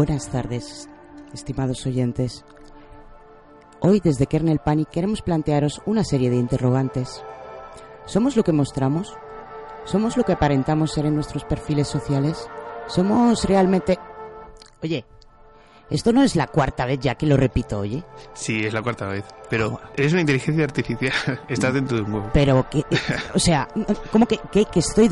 Buenas 0.00 0.30
tardes, 0.30 0.88
estimados 1.34 1.84
oyentes. 1.84 2.42
Hoy 3.80 4.00
desde 4.02 4.24
Kernel 4.24 4.58
Panic 4.58 4.88
queremos 4.88 5.20
plantearos 5.20 5.82
una 5.84 6.04
serie 6.04 6.30
de 6.30 6.36
interrogantes. 6.36 7.22
¿Somos 8.06 8.34
lo 8.34 8.42
que 8.42 8.52
mostramos? 8.52 9.14
¿Somos 9.84 10.16
lo 10.16 10.24
que 10.24 10.32
aparentamos 10.32 10.92
ser 10.94 11.04
en 11.04 11.16
nuestros 11.16 11.44
perfiles 11.44 11.86
sociales? 11.86 12.48
¿Somos 12.86 13.44
realmente... 13.44 13.98
Oye, 14.82 15.04
esto 15.90 16.14
no 16.14 16.22
es 16.22 16.34
la 16.34 16.46
cuarta 16.46 16.86
vez 16.86 17.00
ya 17.00 17.16
que 17.16 17.26
lo 17.26 17.36
repito, 17.36 17.80
oye. 17.80 18.02
Sí, 18.32 18.64
es 18.64 18.72
la 18.72 18.80
cuarta 18.80 19.04
vez. 19.04 19.26
Pero 19.50 19.82
eres 19.98 20.12
una 20.12 20.22
inteligencia 20.22 20.64
artificial. 20.64 21.12
Estás 21.50 21.74
dentro 21.74 21.98
de 21.98 22.04
un 22.04 22.14
huevo. 22.14 22.30
Pero 22.32 22.66
que... 22.70 22.86
O 23.34 23.38
sea, 23.38 23.68
¿cómo 24.10 24.24
que, 24.24 24.38
que, 24.50 24.64
que 24.64 24.80
estoy... 24.80 25.10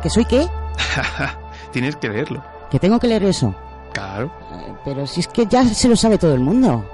¿Que 0.00 0.08
soy 0.08 0.26
qué? 0.26 0.46
Tienes 1.72 1.96
que 1.96 2.08
leerlo. 2.08 2.44
¿Que 2.70 2.78
tengo 2.78 3.00
que 3.00 3.08
leer 3.08 3.24
eso? 3.24 3.52
Claro. 3.92 4.30
Pero 4.84 5.06
si 5.06 5.20
es 5.20 5.28
que 5.28 5.46
ya 5.46 5.64
se 5.64 5.88
lo 5.88 5.96
sabe 5.96 6.18
todo 6.18 6.34
el 6.34 6.40
mundo. 6.40 6.84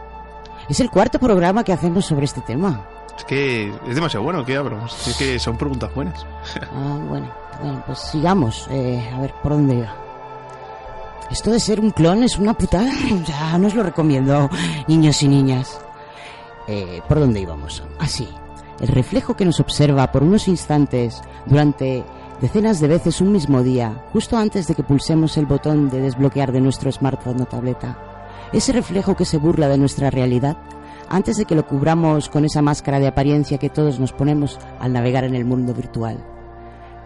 Es 0.69 0.81
el 0.81 0.91
cuarto 0.91 1.19
programa 1.19 1.63
que 1.65 1.73
hacemos 1.73 2.07
sobre 2.07 2.25
este 2.25 2.41
tema. 2.41 2.87
Es 3.17 3.25
que 3.25 3.73
es 3.87 3.95
demasiado 3.95 4.25
bueno 4.25 4.45
que 4.45 4.57
abramos. 4.57 5.07
Es 5.07 5.17
que 5.17 5.39
son 5.39 5.57
preguntas 5.57 5.95
buenas. 5.95 6.25
ah, 6.73 6.99
bueno. 7.09 7.31
Bueno, 7.61 7.83
pues 7.87 7.99
sigamos. 8.01 8.67
Eh, 8.71 9.09
a 9.15 9.21
ver, 9.21 9.33
¿por 9.43 9.53
dónde 9.53 9.75
iba? 9.77 9.95
Esto 11.31 11.51
de 11.51 11.61
ser 11.61 11.81
un 11.81 11.91
clon 11.91 12.23
es 12.25 12.39
una 12.39 12.55
putada. 12.55 12.91
Ya 13.27 13.57
no 13.59 13.69
os 13.69 13.75
lo 13.75 13.83
recomiendo, 13.83 14.51
niños 14.89 15.23
y 15.23 15.29
niñas. 15.29 15.79
Eh, 16.67 17.01
¿Por 17.09 17.21
dónde 17.21 17.41
íbamos? 17.41 17.83
Así. 17.99 18.29
el 18.81 18.89
reflejo 18.89 19.37
que 19.37 19.45
nos 19.45 19.61
observa 19.61 20.11
por 20.11 20.23
unos 20.23 20.49
instantes 20.49 21.23
durante 21.47 22.03
decenas 22.41 22.81
de 22.81 22.89
veces 22.89 23.21
un 23.21 23.33
mismo 23.33 23.63
día, 23.63 24.05
justo 24.13 24.37
antes 24.37 24.67
de 24.67 24.75
que 24.75 24.83
pulsemos 24.83 25.37
el 25.37 25.47
botón 25.47 25.91
de 25.91 26.01
desbloquear 26.01 26.53
de 26.53 26.61
nuestro 26.61 26.91
smartphone 26.91 27.43
o 27.43 27.47
tableta. 27.47 27.99
Ese 28.53 28.73
reflejo 28.73 29.17
que 29.17 29.25
se 29.25 29.39
burla 29.39 29.69
de 29.69 29.79
nuestra 29.79 30.11
realidad, 30.11 30.57
antes 31.09 31.37
de 31.37 31.45
que 31.45 31.55
lo 31.55 31.67
cubramos 31.67 32.29
con 32.29 32.45
esa 32.45 32.63
máscara 32.63 32.99
de 32.99 33.09
apariencia 33.09 33.59
que 33.59 33.71
todos 33.71 34.01
nos 34.01 34.13
ponemos 34.13 34.59
al 34.81 34.93
navegar 34.93 35.25
en 35.25 35.35
el 35.35 35.45
mundo 35.45 35.75
virtual. 35.75 36.25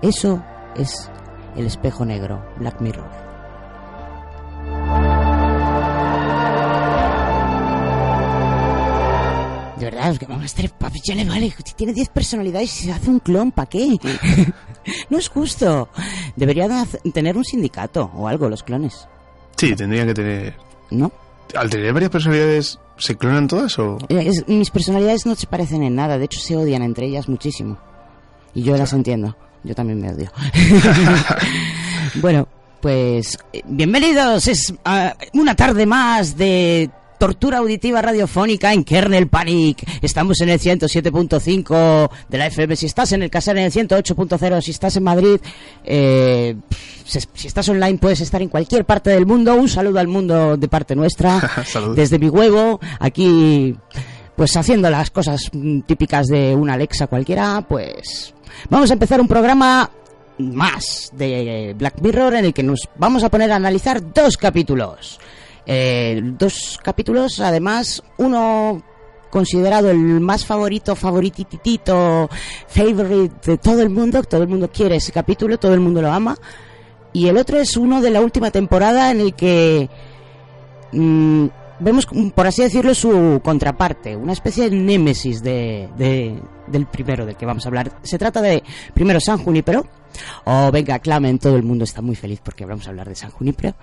Eso 0.03 0.43
es 0.77 1.11
el 1.57 1.67
espejo 1.67 2.05
negro, 2.05 2.45
Black 2.59 2.81
Mirror. 2.81 3.28
Verdad, 10.09 10.13
es 10.13 10.19
que 10.19 10.27
vamos 10.27 10.43
a 10.43 10.47
estar 10.47 10.79
papi, 10.79 11.01
ya 11.05 11.15
le 11.15 11.25
vale. 11.25 11.55
Si 11.65 11.75
tiene 11.75 11.93
10 11.93 12.09
personalidades 12.09 12.81
y 12.81 12.85
se 12.85 12.93
hace 12.93 13.11
un 13.11 13.19
clon, 13.19 13.53
¿para 13.53 13.69
qué? 13.69 13.99
no 15.11 15.19
es 15.19 15.29
justo. 15.29 15.89
Deberían 16.35 16.87
tener 17.13 17.37
un 17.37 17.45
sindicato 17.45 18.11
o 18.15 18.27
algo, 18.27 18.49
los 18.49 18.63
clones. 18.63 19.07
Sí, 19.57 19.75
tendrían 19.75 20.07
que 20.07 20.15
tener. 20.15 20.57
¿No? 20.91 21.13
Al 21.55 21.69
tener 21.69 21.93
varias 21.93 22.11
personalidades, 22.11 22.79
¿se 22.97 23.17
clonan 23.17 23.49
todas 23.49 23.79
o.? 23.79 23.99
Es, 24.09 24.49
mis 24.49 24.71
personalidades 24.71 25.27
no 25.27 25.35
se 25.35 25.47
parecen 25.47 25.83
en 25.83 25.95
nada, 25.95 26.17
de 26.17 26.25
hecho 26.25 26.41
se 26.41 26.57
odian 26.57 26.83
entre 26.83 27.07
ellas 27.07 27.29
muchísimo. 27.29 27.79
Y 28.55 28.63
yo 28.63 28.77
las 28.77 28.93
entiendo. 28.93 29.37
Yo 29.65 29.75
también 29.75 30.01
me 30.01 30.13
odio. 30.13 30.31
bueno, 32.23 32.49
pues 32.81 33.37
bienvenidos. 33.67 34.49
Es 34.49 34.71
uh, 34.71 35.39
una 35.39 35.55
tarde 35.55 35.85
más 35.85 36.37
de 36.37 36.91
tortura 37.19 37.59
auditiva 37.59 38.01
radiofónica 38.01 38.73
en 38.73 38.85
Kernel 38.85 39.29
Panic. 39.29 39.85
Estamos 40.01 40.41
en 40.41 40.49
el 40.51 40.61
107.5 40.61 42.11
de 42.29 42.39
la 42.39 42.47
FM. 42.47 42.77
Si 42.77 42.87
estás 42.87 43.13
en 43.13 43.23
el 43.23 43.31
casar 43.31 43.59
en 43.59 43.65
el 43.65 43.73
108.0, 43.73 44.63
si 44.63 44.71
estás 44.71 44.97
en 44.97 45.03
Madrid, 45.03 45.41
eh, 45.85 46.57
si 47.05 47.47
estás 47.47 47.69
online 47.69 47.99
puedes 47.99 48.21
estar 48.21 48.41
en 48.41 48.49
cualquier 48.49 48.85
parte 48.85 49.11
del 49.11 49.27
mundo. 49.27 49.55
Un 49.55 49.69
saludo 49.69 49.99
al 49.99 50.09
mundo 50.09 50.57
de 50.57 50.69
parte 50.69 50.95
nuestra. 50.95 51.41
Desde 51.95 52.19
mi 52.19 52.29
huevo, 52.29 52.81
aquí 53.01 53.77
pues 54.37 54.57
haciendo 54.57 54.89
las 54.89 55.11
cosas 55.11 55.51
típicas 55.87 56.29
de 56.29 56.55
una 56.55 56.75
Alexa 56.75 57.09
cualquiera, 57.09 57.65
pues 57.69 58.33
vamos 58.71 58.89
a 58.89 58.93
empezar 58.93 59.21
un 59.21 59.27
programa 59.27 59.91
más 60.39 61.11
de 61.13 61.75
Black 61.77 62.01
Mirror 62.01 62.37
en 62.37 62.45
el 62.45 62.55
que 62.55 62.63
nos 62.63 62.89
vamos 62.97 63.25
a 63.25 63.31
poner 63.31 63.51
a 63.51 63.57
analizar 63.57 64.13
dos 64.15 64.37
capítulos. 64.37 65.19
Eh, 65.71 66.23
dos 66.23 66.81
capítulos, 66.83 67.41
además, 67.41 68.03
uno 68.17 68.83
considerado 69.29 69.91
el 69.91 69.99
más 69.99 70.47
favorito, 70.47 70.97
favorititito, 70.97 72.31
favorite 72.67 73.51
de 73.51 73.59
todo 73.59 73.83
el 73.83 73.91
mundo, 73.91 74.23
todo 74.23 74.43
el 74.43 74.49
mundo 74.49 74.71
quiere 74.73 74.97
ese 74.97 75.13
capítulo, 75.13 75.59
todo 75.59 75.75
el 75.75 75.81
mundo 75.81 76.01
lo 76.01 76.11
ama, 76.11 76.39
y 77.13 77.29
el 77.29 77.37
otro 77.37 77.59
es 77.59 77.77
uno 77.77 78.01
de 78.01 78.11
la 78.11 78.23
última 78.23 78.51
temporada 78.51 79.11
en 79.11 79.21
el 79.21 79.35
que 79.35 79.91
mmm, 80.93 81.49
vemos, 81.81 82.07
por 82.35 82.47
así 82.47 82.63
decirlo, 82.63 82.95
su 82.95 83.43
contraparte, 83.45 84.17
una 84.17 84.33
especie 84.33 84.71
de 84.71 84.77
némesis 84.77 85.43
de, 85.43 85.91
de, 85.99 86.41
del 86.67 86.87
primero 86.87 87.27
del 87.27 87.37
que 87.37 87.45
vamos 87.45 87.67
a 87.67 87.69
hablar. 87.69 87.93
Se 88.03 88.17
trata 88.17 88.41
de, 88.41 88.63
primero, 88.95 89.21
San 89.21 89.37
Junipero, 89.37 89.87
O 90.45 90.71
venga, 90.71 90.99
clamen, 90.99 91.39
todo 91.39 91.57
el 91.57 91.63
mundo 91.63 91.85
está 91.85 92.03
muy 92.03 92.17
feliz 92.17 92.41
porque 92.43 92.65
vamos 92.65 92.87
a 92.87 92.91
hablar 92.91 93.09
de 93.09 93.15
San 93.15 93.31
Junipero. 93.31 93.75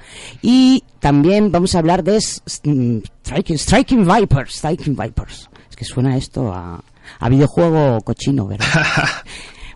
Y 0.42 0.84
también 1.00 1.52
vamos 1.52 1.76
a 1.76 1.80
hablar 1.80 2.04
de 2.04 2.18
mm, 2.18 2.98
Striking, 3.24 3.58
Striking 3.58 4.06
Vipers, 4.06 4.56
Striking 4.56 4.96
Vipers. 4.96 5.50
Es 5.70 5.76
que 5.76 5.86
suena 5.86 6.18
esto 6.18 6.54
a, 6.54 6.84
a 7.20 7.30
videojuego 7.30 8.02
cochino, 8.02 8.48
¿verdad? 8.48 8.68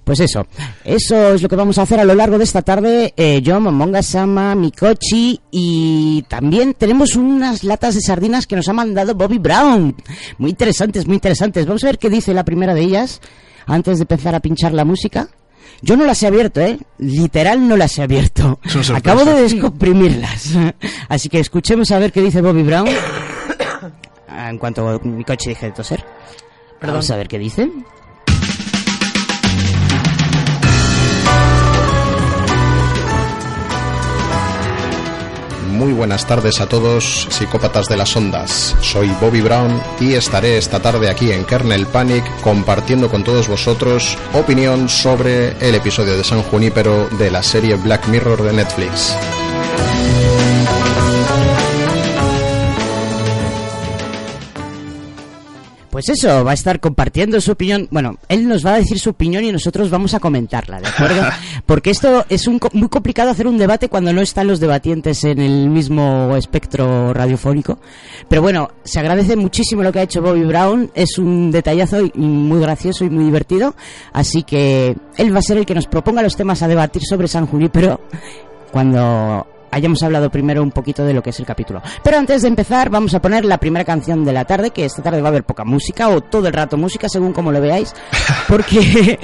Pues 0.09 0.21
eso, 0.21 0.47
eso 0.83 1.35
es 1.35 1.43
lo 1.43 1.47
que 1.47 1.55
vamos 1.55 1.77
a 1.77 1.83
hacer 1.83 1.99
a 1.99 2.03
lo 2.03 2.15
largo 2.15 2.39
de 2.39 2.43
esta 2.43 2.63
tarde. 2.63 3.13
Eh, 3.15 3.43
yo, 3.43 3.59
Momonga 3.59 4.01
Sama, 4.01 4.55
Mikochi 4.55 5.39
y 5.51 6.23
también 6.27 6.73
tenemos 6.73 7.15
unas 7.15 7.63
latas 7.63 7.93
de 7.93 8.01
sardinas 8.01 8.47
que 8.47 8.55
nos 8.55 8.67
ha 8.69 8.73
mandado 8.73 9.13
Bobby 9.13 9.37
Brown. 9.37 9.95
Muy 10.39 10.49
interesantes, 10.49 11.05
muy 11.05 11.13
interesantes. 11.13 11.67
Vamos 11.67 11.83
a 11.83 11.87
ver 11.87 11.99
qué 11.99 12.09
dice 12.09 12.33
la 12.33 12.43
primera 12.43 12.73
de 12.73 12.81
ellas 12.81 13.21
antes 13.67 13.99
de 13.99 14.03
empezar 14.05 14.33
a 14.33 14.39
pinchar 14.39 14.73
la 14.73 14.83
música. 14.83 15.29
Yo 15.81 15.95
no 15.95 16.05
las 16.05 16.21
he 16.23 16.27
abierto, 16.27 16.61
¿eh? 16.61 16.77
Literal 16.97 17.67
no 17.67 17.77
las 17.77 17.97
he 17.97 18.01
abierto. 18.03 18.59
Acabo 18.93 19.25
de 19.25 19.41
descomprimirlas. 19.41 20.51
Así 21.09 21.29
que 21.29 21.39
escuchemos 21.39 21.91
a 21.91 21.99
ver 21.99 22.11
qué 22.11 22.21
dice 22.21 22.41
Bobby 22.41 22.63
Brown. 22.63 22.87
Ah, 24.31 24.49
En 24.51 24.57
cuanto 24.57 25.01
Mikochi 25.03 25.49
deje 25.49 25.65
de 25.65 25.71
toser. 25.73 26.05
Vamos 26.81 27.09
a 27.09 27.17
ver 27.17 27.27
qué 27.27 27.37
dice. 27.39 27.69
Muy 35.79 35.93
buenas 35.93 36.27
tardes 36.27 36.59
a 36.59 36.67
todos, 36.67 37.29
psicópatas 37.29 37.87
de 37.87 37.95
las 37.95 38.13
ondas. 38.13 38.75
Soy 38.81 39.07
Bobby 39.21 39.39
Brown 39.39 39.81
y 40.01 40.11
estaré 40.11 40.57
esta 40.57 40.81
tarde 40.81 41.09
aquí 41.09 41.31
en 41.31 41.45
Kernel 41.45 41.87
Panic 41.87 42.25
compartiendo 42.41 43.09
con 43.09 43.23
todos 43.23 43.47
vosotros 43.47 44.17
opinión 44.33 44.89
sobre 44.89 45.51
el 45.65 45.75
episodio 45.75 46.17
de 46.17 46.25
San 46.25 46.43
Junípero 46.43 47.07
de 47.17 47.31
la 47.31 47.41
serie 47.41 47.75
Black 47.75 48.09
Mirror 48.09 48.43
de 48.43 48.51
Netflix. 48.51 49.15
Pues 55.89 56.07
eso, 56.09 56.43
va 56.43 56.51
a 56.51 56.53
estar 56.53 56.79
compartiendo 56.79 57.41
su 57.41 57.51
opinión. 57.51 57.87
Bueno, 57.89 58.17
él 58.27 58.47
nos 58.47 58.65
va 58.65 58.75
a 58.75 58.77
decir 58.77 58.99
su 58.99 59.09
opinión 59.09 59.43
y 59.43 59.51
nosotros 59.51 59.89
vamos 59.89 60.13
a 60.13 60.19
comentarla, 60.19 60.79
¿de 60.79 60.87
acuerdo? 60.87 61.23
Porque 61.65 61.89
esto 61.89 62.25
es 62.29 62.47
un 62.47 62.59
muy 62.73 62.89
complicado 62.89 63.31
hacer 63.31 63.47
un 63.47 63.57
debate 63.57 63.89
cuando 63.89 64.13
no 64.13 64.21
están 64.21 64.47
los 64.47 64.59
debatientes 64.59 65.23
en 65.23 65.39
el 65.39 65.69
mismo 65.69 66.35
espectro 66.35 67.13
radiofónico. 67.13 67.79
Pero 68.27 68.41
bueno, 68.41 68.69
se 68.83 68.99
agradece 68.99 69.35
muchísimo 69.35 69.81
lo 69.81 69.91
que 69.91 69.99
ha 69.99 70.03
hecho 70.03 70.21
Bobby 70.21 70.43
Brown. 70.43 70.91
Es 70.93 71.17
un 71.17 71.49
detallazo 71.49 72.05
y 72.05 72.11
muy 72.19 72.61
gracioso 72.61 73.03
y 73.05 73.09
muy 73.09 73.25
divertido. 73.25 73.75
Así 74.13 74.43
que 74.43 74.95
él 75.17 75.33
va 75.33 75.39
a 75.39 75.43
ser 75.43 75.57
el 75.57 75.65
que 75.65 75.75
nos 75.75 75.87
proponga 75.87 76.21
los 76.21 76.35
temas 76.35 76.61
a 76.61 76.67
debatir 76.67 77.01
sobre 77.03 77.27
San 77.27 77.47
Junípero 77.47 77.99
cuando 78.71 79.47
hayamos 79.71 80.01
hablado 80.03 80.29
primero 80.29 80.63
un 80.63 80.71
poquito 80.71 81.03
de 81.03 81.13
lo 81.13 81.23
que 81.23 81.31
es 81.31 81.39
el 81.39 81.45
capítulo. 81.45 81.81
Pero 82.03 82.17
antes 82.17 82.41
de 82.41 82.47
empezar, 82.47 82.89
vamos 82.89 83.13
a 83.13 83.21
poner 83.21 83.45
la 83.45 83.57
primera 83.57 83.85
canción 83.85 84.25
de 84.25 84.33
la 84.33 84.45
tarde, 84.45 84.71
que 84.71 84.85
esta 84.85 85.01
tarde 85.01 85.21
va 85.21 85.27
a 85.27 85.31
haber 85.31 85.43
poca 85.43 85.63
música, 85.63 86.09
o 86.09 86.21
todo 86.21 86.47
el 86.47 86.53
rato 86.53 86.77
música, 86.77 87.09
según 87.09 87.33
como 87.33 87.51
lo 87.51 87.61
veáis, 87.61 87.93
porque, 88.47 89.19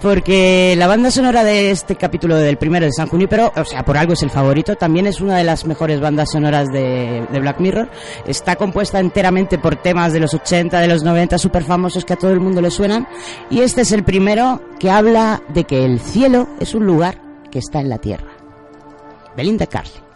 porque 0.00 0.74
la 0.76 0.86
banda 0.86 1.10
sonora 1.10 1.44
de 1.44 1.70
este 1.70 1.96
capítulo 1.96 2.36
del 2.36 2.56
primero 2.56 2.86
de 2.86 2.92
San 2.92 3.08
Junípero, 3.08 3.52
o 3.56 3.64
sea, 3.64 3.84
por 3.84 3.96
algo 3.96 4.12
es 4.12 4.22
el 4.22 4.30
favorito, 4.30 4.76
también 4.76 5.06
es 5.06 5.20
una 5.20 5.36
de 5.36 5.44
las 5.44 5.64
mejores 5.64 6.00
bandas 6.00 6.30
sonoras 6.32 6.68
de, 6.72 7.26
de 7.30 7.40
Black 7.40 7.60
Mirror. 7.60 7.90
Está 8.26 8.56
compuesta 8.56 9.00
enteramente 9.00 9.58
por 9.58 9.76
temas 9.76 10.12
de 10.12 10.20
los 10.20 10.34
80, 10.34 10.80
de 10.80 10.88
los 10.88 11.02
90, 11.02 11.38
súper 11.38 11.64
famosos 11.64 12.04
que 12.04 12.14
a 12.14 12.16
todo 12.16 12.32
el 12.32 12.40
mundo 12.40 12.60
le 12.60 12.70
suenan, 12.70 13.06
y 13.50 13.60
este 13.60 13.82
es 13.82 13.92
el 13.92 14.04
primero 14.04 14.60
que 14.78 14.90
habla 14.90 15.42
de 15.48 15.64
que 15.64 15.84
el 15.84 16.00
cielo 16.00 16.48
es 16.60 16.74
un 16.74 16.86
lugar 16.86 17.20
que 17.50 17.58
está 17.58 17.80
en 17.80 17.88
la 17.88 17.98
tierra. 17.98 18.31
Belinda 19.36 19.66
Carly. 19.66 20.12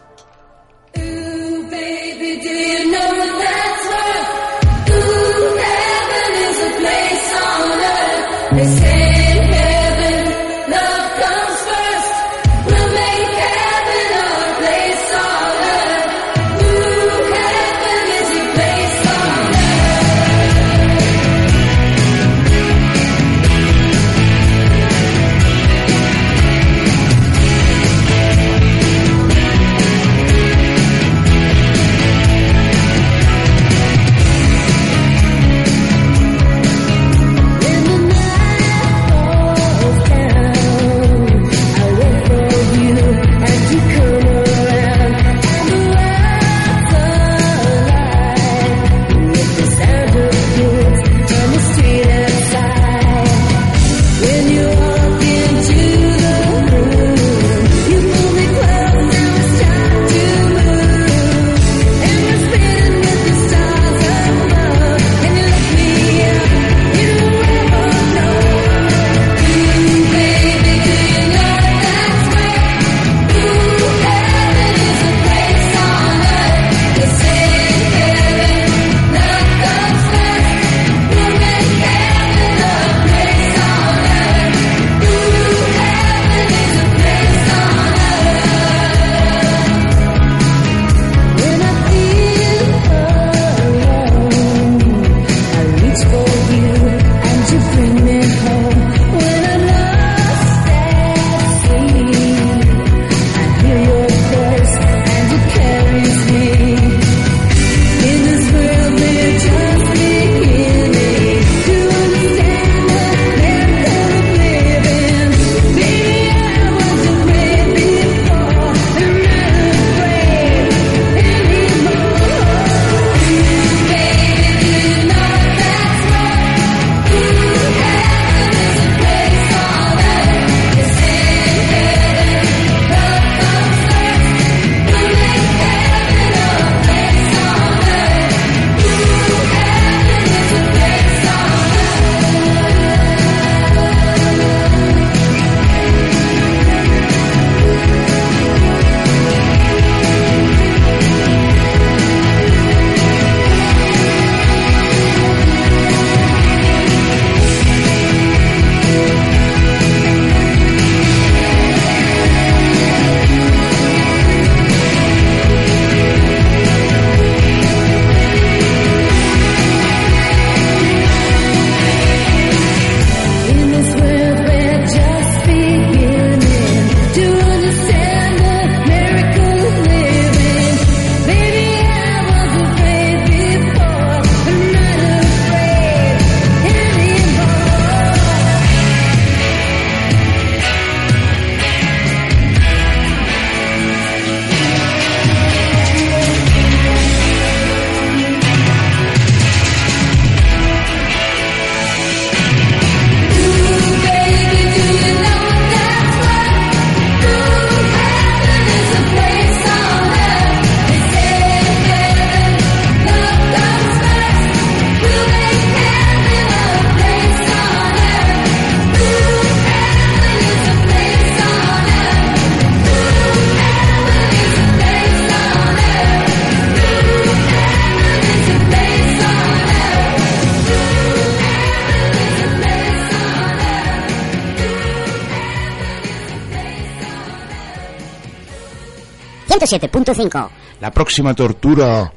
107.5. 239.67 240.49
La 240.81 240.91
próxima 240.91 241.35
tortura. 241.35 242.13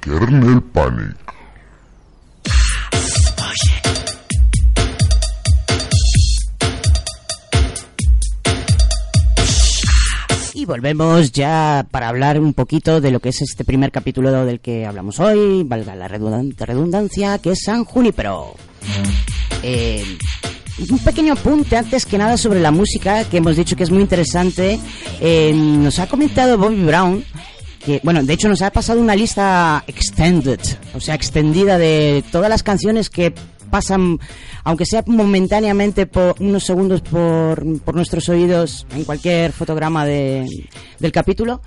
Kernel 0.00 0.62
Panic. 0.62 1.16
Y 10.54 10.66
volvemos 10.66 11.32
ya 11.32 11.84
para 11.90 12.08
hablar 12.08 12.38
un 12.38 12.54
poquito 12.54 13.00
de 13.00 13.10
lo 13.10 13.18
que 13.20 13.30
es 13.30 13.42
este 13.42 13.64
primer 13.64 13.90
capítulo 13.90 14.44
del 14.44 14.60
que 14.60 14.86
hablamos 14.86 15.18
hoy, 15.18 15.64
valga 15.64 15.96
la 15.96 16.08
redundan- 16.08 16.54
redundancia, 16.56 17.38
que 17.38 17.52
es 17.52 17.62
San 17.64 17.84
Junipero. 17.84 18.54
Eh, 19.62 20.04
un 20.90 20.98
pequeño 20.98 21.34
apunte 21.34 21.76
antes 21.76 22.06
que 22.06 22.18
nada 22.18 22.36
sobre 22.36 22.60
la 22.60 22.70
música, 22.70 23.24
que 23.24 23.38
hemos 23.38 23.56
dicho 23.56 23.76
que 23.76 23.84
es 23.84 23.90
muy 23.90 24.02
interesante. 24.02 24.78
Eh, 25.20 25.52
nos 25.54 25.98
ha 25.98 26.08
comentado 26.08 26.58
Bobby 26.58 26.84
Brown 26.84 27.24
que, 27.84 28.00
bueno, 28.02 28.22
de 28.22 28.32
hecho 28.32 28.48
nos 28.48 28.62
ha 28.62 28.70
pasado 28.70 29.00
una 29.00 29.14
lista 29.14 29.84
extended, 29.86 30.60
o 30.94 31.00
sea, 31.00 31.14
extendida 31.14 31.76
de 31.76 32.24
todas 32.32 32.48
las 32.48 32.62
canciones 32.62 33.10
que 33.10 33.34
pasan, 33.70 34.18
aunque 34.62 34.86
sea 34.86 35.04
momentáneamente 35.06 36.06
por 36.06 36.36
unos 36.40 36.64
segundos 36.64 37.02
por, 37.02 37.82
por 37.82 37.94
nuestros 37.94 38.28
oídos 38.28 38.86
en 38.94 39.04
cualquier 39.04 39.52
fotograma 39.52 40.06
de, 40.06 40.46
del 40.98 41.12
capítulo. 41.12 41.60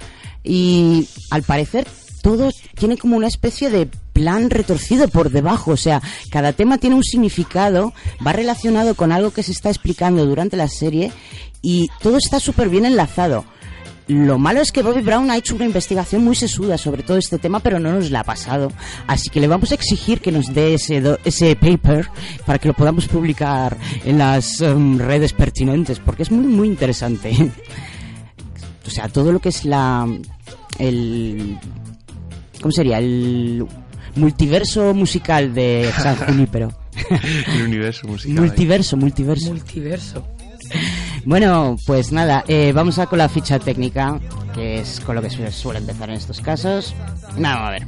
Y 0.44 1.08
al 1.30 1.44
parecer 1.44 1.88
todo 2.24 2.50
tiene 2.76 2.98
como 2.98 3.16
una 3.16 3.28
especie 3.28 3.70
de 3.70 3.90
plan 4.18 4.50
retorcido 4.50 5.08
por 5.08 5.30
debajo, 5.30 5.72
o 5.72 5.78
sea, 5.78 6.02
cada 6.32 6.52
tema 6.54 6.80
tiene 6.80 6.96
un 6.96 7.04
significado, 7.04 7.94
va 8.26 8.34
relacionado 8.34 8.96
con 8.96 9.12
algo 9.12 9.30
que 9.30 9.44
se 9.44 9.52
está 9.52 9.70
explicando 9.70 10.26
durante 10.26 10.58
la 10.58 10.68
serie 10.68 11.12
y 11.62 11.88
todo 12.02 12.18
está 12.18 12.40
súper 12.40 12.68
bien 12.70 12.86
enlazado. 12.86 13.46
Lo 14.08 14.40
malo 14.40 14.62
es 14.62 14.72
que 14.72 14.82
Bobby 14.82 15.02
Brown 15.02 15.30
ha 15.30 15.38
hecho 15.38 15.54
una 15.56 15.66
investigación 15.66 16.24
muy 16.24 16.36
sesuda 16.36 16.78
sobre 16.80 17.04
todo 17.04 17.18
este 17.18 17.38
tema, 17.38 17.60
pero 17.60 17.78
no 17.78 17.92
nos 17.92 18.10
la 18.10 18.22
ha 18.22 18.24
pasado. 18.24 18.72
Así 19.06 19.30
que 19.30 19.40
le 19.40 19.48
vamos 19.48 19.72
a 19.72 19.76
exigir 19.76 20.20
que 20.20 20.32
nos 20.32 20.52
dé 20.54 20.74
ese, 20.74 21.00
do- 21.02 21.20
ese 21.26 21.56
paper 21.58 22.10
para 22.46 22.58
que 22.58 22.70
lo 22.70 22.74
podamos 22.74 23.08
publicar 23.08 23.78
en 24.04 24.18
las 24.18 24.62
em, 24.62 24.98
redes 24.98 25.34
pertinentes, 25.34 26.00
porque 26.00 26.24
es 26.24 26.32
muy, 26.32 26.48
muy 26.48 26.68
interesante. 26.70 27.32
o 28.88 28.90
sea, 28.90 29.10
todo 29.10 29.32
lo 29.32 29.40
que 29.40 29.50
es 29.50 29.64
la. 29.66 30.08
El. 30.80 31.58
¿Cómo 32.62 32.72
sería? 32.72 32.98
El 33.00 33.66
multiverso 34.18 34.94
musical 34.94 35.54
de 35.54 35.90
San 35.98 36.16
Junípero. 36.16 36.72
El 37.56 37.64
universo 37.64 38.08
musical. 38.08 38.38
ahí. 38.38 38.40
multiverso, 38.40 38.98
multiverso. 38.98 39.50
Multiverso. 39.50 40.28
Bueno, 41.26 41.78
pues 41.86 42.12
nada, 42.12 42.44
eh, 42.48 42.72
vamos 42.74 43.00
a 43.00 43.06
con 43.08 43.20
la 43.20 43.30
ficha 43.30 43.60
técnica, 43.60 44.20
que 44.54 44.80
es 44.80 45.00
con 45.00 45.16
lo 45.16 45.22
que 45.22 45.30
se 45.30 45.52
suele 45.52 45.80
empezar 45.80 46.10
en 46.10 46.16
estos 46.16 46.42
casos. 46.42 46.94
Nada, 47.38 47.68
a 47.68 47.72
ver. 47.72 47.88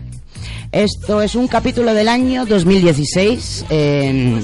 Esto 0.71 1.21
es 1.21 1.35
un 1.35 1.47
capítulo 1.47 1.93
del 1.93 2.07
año 2.07 2.45
2016. 2.45 3.65
eh, 3.69 4.43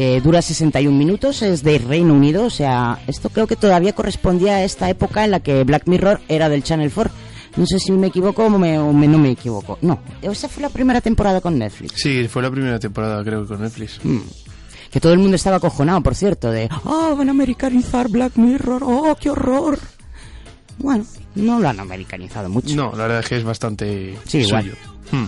eh, 0.00 0.20
dura 0.22 0.40
61 0.40 0.96
minutos, 0.96 1.42
es 1.42 1.64
de 1.64 1.78
Reino 1.78 2.14
Unido, 2.14 2.44
o 2.44 2.50
sea, 2.50 3.00
esto 3.08 3.30
creo 3.30 3.48
que 3.48 3.56
todavía 3.56 3.94
correspondía 3.94 4.54
a 4.54 4.62
esta 4.62 4.88
época 4.88 5.24
en 5.24 5.32
la 5.32 5.40
que 5.40 5.64
Black 5.64 5.88
Mirror 5.88 6.20
era 6.28 6.48
del 6.48 6.62
Channel 6.62 6.88
4. 6.88 7.12
No 7.58 7.66
sé 7.66 7.78
si 7.78 7.92
me 7.92 8.06
equivoco 8.06 8.46
o, 8.46 8.50
me- 8.58 8.78
o 8.78 8.92
me- 8.92 9.08
no 9.08 9.18
me 9.18 9.32
equivoco. 9.32 9.78
No, 9.82 9.98
esa 10.22 10.48
fue 10.48 10.62
la 10.62 10.68
primera 10.70 11.00
temporada 11.00 11.40
con 11.40 11.58
Netflix. 11.58 11.92
Sí, 12.00 12.26
fue 12.28 12.40
la 12.40 12.50
primera 12.50 12.78
temporada, 12.78 13.22
creo, 13.22 13.46
con 13.46 13.60
Netflix. 13.60 13.98
Mm. 14.02 14.18
Que 14.90 15.00
todo 15.00 15.12
el 15.12 15.18
mundo 15.18 15.34
estaba 15.36 15.56
acojonado, 15.56 16.00
por 16.00 16.14
cierto, 16.14 16.50
de 16.50 16.68
¡Oh, 16.84 17.14
van 17.16 17.28
a 17.28 17.32
americanizar 17.32 18.08
Black 18.08 18.36
Mirror! 18.36 18.82
¡Oh, 18.84 19.14
qué 19.20 19.28
horror! 19.28 19.78
Bueno, 20.78 21.04
no 21.34 21.58
lo 21.58 21.68
han 21.68 21.80
americanizado 21.80 22.48
mucho. 22.48 22.74
No, 22.76 22.92
la 22.92 23.02
verdad 23.02 23.18
es 23.20 23.26
que 23.28 23.36
es 23.36 23.44
bastante 23.44 24.16
Sí, 24.24 24.44
suyo. 24.44 24.72
Hmm. 25.10 25.26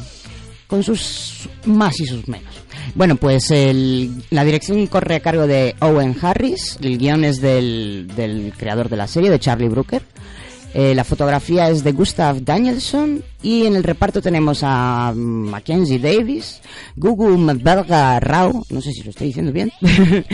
Con 0.68 0.82
sus 0.84 1.48
más 1.66 1.98
y 2.00 2.06
sus 2.06 2.28
menos. 2.28 2.54
Bueno, 2.94 3.16
pues 3.16 3.50
el- 3.50 4.22
la 4.30 4.44
dirección 4.44 4.86
corre 4.86 5.16
a 5.16 5.20
cargo 5.20 5.46
de 5.48 5.74
Owen 5.80 6.16
Harris, 6.22 6.78
el 6.80 6.96
guion 6.96 7.24
es 7.24 7.40
del, 7.40 8.08
del 8.14 8.52
creador 8.56 8.88
de 8.88 8.96
la 8.96 9.08
serie, 9.08 9.30
de 9.30 9.40
Charlie 9.40 9.68
Brooker. 9.68 10.02
Eh, 10.72 10.94
la 10.94 11.04
fotografía 11.04 11.68
es 11.68 11.82
de 11.82 11.92
Gustav 11.92 12.44
Danielson 12.44 13.24
y 13.42 13.64
en 13.66 13.74
el 13.74 13.82
reparto 13.82 14.22
tenemos 14.22 14.60
a 14.62 15.12
Mackenzie 15.14 15.98
Davis, 15.98 16.60
Gugu 16.96 17.36
Mberga 17.36 18.20
Rao, 18.20 18.64
no 18.70 18.80
sé 18.80 18.92
si 18.92 19.02
lo 19.02 19.10
estoy 19.10 19.28
diciendo 19.28 19.52
bien, 19.52 19.72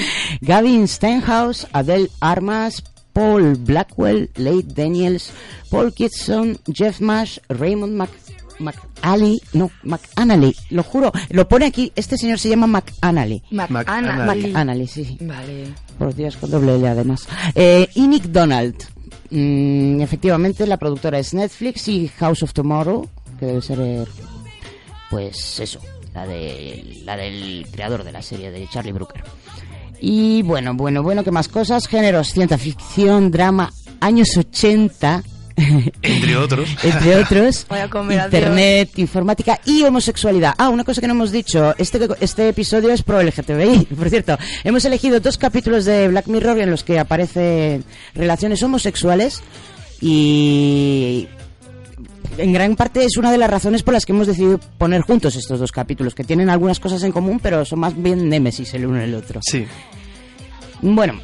Gavin 0.42 0.88
Stenhouse, 0.88 1.66
Adele 1.72 2.10
Armas, 2.20 2.84
Paul 3.14 3.56
Blackwell, 3.56 4.30
Late 4.36 4.66
Daniels, 4.74 5.30
Paul 5.70 5.94
Kitson, 5.94 6.58
Jeff 6.70 7.00
Mash, 7.00 7.38
Raymond 7.48 7.94
Mc, 7.94 8.10
McAnally, 8.58 9.40
no, 9.54 9.70
McAnally, 9.84 10.54
lo 10.70 10.82
juro, 10.82 11.12
lo 11.30 11.48
pone 11.48 11.64
aquí, 11.66 11.92
este 11.96 12.18
señor 12.18 12.38
se 12.38 12.50
llama 12.50 12.66
McAnally. 12.66 13.42
McAnally. 13.50 14.86
Sí. 14.86 15.16
Vale. 15.20 15.68
Por 15.98 16.14
Dios, 16.14 16.36
con 16.36 16.50
doble 16.50 16.76
L 16.76 16.88
además. 16.88 17.26
Eh, 17.54 17.88
y 17.94 18.06
Nick 18.06 18.24
Donald. 18.24 18.95
Mm, 19.30 20.00
efectivamente, 20.00 20.66
la 20.66 20.76
productora 20.76 21.18
es 21.18 21.34
Netflix 21.34 21.88
y 21.88 22.08
House 22.08 22.42
of 22.42 22.52
Tomorrow, 22.52 23.08
que 23.38 23.46
debe 23.46 23.62
ser, 23.62 23.78
eh, 23.80 24.04
pues 25.10 25.60
eso, 25.60 25.80
la, 26.14 26.26
de, 26.26 27.02
la 27.04 27.16
del 27.16 27.66
creador 27.70 28.04
de 28.04 28.12
la 28.12 28.22
serie, 28.22 28.50
de 28.50 28.66
Charlie 28.68 28.92
Brooker. 28.92 29.22
Y 30.00 30.42
bueno, 30.42 30.74
bueno, 30.74 31.02
bueno, 31.02 31.24
¿qué 31.24 31.30
más 31.30 31.48
cosas? 31.48 31.86
Géneros, 31.88 32.28
ciencia 32.28 32.58
ficción, 32.58 33.30
drama, 33.30 33.72
años 34.00 34.36
80, 34.36 35.22
Entre 36.36 36.44
otros. 36.44 36.76
entre 36.84 37.16
otros, 37.16 37.66
internet, 38.10 38.90
informática 38.96 39.60
y 39.64 39.82
homosexualidad. 39.82 40.54
Ah, 40.58 40.68
una 40.68 40.84
cosa 40.84 41.00
que 41.00 41.06
no 41.06 41.14
hemos 41.14 41.32
dicho, 41.32 41.74
este, 41.78 42.06
este 42.20 42.48
episodio 42.48 42.90
es 42.90 43.02
pro 43.02 43.22
LGTBI, 43.22 43.86
por 43.96 44.10
cierto. 44.10 44.38
Hemos 44.64 44.84
elegido 44.84 45.20
dos 45.20 45.38
capítulos 45.38 45.84
de 45.84 46.08
Black 46.08 46.26
Mirror 46.26 46.58
en 46.58 46.70
los 46.70 46.84
que 46.84 46.98
aparecen 46.98 47.84
relaciones 48.14 48.62
homosexuales 48.62 49.42
y 50.00 51.28
en 52.36 52.52
gran 52.52 52.76
parte 52.76 53.04
es 53.04 53.16
una 53.16 53.32
de 53.32 53.38
las 53.38 53.50
razones 53.50 53.82
por 53.82 53.94
las 53.94 54.04
que 54.04 54.12
hemos 54.12 54.26
decidido 54.26 54.58
poner 54.78 55.00
juntos 55.02 55.36
estos 55.36 55.58
dos 55.58 55.72
capítulos, 55.72 56.14
que 56.14 56.24
tienen 56.24 56.50
algunas 56.50 56.80
cosas 56.80 57.02
en 57.02 57.12
común, 57.12 57.40
pero 57.42 57.64
son 57.64 57.80
más 57.80 58.00
bien 58.00 58.28
némesis 58.28 58.74
el 58.74 58.86
uno 58.86 59.00
y 59.00 59.04
el 59.04 59.14
otro. 59.14 59.40
Sí. 59.42 59.66
Bueno, 60.82 61.18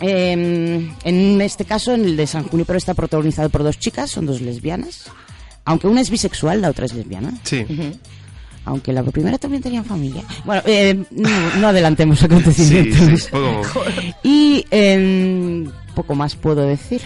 eh, 0.00 0.92
en 1.04 1.40
este 1.40 1.64
caso, 1.64 1.92
en 1.94 2.04
el 2.04 2.16
de 2.16 2.26
San 2.26 2.44
Junipero 2.44 2.76
está 2.78 2.94
protagonizado 2.94 3.48
por 3.50 3.62
dos 3.62 3.78
chicas, 3.78 4.10
son 4.10 4.26
dos 4.26 4.40
lesbianas. 4.40 5.10
Aunque 5.64 5.86
una 5.86 6.00
es 6.00 6.10
bisexual, 6.10 6.60
la 6.60 6.70
otra 6.70 6.86
es 6.86 6.94
lesbiana. 6.94 7.32
Sí. 7.42 7.64
Aunque 8.66 8.92
la 8.92 9.02
primera 9.02 9.38
también 9.38 9.62
tenía 9.62 9.82
familia. 9.82 10.22
Bueno, 10.44 10.62
eh, 10.66 11.04
no, 11.10 11.56
no 11.56 11.68
adelantemos 11.68 12.18
Sí, 12.18 12.24
acontecimientos. 12.26 13.22
sí, 13.24 13.28
poco- 13.30 13.84
Y 14.22 14.64
eh, 14.70 15.64
poco 15.94 16.14
más 16.14 16.34
puedo 16.36 16.66
decir. 16.66 17.00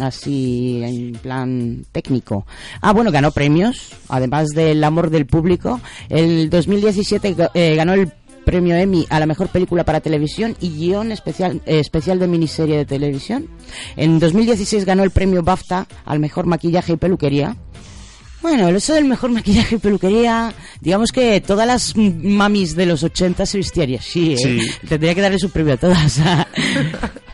Así 0.00 0.80
en 0.82 1.12
plan 1.12 1.84
técnico. 1.92 2.46
Ah, 2.80 2.92
bueno, 2.92 3.10
ganó 3.10 3.32
premios, 3.32 3.90
además 4.08 4.48
del 4.50 4.82
amor 4.84 5.10
del 5.10 5.26
público. 5.26 5.80
El 6.08 6.48
2017 6.48 7.36
ga- 7.36 7.50
eh, 7.54 7.74
ganó 7.76 7.92
el 7.94 8.10
premio 8.50 8.74
Emmy 8.74 9.06
a 9.10 9.20
la 9.20 9.26
mejor 9.26 9.46
película 9.46 9.84
para 9.84 10.00
televisión 10.00 10.56
y 10.60 10.70
guion 10.70 11.12
especial, 11.12 11.60
eh, 11.66 11.78
especial 11.78 12.18
de 12.18 12.26
miniserie 12.26 12.78
de 12.78 12.84
televisión. 12.84 13.46
En 13.94 14.18
2016 14.18 14.84
ganó 14.84 15.04
el 15.04 15.12
premio 15.12 15.44
BAFTA 15.44 15.86
al 16.04 16.18
mejor 16.18 16.46
maquillaje 16.46 16.94
y 16.94 16.96
peluquería. 16.96 17.56
Bueno, 18.42 18.68
eso 18.68 18.92
del 18.94 19.04
mejor 19.04 19.30
maquillaje 19.30 19.76
y 19.76 19.78
peluquería, 19.78 20.52
digamos 20.80 21.12
que 21.12 21.40
todas 21.40 21.64
las 21.64 21.96
mamis 21.96 22.74
de 22.74 22.86
los 22.86 23.04
80 23.04 23.46
se 23.46 23.58
vestían 23.58 23.94
así, 23.94 24.32
¿eh? 24.32 24.36
Sí. 24.36 24.60
Tendría 24.88 25.14
que 25.14 25.20
darle 25.20 25.38
su 25.38 25.50
premio 25.50 25.74
a 25.74 25.76
todas. 25.76 26.18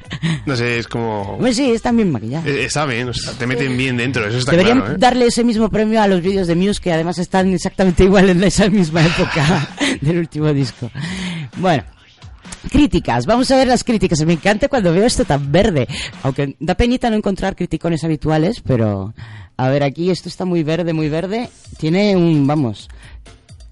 No 0.47 0.57
sé, 0.57 0.79
es 0.79 0.87
como... 0.89 1.23
Hombre, 1.23 1.53
sí, 1.53 1.71
están 1.73 1.97
bien 1.97 2.11
maquilladas. 2.11 2.47
Eh, 2.47 2.65
Está 2.65 2.85
bien, 2.87 3.09
o 3.09 3.15
sea, 3.15 3.33
te 3.33 3.47
meten 3.47 3.77
bien 3.77 3.97
dentro, 3.97 4.27
eso 4.27 4.39
está 4.39 4.53
Deberían 4.53 4.79
claro, 4.79 4.95
¿eh? 4.95 4.97
darle 4.99 5.27
ese 5.27 5.45
mismo 5.45 5.69
premio 5.69 6.01
a 6.01 6.09
los 6.09 6.21
vídeos 6.23 6.47
de 6.47 6.55
Muse, 6.55 6.81
que 6.81 6.93
además 6.93 7.19
están 7.19 7.53
exactamente 7.53 8.05
igual 8.05 8.31
en 8.31 8.43
esa 8.45 8.69
misma 8.69 9.05
época 9.05 9.69
del 10.01 10.19
último 10.19 10.53
disco. 10.53 10.91
Bueno, 11.57 11.85
críticas. 12.71 13.27
Vamos 13.27 13.51
a 13.51 13.57
ver 13.57 13.69
las 13.69 13.85
críticas. 13.85 14.25
Me 14.25 14.35
encanta 14.35 14.69
cuando 14.69 14.93
veo 14.93 15.05
esto 15.05 15.25
tan 15.25 15.51
verde. 15.51 15.87
Aunque 16.23 16.57
da 16.61 16.75
penita 16.75 17.11
no 17.11 17.17
encontrar 17.17 17.57
criticones 17.57 18.05
habituales, 18.05 18.61
pero... 18.61 19.15
A 19.59 19.69
ver, 19.71 19.83
aquí 19.85 20.11
esto 20.11 20.29
está 20.29 20.45
muy 20.45 20.63
verde, 20.63 20.93
muy 20.93 21.09
verde. 21.09 21.49
Tiene 21.79 22.15
un... 22.15 22.47
Vamos... 22.47 22.89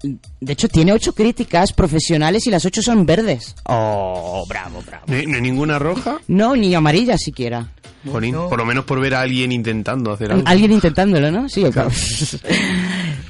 De 0.03 0.53
hecho, 0.53 0.67
tiene 0.69 0.93
ocho 0.93 1.13
críticas 1.13 1.73
profesionales 1.73 2.45
y 2.47 2.51
las 2.51 2.65
ocho 2.65 2.81
son 2.81 3.05
verdes. 3.05 3.55
Oh, 3.65 4.45
bravo, 4.47 4.83
bravo. 4.85 5.05
¿No 5.07 5.15
hay, 5.15 5.25
no 5.25 5.35
hay 5.35 5.41
ninguna 5.41 5.79
roja? 5.79 6.17
No, 6.27 6.55
ni 6.55 6.73
amarilla 6.75 7.17
siquiera. 7.17 7.69
Jolín, 8.11 8.35
por 8.35 8.57
lo 8.57 8.65
menos 8.65 8.85
por 8.85 8.99
ver 8.99 9.15
a 9.15 9.21
alguien 9.21 9.51
intentando 9.51 10.11
hacer 10.11 10.31
algo. 10.31 10.47
Alguien 10.47 10.71
intentándolo, 10.71 11.31
¿no? 11.31 11.49
Sí, 11.49 11.63
claro. 11.71 11.91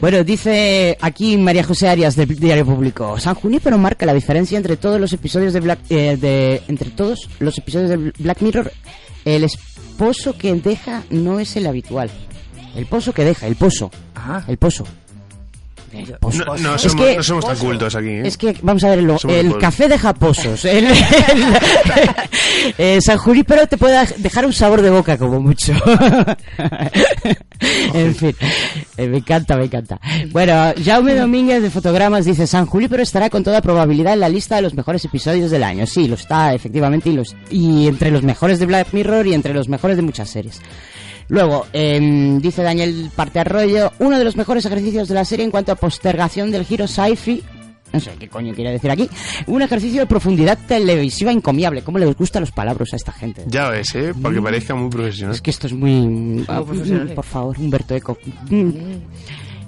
Bueno, 0.01 0.23
dice 0.25 0.97
aquí 0.99 1.37
María 1.37 1.63
José 1.63 1.87
Arias 1.87 2.15
del 2.17 2.27
Diario 2.37 2.65
Público. 2.65 3.17
San 3.17 3.33
Junípero 3.33 3.77
marca 3.77 4.05
la 4.05 4.13
diferencia 4.13 4.57
entre 4.57 4.75
todos 4.75 4.99
los 4.99 5.13
episodios 5.13 5.53
de 5.53 5.61
Black, 5.61 5.79
eh, 5.89 6.17
de, 6.17 6.61
entre 6.67 6.89
todos 6.89 7.29
los 7.39 7.57
episodios 7.57 7.89
de 7.89 8.11
Black 8.19 8.41
Mirror. 8.41 8.71
El 9.23 9.45
esposo 9.45 10.37
que 10.37 10.53
deja 10.53 11.03
no 11.09 11.39
es 11.39 11.55
el 11.55 11.65
habitual. 11.65 12.11
El 12.75 12.85
pozo 12.87 13.13
que 13.13 13.23
deja, 13.23 13.47
el 13.47 13.55
pozo. 13.55 13.89
Ah. 14.15 14.43
El 14.47 14.57
pozo. 14.57 14.85
El 15.95 16.13
pozo. 16.19 16.45
No, 16.45 16.57
no 16.57 16.75
Es 16.75 16.81
somos, 16.81 17.05
que- 17.05 17.15
no 17.17 17.23
somos 17.23 17.45
tan 17.47 17.57
cultos 17.57 17.95
aquí, 17.95 18.07
¿eh? 18.09 18.21
Es 18.25 18.37
que, 18.37 18.55
vamos 18.61 18.83
a 18.83 18.89
ver, 18.89 19.03
lo- 19.03 19.17
Somos 19.17 19.37
el 19.37 19.57
café 19.57 19.87
deja 19.87 20.13
pozos. 20.13 20.65
El, 20.65 20.85
el- 20.87 20.95
eh, 22.77 22.99
San 23.01 23.17
Junípero 23.17 23.65
te 23.67 23.77
puede 23.77 24.05
dejar 24.17 24.45
un 24.45 24.53
sabor 24.53 24.81
de 24.81 24.89
boca, 24.89 25.17
como 25.17 25.39
mucho. 25.39 25.73
en 27.93 28.15
fin, 28.15 28.35
eh, 28.97 29.07
me 29.07 29.17
encanta, 29.17 29.55
me 29.57 29.65
encanta. 29.65 29.99
Bueno, 30.31 30.73
Jaume 30.83 31.15
Domínguez 31.15 31.61
de 31.61 31.69
Fotogramas 31.69 32.25
dice: 32.25 32.47
San 32.47 32.65
Junípero 32.65 33.01
estará 33.03 33.29
con 33.29 33.43
toda 33.43 33.61
probabilidad 33.61 34.13
en 34.13 34.19
la 34.19 34.29
lista 34.29 34.55
de 34.57 34.61
los 34.63 34.73
mejores 34.73 35.03
episodios 35.05 35.51
del 35.51 35.63
año. 35.63 35.85
Sí, 35.87 36.07
lo 36.07 36.15
está, 36.15 36.53
efectivamente, 36.53 37.09
y, 37.09 37.13
los, 37.13 37.35
y 37.49 37.87
entre 37.87 38.11
los 38.11 38.23
mejores 38.23 38.59
de 38.59 38.65
Black 38.65 38.89
Mirror 38.93 39.27
y 39.27 39.33
entre 39.33 39.53
los 39.53 39.69
mejores 39.69 39.97
de 39.97 40.03
muchas 40.03 40.29
series. 40.29 40.61
Luego, 41.27 41.65
em, 41.73 42.39
dice 42.39 42.61
Daniel 42.63 43.09
Parte 43.15 43.39
Arroyo, 43.39 43.91
uno 43.99 44.17
de 44.17 44.23
los 44.25 44.35
mejores 44.35 44.65
ejercicios 44.65 45.07
de 45.07 45.15
la 45.15 45.25
serie 45.25 45.45
en 45.45 45.51
cuanto 45.51 45.71
a 45.71 45.75
postergación 45.75 46.51
del 46.51 46.65
giro 46.65 46.87
sci-fi. 46.87 47.43
No 47.93 47.99
sé 47.99 48.11
qué 48.19 48.27
coño 48.27 48.53
quiere 48.53 48.71
decir 48.71 48.91
aquí. 48.91 49.09
Un 49.47 49.61
ejercicio 49.61 50.01
de 50.01 50.05
profundidad 50.05 50.57
televisiva 50.67 51.31
encomiable. 51.31 51.81
¿Cómo 51.81 51.97
les 51.97 52.13
gustan 52.15 52.41
los 52.41 52.51
palabras 52.51 52.91
a 52.93 52.97
esta 52.97 53.11
gente? 53.13 53.43
Ya 53.47 53.69
ves, 53.69 53.95
¿eh? 53.95 54.13
Para 54.21 54.35
que 54.35 54.41
parezca 54.41 54.75
muy 54.75 54.89
profesional. 54.89 55.33
Es 55.33 55.41
que 55.41 55.51
esto 55.51 55.67
es 55.67 55.73
muy... 55.73 56.43
ah, 56.47 56.61
profesional. 56.65 57.09
por 57.13 57.23
favor, 57.23 57.57
Humberto 57.57 57.95
Eco. 57.95 58.17
Mm. 58.49 58.69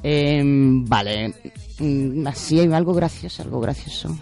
Em, 0.03 0.85
vale. 0.85 1.33
Mm, 1.79 2.27
Así 2.27 2.59
hay 2.59 2.71
algo 2.73 2.93
gracioso, 2.93 3.43
algo 3.43 3.59
gracioso. 3.61 4.17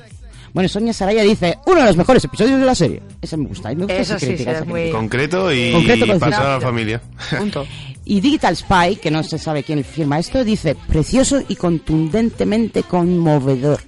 Bueno, 0.55 0.69
Sonia 0.69 0.93
Saraya 0.93 1.21
dice, 1.21 1.57
uno 1.65 1.81
de 1.81 1.87
los 1.87 1.97
mejores 1.97 2.23
episodios 2.23 2.57
de 2.57 2.65
la 2.65 2.73
serie. 2.73 3.03
Esa 3.21 3.35
me 3.35 3.45
gusta. 3.45 3.67
Me 3.69 3.75
gusta 3.75 3.93
Eso 3.93 4.15
esa 4.15 4.19
sí, 4.19 4.25
crítica, 4.27 4.51
es 4.53 4.65
muy- 4.65 4.89
Concreto 4.89 5.51
y 5.53 5.73
Concreto, 5.73 6.05
a 6.25 6.29
la 6.29 6.61
familia. 6.61 7.01
Punto. 7.37 7.67
Y 8.07 8.21
Digital 8.21 8.55
Spy, 8.55 8.97
que 9.01 9.09
no 9.11 9.21
se 9.23 9.37
sabe 9.39 9.63
quién 9.63 9.83
firma 9.83 10.17
esto, 10.19 10.43
dice 10.45 10.75
precioso 10.87 11.41
y 11.47 11.55
contundentemente 11.55 12.83
conmovedor, 12.83 13.81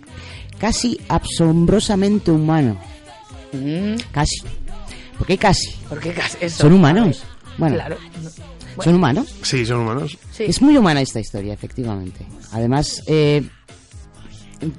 casi 0.57 0.99
asombrosamente 1.07 2.31
humano. 2.31 2.77
Mm, 3.53 3.93
Casi. 4.11 4.41
¿Por 5.17 5.25
qué 5.27 5.37
casi? 5.37 5.71
¿Por 5.87 5.99
qué 5.99 6.11
casi 6.13 6.35
eso? 6.41 6.63
¿Son 6.63 6.73
humanos? 6.73 7.23
Bueno, 7.59 7.75
Claro. 7.75 7.97
¿son 8.83 8.95
humanos? 8.95 9.33
Sí, 9.43 9.65
son 9.65 9.81
humanos. 9.81 10.17
Sí. 10.31 10.43
Es 10.47 10.61
muy 10.63 10.75
humana 10.75 10.99
esta 11.01 11.19
historia, 11.19 11.53
efectivamente. 11.53 12.25
Además, 12.51 13.03
eh, 13.07 13.43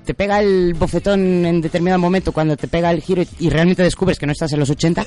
te 0.05 0.15
pega 0.15 0.41
el 0.41 0.75
bofetón 0.75 1.45
en 1.47 1.61
determinado 1.61 1.99
momento 2.01 2.33
cuando 2.33 2.57
te 2.57 2.69
pega 2.69 2.91
el 2.91 3.01
giro 3.03 3.23
y, 3.23 3.29
y 3.47 3.51
realmente 3.51 3.83
descubres 3.83 4.19
que 4.19 4.27
no 4.27 4.33
estás 4.33 4.53
en 4.53 4.61
los 4.61 4.71
80. 4.71 5.05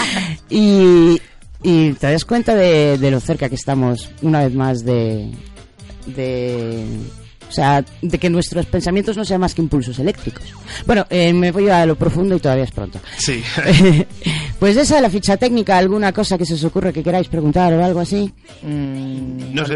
y, 0.50 1.20
y 1.62 1.92
te 1.92 2.12
das 2.12 2.24
cuenta 2.24 2.54
de, 2.54 2.98
de 2.98 3.10
lo 3.10 3.20
cerca 3.20 3.48
que 3.48 3.54
estamos, 3.54 4.10
una 4.22 4.44
vez 4.44 4.54
más, 4.54 4.84
de, 4.84 5.30
de. 6.06 6.84
O 7.48 7.52
sea, 7.54 7.84
de 8.02 8.18
que 8.18 8.30
nuestros 8.30 8.66
pensamientos 8.66 9.16
no 9.16 9.24
sean 9.24 9.40
más 9.40 9.54
que 9.54 9.62
impulsos 9.62 9.98
eléctricos. 9.98 10.42
Bueno, 10.86 11.06
eh, 11.10 11.32
me 11.32 11.52
voy 11.52 11.68
a 11.68 11.86
lo 11.86 11.94
profundo 11.94 12.34
y 12.34 12.40
todavía 12.40 12.64
es 12.64 12.72
pronto. 12.72 12.98
Sí. 13.18 13.42
pues 14.58 14.76
esa 14.76 14.96
es 14.96 15.02
la 15.02 15.10
ficha 15.10 15.36
técnica, 15.36 15.76
alguna 15.78 16.10
cosa 16.12 16.36
que 16.36 16.46
se 16.46 16.54
os 16.54 16.64
ocurre 16.64 16.92
que 16.92 17.02
queráis 17.04 17.28
preguntar 17.28 17.72
o 17.74 17.84
algo 17.84 18.00
así. 18.00 18.32
Mm, 18.62 19.54
No 19.54 19.64
sé. 19.66 19.74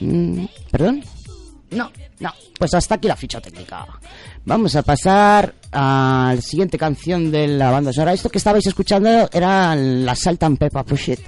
Mm, 0.00 0.44
¿Perdón? 0.70 1.02
No. 1.70 1.90
No, 2.20 2.32
pues 2.58 2.74
hasta 2.74 2.96
aquí 2.96 3.06
la 3.06 3.14
ficha 3.14 3.40
técnica. 3.40 3.86
Vamos 4.44 4.74
a 4.74 4.82
pasar 4.82 5.54
a 5.70 6.32
la 6.34 6.40
siguiente 6.40 6.76
canción 6.76 7.30
de 7.30 7.46
la 7.46 7.70
banda 7.70 7.92
sonora. 7.92 8.12
Esto 8.12 8.28
que 8.28 8.38
estabais 8.38 8.66
escuchando 8.66 9.28
era 9.32 9.76
la 9.76 10.16
Salt 10.16 10.42
and 10.42 10.58
Pepper 10.58 10.84
Push 10.84 11.10
It. 11.10 11.20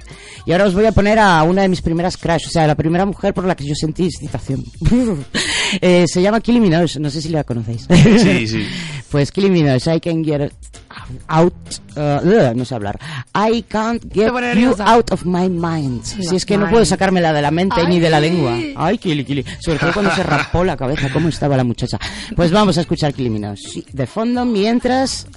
Y 0.45 0.51
ahora 0.51 0.65
os 0.65 0.73
voy 0.73 0.85
a 0.85 0.91
poner 0.91 1.19
a 1.19 1.43
una 1.43 1.61
de 1.61 1.69
mis 1.69 1.81
primeras 1.81 2.17
crush, 2.17 2.47
o 2.47 2.49
sea, 2.49 2.67
la 2.67 2.75
primera 2.75 3.05
mujer 3.05 3.33
por 3.33 3.45
la 3.45 3.55
que 3.55 3.65
yo 3.65 3.75
sentí 3.75 4.05
excitación. 4.05 4.63
Eh, 5.79 6.05
se 6.05 6.21
llama 6.21 6.41
Minogue, 6.45 6.99
no 6.99 7.09
sé 7.09 7.21
si 7.21 7.29
la 7.29 7.45
conocéis. 7.45 7.87
Sí, 7.89 8.45
sí. 8.45 8.67
Pues 9.09 9.31
Minogue, 9.37 9.95
I 9.95 10.01
can 10.01 10.21
get 10.21 10.51
out, 11.27 11.53
uh, 11.95 12.53
no 12.55 12.65
sé 12.65 12.75
hablar. 12.75 12.99
I 13.35 13.61
can't 13.63 14.03
get 14.11 14.31
you 14.55 14.75
out 14.79 15.11
of 15.11 15.25
my 15.25 15.47
mind. 15.49 16.03
Si 16.03 16.35
es 16.35 16.45
que 16.45 16.57
no 16.57 16.69
puedo 16.69 16.85
sacármela 16.85 17.33
de 17.33 17.41
la 17.41 17.51
mente 17.51 17.81
Ay, 17.81 17.87
ni 17.87 17.99
de 17.99 18.09
la 18.09 18.19
lengua. 18.19 18.57
Ay, 18.75 18.97
Kili, 18.97 19.23
Kili. 19.23 19.45
Sobre 19.59 19.79
todo 19.79 19.93
cuando 19.93 20.13
se 20.15 20.23
raspó 20.23 20.63
la 20.63 20.75
cabeza, 20.75 21.09
cómo 21.13 21.29
estaba 21.29 21.55
la 21.55 21.63
muchacha. 21.63 21.99
Pues 22.35 22.51
vamos 22.51 22.77
a 22.77 22.81
escuchar. 22.81 23.13
Sí, 23.55 23.85
de 23.91 24.07
fondo, 24.07 24.45
mientras... 24.45 25.27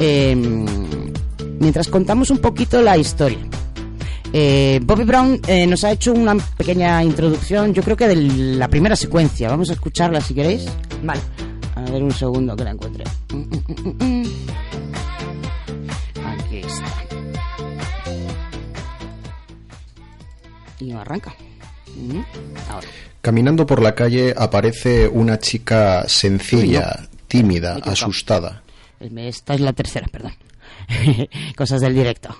eh, 0.00 0.34
mientras 1.58 1.88
contamos 1.88 2.30
un 2.30 2.38
poquito 2.38 2.80
la 2.82 2.96
historia. 2.96 3.38
Eh, 4.32 4.80
Bobby 4.82 5.04
Brown 5.04 5.40
eh, 5.46 5.66
nos 5.66 5.84
ha 5.84 5.92
hecho 5.92 6.12
una 6.12 6.34
pequeña 6.56 7.02
introducción, 7.04 7.74
yo 7.74 7.82
creo 7.82 7.96
que 7.96 8.08
de 8.08 8.16
la 8.16 8.68
primera 8.68 8.96
secuencia. 8.96 9.48
Vamos 9.48 9.70
a 9.70 9.74
escucharla 9.74 10.20
si 10.20 10.34
queréis. 10.34 10.66
Vale. 11.02 11.20
A 11.74 11.80
ver 11.90 12.02
un 12.02 12.12
segundo 12.12 12.54
que 12.56 12.64
la 12.64 12.70
encuentre. 12.70 13.04
Aquí 16.24 16.58
está. 16.58 16.84
Y 20.80 20.84
no 20.92 21.00
arranca. 21.00 21.34
Ahora. 22.70 22.86
Caminando 23.20 23.66
por 23.66 23.80
la 23.82 23.94
calle 23.94 24.34
aparece 24.36 25.06
una 25.08 25.38
chica 25.38 26.08
sencilla, 26.08 27.08
tímida, 27.28 27.76
asustada. 27.84 28.62
Eh, 29.00 29.10
Esta 29.28 29.54
es 29.54 29.60
la 29.60 29.72
tercera, 29.72 30.08
perdón. 30.10 30.32
Cosas 31.56 31.80
del 31.80 31.94
directo. 31.94 32.34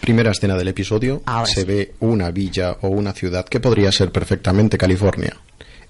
Primera 0.00 0.30
escena 0.32 0.56
del 0.56 0.68
episodio, 0.68 1.22
Ahora 1.26 1.46
se 1.46 1.60
sí. 1.62 1.66
ve 1.66 1.94
una 2.00 2.30
villa 2.30 2.76
o 2.82 2.88
una 2.88 3.12
ciudad 3.12 3.44
que 3.46 3.60
podría 3.60 3.90
ser 3.92 4.10
perfectamente 4.12 4.76
California. 4.78 5.36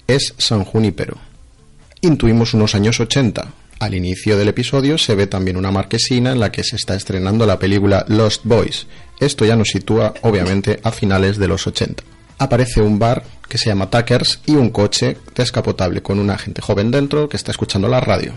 Es 0.06 0.34
San 0.38 0.64
Junípero. 0.64 1.16
Intuimos 2.00 2.54
unos 2.54 2.74
años 2.74 3.00
80. 3.00 3.46
Al 3.78 3.94
inicio 3.94 4.38
del 4.38 4.48
episodio 4.48 4.98
se 4.98 5.14
ve 5.14 5.26
también 5.26 5.56
una 5.56 5.70
marquesina 5.70 6.32
en 6.32 6.40
la 6.40 6.52
que 6.52 6.64
se 6.64 6.76
está 6.76 6.94
estrenando 6.94 7.46
la 7.46 7.58
película 7.58 8.04
Lost 8.08 8.42
Boys. 8.44 8.86
Esto 9.20 9.44
ya 9.44 9.56
nos 9.56 9.68
sitúa, 9.68 10.14
obviamente, 10.22 10.80
a 10.82 10.92
finales 10.92 11.38
de 11.38 11.48
los 11.48 11.66
80. 11.66 12.02
Aparece 12.38 12.80
un 12.80 12.98
bar 12.98 13.24
que 13.48 13.58
se 13.58 13.66
llama 13.66 13.90
Tuckers 13.90 14.40
y 14.46 14.52
un 14.52 14.70
coche 14.70 15.16
descapotable 15.34 16.02
con 16.02 16.18
una 16.18 16.36
gente 16.38 16.60
joven 16.60 16.90
dentro 16.90 17.28
que 17.28 17.36
está 17.36 17.50
escuchando 17.50 17.88
la 17.88 18.00
radio. 18.00 18.32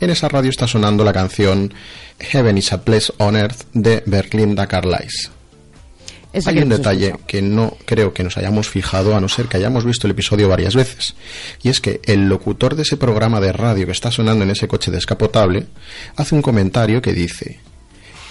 En 0.00 0.10
esa 0.10 0.28
radio 0.28 0.50
está 0.50 0.66
sonando 0.66 1.04
la 1.04 1.12
canción 1.12 1.72
Heaven 2.18 2.58
is 2.58 2.72
a 2.72 2.84
Place 2.84 3.12
on 3.18 3.36
Earth 3.36 3.62
de 3.72 4.02
Berlinda 4.06 4.66
Carlisle. 4.66 5.33
Hay 6.46 6.58
un 6.58 6.68
detalle 6.68 7.14
que 7.26 7.42
no 7.42 7.76
creo 7.84 8.12
que 8.12 8.24
nos 8.24 8.36
hayamos 8.36 8.68
fijado, 8.68 9.14
a 9.14 9.20
no 9.20 9.28
ser 9.28 9.46
que 9.46 9.56
hayamos 9.56 9.84
visto 9.84 10.06
el 10.06 10.12
episodio 10.12 10.48
varias 10.48 10.74
veces. 10.74 11.14
Y 11.62 11.68
es 11.68 11.80
que 11.80 12.00
el 12.04 12.28
locutor 12.28 12.74
de 12.74 12.82
ese 12.82 12.96
programa 12.96 13.40
de 13.40 13.52
radio 13.52 13.86
que 13.86 13.92
está 13.92 14.10
sonando 14.10 14.44
en 14.44 14.50
ese 14.50 14.66
coche 14.66 14.90
descapotable 14.90 15.66
hace 16.16 16.34
un 16.34 16.42
comentario 16.42 17.00
que 17.00 17.12
dice: 17.12 17.60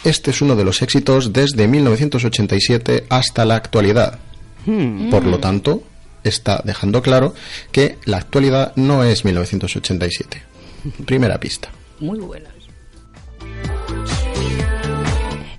Este 0.04 0.32
es 0.32 0.42
uno 0.42 0.56
de 0.56 0.66
los 0.66 0.82
éxitos 0.82 1.32
desde 1.32 1.68
1987 1.68 3.06
hasta 3.10 3.46
la 3.46 3.56
actualidad. 3.56 4.20
Hmm. 4.66 5.10
Por 5.10 5.26
lo 5.26 5.40
tanto, 5.40 5.84
está 6.24 6.62
dejando 6.64 7.02
claro 7.02 7.34
que 7.72 7.98
la 8.06 8.18
actualidad 8.18 8.74
no 8.76 9.04
es 9.04 9.26
1987. 9.26 10.44
Primera 11.06 11.40
pista. 11.40 11.70
Muy 12.00 12.20
buenas. 12.20 12.54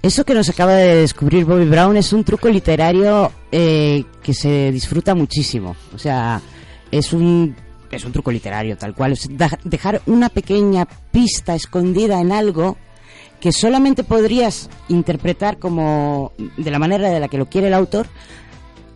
Eso 0.04 0.26
que 0.26 0.34
nos 0.34 0.50
acaba 0.50 0.74
de 0.74 0.96
descubrir 0.96 1.46
Bobby 1.46 1.64
Brown 1.64 1.96
es 1.96 2.12
un 2.12 2.24
truco 2.24 2.50
literario 2.50 3.32
eh, 3.50 4.04
que 4.22 4.34
se 4.34 4.70
disfruta 4.70 5.14
muchísimo. 5.14 5.74
O 5.94 5.98
sea, 5.98 6.42
es 6.90 7.14
un, 7.14 7.56
es 7.90 8.04
un 8.04 8.12
truco 8.12 8.30
literario 8.30 8.76
tal 8.76 8.94
cual. 8.94 9.12
Es 9.12 9.30
dejar 9.64 10.02
una 10.04 10.28
pequeña 10.28 10.84
pista 11.10 11.54
escondida 11.54 12.20
en 12.20 12.32
algo 12.32 12.76
que 13.40 13.50
solamente 13.50 14.04
podrías 14.04 14.68
interpretar 14.90 15.58
como 15.58 16.32
de 16.58 16.70
la 16.70 16.78
manera 16.78 17.08
de 17.08 17.18
la 17.18 17.28
que 17.28 17.38
lo 17.38 17.46
quiere 17.46 17.68
el 17.68 17.74
autor 17.74 18.06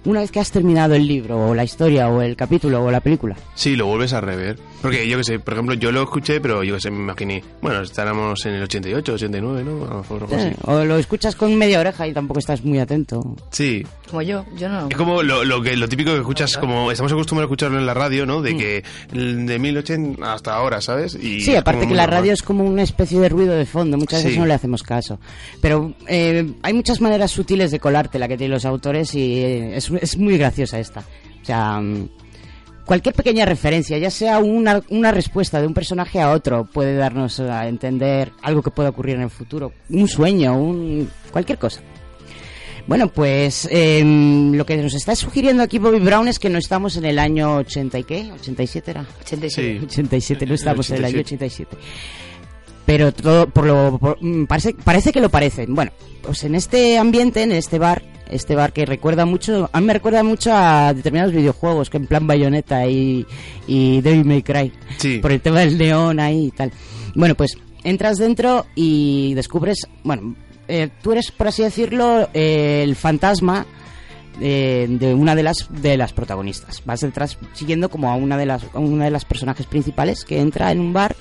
una 0.05 0.21
vez 0.21 0.31
que 0.31 0.40
has 0.40 0.51
terminado 0.51 0.94
el 0.94 1.07
libro 1.07 1.49
o 1.49 1.55
la 1.55 1.64
historia 1.64 2.11
o 2.11 2.21
el 2.21 2.37
capítulo 2.37 2.85
o 2.85 2.90
la 2.90 3.01
película. 3.01 3.35
Sí, 3.55 3.77
lo 3.77 3.87
vuelves 3.87 4.12
a 4.12 4.21
rever. 4.21 4.59
Porque 4.80 5.08
yo 5.08 5.18
que 5.18 5.24
sé, 5.24 5.38
por 5.40 5.54
ejemplo, 5.54 5.74
yo 5.74 5.90
lo 5.90 6.02
escuché, 6.02 6.40
pero 6.40 6.62
yo 6.62 6.74
que 6.76 6.80
sé, 6.80 6.90
me 6.90 6.98
imaginé. 6.98 7.42
Bueno, 7.60 7.80
estábamos 7.82 8.46
en 8.46 8.54
el 8.54 8.62
88, 8.62 9.12
89, 9.14 9.64
¿no? 9.64 9.84
A 9.84 9.88
lo 9.90 9.96
mejor 9.98 10.22
algo 10.22 10.36
así. 10.36 10.50
O 10.66 10.84
lo 10.84 10.96
escuchas 10.98 11.34
con 11.34 11.56
media 11.56 11.80
oreja 11.80 12.06
y 12.06 12.12
tampoco 12.12 12.38
estás 12.38 12.64
muy 12.64 12.78
atento. 12.78 13.34
Sí. 13.50 13.84
Como 14.08 14.22
yo. 14.22 14.44
Yo 14.56 14.68
no. 14.68 14.88
Es 14.88 14.96
como 14.96 15.22
lo, 15.22 15.44
lo 15.44 15.60
que 15.62 15.76
lo 15.76 15.88
típico 15.88 16.12
que 16.12 16.18
escuchas, 16.18 16.56
como 16.56 16.90
estamos 16.92 17.10
acostumbrados 17.12 17.48
a 17.48 17.50
escucharlo 17.50 17.78
en 17.78 17.86
la 17.86 17.94
radio, 17.94 18.24
¿no? 18.24 18.40
De 18.40 18.56
que 18.56 18.84
el 19.12 19.46
de 19.46 19.58
1080 19.58 20.32
hasta 20.32 20.54
ahora, 20.54 20.80
¿sabes? 20.80 21.14
Y 21.20 21.38
Mm. 21.38 21.40
Sí, 21.40 21.56
aparte 21.56 21.86
que 21.88 21.94
la 21.94 22.02
normal. 22.04 22.20
radio 22.20 22.32
es 22.32 22.42
como 22.42 22.64
una 22.64 22.82
especie 22.82 23.18
de 23.20 23.28
ruido 23.28 23.54
de 23.54 23.66
fondo, 23.66 23.96
muchas 23.98 24.20
veces 24.20 24.34
Sí. 24.34 24.38
no 24.38 24.46
le 24.46 24.54
hacemos 24.54 24.82
caso. 24.82 25.18
Pero 25.60 25.92
eh, 26.06 26.52
hay 26.62 26.72
muchas 26.72 27.00
maneras 27.00 27.30
sutiles 27.32 27.70
de 27.70 27.80
colarte 27.80 28.18
la 28.18 28.28
que 28.28 28.36
tienen 28.36 28.54
los 28.54 28.64
autores 28.64 29.14
y 29.14 29.40
eh, 29.40 29.76
es, 29.76 29.90
es 29.90 30.16
muy 30.16 30.38
graciosa 30.38 30.78
esta. 30.78 31.00
O 31.00 31.44
sea, 31.44 31.80
mm, 31.80 32.08
cualquier 32.88 33.14
pequeña 33.14 33.44
referencia, 33.44 33.98
ya 33.98 34.11
sea 34.11 34.38
una, 34.40 34.83
una 34.88 35.12
respuesta 35.12 35.61
de 35.61 35.66
un 35.68 35.74
personaje 35.74 36.20
a 36.20 36.33
otro, 36.33 36.64
puede 36.64 36.96
darnos 36.96 37.38
a 37.38 37.68
entender 37.68 38.33
algo 38.42 38.62
que 38.62 38.70
pueda 38.72 38.88
ocurrir 38.88 39.14
en 39.16 39.22
el 39.22 39.31
futuro, 39.31 39.72
un 39.90 40.09
sueño, 40.09 40.59
un 40.59 41.09
cualquier 41.31 41.59
cosa. 41.59 41.81
Bueno, 42.87 43.09
pues 43.09 43.68
em, 43.70 44.55
lo 44.55 44.64
que 44.64 44.79
nos 44.79 44.94
está 44.94 45.14
sugiriendo 45.14 45.62
aquí 45.62 45.79
Bobby 45.79 45.98
Brown 46.01 46.27
es 46.27 46.38
que 46.38 46.48
no 46.48 46.57
estamos 46.59 46.96
en 46.96 47.05
el 47.05 47.18
año 47.18 47.57
80 47.57 47.98
y 47.98 48.05
qué, 48.05 48.33
87 48.33 48.90
era. 48.90 49.07
87. 49.20 49.79
Sí. 49.81 49.85
87, 49.85 50.46
no 50.46 50.53
El 50.53 50.55
estamos 50.55 50.88
en 50.88 50.96
el 50.96 51.05
año 51.05 51.20
87. 51.20 51.77
87. 51.77 51.88
Pero 52.87 53.12
todo, 53.12 53.46
por 53.51 53.66
lo, 53.66 53.98
por- 53.98 54.16
mm, 54.22 54.46
parece, 54.46 54.72
parece 54.83 55.12
que 55.12 55.20
lo 55.20 55.29
parecen. 55.29 55.74
Bueno, 55.74 55.92
pues 56.22 56.42
en 56.44 56.55
este 56.55 56.96
ambiente, 56.96 57.42
en 57.42 57.53
este 57.53 57.79
bar, 57.79 58.03
este 58.30 58.54
bar 58.54 58.72
que 58.72 58.86
recuerda 58.86 59.24
mucho, 59.24 59.68
a 59.72 59.80
mí 59.80 59.86
me 59.86 59.92
recuerda 59.94 60.22
mucho 60.22 60.50
a 60.52 60.92
determinados 60.94 61.32
videojuegos, 61.32 61.90
que 61.90 61.96
en 61.96 62.06
plan 62.06 62.26
Bayonetta 62.26 62.86
y, 62.86 63.26
y 63.66 64.00
Devil 64.00 64.24
May 64.24 64.42
Cry. 64.42 64.72
Sí. 64.98 65.18
Por 65.18 65.32
el 65.32 65.40
tema 65.40 65.60
del 65.60 65.78
neón 65.78 66.20
ahí 66.20 66.46
y 66.46 66.50
tal. 66.50 66.72
Bueno, 67.14 67.34
pues 67.34 67.56
entras 67.84 68.18
dentro 68.18 68.66
y 68.74 69.34
descubres, 69.34 69.86
bueno, 70.04 70.34
eh, 70.68 70.88
tú 71.02 71.12
eres, 71.12 71.30
por 71.30 71.48
así 71.48 71.62
decirlo, 71.62 72.28
eh, 72.34 72.82
el 72.84 72.96
fantasma 72.96 73.66
de, 74.38 74.86
de 74.88 75.14
una 75.14 75.34
de 75.34 75.42
las 75.42 75.68
de 75.70 75.96
las 75.96 76.12
protagonistas. 76.12 76.82
Vas 76.84 77.00
detrás 77.00 77.38
siguiendo 77.54 77.88
como 77.88 78.10
a 78.10 78.14
una 78.14 78.36
de 78.36 78.46
las 78.46 78.64
a 78.72 78.78
una 78.78 79.06
de 79.06 79.10
las 79.10 79.24
personajes 79.24 79.66
principales 79.66 80.24
que 80.24 80.40
entra 80.40 80.70
en 80.70 80.80
un 80.80 80.92
bar 80.92 81.16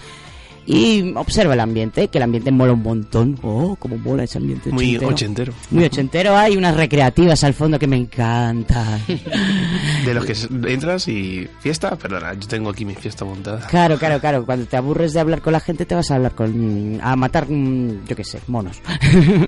y 0.69 1.13
observa 1.15 1.53
el 1.53 1.61
ambiente, 1.61 2.09
que 2.09 2.17
el 2.17 2.25
ambiente 2.25 2.51
mola 2.51 2.73
un 2.73 2.83
montón. 2.83 3.39
Oh, 3.41 3.77
como 3.79 3.97
mola 3.97 4.25
ese 4.25 4.37
ambiente 4.37 4.69
Muy 4.69 4.97
ochentero. 4.97 5.53
Muy 5.71 5.85
ochentero, 5.85 6.35
hay 6.35 6.57
unas 6.57 6.75
recreativas 6.75 7.41
al 7.45 7.53
fondo 7.53 7.79
que 7.79 7.87
me 7.87 7.95
encantan. 7.95 9.01
De 10.05 10.13
los 10.13 10.25
que 10.25 10.33
entras 10.73 11.07
y 11.07 11.47
fiesta, 11.61 11.95
perdona, 11.95 12.33
yo 12.33 12.47
tengo 12.49 12.69
aquí 12.69 12.83
mi 12.83 12.95
fiesta 12.95 13.23
montada. 13.23 13.65
Claro, 13.67 13.97
claro, 13.97 14.19
claro. 14.19 14.45
Cuando 14.45 14.65
te 14.65 14.75
aburres 14.75 15.13
de 15.13 15.21
hablar 15.21 15.41
con 15.41 15.53
la 15.53 15.61
gente, 15.61 15.85
te 15.85 15.95
vas 15.95 16.11
a 16.11 16.15
hablar 16.15 16.35
con. 16.35 16.99
a 17.01 17.15
matar, 17.15 17.49
mm, 17.49 18.05
yo 18.05 18.15
qué 18.15 18.23
sé, 18.23 18.39
monos. 18.47 18.81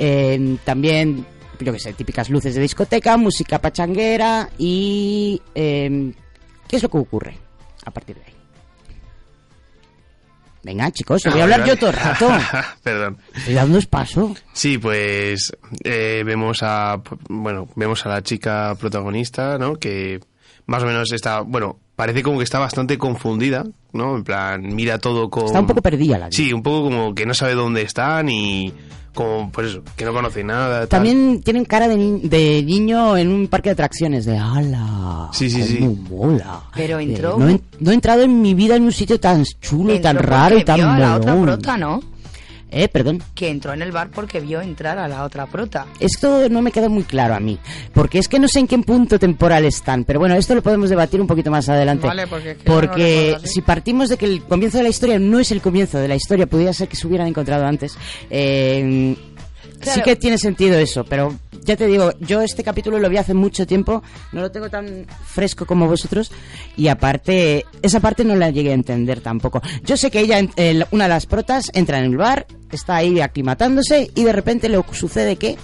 Eh, 0.00 0.58
también, 0.64 1.26
yo 1.58 1.72
qué 1.72 1.80
sé, 1.80 1.92
típicas 1.92 2.30
luces 2.30 2.54
de 2.54 2.60
discoteca, 2.60 3.16
música 3.16 3.58
pachanguera 3.60 4.48
y. 4.56 5.42
eh, 5.56 6.12
¿Qué 6.68 6.76
es 6.76 6.82
lo 6.84 6.88
que 6.88 6.98
ocurre 6.98 7.36
a 7.84 7.90
partir 7.90 8.14
de 8.14 8.22
ahí? 8.22 8.37
Venga, 10.68 10.90
chicos, 10.90 11.24
os 11.24 11.32
voy 11.32 11.40
a 11.40 11.44
Ah, 11.44 11.46
hablar 11.46 11.66
yo 11.66 11.78
todo 11.78 11.88
el 11.88 11.96
rato. 11.96 12.28
Perdón. 12.82 13.16
Estoy 13.34 13.54
dando 13.54 13.78
paso. 13.88 14.34
Sí, 14.52 14.76
pues 14.76 15.50
eh, 15.82 16.22
vemos 16.26 16.58
a 16.62 17.00
bueno 17.30 17.68
vemos 17.74 18.04
a 18.04 18.10
la 18.10 18.22
chica 18.22 18.76
protagonista, 18.78 19.56
¿no? 19.56 19.76
Que 19.76 20.20
más 20.66 20.82
o 20.82 20.86
menos 20.86 21.10
está, 21.12 21.40
bueno, 21.40 21.78
parece 21.96 22.22
como 22.22 22.36
que 22.36 22.44
está 22.44 22.58
bastante 22.58 22.98
confundida, 22.98 23.64
¿no? 23.94 24.14
En 24.14 24.24
plan 24.24 24.60
mira 24.74 24.98
todo 24.98 25.30
con 25.30 25.46
Está 25.46 25.60
un 25.60 25.66
poco 25.66 25.80
perdida 25.80 26.18
la 26.18 26.30
Sí, 26.30 26.52
un 26.52 26.62
poco 26.62 26.82
como 26.90 27.14
que 27.14 27.24
no 27.24 27.32
sabe 27.32 27.54
dónde 27.54 27.80
están 27.80 28.28
y 28.28 28.74
como 29.18 29.50
pues 29.50 29.70
eso, 29.70 29.82
que 29.96 30.04
no 30.04 30.12
conoce 30.12 30.44
nada. 30.44 30.80
tal. 30.80 30.88
También 30.88 31.42
tienen 31.42 31.64
cara 31.64 31.88
de, 31.88 31.96
ni- 31.96 32.20
de 32.28 32.62
niño 32.62 33.16
en 33.16 33.32
un 33.32 33.48
parque 33.48 33.70
de 33.70 33.72
atracciones, 33.72 34.24
de 34.26 34.38
ala. 34.38 35.28
Sí, 35.32 35.50
sí, 35.50 35.62
sí. 35.64 35.78
mola. 36.08 36.60
Pero 36.76 37.00
Eh, 37.00 37.02
entró- 37.02 37.36
no, 37.36 37.48
he, 37.48 37.60
no 37.80 37.90
he 37.90 37.94
entrado 37.94 38.22
en 38.22 38.40
mi 38.40 38.54
vida 38.54 38.76
en 38.76 38.84
un 38.84 38.92
sitio 38.92 39.18
tan 39.18 39.42
chulo 39.60 39.92
y 39.92 40.00
tan 40.00 40.16
raro 40.18 40.56
y 40.56 40.64
tan 40.64 40.76
vio 40.76 40.88
a 40.88 40.98
la 40.98 41.16
otra 41.16 41.34
molón. 41.34 41.56
prota, 41.56 41.76
¿no? 41.76 42.00
Eh, 42.70 42.88
perdón. 42.88 43.22
Que 43.34 43.48
entró 43.48 43.72
en 43.72 43.82
el 43.82 43.92
bar 43.92 44.10
porque 44.10 44.40
vio 44.40 44.60
entrar 44.60 44.98
a 44.98 45.08
la 45.08 45.24
otra 45.24 45.46
prota. 45.46 45.86
Esto 46.00 46.48
no 46.48 46.62
me 46.62 46.70
queda 46.70 46.88
muy 46.88 47.04
claro 47.04 47.34
a 47.34 47.40
mí, 47.40 47.58
porque 47.94 48.18
es 48.18 48.28
que 48.28 48.38
no 48.38 48.48
sé 48.48 48.60
en 48.60 48.66
qué 48.66 48.78
punto 48.78 49.18
temporal 49.18 49.64
están, 49.64 50.04
pero 50.04 50.18
bueno, 50.18 50.34
esto 50.34 50.54
lo 50.54 50.62
podemos 50.62 50.90
debatir 50.90 51.20
un 51.20 51.26
poquito 51.26 51.50
más 51.50 51.68
adelante. 51.68 52.06
Vale, 52.06 52.26
porque 52.26 52.50
es 52.50 52.58
que 52.58 53.36
no 53.40 53.46
si 53.46 53.62
partimos 53.62 54.08
de 54.08 54.16
que 54.16 54.26
el 54.26 54.42
comienzo 54.42 54.78
de 54.78 54.84
la 54.84 54.90
historia 54.90 55.18
no 55.18 55.38
es 55.38 55.50
el 55.50 55.60
comienzo 55.60 55.98
de 55.98 56.08
la 56.08 56.16
historia, 56.16 56.46
pudiera 56.46 56.72
ser 56.72 56.88
que 56.88 56.96
se 56.96 57.06
hubieran 57.06 57.26
encontrado 57.26 57.66
antes, 57.66 57.96
eh, 58.30 59.16
sí 59.82 60.02
que 60.02 60.16
tiene 60.16 60.38
sentido 60.38 60.78
eso, 60.78 61.04
pero 61.04 61.34
ya 61.64 61.76
te 61.76 61.86
digo, 61.86 62.12
yo 62.20 62.40
este 62.40 62.62
capítulo 62.64 62.98
lo 62.98 63.08
vi 63.10 63.16
hace 63.18 63.34
mucho 63.34 63.66
tiempo, 63.66 64.02
no 64.32 64.40
lo 64.40 64.50
tengo 64.50 64.68
tan 64.70 65.06
fresco 65.26 65.66
como 65.66 65.86
vosotros, 65.86 66.30
y 66.76 66.88
aparte, 66.88 67.64
esa 67.82 68.00
parte 68.00 68.24
no 68.24 68.36
la 68.36 68.50
llegué 68.50 68.70
a 68.70 68.74
entender 68.74 69.20
tampoco. 69.20 69.60
Yo 69.84 69.96
sé 69.96 70.10
que 70.10 70.20
ella, 70.20 70.40
eh, 70.56 70.84
una 70.90 71.04
de 71.04 71.10
las 71.10 71.26
protas, 71.26 71.70
entra 71.74 71.98
en 71.98 72.04
el 72.06 72.16
bar, 72.16 72.46
está 72.72 72.96
ahí 72.96 73.20
aclimatándose, 73.20 74.10
y 74.14 74.24
de 74.24 74.32
repente 74.32 74.68
le 74.68 74.82
sucede 74.92 75.36
que... 75.36 75.56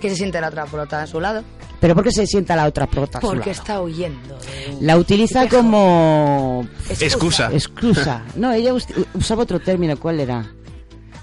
Que 0.00 0.10
se 0.10 0.16
siente 0.16 0.40
la 0.40 0.48
otra 0.48 0.66
prota 0.66 1.02
a 1.02 1.06
su 1.06 1.20
lado. 1.20 1.42
¿Pero 1.80 1.94
por 1.94 2.04
qué 2.04 2.10
se 2.10 2.26
sienta 2.26 2.54
la 2.56 2.66
otra 2.66 2.86
prota? 2.86 3.18
a 3.18 3.20
su 3.20 3.26
Porque 3.26 3.50
lado? 3.50 3.50
está 3.52 3.80
huyendo. 3.82 4.38
de 4.38 4.76
La 4.80 4.96
utiliza 4.98 5.44
espejo. 5.44 5.62
como... 5.62 6.66
Excusa. 6.88 7.50
Excusa. 7.52 8.22
No, 8.36 8.52
ella 8.52 8.72
us- 8.74 8.86
usaba 9.14 9.42
otro 9.42 9.58
término, 9.60 9.96
¿cuál 9.98 10.20
era? 10.20 10.46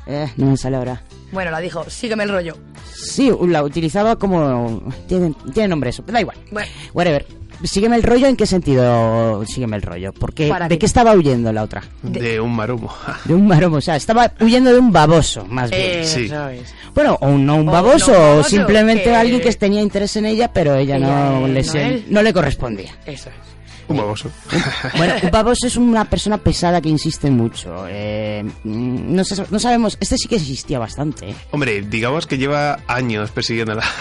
Eh, 0.05 0.27
no 0.37 0.47
me 0.51 0.57
sale 0.57 0.77
ahora. 0.77 1.01
Bueno, 1.33 1.51
la 1.51 1.59
dijo, 1.59 1.83
sígueme 1.89 2.23
el 2.23 2.29
rollo. 2.29 2.55
Sí, 2.95 3.31
la 3.47 3.63
utilizaba 3.63 4.15
como... 4.17 4.83
Tiene, 5.07 5.33
tiene 5.53 5.67
nombre 5.69 5.89
eso, 5.89 6.03
da 6.07 6.21
igual. 6.21 6.37
Bueno, 6.51 6.69
Whatever. 6.93 7.25
Sígueme 7.63 7.95
el 7.95 8.03
rollo, 8.03 8.27
¿en 8.27 8.35
qué 8.35 8.45
sentido 8.45 9.45
sígueme 9.45 9.77
el 9.77 9.83
rollo? 9.83 10.11
Porque, 10.11 10.53
¿De 10.67 10.77
qué 10.77 10.85
estaba 10.85 11.13
huyendo 11.13 11.53
la 11.53 11.63
otra? 11.63 11.81
de 12.01 12.39
un 12.41 12.53
maromo. 12.53 12.93
De 13.23 13.33
un 13.33 13.47
maromo, 13.47 13.77
o 13.77 13.81
sea, 13.81 13.95
estaba 13.95 14.33
huyendo 14.41 14.73
de 14.73 14.79
un 14.79 14.91
baboso, 14.91 15.45
más 15.45 15.69
bien. 15.71 16.05
Sí. 16.05 16.25
eso 16.25 16.49
es. 16.49 16.73
Bueno, 16.93 17.17
o 17.21 17.29
no 17.29 17.55
un 17.55 17.69
O 17.69 17.71
baboso, 17.71 18.11
no 18.11 18.17
o 18.17 18.21
baboso, 18.21 18.49
simplemente 18.49 19.03
que- 19.03 19.15
alguien 19.15 19.39
que 19.39 19.53
tenía 19.53 19.81
interés 19.81 20.15
en 20.17 20.25
ella, 20.25 20.51
pero 20.51 20.75
ella, 20.75 20.97
Ella, 20.97 21.07
no, 21.07 21.47
eh, 21.47 21.49
le, 21.49 21.63
no 22.01 22.03
no 22.09 22.21
le 22.21 22.33
correspondía. 22.33 22.91
Eso 23.05 23.29
es. 23.29 23.52
Un 23.87 23.97
baboso. 23.97 24.29
Bueno, 24.97 25.15
un 25.23 25.31
baboso 25.31 25.67
es 25.67 25.75
una 25.77 26.05
persona 26.05 26.37
pesada 26.37 26.79
que 26.81 26.89
insiste 26.89 27.29
mucho. 27.31 27.85
Eh, 27.89 28.43
mm, 28.63 29.15
no, 29.15 29.23
sa- 29.23 29.45
no 29.49 29.59
sabemos, 29.59 29.97
este 29.99 30.17
sí 30.17 30.27
que 30.27 30.35
existía 30.35 30.79
bastante. 30.79 31.29
¿eh? 31.31 31.35
Hombre, 31.51 31.81
digamos 31.81 32.25
que 32.27 32.37
lleva 32.37 32.79
años 32.87 33.31
persiguiéndola. 33.31 33.83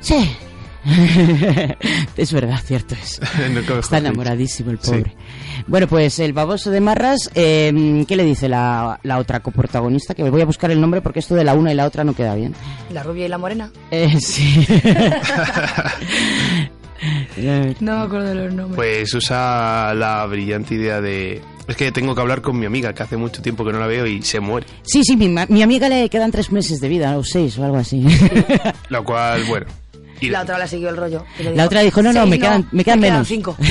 Sí. 0.00 0.36
es 2.18 2.30
verdad, 2.34 2.60
cierto 2.62 2.94
es. 2.94 3.18
No 3.50 3.78
Está 3.78 3.96
enamoradísimo 3.96 4.70
el 4.70 4.78
Sí. 4.82 4.90
pobre. 4.90 5.16
Bueno, 5.66 5.86
pues 5.88 6.18
el 6.18 6.34
baboso 6.34 6.70
de 6.70 6.82
Marras, 6.82 7.30
eh, 7.34 8.04
¿qué 8.06 8.16
le 8.16 8.22
dice 8.24 8.50
la, 8.50 9.00
la 9.02 9.16
otra 9.16 9.40
coprotagonista? 9.40 10.12
Que 10.14 10.22
me 10.22 10.28
voy 10.28 10.42
a 10.42 10.44
buscar 10.44 10.70
el 10.70 10.78
nombre 10.82 11.00
porque 11.00 11.20
esto 11.20 11.34
de 11.34 11.44
la 11.44 11.54
una 11.54 11.72
y 11.72 11.74
la 11.74 11.86
otra 11.86 12.04
no 12.04 12.12
queda 12.14 12.34
bien. 12.34 12.54
La 12.92 13.02
rubia 13.02 13.24
y 13.24 13.28
la 13.30 13.38
morena. 13.38 13.70
Eh, 13.90 14.14
sí. 14.20 14.66
No 17.80 17.98
me 17.98 18.02
acuerdo 18.04 18.28
de 18.28 18.34
los 18.34 18.54
nombres. 18.54 18.76
Pues 18.76 19.14
usa 19.14 19.92
la 19.94 20.24
brillante 20.26 20.74
idea 20.74 21.00
de... 21.00 21.40
Es 21.66 21.76
que 21.76 21.90
tengo 21.92 22.14
que 22.14 22.20
hablar 22.20 22.42
con 22.42 22.58
mi 22.58 22.66
amiga, 22.66 22.92
que 22.94 23.02
hace 23.02 23.16
mucho 23.16 23.40
tiempo 23.40 23.64
que 23.64 23.72
no 23.72 23.78
la 23.80 23.86
veo 23.86 24.06
y 24.06 24.20
se 24.22 24.38
muere. 24.40 24.66
sí, 24.82 25.02
sí, 25.02 25.16
mi, 25.16 25.28
mi 25.48 25.62
amiga 25.62 25.88
le 25.88 26.08
quedan 26.10 26.30
tres 26.30 26.52
meses 26.52 26.78
de 26.80 26.88
vida, 26.88 27.16
o 27.16 27.24
seis 27.24 27.58
o 27.58 27.64
algo 27.64 27.78
así. 27.78 28.04
Lo 28.90 29.02
cual, 29.02 29.44
bueno... 29.48 29.66
y- 30.20 30.28
la 30.28 30.42
otra 30.42 30.58
le 30.58 30.68
siguió 30.68 30.90
el 30.90 30.96
rollo. 30.98 31.24
La 31.54 31.64
otra 31.64 31.80
dijo, 31.80 32.02
no, 32.02 32.12
no, 32.12 32.20
"Seis 32.20 32.30
me 32.30 32.38
quedan- 32.38 32.68
me 32.72 32.84
quedan 32.84 33.00
menos". 33.00 33.26
cinco. 33.28 33.56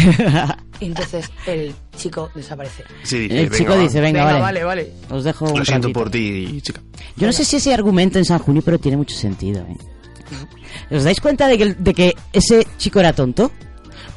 Y 0.79 0.87
entonces 0.87 1.29
el 1.47 1.73
chico 1.95 2.29
desaparece. 2.35 2.83
Sí, 3.03 3.19
dice, 3.19 3.41
El 3.41 3.51
chico 3.51 3.69
"Venga, 3.69 3.75
va". 3.75 3.81
dice, 3.83 4.01
venga, 4.01 4.25
Venga, 4.25 4.39
vale, 4.41 4.63
vale, 4.65 4.83
vale. 4.83 5.15
Os 5.15 5.23
dejo 5.23 5.45
un 5.45 5.59
Lo 5.59 5.63
siento 5.63 5.87
ratito". 5.87 5.99
por 5.99 6.09
ti, 6.11 6.59
chica. 6.61 6.81
Yo 7.15 7.27
no 7.27 7.31
sé 7.31 7.45
si 7.45 7.55
ese 7.55 7.73
argumento 7.73 8.17
en 8.17 8.25
San 8.25 8.39
Junípero 8.39 8.77
tiene 8.79 8.97
mucho 8.97 9.15
sentido. 9.15 9.61
¿eh? 9.61 9.77
¿Os 10.91 11.03
dais 11.03 11.19
cuenta 11.19 11.47
de 11.47 11.57
que, 11.57 11.73
de 11.73 11.93
que 11.93 12.15
ese 12.31 12.65
chico 12.77 12.99
era 12.99 13.13
tonto? 13.13 13.51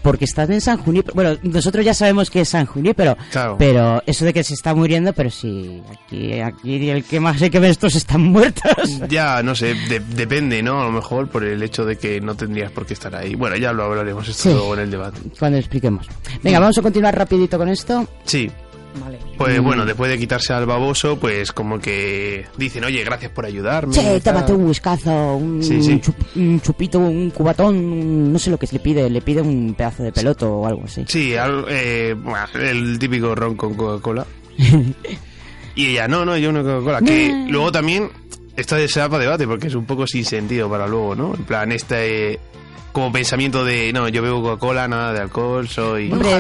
Porque 0.03 0.25
estás 0.25 0.49
en 0.51 0.61
San 0.61 0.79
Junípero. 0.79 1.15
Bueno, 1.17 1.37
nosotros 1.43 1.85
ya 1.85 1.93
sabemos 1.93 2.31
que 2.31 2.43
es 2.43 2.49
San 2.49 2.65
Junípero. 2.67 3.17
Claro. 3.33 3.57
Pero 3.59 4.01
eso 4.07 4.25
de 4.25 4.33
que 4.33 4.45
se 4.45 4.55
está 4.55 4.73
muriendo, 4.73 5.13
pero 5.13 5.31
sí, 5.31 5.83
aquí, 5.91 6.41
aquí 6.41 6.89
el 6.91 7.03
que 7.03 7.19
más 7.19 7.41
sé 7.41 7.51
que 7.51 7.59
ve 7.59 7.71
estos 7.71 7.97
están 7.97 8.23
muertos. 8.23 8.73
Ya, 9.09 9.43
no 9.43 9.57
sé, 9.57 9.75
de- 9.89 9.99
depende, 10.01 10.63
¿no? 10.63 10.81
A 10.81 10.85
lo 10.85 10.93
mejor 10.93 11.29
por 11.29 11.43
el 11.43 11.61
hecho 11.61 11.85
de 11.85 11.97
que 11.99 12.21
no 12.21 12.37
tendrías 12.37 12.71
por 12.71 12.87
qué 12.87 12.95
estar 12.95 13.17
ahí. 13.17 13.35
Bueno, 13.35 13.57
ya 13.57 13.73
lo 13.73 13.83
hablaremos 13.83 14.29
esto 14.29 14.45
Sí. 14.45 14.51
luego 14.51 14.75
en 14.75 14.81
el 14.81 14.91
debate. 14.93 15.19
Cuando 15.41 15.59
expliquemos. 15.59 16.07
Venga, 16.41 16.61
vamos 16.61 16.79
a 16.79 16.83
continuar 16.83 17.17
rapidito 17.17 17.59
con 17.59 17.69
esto. 17.69 18.07
Sí, 18.25 18.49
Vale. 19.01 19.19
pues 19.37 19.61
Mm. 19.61 19.65
bueno, 19.65 19.85
después 19.87 20.11
de 20.11 20.19
quitarse 20.19 20.53
al 20.53 20.67
baboso, 20.67 21.19
pues 21.19 21.53
como 21.53 21.79
que 21.79 22.47
dicen, 22.57 22.85
oye, 22.85 23.05
gracias 23.05 23.31
por 23.33 23.45
ayudarme. 23.45 23.95
Che, 23.95 24.21
tómate 24.21 24.53
un 24.53 24.65
whiskazo, 24.67 25.37
un, 25.37 25.63
Sí, 25.63 25.83
sí. 25.83 26.01
chup- 26.01 26.37
un 26.37 26.61
chupito, 26.61 26.99
un 26.99 27.31
cubatón, 27.31 27.77
un- 27.77 28.33
no 28.33 28.39
sé 28.39 28.51
lo 28.51 28.59
que 28.59 28.67
le 28.71 28.79
pide, 28.81 29.09
le 29.11 29.21
pide 29.21 29.41
un 29.43 29.75
pedazo 29.77 30.03
de 30.03 30.13
peloto 30.13 30.53
o 30.53 30.67
algo 30.67 30.85
así. 30.85 31.05
Sí, 31.09 31.35
al- 31.37 31.65
eh, 31.69 32.17
el 32.55 32.99
típico 32.99 33.35
ron 33.35 33.55
con 33.57 33.75
Coca-Cola. 33.75 34.27
y 35.75 35.87
ella, 35.87 36.09
no, 36.09 36.25
no, 36.25 36.37
yo 36.37 36.51
una 36.51 36.63
Coca-Cola. 36.63 37.01
Que 37.03 37.47
luego 37.49 37.71
también, 37.71 38.09
esto 38.57 38.77
se 38.89 39.01
da 39.01 39.09
para 39.09 39.23
debate 39.23 39.47
porque 39.47 39.67
es 39.67 39.75
un 39.75 39.85
poco 39.85 40.07
sin 40.07 40.25
sentido 40.25 40.71
para 40.71 40.87
luego, 40.87 41.15
¿no? 41.15 41.35
En 41.35 41.45
plan, 41.45 41.73
este 41.73 42.39
como 42.93 43.13
pensamiento 43.13 43.63
de, 43.63 43.93
no, 43.93 44.09
yo 44.09 44.23
bebo 44.23 44.41
Coca-Cola, 44.41 44.89
nada 44.89 45.13
de 45.13 45.21
alcohol, 45.21 45.69
soy... 45.69 46.11
Hombre, 46.11 46.31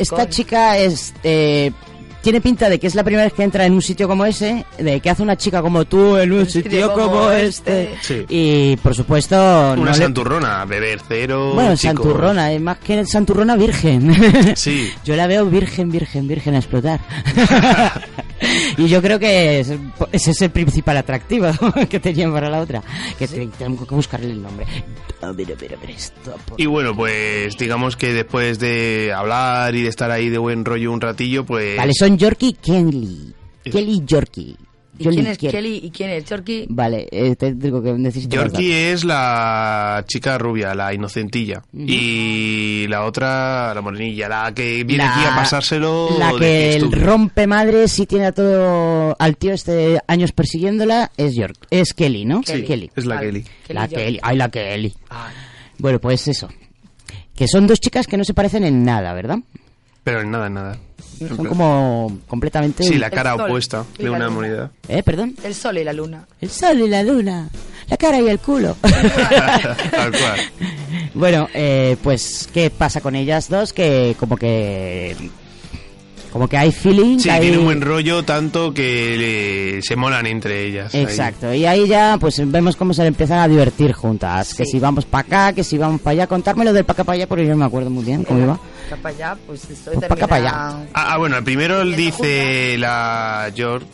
esta 0.00 0.28
chica 0.28 0.76
es, 0.76 1.14
eh, 1.22 1.70
tiene 2.22 2.40
pinta 2.40 2.68
de 2.68 2.78
que 2.78 2.86
es 2.86 2.94
la 2.94 3.02
primera 3.04 3.24
vez 3.24 3.32
que 3.32 3.42
entra 3.42 3.64
en 3.66 3.72
un 3.72 3.82
sitio 3.82 4.06
como 4.08 4.24
ese, 4.24 4.64
de 4.78 5.00
que 5.00 5.10
hace 5.10 5.22
una 5.22 5.36
chica 5.36 5.62
como 5.62 5.84
tú 5.84 6.16
en 6.16 6.32
un 6.32 6.48
sitio 6.48 6.92
como 6.92 7.30
este. 7.30 7.94
Sí. 8.02 8.24
Y 8.28 8.76
por 8.76 8.94
supuesto. 8.94 9.36
no 9.76 9.82
Una 9.82 9.92
le- 9.92 9.96
santurrona, 9.98 10.64
beber 10.64 11.00
cero. 11.06 11.52
Bueno, 11.54 11.76
chicos. 11.76 11.96
santurrona, 12.04 12.52
es 12.52 12.60
más 12.60 12.78
que 12.78 13.04
santurrona 13.06 13.56
virgen. 13.56 14.14
Sí. 14.56 14.90
Yo 15.04 15.16
la 15.16 15.26
veo 15.26 15.46
virgen, 15.46 15.90
virgen, 15.90 16.28
virgen 16.28 16.54
a 16.54 16.58
explotar. 16.58 17.00
y 18.76 18.88
yo 18.88 19.00
creo 19.02 19.18
que 19.18 19.60
es- 19.60 19.72
ese 20.12 20.30
es 20.30 20.42
el 20.42 20.50
principal 20.50 20.96
atractivo 20.96 21.48
que 21.90 22.00
tenían 22.00 22.32
para 22.32 22.48
la 22.50 22.60
otra. 22.60 22.82
Que 23.18 23.26
te- 23.28 23.46
tengo 23.58 23.86
que 23.86 23.94
buscarle 23.94 24.30
el 24.30 24.42
nombre. 24.42 24.66
A 25.22 25.32
ver, 25.32 25.52
a 25.52 25.54
ver, 25.56 25.74
a 25.74 25.76
ver, 25.80 25.90
esto. 25.90 26.34
por- 26.46 26.60
Y 26.60 26.66
bueno, 26.66 26.94
pues 26.94 27.56
digamos 27.58 27.96
que 27.96 28.12
después 28.12 28.58
de 28.58 29.12
hablar 29.14 29.74
y 29.74 29.82
de 29.82 29.88
estar 29.88 30.10
ahí 30.10 30.28
de 30.28 30.38
buen 30.38 30.64
rollo 30.64 30.92
un 30.92 31.00
ratillo, 31.00 31.44
pues... 31.44 31.76
Vale, 31.76 31.92
son 31.94 32.16
Yorkie 32.16 32.48
y 32.48 32.52
Kelly. 33.70 34.02
Yorkie. 34.06 34.56
¿Y 35.00 35.08
quién 35.08 35.26
es 35.26 35.38
quiero. 35.38 35.52
Kelly 35.56 35.80
y 35.82 35.90
quién 35.90 36.10
es 36.10 36.24
Chorky? 36.26 36.66
Vale, 36.68 37.08
eh, 37.10 37.34
te 37.36 37.54
digo 37.54 37.82
que 37.82 37.92
necesito. 37.94 38.36
Yorkie 38.36 38.92
es 38.92 39.04
la 39.04 40.04
chica 40.06 40.36
rubia, 40.38 40.74
la 40.74 40.92
inocentilla. 40.94 41.62
Y 41.72 42.86
la 42.88 43.04
otra, 43.04 43.72
la 43.74 43.80
morenilla, 43.80 44.28
la 44.28 44.52
que 44.54 44.84
viene 44.84 45.04
La- 45.04 45.14
aquí 45.16 45.24
a 45.26 45.34
pasárselo 45.36 46.18
La 46.18 46.32
que 46.38 46.74
el 46.74 46.92
rompe 46.92 47.46
madres 47.46 47.98
y 47.98 48.06
tiene 48.06 48.26
a 48.26 48.32
todo 48.32 49.16
al 49.18 49.36
tío 49.36 49.52
este 49.52 49.98
años 50.06 50.32
persiguiéndola 50.32 51.10
es 51.16 51.34
York, 51.34 51.56
es 51.70 51.94
Kelly, 51.94 52.24
¿no? 52.24 52.42
Kelly. 52.42 52.64
Kelly. 52.64 52.90
Es 52.94 53.06
la 53.06 53.14
Vale. 53.16 53.26
Kelly. 53.28 53.44
La 53.68 53.88
Kelly 53.88 54.02
Kelly, 54.04 54.18
ay 54.22 54.36
la 54.36 54.48
Kelly. 54.50 54.92
Ah, 55.10 55.28
Bueno, 55.78 55.98
pues 56.00 56.28
eso. 56.28 56.48
Que 57.34 57.48
son 57.48 57.66
dos 57.66 57.80
chicas 57.80 58.06
que 58.06 58.18
no 58.18 58.24
se 58.24 58.34
parecen 58.34 58.64
en 58.64 58.84
nada, 58.84 59.14
¿verdad? 59.14 59.38
Pero 60.04 60.20
en 60.22 60.30
nada, 60.30 60.46
en 60.46 60.54
nada. 60.54 60.78
Son 61.18 61.44
como 61.46 62.18
completamente 62.26 62.82
Sí, 62.82 62.96
la 62.96 63.10
cara 63.10 63.32
El 63.32 63.36
sol 63.38 63.46
opuesta 63.46 63.84
y 63.98 64.02
de 64.04 64.04
la 64.04 64.10
una 64.16 64.24
luna. 64.26 64.34
moneda. 64.34 64.70
¿Eh? 64.88 65.02
Perdón. 65.02 65.34
el 65.44 65.54
sol 65.54 65.76
y 65.78 65.84
la 65.84 65.92
luna. 65.92 66.26
El 66.40 66.50
sol 66.50 66.80
y 66.80 66.88
la 66.88 67.02
luna. 67.02 67.48
La 67.88 67.96
cara 67.96 68.20
y 68.20 68.28
el 68.28 68.38
culo. 68.38 68.76
Tal 68.82 70.10
cual. 70.12 70.40
Bueno, 71.12 71.48
eh, 71.52 71.96
pues, 72.02 72.48
¿qué 72.54 72.70
pasa 72.70 73.00
con 73.00 73.16
ellas 73.16 73.48
dos? 73.48 73.72
Que 73.72 74.16
como 74.18 74.36
que... 74.36 75.16
Como 76.32 76.46
que 76.48 76.56
hay 76.56 76.70
feeling. 76.70 77.18
Sí, 77.18 77.28
hay- 77.28 77.40
tiene 77.40 77.58
un 77.58 77.64
buen 77.64 77.80
rollo, 77.80 78.22
tanto 78.24 78.72
que 78.72 79.16
le- 79.76 79.82
se 79.82 79.96
molan 79.96 80.26
entre 80.26 80.64
ellas. 80.66 80.94
ahí. 80.94 81.02
Exacto, 81.02 81.52
y 81.52 81.66
ahí 81.66 81.88
ya 81.88 82.16
pues 82.20 82.40
vemos 82.50 82.76
cómo 82.76 82.94
se 82.94 83.04
empiezan 83.04 83.38
a 83.40 83.48
divertir 83.48 83.92
juntas. 83.92 84.54
Que 84.54 84.64
si 84.64 84.78
vamos 84.78 85.04
para 85.06 85.26
acá, 85.26 85.52
que 85.52 85.64
si 85.64 85.76
vamos 85.76 86.00
para 86.00 86.12
allá. 86.12 86.26
Contármelo 86.28 86.72
del 86.72 86.84
para 86.84 86.94
acá 86.94 87.04
para 87.04 87.16
allá 87.16 87.26
porque 87.26 87.44
yo 87.44 87.50
no 87.50 87.56
me 87.56 87.64
acuerdo 87.64 87.90
muy 87.90 88.04
bien 88.04 88.22
cómo 88.24 88.40
iba. 88.44 88.54
Acá 88.86 88.96
para 89.02 89.14
allá, 89.14 89.36
pues 89.46 89.68
estoy 89.68 89.96
Pues 89.96 90.08
pa' 90.08 90.14
acá, 90.14 90.26
pa' 90.28 90.36
allá. 90.36 90.50
Ah, 90.94 91.14
ah, 91.14 91.18
bueno, 91.18 91.42
primero 91.42 91.80
él 91.82 91.96
dice 91.96 92.76
la 92.78 93.50
York 93.54 93.84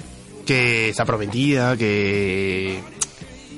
que 0.45 0.91
está 0.91 1.05
prometida, 1.05 1.77
que 1.77 2.81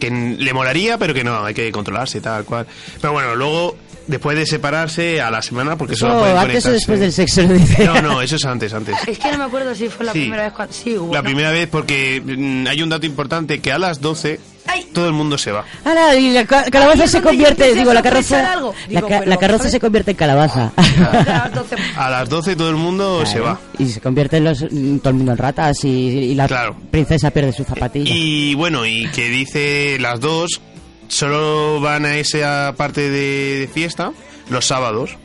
que 0.00 0.10
le 0.12 0.52
molaría, 0.54 0.96
pero 0.96 1.12
que 1.12 1.24
no, 1.24 1.44
hay 1.44 1.52
que 1.54 1.72
controlarse 1.72 2.20
tal 2.20 2.44
cual. 2.44 2.66
Pero 3.00 3.12
bueno, 3.12 3.34
luego 3.34 3.76
después 4.08 4.36
de 4.36 4.44
separarse 4.46 5.20
a 5.20 5.30
la 5.30 5.40
semana, 5.42 5.76
porque 5.78 5.94
Eso, 5.94 6.06
solo 6.08 6.20
pueden 6.20 6.36
antes 6.36 6.66
o 6.66 6.72
después 6.72 6.98
del 6.98 7.12
sexo, 7.12 7.42
lo 7.42 7.54
dice. 7.54 7.84
No, 7.84 8.02
no, 8.02 8.20
eso 8.20 8.36
es 8.36 8.44
antes, 8.44 8.72
antes. 8.74 8.96
Es 9.06 9.18
que 9.18 9.30
no 9.30 9.38
me 9.38 9.44
acuerdo 9.44 9.74
si 9.74 9.88
fue 9.88 10.04
la 10.06 10.12
Sí. 10.12 10.20
primera 10.22 10.42
vez 10.44 10.52
cuando... 10.52 10.74
Sí, 10.74 10.96
hubo, 10.96 11.12
La 11.14 11.20
¿no? 11.20 11.24
primera 11.24 11.50
vez 11.52 11.68
porque 11.70 12.20
mm, 12.24 12.66
hay 12.66 12.82
un 12.82 12.88
dato 12.88 13.06
importante 13.06 13.60
que 13.60 13.70
a 13.70 13.78
las 13.78 14.00
12 14.00 14.40
Ay. 14.66 14.86
todo 14.92 15.06
el 15.06 15.12
mundo 15.14 15.38
se 15.38 15.52
va. 15.52 15.64
Ahora, 15.84 16.14
y 16.16 16.30
la 16.32 16.44
ca- 16.44 16.64
calabaza 16.70 17.06
se 17.06 17.22
convierte, 17.22 17.72
digo, 17.74 17.90
a 17.90 17.94
la 17.94 18.02
carroza, 18.02 18.52
algo. 18.52 18.74
la, 18.88 19.00
Digo, 19.00 19.08
ca- 19.08 19.18
pero, 19.20 19.30
la 19.30 19.36
carroza 19.36 19.58
¿sabes? 19.60 19.72
se 19.72 19.80
convierte 19.80 20.10
en 20.10 20.16
calabaza. 20.16 20.72
A 21.96 22.10
las 22.10 22.28
12 22.28 22.56
todo 22.56 22.70
el 22.70 22.76
mundo 22.76 23.24
se 23.26 23.40
va. 23.40 23.58
Y 23.78 23.86
se 23.86 24.00
convierte 24.00 24.38
en 24.38 24.44
los, 24.44 24.62
mm, 24.70 24.98
todo 24.98 25.10
el 25.10 25.16
mundo 25.16 25.32
en 25.32 25.38
ratas 25.38 25.84
y, 25.84 25.88
y 25.88 26.34
la 26.34 26.46
Claro. 26.48 26.76
princesa 26.90 27.30
pierde 27.30 27.52
su 27.52 27.64
zapatilla. 27.64 28.10
Y 28.14 28.54
bueno, 28.54 28.84
y 28.86 29.06
que 29.08 29.28
dice 29.28 29.96
las 30.00 30.20
dos 30.20 30.60
solo 31.08 31.80
van 31.80 32.04
a 32.04 32.16
esa 32.16 32.74
parte 32.76 33.10
de, 33.10 33.60
de 33.60 33.68
fiesta 33.68 34.12
los 34.50 34.66
sábados. 34.66 35.16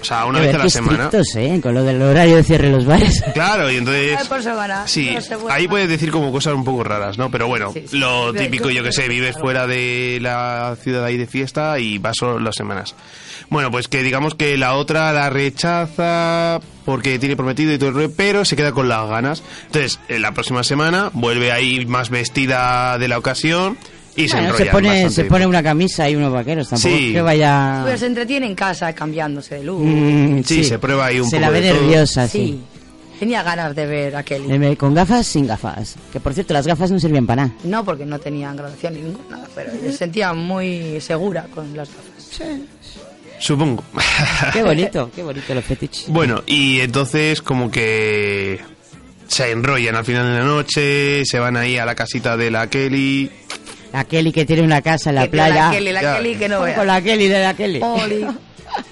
O 0.00 0.04
sea, 0.04 0.24
una 0.24 0.38
A 0.38 0.40
vez 0.40 0.50
ver, 0.50 0.60
a 0.60 0.64
la 0.64 0.68
semana. 0.70 1.10
¿eh? 1.36 1.60
Con 1.62 1.74
lo 1.74 1.84
del 1.84 2.02
horario 2.02 2.34
de 2.34 2.42
cierre 2.42 2.66
de 2.66 2.72
los 2.74 2.86
bares. 2.86 3.22
Claro, 3.34 3.70
y 3.70 3.76
entonces... 3.76 4.26
Por 4.26 4.42
semana. 4.42 4.82
Sí, 4.88 5.16
ahí 5.48 5.68
puedes 5.68 5.88
decir 5.88 6.10
como 6.10 6.32
cosas 6.32 6.54
un 6.54 6.64
poco 6.64 6.82
raras, 6.82 7.18
¿no? 7.18 7.30
Pero 7.30 7.46
bueno, 7.46 7.70
Sí, 7.72 7.84
sí. 7.86 7.98
lo 7.98 8.32
típico, 8.34 8.68
yo 8.68 8.82
que 8.82 8.90
sé, 8.90 9.06
vives 9.06 9.36
fuera 9.38 9.68
de 9.68 10.18
la 10.20 10.76
ciudad 10.82 11.04
ahí 11.04 11.16
de 11.16 11.28
fiesta 11.28 11.78
y 11.78 11.98
vas 11.98 12.16
solo 12.16 12.40
las 12.40 12.56
semanas. 12.56 12.96
Bueno, 13.48 13.70
pues 13.70 13.86
que 13.86 14.02
digamos 14.02 14.34
que 14.34 14.56
la 14.56 14.74
otra 14.74 15.12
la 15.12 15.30
rechaza 15.30 16.58
porque 16.84 17.20
tiene 17.20 17.36
prometido 17.36 17.72
y 17.72 17.78
todo 17.78 17.90
el 17.90 17.94
rollo, 17.94 18.10
pero 18.16 18.44
se 18.44 18.56
queda 18.56 18.72
con 18.72 18.88
las 18.88 19.08
ganas. 19.08 19.44
Entonces, 19.66 20.00
en 20.08 20.22
la 20.22 20.32
próxima 20.32 20.64
semana 20.64 21.10
vuelve 21.12 21.52
ahí 21.52 21.86
más 21.86 22.10
vestida 22.10 22.98
de 22.98 23.06
la 23.06 23.18
ocasión 23.18 23.78
y 24.16 24.28
se 24.28 24.34
Bueno, 24.36 24.48
enrolla 24.50 24.64
se 24.64 24.70
pone, 24.70 24.88
bastante. 24.88 25.14
se 25.14 25.24
pone 25.24 25.46
una 25.46 25.62
camisa 25.62 26.08
y 26.10 26.16
unos 26.16 26.32
vaqueros, 26.32 26.68
tampoco 26.68 26.96
Sí. 26.96 27.12
que 27.12 27.22
vaya... 27.22 27.82
Pero 27.84 27.98
se 27.98 28.06
entretiene 28.06 28.46
en 28.46 28.54
casa 28.54 28.92
cambiándose 28.92 29.54
de 29.56 29.64
luz. 29.64 29.80
Mm, 29.84 30.42
Sí, 30.44 30.64
se 30.64 30.78
prueba 30.78 31.06
ahí 31.06 31.18
un 31.20 31.28
se 31.30 31.36
poco 31.36 31.40
la 31.40 31.50
ve 31.50 31.60
de 31.60 31.70
todo. 31.70 31.80
nerviosa, 31.82 32.28
sí. 32.28 32.38
sí. 32.38 32.60
Tenía 33.20 33.42
ganas 33.44 33.74
de 33.76 33.86
ver 33.86 34.16
a 34.16 34.24
Kelly. 34.24 34.74
Con 34.76 34.94
gafas, 34.94 35.24
sin 35.26 35.46
gafas. 35.46 35.94
Que 36.12 36.18
por 36.18 36.34
cierto, 36.34 36.52
las 36.54 36.66
gafas 36.66 36.90
no 36.90 36.98
servían 36.98 37.24
para 37.24 37.44
nada. 37.46 37.54
No, 37.64 37.84
porque 37.84 38.04
no 38.04 38.18
tenían 38.18 38.56
graduación 38.56 38.94
ni 38.94 39.00
ninguna, 39.02 39.40
pero 39.54 39.70
se 39.80 39.92
sentía 39.92 40.32
muy 40.32 41.00
segura 41.00 41.46
con 41.54 41.76
las 41.76 41.88
gafas. 41.88 42.42
Supongo. 43.38 43.82
Qué 44.52 44.62
bonito, 44.64 45.10
qué 45.14 45.22
bonito 45.22 45.54
los 45.54 45.64
fetiches. 45.64 46.08
Bueno, 46.08 46.42
y 46.46 46.80
entonces 46.80 47.42
como 47.42 47.70
que 47.70 48.60
se 49.28 49.50
enrollan 49.52 49.94
al 49.96 50.04
final 50.04 50.26
de 50.32 50.38
la 50.40 50.44
noche, 50.44 51.24
se 51.24 51.38
van 51.38 51.56
ahí 51.56 51.76
a 51.76 51.84
la 51.86 51.94
casita 51.94 52.36
de 52.36 52.50
la 52.50 52.68
Kelly. 52.68 53.30
La 53.92 54.04
Kelly 54.04 54.32
que 54.32 54.44
tiene 54.44 54.62
una 54.62 54.80
casa 54.82 55.10
en 55.10 55.16
la 55.16 55.22
Que 55.24 55.30
playa. 55.30 55.66
La 55.66 55.70
Kelly, 55.72 55.92
la 55.92 56.02
Ya. 56.02 56.16
Kelly 56.16 56.34
que 56.36 56.48
no 56.48 56.60
Con 56.74 56.86
la 56.86 57.02
Kelly 57.02 57.28
de 57.28 57.42
la 57.42 57.54
Kelly. 57.54 57.80
Oli. 57.82 58.26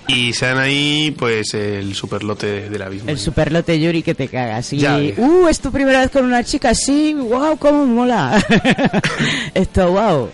Y 0.09 0.33
se 0.33 0.47
dan 0.47 0.59
ahí, 0.59 1.15
pues, 1.17 1.55
el 1.55 1.95
superlote 1.95 2.69
de 2.69 2.79
la 2.79 2.91
misma. 2.91 3.11
El 3.13 3.19
superlote 3.19 3.81
Yuri 3.81 4.03
que 4.03 4.15
te 4.15 4.29
cagas. 4.29 4.73
Y, 4.73 4.79
Ya 4.79 4.97
uh, 4.97 5.49
es 5.49 5.61
tu 5.61 5.71
primera 5.71 6.01
vez 6.01 6.11
con 6.11 6.25
una 6.25 6.45
chica, 6.45 6.75
sí, 6.75 7.15
wow, 7.15 7.57
cómo 7.57 7.87
mola. 7.87 8.45
Esto, 9.55 9.93
wow. 9.93 10.31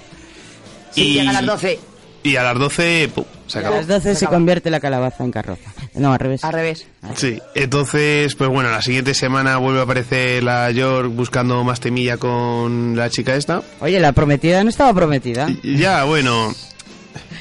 Sí, 0.90 1.12
llega 1.12 1.30
a 1.30 1.34
las 1.34 1.46
12. 1.46 1.78
Y 2.22 2.36
a 2.36 2.42
las 2.42 2.58
12, 2.58 3.10
se 3.46 3.58
A 3.60 3.70
las 3.70 3.86
12 3.86 4.14
se 4.14 4.26
convierte 4.26 4.70
la 4.70 4.80
calabaza 4.80 5.24
en 5.24 5.30
carroza. 5.30 5.70
No, 5.94 6.12
al 6.12 6.18
revés. 6.18 6.44
Al 6.44 6.52
revés. 6.52 6.86
Sí, 7.14 7.40
entonces, 7.54 8.34
pues 8.34 8.50
bueno, 8.50 8.70
la 8.70 8.82
siguiente 8.82 9.14
semana 9.14 9.56
vuelve 9.58 9.80
a 9.80 9.82
aparecer 9.84 10.42
la 10.42 10.70
York 10.70 11.10
buscando 11.14 11.62
más 11.64 11.80
temilla 11.80 12.16
con 12.16 12.96
la 12.96 13.08
chica 13.10 13.34
esta. 13.34 13.62
Oye, 13.80 13.98
la 14.00 14.12
prometida 14.12 14.62
no 14.64 14.70
estaba 14.70 14.92
prometida. 14.94 15.48
Y 15.62 15.76
ya, 15.78 16.04
bueno, 16.04 16.52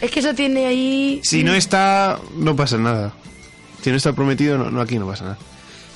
Es 0.02 0.12
que 0.12 0.20
eso 0.20 0.34
tiene 0.34 0.65
ahí. 0.68 1.20
si 1.24 1.44
no 1.44 1.54
está, 1.54 2.20
no 2.38 2.56
pasa 2.56 2.78
nada. 2.78 3.13
Si 3.82 3.89
no 3.91 3.98
está 3.98 4.13
prometido, 4.13 4.58
no, 4.58 4.72
no 4.72 4.82
aquí 4.82 4.98
no 4.98 5.08
pasa 5.08 5.24
nada. 5.26 5.38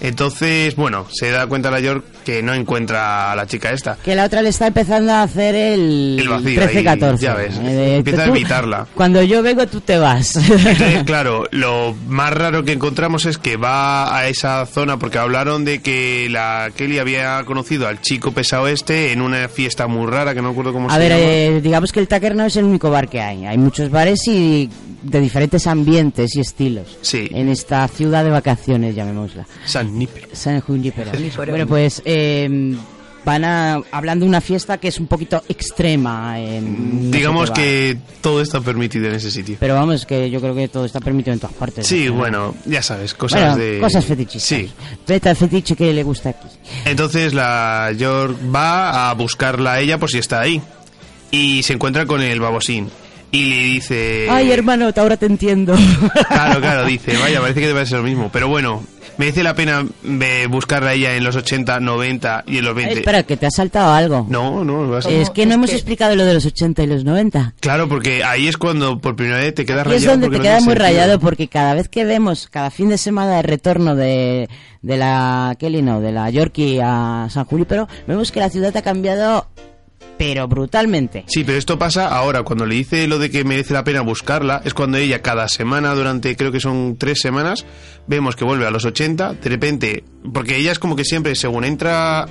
Entonces, 0.01 0.75
bueno, 0.75 1.05
se 1.11 1.29
da 1.31 1.47
cuenta 1.47 1.69
la 1.71 1.79
York 1.79 2.05
que 2.25 2.41
no 2.41 2.53
encuentra 2.53 3.31
a 3.31 3.35
la 3.35 3.45
chica 3.47 3.71
esta. 3.71 3.97
Que 4.03 4.15
la 4.15 4.25
otra 4.25 4.41
le 4.41 4.49
está 4.49 4.67
empezando 4.67 5.11
a 5.11 5.23
hacer 5.23 5.55
el, 5.55 6.17
El 6.19 6.29
vacío 6.29 6.61
13-14. 6.61 7.11
ahí, 7.11 7.17
ya 7.17 7.33
ves. 7.33 7.55
Eh, 7.61 7.95
Empieza 7.97 8.23
a 8.23 8.25
tú- 8.25 8.31
evitarla. 8.35 8.87
Cuando 8.95 9.21
yo 9.23 9.41
vengo, 9.43 9.67
tú 9.67 9.81
te 9.81 9.97
vas. 9.97 10.35
Entonces, 10.37 11.03
claro, 11.05 11.45
lo 11.51 11.95
más 12.07 12.31
raro 12.33 12.63
que 12.63 12.71
encontramos 12.71 13.25
es 13.25 13.37
que 13.37 13.57
va 13.57 14.15
a 14.17 14.27
esa 14.27 14.65
zona 14.65 14.97
porque 14.97 15.17
hablaron 15.17 15.65
de 15.65 15.79
que 15.81 16.27
la 16.29 16.69
Kelly 16.75 16.99
había 16.99 17.43
conocido 17.45 17.87
al 17.87 18.01
chico 18.01 18.31
pesado 18.31 18.67
este 18.67 19.11
en 19.11 19.21
una 19.21 19.47
fiesta 19.49 19.87
muy 19.87 20.09
rara 20.09 20.33
que 20.33 20.41
no 20.41 20.49
recuerdo 20.49 20.73
cómo 20.73 20.89
A 20.89 20.93
se 20.93 20.99
ver, 20.99 21.11
llama. 21.11 21.21
eh, 21.23 21.61
digamos 21.61 21.91
que 21.91 21.99
el 21.99 22.07
Tucker 22.07 22.35
no 22.35 22.45
es 22.45 22.55
el 22.55 22.65
único 22.65 22.89
bar 22.89 23.09
que 23.09 23.21
hay. 23.21 23.45
Hay 23.45 23.57
muchos 23.57 23.89
bares 23.89 24.19
y 24.27 24.69
de 25.01 25.19
diferentes 25.21 25.65
ambientes 25.67 26.35
y 26.35 26.41
estilos. 26.41 26.97
Sí. 27.01 27.29
En 27.31 27.47
esta 27.49 27.87
ciudad 27.87 28.23
de 28.23 28.29
vacaciones, 28.31 28.95
llamémosla. 28.95 29.45
San 29.65 29.88
Nípero. 29.89 30.27
San 30.33 30.59
Junípero. 30.61 31.11
Junípero. 31.11 31.51
Bueno, 31.51 31.67
pues 31.67 32.01
eh, 32.05 32.75
van 33.25 33.43
a, 33.43 33.81
hablando 33.91 34.25
de 34.25 34.29
una 34.29 34.41
fiesta 34.41 34.77
que 34.77 34.87
es 34.87 34.99
un 34.99 35.07
poquito 35.07 35.43
extrema. 35.49 36.39
En 36.39 37.09
no 37.09 37.17
Digamos 37.17 37.51
que 37.51 37.97
todo 38.21 38.41
está 38.41 38.61
permitido 38.61 39.07
en 39.07 39.15
ese 39.15 39.29
sitio. 39.31 39.57
Pero 39.59 39.75
vamos, 39.75 40.05
que 40.05 40.29
yo 40.29 40.39
creo 40.41 40.55
que 40.55 40.67
todo 40.67 40.85
está 40.85 40.99
permitido 40.99 41.33
en 41.33 41.39
todas 41.39 41.55
partes. 41.55 41.85
Sí, 41.87 42.05
¿no? 42.05 42.13
bueno, 42.13 42.55
ya 42.65 42.81
sabes, 42.81 43.13
cosas 43.13 43.55
Bueno, 43.55 43.57
de... 43.57 43.79
cosas 43.79 44.05
fetichistas. 44.05 44.43
Sí. 44.43 44.71
Vete 45.07 45.29
al 45.29 45.35
fetiche 45.35 45.75
que 45.75 45.93
le 45.93 46.03
gusta 46.03 46.29
aquí. 46.29 46.47
Entonces 46.85 47.33
la 47.33 47.91
York 47.95 48.37
va 48.53 49.09
a 49.09 49.13
buscarla 49.13 49.73
a 49.73 49.79
ella 49.79 49.97
por 49.97 50.09
si 50.09 50.17
está 50.17 50.41
ahí. 50.41 50.61
Y 51.31 51.61
se 51.63 51.73
encuentra 51.73 52.05
con 52.07 52.21
el 52.21 52.39
babosín. 52.39 52.89
y 53.31 53.43
le 53.45 53.63
dice... 53.63 54.27
Ay, 54.31 54.51
hermano, 54.51 54.89
ahora 54.95 55.17
te 55.17 55.27
entiendo. 55.27 55.75
Claro, 56.27 56.59
claro, 56.59 56.85
dice, 56.85 57.15
vaya, 57.21 57.39
parece 57.39 57.59
que 57.59 57.67
debe 57.67 57.85
ser 57.85 57.99
lo 57.99 58.03
mismo. 58.03 58.31
Pero 58.33 58.47
bueno, 58.47 58.83
merece 59.19 59.43
la 59.43 59.53
pena 59.53 59.85
eh, 60.03 60.47
buscarla 60.49 60.93
ella 60.93 61.15
en 61.15 61.23
los 61.23 61.35
80, 61.35 61.79
90 61.79 62.45
y 62.47 62.57
en 62.57 62.65
los 62.65 62.73
20. 62.73 62.93
Eh, 62.93 62.97
espera, 62.99 63.21
que 63.21 63.37
te 63.37 63.45
ha 63.45 63.51
saltado 63.51 63.93
algo. 63.93 64.25
No, 64.27 64.63
no, 64.63 64.81
no 64.83 64.89
vas 64.89 65.05
a- 65.05 65.11
Es 65.11 65.29
que 65.29 65.45
no 65.45 65.51
Es 65.51 65.55
hemos 65.57 65.69
que- 65.69 65.75
explicado 65.75 66.15
lo 66.15 66.25
de 66.25 66.33
los 66.33 66.45
80 66.45 66.81
y 66.81 66.87
los 66.87 67.03
90. 67.03 67.53
Claro, 67.59 67.87
porque 67.87 68.23
ahí 68.23 68.47
es 68.47 68.57
cuando 68.57 68.99
por 68.99 69.15
primera 69.15 69.37
vez 69.37 69.53
te 69.53 69.65
quedas 69.65 69.85
Y 69.85 69.89
es 69.89 69.93
rayado. 70.05 70.11
donde 70.13 70.27
te 70.29 70.37
no 70.37 70.41
queda 70.43 70.57
tiene 70.57 70.65
muy 70.65 70.73
sentido. 70.73 70.87
rayado 70.87 71.19
porque 71.19 71.47
cada 71.47 71.73
vez 71.75 71.87
que 71.89 72.05
vemos, 72.05 72.47
cada 72.49 72.71
fin 72.71 72.89
de 72.89 72.97
semana 72.97 73.35
de 73.35 73.41
retorno 73.43 73.95
de, 73.95 74.49
de 74.81 74.97
la 74.97 75.55
Kelly, 75.59 75.81
no, 75.81 75.99
de 76.01 76.11
la 76.11 76.29
Yorkie 76.29 76.79
a 76.81 77.27
San 77.29 77.45
Junípero, 77.45 77.87
vemos 78.07 78.31
que 78.31 78.39
la 78.39 78.49
ciudad 78.49 78.75
ha 78.75 78.81
cambiado, 78.81 79.47
pero 80.19 80.49
brutalmente. 80.49 81.23
Sí, 81.27 81.45
pero 81.45 81.57
esto 81.57 81.79
pasa 81.79 82.09
ahora, 82.09 82.43
cuando 82.43 82.65
le 82.65 82.75
dice 82.75 83.07
lo 83.07 83.19
de 83.19 83.31
que 83.31 83.45
merece 83.45 83.73
la 83.73 83.85
pena 83.85 84.01
buscarla, 84.01 84.61
es 84.65 84.73
cuando 84.73 84.97
ella 84.97 85.21
cada 85.21 85.47
semana, 85.47 85.95
durante 85.95 86.35
creo 86.35 86.51
que 86.51 86.59
son 86.59 86.97
tres 86.97 87.21
semanas, 87.21 87.65
vemos 88.05 88.35
que 88.35 88.43
vuelve 88.43 88.67
a 88.67 88.69
los 88.69 88.83
80, 88.83 89.35
de 89.35 89.49
repente, 89.49 90.03
porque 90.33 90.57
ella 90.57 90.73
es 90.73 90.79
como 90.79 90.97
que 90.97 91.05
siempre, 91.05 91.35
según 91.35 91.63
entra 91.63 92.27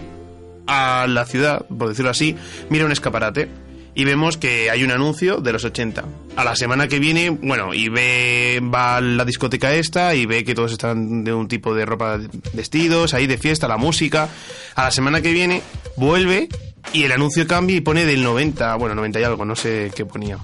a 0.67 1.07
la 1.09 1.25
ciudad, 1.25 1.65
por 1.67 1.89
decirlo 1.89 2.11
así, 2.11 2.37
mira 2.69 2.85
un 2.85 2.93
escaparate 2.93 3.49
y 3.95 4.05
vemos 4.05 4.37
que 4.37 4.71
hay 4.71 4.85
un 4.85 4.91
anuncio 4.91 5.39
de 5.39 5.55
los 5.55 5.65
80. 5.65 6.05
A 6.37 6.45
la 6.45 6.57
semana 6.57 6.89
que 6.89 6.99
viene, 6.99 7.31
bueno, 7.31 7.73
y 7.73 7.89
ve, 7.89 8.61
va 8.63 8.99
a 8.99 9.01
la 9.01 9.25
discoteca 9.25 9.73
esta 9.73 10.15
y 10.15 10.27
ve 10.27 10.45
que 10.45 10.55
todos 10.55 10.73
están 10.73 11.25
de 11.25 11.33
un 11.33 11.49
tipo 11.49 11.75
de 11.75 11.87
ropa, 11.87 12.21
vestidos, 12.53 13.15
ahí 13.15 13.27
de 13.27 13.39
fiesta, 13.39 13.67
la 13.67 13.79
música. 13.79 14.29
A 14.75 14.85
la 14.85 14.91
semana 14.91 15.23
que 15.23 15.33
viene, 15.33 15.63
vuelve 15.97 16.49
y 16.93 17.05
el 17.05 17.13
anuncio 17.13 17.47
cambia 17.47 17.77
y 17.77 17.81
pone 17.81 18.05
del 18.05 18.23
90, 18.23 18.75
bueno, 18.77 18.95
90 18.95 19.21
y 19.21 19.25
algo, 19.25 19.45
no 19.45 19.57
sé 19.57 19.91
qué 19.95 20.05
ponía. 20.07 20.39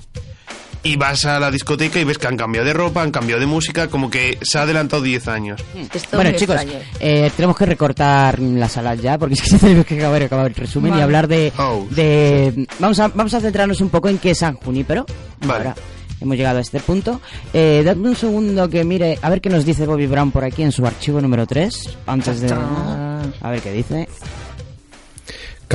Y 0.82 0.96
vas 0.96 1.24
a 1.24 1.40
la 1.40 1.50
discoteca 1.50 1.98
y 1.98 2.04
ves 2.04 2.18
que 2.18 2.26
han 2.26 2.36
cambiado 2.36 2.66
de 2.66 2.74
ropa, 2.74 3.00
han 3.00 3.10
cambiado 3.10 3.40
de 3.40 3.46
música, 3.46 3.88
como 3.88 4.10
que 4.10 4.38
se 4.42 4.58
ha 4.58 4.62
adelantado 4.62 5.00
10 5.00 5.28
años. 5.28 5.64
Esto 5.94 6.18
Bueno, 6.18 6.32
chicos, 6.36 6.60
eh, 7.00 7.30
tenemos 7.34 7.56
que 7.56 7.64
recortar 7.64 8.38
la 8.38 8.68
sala 8.68 8.94
ya, 8.94 9.16
porque 9.16 9.34
es 9.42 9.42
que 9.42 9.56
tenemos 9.56 9.86
que 9.86 9.96
acabar, 9.96 10.22
acabar 10.22 10.46
el 10.48 10.54
resumen 10.54 10.88
y 10.88 10.90
Vale. 10.90 11.02
hablar 11.02 11.26
de... 11.26 11.52
Oh, 11.58 11.86
de 11.88 12.66
vamos, 12.78 13.00
a, 13.00 13.08
vamos 13.08 13.32
a 13.32 13.40
centrarnos 13.40 13.80
un 13.80 13.88
poco 13.88 14.10
en 14.10 14.18
qué 14.18 14.32
es 14.32 14.38
San 14.38 14.56
Junípero. 14.56 15.06
Vale. 15.40 15.68
Ahora 15.68 15.74
hemos 16.20 16.36
llegado 16.36 16.58
a 16.58 16.60
este 16.60 16.80
punto. 16.80 17.20
Eh, 17.54 17.82
dadme 17.82 18.10
un 18.10 18.16
segundo 18.16 18.68
que 18.68 18.84
mire, 18.84 19.18
a 19.22 19.30
ver 19.30 19.40
qué 19.40 19.48
nos 19.48 19.64
dice 19.64 19.86
Bobby 19.86 20.06
Brown 20.06 20.30
por 20.32 20.44
aquí 20.44 20.62
en 20.62 20.72
su 20.72 20.84
archivo 20.86 21.18
número 21.20 21.46
3, 21.46 21.96
antes 22.06 22.40
de... 22.42 22.52
A 22.52 23.50
ver 23.50 23.60
qué 23.62 23.72
dice. 23.72 24.06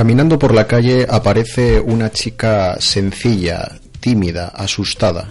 Caminando 0.00 0.38
por 0.38 0.54
la 0.54 0.66
calle 0.66 1.06
aparece 1.06 1.78
una 1.78 2.10
chica 2.10 2.80
sencilla, 2.80 3.72
tímida, 4.00 4.48
asustada. 4.48 5.28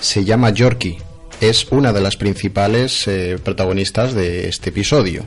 Se 0.00 0.24
llama 0.24 0.48
Yorkie. 0.48 0.96
Es 1.38 1.66
una 1.70 1.92
de 1.92 2.00
las 2.00 2.16
principales 2.16 3.06
eh, 3.06 3.38
protagonistas 3.44 4.14
de 4.14 4.48
este 4.48 4.70
episodio. 4.70 5.26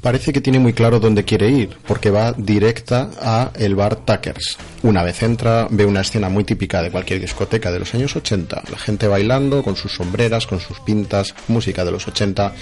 Parece 0.00 0.32
que 0.32 0.40
tiene 0.40 0.58
muy 0.58 0.72
claro 0.72 1.00
dónde 1.00 1.24
quiere 1.24 1.50
ir, 1.50 1.76
porque 1.86 2.10
va 2.10 2.32
directa 2.32 3.10
a 3.20 3.50
el 3.56 3.74
bar 3.74 3.96
Tuckers. 4.06 4.56
Una 4.82 5.02
vez 5.02 5.22
entra, 5.22 5.68
ve 5.70 5.84
una 5.84 6.00
escena 6.00 6.30
muy 6.30 6.44
típica 6.44 6.80
de 6.80 6.90
cualquier 6.90 7.20
discoteca 7.20 7.70
de 7.70 7.80
los 7.80 7.92
años 7.92 8.16
80. 8.16 8.62
La 8.70 8.78
gente 8.78 9.06
bailando, 9.06 9.62
con 9.62 9.76
sus 9.76 9.92
sombreras, 9.92 10.46
con 10.46 10.60
sus 10.60 10.80
pintas, 10.80 11.34
música 11.48 11.84
de 11.84 11.92
los 11.92 12.08
80. 12.08 12.54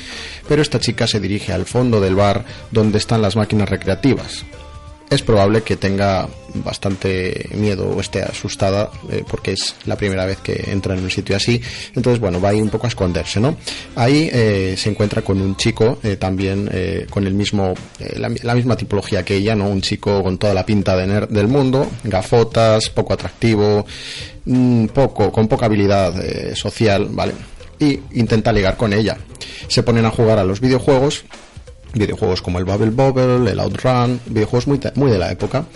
Pero 0.49 0.61
esta 0.61 0.81
chica 0.81 1.07
se 1.07 1.21
dirige 1.21 1.53
al 1.53 1.67
fondo 1.67 2.01
del 2.01 2.17
bar, 2.17 2.45
donde 2.73 2.99
están 2.99 3.23
las 3.23 3.37
máquinas 3.37 3.69
recreativas. 3.69 4.45
Es 5.11 5.23
probable 5.23 5.63
que 5.63 5.77
tenga 5.77 6.29
bastante 6.55 7.49
miedo 7.55 7.89
o 7.89 8.01
esté 8.01 8.23
asustada 8.23 8.91
eh, 9.11 9.25
porque 9.29 9.53
es 9.53 9.75
la 9.87 9.97
primera 9.97 10.25
vez 10.25 10.39
que 10.39 10.71
entra 10.71 10.95
en 10.95 11.03
un 11.03 11.11
sitio 11.11 11.37
así. 11.37 11.61
Entonces, 11.95 12.21
bueno, 12.21 12.41
va 12.41 12.51
ahí 12.51 12.61
un 12.61 12.71
poco 12.71 12.87
a 12.87 12.89
esconderse, 12.89 13.41
¿no? 13.41 13.57
Ahí 13.97 14.31
eh, 14.33 14.75
se 14.77 14.91
encuentra 14.91 15.23
con 15.23 15.41
un 15.41 15.57
chico 15.57 15.99
eh, 16.03 16.17
también 16.17 16.71
con 17.11 17.27
el 17.27 17.35
mismo, 17.35 17.75
la, 18.17 18.55
misma 18.55 18.77
tipología 18.77 19.25
que 19.25 19.37
ella, 19.37 19.55
¿no? 19.55 19.69
Un 19.69 19.81
chico 19.81 20.23
con 20.23 20.39
toda 20.39 20.55
la 20.55 20.65
pinta 20.65 20.97
de 20.97 21.27
del 21.27 21.49
mundo, 21.49 21.87
gafotas, 22.05 22.89
poco 22.91 23.13
atractivo, 23.13 23.85
mm, 24.45 24.87
poco, 24.87 25.31
con 25.31 25.49
poca 25.49 25.67
habilidad 25.67 26.15
social, 26.55 27.09
¿vale? 27.11 27.35
Y 27.79 28.01
intenta 28.13 28.53
ligar 28.53 28.77
con 28.77 28.93
ella. 28.93 29.17
Se 29.69 29.83
ponen 29.83 30.05
a 30.07 30.11
jugar 30.11 30.39
a 30.39 30.45
los 30.45 30.61
videojuegos 30.61 31.25
videojuegos 31.95 32.43
como 32.43 32.59
el 32.59 32.65
Bubble 32.65 32.91
Bobble, 32.91 33.51
el 33.51 33.61
Outrun, 33.61 34.21
videojuegos 34.27 34.67
muy, 34.97 35.11
de 35.11 35.19
la 35.19 35.31
época. 35.31 35.67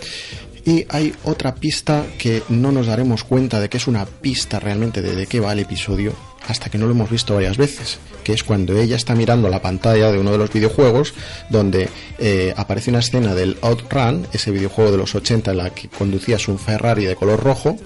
Y 0.65 0.85
hay 0.89 1.13
otra 1.23 1.55
pista 1.55 2.05
que 2.17 2.43
no 2.49 2.71
nos 2.71 2.87
daremos 2.87 3.23
cuenta 3.23 3.59
de 3.59 3.69
que 3.69 3.77
es 3.77 3.87
una 3.87 4.05
pista 4.05 4.59
realmente 4.59 5.01
de, 5.01 5.15
de 5.15 5.25
qué 5.25 5.39
va 5.39 5.53
el 5.53 5.59
episodio 5.59 6.13
hasta 6.47 6.69
que 6.69 6.77
no 6.77 6.85
lo 6.85 6.91
hemos 6.91 7.09
visto 7.09 7.35
varias 7.35 7.57
veces, 7.57 7.99
que 8.23 8.33
es 8.33 8.43
cuando 8.43 8.77
ella 8.77 8.95
está 8.95 9.13
mirando 9.15 9.49
la 9.49 9.61
pantalla 9.61 10.11
de 10.11 10.19
uno 10.19 10.31
de 10.31 10.37
los 10.37 10.51
videojuegos 10.51 11.13
donde 11.49 11.89
eh, 12.17 12.53
aparece 12.57 12.89
una 12.89 12.99
escena 12.99 13.35
del 13.35 13.57
Outrun, 13.61 14.27
ese 14.33 14.51
videojuego 14.51 14.91
de 14.91 14.97
los 14.97 15.13
80 15.15 15.51
en 15.51 15.57
la 15.57 15.69
que 15.69 15.89
conducías 15.89 16.47
un 16.47 16.57
Ferrari 16.57 17.05
de 17.05 17.15
color 17.15 17.43
rojo, 17.43 17.77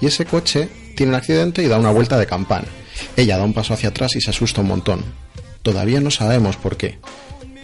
y 0.00 0.06
ese 0.06 0.26
coche 0.26 0.68
tiene 0.94 1.10
un 1.10 1.16
accidente 1.16 1.62
y 1.62 1.68
da 1.68 1.78
una 1.78 1.90
vuelta 1.90 2.18
de 2.18 2.26
campana. 2.26 2.68
Ella 3.16 3.38
da 3.38 3.44
un 3.44 3.54
paso 3.54 3.74
hacia 3.74 3.88
atrás 3.88 4.14
y 4.16 4.20
se 4.20 4.30
asusta 4.30 4.60
un 4.60 4.68
montón. 4.68 5.04
Todavía 5.62 6.00
no 6.00 6.10
sabemos 6.10 6.56
por 6.56 6.76
qué, 6.76 6.98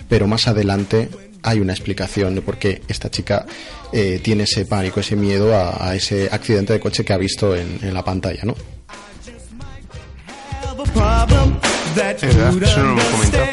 pero 0.08 0.26
más 0.26 0.48
adelante 0.48 1.08
hay 1.42 1.60
una 1.60 1.72
explicación 1.72 2.34
de 2.34 2.42
por 2.42 2.58
qué 2.58 2.82
esta 2.88 3.10
chica 3.10 3.46
eh, 3.92 4.20
tiene 4.22 4.44
ese 4.44 4.66
pánico, 4.66 5.00
ese 5.00 5.16
miedo 5.16 5.54
a, 5.56 5.94
ese 5.94 6.28
accidente 6.30 6.72
de 6.72 6.80
coche 6.80 7.04
que 7.04 7.12
ha 7.12 7.18
visto 7.18 7.54
en, 7.54 7.94
la 7.94 8.04
pantalla, 8.04 8.42
¿no? 8.44 8.54
Eso 12.66 12.82
no 12.82 12.94
lo 12.94 13.02
comentado. 13.10 13.47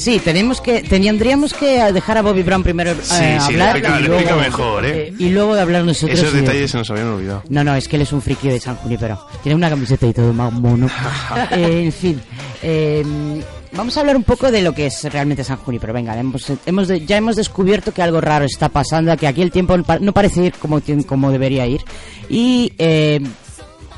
Sí, 0.00 0.18
tenemos 0.18 0.60
que, 0.60 0.82
tendríamos 0.82 1.52
que 1.52 1.92
dejar 1.92 2.18
a 2.18 2.22
Bobby 2.22 2.42
Brown 2.42 2.62
primero 2.62 2.92
eh, 2.92 2.96
Sí, 3.02 3.14
sí, 3.14 3.18
le 3.18 3.62
hablar 3.62 3.76
explica, 3.76 4.00
y, 4.00 4.04
luego, 4.04 4.36
mejor, 4.40 4.86
¿eh? 4.86 5.12
y 5.18 5.28
luego 5.30 5.54
de 5.54 5.60
hablar 5.60 5.84
nosotros. 5.84 6.18
Esos 6.18 6.32
detalles 6.32 6.70
se 6.70 6.78
nos 6.78 6.90
habían 6.90 7.08
olvidado. 7.08 7.42
No, 7.48 7.62
no, 7.64 7.74
es 7.74 7.86
que 7.88 7.96
él 7.96 8.02
es 8.02 8.12
un 8.12 8.22
friki 8.22 8.48
de 8.48 8.60
San 8.60 8.76
Junípero. 8.76 9.18
Tiene 9.42 9.56
una 9.56 9.68
camiseta 9.68 10.06
y 10.06 10.12
todo 10.12 10.32
más 10.32 10.52
mono. 10.52 10.88
Eh, 11.52 11.82
en 11.84 11.92
fin, 11.92 12.20
eh, 12.62 13.04
vamos 13.72 13.96
a 13.96 14.00
hablar 14.00 14.16
un 14.16 14.22
poco 14.24 14.50
de 14.50 14.62
lo 14.62 14.72
que 14.72 14.86
es 14.86 15.04
realmente 15.12 15.42
San 15.44 15.56
Junípero. 15.58 15.92
Venga, 15.92 16.16
hemos, 16.18 16.46
hemos 16.66 16.88
de- 16.88 17.04
ya 17.04 17.16
hemos 17.16 17.36
descubierto 17.36 17.92
que 17.92 18.02
algo 18.02 18.20
raro 18.20 18.44
está 18.44 18.68
pasando, 18.68 19.14
que 19.16 19.26
aquí 19.26 19.42
el 19.42 19.50
tiempo 19.50 19.76
no 19.76 19.84
pa- 19.84 19.98
no 19.98 20.12
parece 20.12 20.44
ir 20.44 20.54
como, 20.54 20.80
como 21.06 21.30
debería 21.32 21.66
ir. 21.66 21.80
Y 22.28 22.72
eh, 22.78 23.20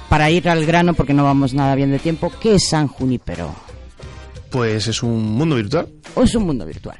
para 0.08 0.30
ir 0.30 0.48
al 0.48 0.64
grano, 0.66 0.94
porque 0.94 1.14
no 1.14 1.24
vamos 1.24 1.54
nada 1.54 1.74
bien 1.74 1.90
de 1.90 1.98
tiempo, 1.98 2.32
¿qué 2.40 2.56
es 2.56 2.68
San 2.68 2.88
Junípero? 2.88 3.54
Pues 4.52 4.86
es 4.86 5.02
un 5.02 5.32
mundo 5.32 5.56
virtual. 5.56 5.88
o 6.14 6.22
es 6.22 6.34
un 6.34 6.44
mundo 6.44 6.66
virtual. 6.66 6.98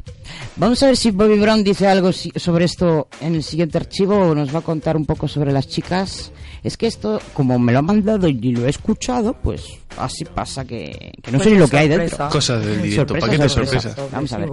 Vamos 0.57 0.83
a 0.83 0.87
ver 0.87 0.97
si 0.97 1.11
Bobby 1.11 1.39
Brown 1.39 1.63
dice 1.63 1.87
algo 1.87 2.11
sobre 2.13 2.65
esto 2.65 3.09
en 3.21 3.35
el 3.35 3.43
siguiente 3.43 3.77
archivo 3.79 4.17
o 4.17 4.35
nos 4.35 4.55
va 4.55 4.61
a 4.61 4.63
contar 4.63 4.97
un 4.97 5.05
poco 5.05 5.29
sobre 5.29 5.53
las 5.53 5.69
chicas. 5.69 6.33
Es 6.63 6.77
que 6.77 6.87
esto, 6.87 7.21
como 7.35 7.59
me 7.59 7.73
lo 7.73 7.81
ha 7.81 7.83
mandado 7.83 8.27
y 8.29 8.35
lo 8.53 8.67
he 8.67 8.71
escuchado, 8.71 9.35
pues 9.35 9.65
así 9.99 10.25
pasa 10.25 10.65
que, 10.65 11.13
que 11.23 11.31
no 11.33 11.39
Pues 11.39 11.45
sé 11.49 11.51
ni 11.55 11.59
lo 11.59 11.69
que 11.69 11.77
hay 11.77 11.89
dentro. 11.89 12.29
Cosas 12.31 12.65
del 12.65 12.81
directo, 12.83 13.15
Sorpresa, 13.15 13.27
paquete 13.27 13.49
sorpresa. 13.49 13.81
sorpresa. 13.91 14.09
Vamos 14.13 14.33
a 14.33 14.39
ver. 14.39 14.51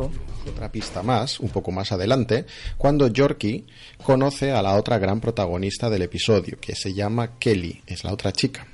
Otra 0.54 0.72
pista 0.72 1.04
más, 1.04 1.40
un 1.40 1.50
poco 1.50 1.72
más 1.72 1.92
adelante, 1.92 2.46
cuando 2.78 3.08
Yorkie 3.08 3.66
conoce 4.04 4.52
a 4.52 4.62
la 4.62 4.76
otra 4.76 4.98
gran 4.98 5.22
protagonista 5.22 5.90
del 5.90 6.02
episodio, 6.02 6.58
que 6.60 6.76
se 6.76 6.94
llama 6.94 7.38
Kelly, 7.40 7.82
es 7.88 8.04
la 8.04 8.12
otra 8.12 8.32
chica. 8.34 8.68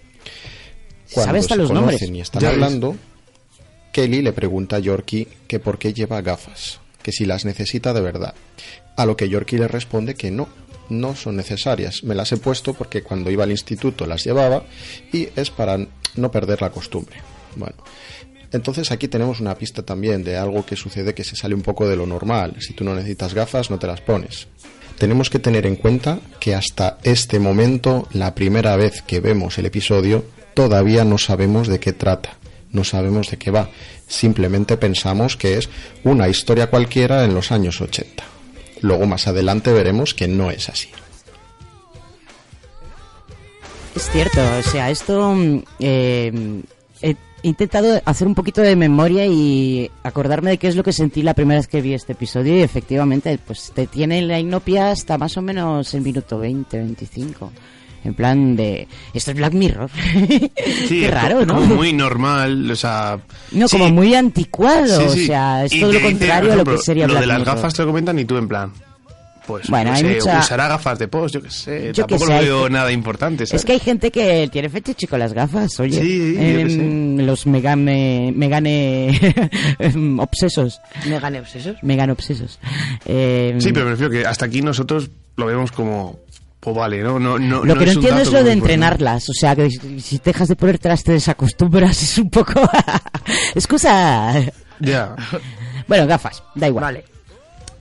Cuando 1.13 1.27
Sabe 1.27 1.39
hasta 1.39 1.53
se 1.55 1.61
los 1.61 1.71
nombres. 1.71 1.99
conocen 1.99 2.15
y 2.15 2.21
están 2.21 2.41
Ya 2.41 2.49
hablando, 2.49 2.95
Kelly 3.95 4.21
le 4.21 4.33
pregunta 4.33 4.75
a 4.75 4.79
Yorkie 4.79 5.25
que 5.47 5.61
por 5.61 5.79
qué 5.79 5.93
lleva 5.93 6.21
gafas, 6.21 6.81
que 7.01 7.13
si 7.13 7.23
las 7.23 7.45
necesita 7.45 7.93
de 7.93 8.01
verdad. 8.01 8.35
A 8.97 9.05
lo 9.05 9.15
que 9.15 9.29
Yorkie 9.29 9.57
le 9.57 9.69
responde 9.69 10.15
que 10.15 10.31
no, 10.31 10.49
no 10.89 11.15
son 11.15 11.37
necesarias. 11.37 12.03
Me 12.03 12.13
las 12.13 12.29
he 12.33 12.35
puesto 12.35 12.73
porque 12.73 13.03
cuando 13.03 13.31
iba 13.31 13.45
al 13.45 13.51
instituto 13.51 14.05
las 14.05 14.25
llevaba 14.25 14.65
y 15.13 15.29
es 15.37 15.49
para 15.49 15.77
no 16.17 16.29
perder 16.29 16.61
la 16.61 16.71
costumbre. 16.71 17.15
Bueno, 17.55 17.77
entonces 18.51 18.91
aquí 18.91 19.07
tenemos 19.07 19.39
una 19.39 19.55
pista 19.55 19.81
también 19.81 20.25
de 20.25 20.35
algo 20.35 20.65
que 20.65 20.75
sucede 20.75 21.13
que 21.13 21.23
se 21.23 21.37
sale 21.37 21.55
un 21.55 21.61
poco 21.61 21.87
de 21.87 21.95
lo 21.95 22.05
normal. 22.05 22.57
Si 22.59 22.73
tú 22.73 22.83
no 22.83 22.93
necesitas 22.93 23.33
gafas, 23.33 23.71
no 23.71 23.79
te 23.79 23.87
las 23.87 24.01
pones. 24.01 24.49
Tenemos 24.97 25.29
que 25.29 25.39
tener 25.39 25.65
en 25.65 25.77
cuenta 25.77 26.19
que 26.41 26.53
hasta 26.53 26.97
este 27.03 27.39
momento, 27.39 28.09
la 28.11 28.35
primera 28.35 28.75
vez 28.75 29.01
que 29.03 29.21
vemos 29.21 29.57
el 29.57 29.67
episodio, 29.67 30.25
todavía 30.53 31.05
no 31.05 31.17
sabemos 31.17 31.69
de 31.69 31.79
qué 31.79 31.93
trata, 31.93 32.37
no 32.75 32.83
sabemos 32.83 33.31
de 33.31 33.37
qué 33.37 33.49
va. 33.49 33.69
Simplemente 34.07 34.77
pensamos 34.77 35.37
que 35.37 35.57
es 35.57 35.69
una 36.03 36.27
historia 36.29 36.69
cualquiera 36.69 37.23
en 37.23 37.33
los 37.33 37.51
años 37.51 37.81
80. 37.81 38.23
Luego 38.81 39.07
más 39.07 39.27
adelante 39.27 39.71
veremos 39.71 40.13
que 40.13 40.27
no 40.27 40.51
es 40.51 40.69
así. 40.69 40.89
Es 43.95 44.09
cierto, 44.11 44.41
o 44.59 44.61
sea, 44.61 44.91
esto 44.91 45.33
mm, 45.33 45.63
eh, 45.79 46.61
he 47.01 47.15
intentado 47.47 48.01
hacer 48.05 48.27
un 48.27 48.35
poquito 48.35 48.61
de 48.61 48.75
memoria 48.75 49.25
y 49.25 49.89
acordarme 50.03 50.49
de 50.49 50.57
qué 50.57 50.67
es 50.67 50.75
lo 50.75 50.83
que 50.83 50.91
sentí 50.91 51.21
la 51.21 51.35
primera 51.35 51.59
vez 51.59 51.67
que 51.67 51.79
vi 51.79 51.93
este 51.93 52.13
episodio 52.13 52.57
y 52.57 52.61
efectivamente 52.61 53.37
pues 53.45 53.71
te 53.73 53.87
tiene 53.87 54.21
la 54.23 54.39
inopia 54.39 54.89
hasta 54.89 55.17
más 55.17 55.37
o 55.37 55.41
menos 55.41 55.93
el 55.93 56.01
minuto 56.01 56.39
20, 56.39 56.77
25. 56.77 57.51
En 58.05 58.13
plan 58.13 58.55
de... 58.55 58.87
Esto 59.13 59.31
es 59.31 59.37
Black 59.37 59.53
Mirror. 59.53 59.89
Sí, 60.87 61.01
Qué 61.01 61.11
raro, 61.11 61.45
¿no? 61.45 61.55
Como 61.55 61.75
muy 61.75 61.91
normal, 61.91 62.69
o 62.71 62.75
sea... 62.75 63.19
No, 63.51 63.67
sí, 63.67 63.77
como 63.77 63.89
muy 63.91 64.13
anticuado, 64.15 65.09
sí, 65.09 65.17
sí. 65.19 65.23
o 65.23 65.27
sea, 65.27 65.65
es 65.65 65.73
Y 65.73 65.79
todo 65.81 65.91
lo 65.93 66.01
contrario 66.01 66.53
a 66.53 66.55
lo 66.55 66.63
que 66.65 66.77
sería 66.77 67.07
Lo 67.07 67.13
Black 67.13 67.21
de 67.21 67.27
las 67.27 67.39
Mirror. 67.39 67.55
gafas 67.55 67.73
te 67.73 67.81
lo 67.81 67.87
comentan 67.89 68.17
y 68.19 68.25
tú 68.25 68.37
en 68.37 68.47
plan... 68.47 68.71
Pues, 69.47 69.69
Bueno, 69.69 69.91
no 69.91 69.95
hay 69.97 70.01
sé, 70.01 70.15
mucha- 70.15 70.39
usará 70.39 70.67
gafas 70.67 70.97
de 70.97 71.07
post, 71.07 71.35
yo 71.35 71.41
qué 71.43 71.51
sé. 71.51 71.91
Yo 71.93 72.07
tampoco 72.07 72.21
qué 72.21 72.27
sé, 72.31 72.33
hay 72.39 72.45
veo 72.45 72.63
que- 72.63 72.69
nada 72.71 72.91
importante, 72.91 73.45
¿sabes? 73.45 73.61
Es 73.61 73.65
que 73.65 73.73
hay 73.73 73.79
gente 73.79 74.09
que 74.09 74.49
tiene 74.51 74.69
fetiche 74.69 75.05
con 75.07 75.19
las 75.19 75.33
gafas, 75.33 75.79
oye. 75.79 76.01
Sí, 76.01 76.33
yo 76.33 76.41
Em, 76.41 77.17
Los 77.19 77.45
megane, 77.45 78.33
megane 78.35 79.09
em, 79.77 80.17
obsesos. 80.19 80.81
¿Me 81.07 81.19
gané 81.19 81.41
obsesos? 81.41 81.75
Megane 81.83 82.13
obsesos. 82.13 82.57
Em, 83.05 83.61
Sí, 83.61 83.71
pero 83.71 83.85
me 83.85 83.91
refiero 83.91 84.11
que 84.11 84.25
hasta 84.25 84.45
aquí 84.47 84.63
nosotros 84.63 85.11
lo 85.37 85.45
vemos 85.45 85.71
como... 85.71 86.17
Pues 86.65 86.75
vale, 86.75 87.03
¿no? 87.03 87.19
no, 87.19 87.37
no 87.37 87.63
Lo 87.63 87.77
que 87.77 87.85
no 87.85 87.91
entiendo 87.91 88.21
es 88.23 88.31
lo 88.31 88.43
de 88.43 88.51
entrenarlas. 88.51 89.29
O 89.29 89.33
sea, 89.33 89.55
que 89.55 89.69
si 89.69 90.01
si 90.01 90.17
dejas 90.17 90.47
de 90.47 90.55
ponértelas 90.55 91.03
te 91.03 91.11
desacostumbras. 91.11 92.01
Es 92.01 92.17
un 92.17 92.31
poco... 92.31 92.67
Excusa. 93.53 94.33
Ya. 94.79 95.15
Bueno, 95.87 96.07
gafas, 96.07 96.41
da 96.55 96.67
igual. 96.67 96.85
Vale. 96.85 97.05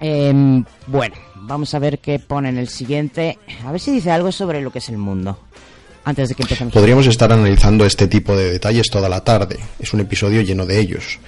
Em, 0.00 0.62
bueno, 0.86 1.14
vamos 1.34 1.72
a 1.72 1.78
ver 1.78 1.98
qué 1.98 2.18
pone 2.18 2.50
en 2.50 2.58
el 2.58 2.68
siguiente. 2.68 3.38
A 3.64 3.72
ver 3.72 3.80
si 3.80 3.90
dice 3.90 4.10
algo 4.10 4.30
sobre 4.30 4.60
lo 4.60 4.70
que 4.70 4.80
es 4.80 4.88
el 4.90 4.98
mundo. 4.98 5.38
Antes 6.04 6.28
de 6.28 6.34
que 6.34 6.42
empecemos. 6.42 6.74
Podríamos 6.74 7.06
estar 7.06 7.32
analizando 7.32 7.86
este 7.86 8.06
tipo 8.06 8.36
de 8.36 8.52
detalles 8.52 8.90
toda 8.90 9.08
la 9.08 9.24
tarde. 9.24 9.60
Es 9.78 9.94
un 9.94 10.00
episodio 10.00 10.42
lleno 10.42 10.66
de 10.66 10.78
ellos. 10.78 11.18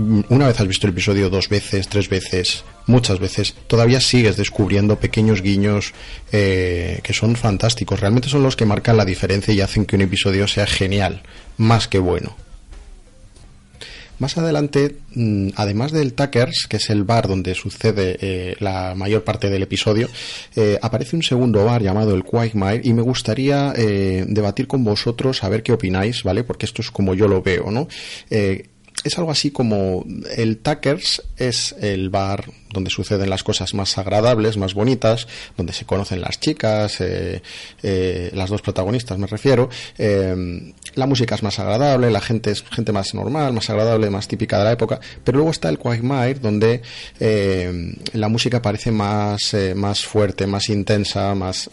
Una 0.00 0.46
vez 0.46 0.58
has 0.58 0.66
visto 0.66 0.86
el 0.86 0.94
episodio 0.94 1.28
dos 1.28 1.50
veces, 1.50 1.86
tres 1.88 2.08
veces, 2.08 2.64
muchas 2.86 3.18
veces, 3.18 3.54
todavía 3.66 4.00
sigues 4.00 4.38
descubriendo 4.38 4.98
pequeños 4.98 5.42
guiños 5.42 5.92
eh, 6.32 7.00
que 7.02 7.12
son 7.12 7.36
fantásticos. 7.36 8.00
Realmente 8.00 8.30
son 8.30 8.42
los 8.42 8.56
que 8.56 8.64
marcan 8.64 8.96
la 8.96 9.04
diferencia 9.04 9.52
y 9.52 9.60
hacen 9.60 9.84
que 9.84 9.96
un 9.96 10.02
episodio 10.02 10.48
sea 10.48 10.66
genial, 10.66 11.20
más 11.58 11.86
que 11.86 11.98
bueno. 11.98 12.34
Más 14.18 14.38
adelante, 14.38 14.96
mm, 15.14 15.50
además 15.56 15.92
del 15.92 16.14
Tuckers, 16.14 16.66
que 16.66 16.78
es 16.78 16.88
el 16.88 17.04
bar 17.04 17.28
donde 17.28 17.54
sucede 17.54 18.16
eh, 18.22 18.56
la 18.58 18.94
mayor 18.94 19.22
parte 19.22 19.50
del 19.50 19.64
episodio, 19.64 20.08
eh, 20.56 20.78
aparece 20.80 21.14
un 21.14 21.22
segundo 21.22 21.62
bar 21.66 21.82
llamado 21.82 22.14
el 22.14 22.24
Quagmire 22.24 22.80
y 22.84 22.94
me 22.94 23.02
gustaría 23.02 23.74
debatir 23.74 24.66
con 24.66 24.82
vosotros 24.82 25.44
a 25.44 25.50
ver 25.50 25.62
qué 25.62 25.72
opináis, 25.72 26.22
¿vale? 26.22 26.42
Porque 26.42 26.64
esto 26.64 26.80
es 26.80 26.90
como 26.90 27.12
yo 27.14 27.28
lo 27.28 27.42
veo, 27.42 27.70
¿no? 27.70 27.86
Es 29.04 29.18
algo 29.18 29.30
así 29.30 29.50
como 29.50 30.04
el 30.36 30.58
Tuckers 30.58 31.22
es 31.36 31.74
el 31.80 32.10
bar 32.10 32.50
donde 32.72 32.90
suceden 32.90 33.30
las 33.30 33.42
cosas 33.42 33.74
más 33.74 33.98
agradables, 33.98 34.56
más 34.56 34.74
bonitas, 34.74 35.26
donde 35.56 35.72
se 35.72 35.86
conocen 35.86 36.20
las 36.20 36.38
chicas, 36.38 37.00
eh, 37.00 37.42
eh, 37.82 38.30
las 38.34 38.50
dos 38.50 38.62
protagonistas 38.62 39.18
me 39.18 39.26
refiero. 39.26 39.68
eh, 39.98 40.72
la 40.94 41.06
música 41.06 41.34
es 41.34 41.42
más 41.42 41.58
agradable, 41.58 42.10
la 42.10 42.20
gente 42.20 42.50
es 42.50 42.62
gente 42.62 42.92
más 42.92 43.14
normal, 43.14 43.52
más 43.52 43.70
agradable, 43.70 44.10
más 44.10 44.28
típica 44.28 44.58
de 44.58 44.64
la 44.64 44.72
época. 44.72 45.00
Pero 45.24 45.38
luego 45.38 45.50
está 45.50 45.68
el 45.68 45.78
Quagmire, 45.78 46.40
donde 46.40 46.82
eh, 47.18 47.94
la 48.12 48.28
música 48.28 48.60
parece 48.60 48.90
más, 48.90 49.54
eh, 49.54 49.74
más 49.74 50.04
fuerte, 50.04 50.46
más 50.46 50.68
intensa, 50.68 51.34
más 51.34 51.70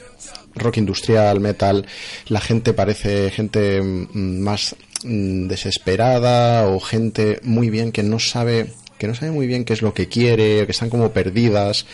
rock 0.55 0.77
industrial, 0.77 1.39
metal. 1.39 1.85
La 2.27 2.41
gente 2.41 2.73
parece 2.73 3.31
gente 3.31 3.81
mm, 3.81 4.39
más 4.39 4.75
desesperada 5.03 6.67
o 6.67 6.79
gente 6.79 7.39
muy 7.43 7.69
bien 7.69 7.91
que 7.91 8.03
no 8.03 8.19
sabe 8.19 8.67
que 8.97 9.07
no 9.07 9.13
sabe 9.13 9.31
muy 9.31 9.45
bien 9.45 9.63
qué 9.63 9.73
es 9.73 9.83
lo 9.83 9.93
que 9.93 10.07
quiere, 10.07 10.65
que 10.65 10.71
están 10.71 10.89
como 10.89 11.11
perdidas, 11.11 11.85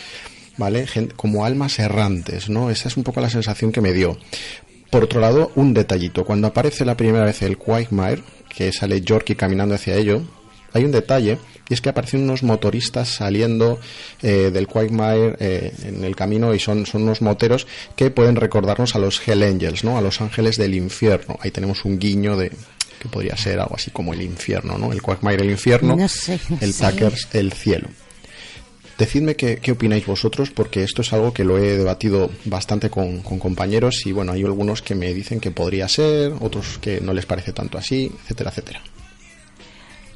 ¿vale? 0.55 0.87
Gen- 0.87 1.11
como 1.15 1.43
almas 1.43 1.77
errantes, 1.79 2.47
¿no? 2.49 2.69
Esa 2.69 2.87
es 2.87 2.95
un 2.95 3.03
poco 3.03 3.19
la 3.19 3.29
sensación 3.29 3.73
que 3.73 3.81
me 3.81 3.91
dio. 3.91 4.17
Por 4.89 5.03
otro 5.03 5.19
lado, 5.19 5.51
un 5.55 5.73
detallito. 5.73 6.23
Cuando 6.23 6.47
aparece 6.47 6.85
la 6.85 6.95
primera 6.95 7.25
vez 7.25 7.41
el 7.41 7.57
Quagmire, 7.57 8.23
que 8.47 8.71
sale 8.71 9.01
Yorkie 9.01 9.35
caminando 9.35 9.75
hacia 9.75 9.95
ello, 9.95 10.21
hay 10.71 10.85
un 10.85 10.91
detalle, 10.91 11.39
y 11.67 11.73
es 11.73 11.81
que 11.81 11.89
aparecen 11.89 12.23
unos 12.23 12.41
motoristas 12.41 13.09
saliendo 13.09 13.79
eh, 14.21 14.49
del 14.53 14.67
Quagmire 14.67 15.35
eh, 15.41 15.73
en 15.83 16.05
el 16.05 16.15
camino 16.15 16.53
y 16.55 16.59
son, 16.59 16.85
son 16.85 17.03
unos 17.03 17.21
moteros 17.21 17.67
que 17.97 18.11
pueden 18.11 18.37
recordarnos 18.37 18.95
a 18.95 18.99
los 18.99 19.21
Hell 19.27 19.43
Angels, 19.43 19.83
¿no? 19.83 19.97
A 19.97 20.01
los 20.01 20.21
ángeles 20.21 20.55
del 20.55 20.73
infierno. 20.73 21.37
Ahí 21.41 21.51
tenemos 21.51 21.83
un 21.83 21.99
guiño 21.99 22.37
de 22.37 22.51
que 23.03 23.09
podría 23.09 23.35
ser 23.35 23.59
algo 23.59 23.75
así 23.75 23.91
como 23.91 24.13
el 24.13 24.21
infierno, 24.21 24.77
¿no? 24.77 24.91
El 24.93 25.01
Quagmire 25.01 25.43
el 25.43 25.51
infierno, 25.51 25.95
No 25.95 26.07
sé, 26.07 26.39
el. 26.61 26.73
Tuckers 26.73 27.27
el 27.33 27.51
cielo. 27.51 27.89
Decidme 28.97 29.35
qué, 29.35 29.57
qué 29.57 29.73
opináis 29.73 30.05
vosotros, 30.05 30.51
porque 30.51 30.83
esto 30.83 31.01
es 31.01 31.11
algo 31.11 31.33
que 31.33 31.43
lo 31.43 31.57
he 31.57 31.77
debatido 31.77 32.29
bastante 32.45 32.89
con, 32.89 33.21
con 33.21 33.39
compañeros 33.39 34.05
y 34.05 34.11
bueno, 34.11 34.31
hay 34.31 34.43
algunos 34.43 34.81
que 34.81 34.95
me 34.95 35.13
dicen 35.13 35.39
que 35.39 35.51
podría 35.51 35.87
ser, 35.89 36.31
otros 36.39 36.77
que 36.79 37.01
no 37.01 37.13
les 37.13 37.25
parece 37.25 37.51
tanto 37.51 37.77
así, 37.77 38.09
etcétera, 38.23 38.51
etcétera. 38.51 38.81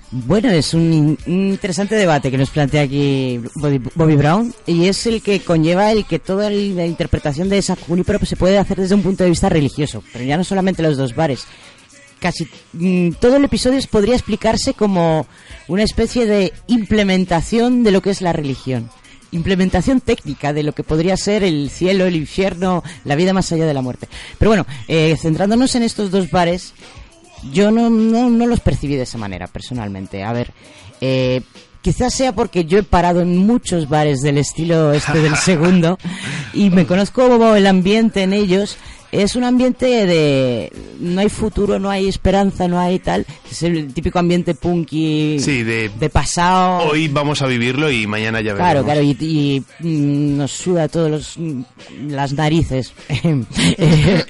Bueno, 0.09 0.49
es 0.49 0.73
un, 0.73 1.17
un 1.27 1.47
interesante 1.49 1.95
debate 1.95 2.31
que 2.31 2.37
nos 2.37 2.49
plantea 2.49 2.83
aquí 2.83 3.41
Bobby, 3.55 3.81
Bobby 3.93 4.15
Brown 4.15 4.53
y 4.65 4.87
es 4.87 5.05
el 5.05 5.21
que 5.21 5.41
conlleva 5.41 5.91
el 5.91 6.05
que 6.05 6.19
toda 6.19 6.49
la 6.49 6.85
interpretación 6.85 7.49
de 7.49 7.57
esa 7.57 7.75
Junipero 7.75 8.17
pues, 8.17 8.29
se 8.29 8.37
puede 8.37 8.57
hacer 8.57 8.77
desde 8.77 8.95
un 8.95 9.03
punto 9.03 9.25
de 9.25 9.31
vista 9.31 9.49
religioso, 9.49 10.01
pero 10.13 10.23
ya 10.23 10.37
no 10.37 10.45
solamente 10.45 10.81
los 10.81 10.95
dos 10.95 11.13
bares. 11.13 11.45
Casi 12.19 12.47
mm, 12.73 13.11
todo 13.19 13.37
el 13.37 13.45
episodio 13.45 13.79
podría 13.89 14.15
explicarse 14.15 14.73
como 14.73 15.27
una 15.67 15.83
especie 15.83 16.25
de 16.25 16.53
implementación 16.67 17.83
de 17.83 17.91
lo 17.91 18.01
que 18.01 18.09
es 18.09 18.21
la 18.21 18.33
religión. 18.33 18.89
Implementación 19.31 19.99
técnica 19.99 20.53
de 20.53 20.63
lo 20.63 20.73
que 20.73 20.83
podría 20.83 21.17
ser 21.17 21.43
el 21.43 21.69
cielo, 21.69 22.05
el 22.05 22.15
infierno, 22.15 22.83
la 23.03 23.15
vida 23.15 23.33
más 23.33 23.51
allá 23.51 23.65
de 23.65 23.73
la 23.73 23.81
muerte. 23.81 24.07
Pero 24.37 24.49
bueno, 24.49 24.65
eh, 24.87 25.17
centrándonos 25.21 25.75
en 25.75 25.83
estos 25.83 26.11
dos 26.11 26.31
bares, 26.31 26.73
yo 27.51 27.71
no, 27.71 27.89
no, 27.89 28.29
no 28.29 28.47
los 28.47 28.61
percibí 28.61 28.95
de 28.95 29.03
esa 29.03 29.17
manera, 29.17 29.47
personalmente. 29.47 30.23
A 30.23 30.31
ver, 30.31 30.53
eh, 31.01 31.41
quizás 31.81 32.13
sea 32.13 32.33
porque 32.33 32.65
yo 32.65 32.79
he 32.79 32.83
parado 32.83 33.21
en 33.21 33.37
muchos 33.37 33.87
bares 33.89 34.21
del 34.21 34.37
estilo 34.37 34.93
este 34.93 35.19
del 35.19 35.35
segundo 35.37 35.97
y 36.53 36.69
me 36.69 36.85
conozco 36.85 37.55
el 37.55 37.67
ambiente 37.67 38.23
en 38.23 38.33
ellos. 38.33 38.77
Es 39.11 39.35
un 39.35 39.43
ambiente 39.43 39.85
de... 40.05 40.71
No 40.99 41.21
hay 41.21 41.29
futuro, 41.29 41.79
no 41.79 41.89
hay 41.89 42.07
esperanza, 42.07 42.67
no 42.67 42.79
hay 42.79 42.99
tal. 42.99 43.25
Es 43.49 43.63
el 43.63 43.93
típico 43.93 44.19
ambiente 44.19 44.53
punky 44.53 45.37
Sí, 45.39 45.63
de... 45.63 45.89
de 45.89 46.09
pasado. 46.09 46.89
Hoy 46.89 47.07
vamos 47.07 47.41
a 47.41 47.47
vivirlo 47.47 47.89
y 47.89 48.05
mañana 48.05 48.41
ya 48.41 48.53
veremos. 48.53 48.83
Claro, 48.83 48.83
claro, 48.83 49.01
y, 49.01 49.11
y, 49.19 49.63
mm, 49.79 50.37
nos 50.37 50.51
suda 50.51 50.87
todos 50.89 51.09
los, 51.09 51.37
mm, 51.37 51.61
las 52.09 52.33
narices 52.33 52.93
Eh, 53.77 54.23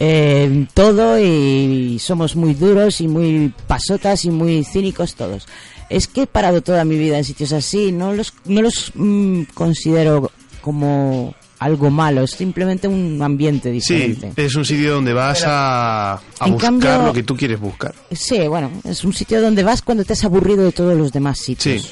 eh, 0.00 0.66
todo 0.74 1.18
y 1.18 1.98
somos 1.98 2.36
muy 2.36 2.54
duros 2.54 3.00
y 3.00 3.08
muy 3.08 3.52
pasotas 3.66 4.24
y 4.24 4.30
muy 4.30 4.64
cínicos 4.64 5.14
todos. 5.14 5.46
Es 5.88 6.08
que 6.08 6.22
he 6.22 6.26
parado 6.26 6.62
toda 6.62 6.84
mi 6.84 6.96
vida 6.96 7.18
en 7.18 7.24
sitios 7.24 7.52
así, 7.52 7.92
no 7.92 8.12
los, 8.12 8.32
no 8.44 8.62
los 8.62 8.92
mm, 8.94 9.42
considero 9.54 10.30
como 10.60 11.34
algo 11.58 11.90
malo, 11.90 12.22
es 12.22 12.32
simplemente 12.32 12.86
un 12.88 13.20
ambiente 13.22 13.70
Sí, 13.80 13.94
diferente. 13.94 14.32
es 14.44 14.54
un 14.54 14.64
sitio 14.64 14.94
donde 14.94 15.12
vas 15.12 15.42
a, 15.46 16.20
buscar 16.40 16.58
cambio- 16.60 17.02
lo 17.06 17.12
que 17.12 17.22
tú 17.22 17.36
quieres 17.36 17.58
buscar. 17.58 17.94
Sí, 18.12 18.46
bueno, 18.48 18.70
es 18.84 19.04
un 19.04 19.12
sitio 19.12 19.40
donde 19.40 19.62
vas 19.62 19.82
cuando 19.82 20.04
te 20.04 20.12
has 20.12 20.24
aburrido 20.24 20.64
de 20.64 20.72
todos 20.72 20.96
los 20.96 21.12
demás 21.12 21.38
sitios. 21.38 21.82
Sí. 21.82 21.88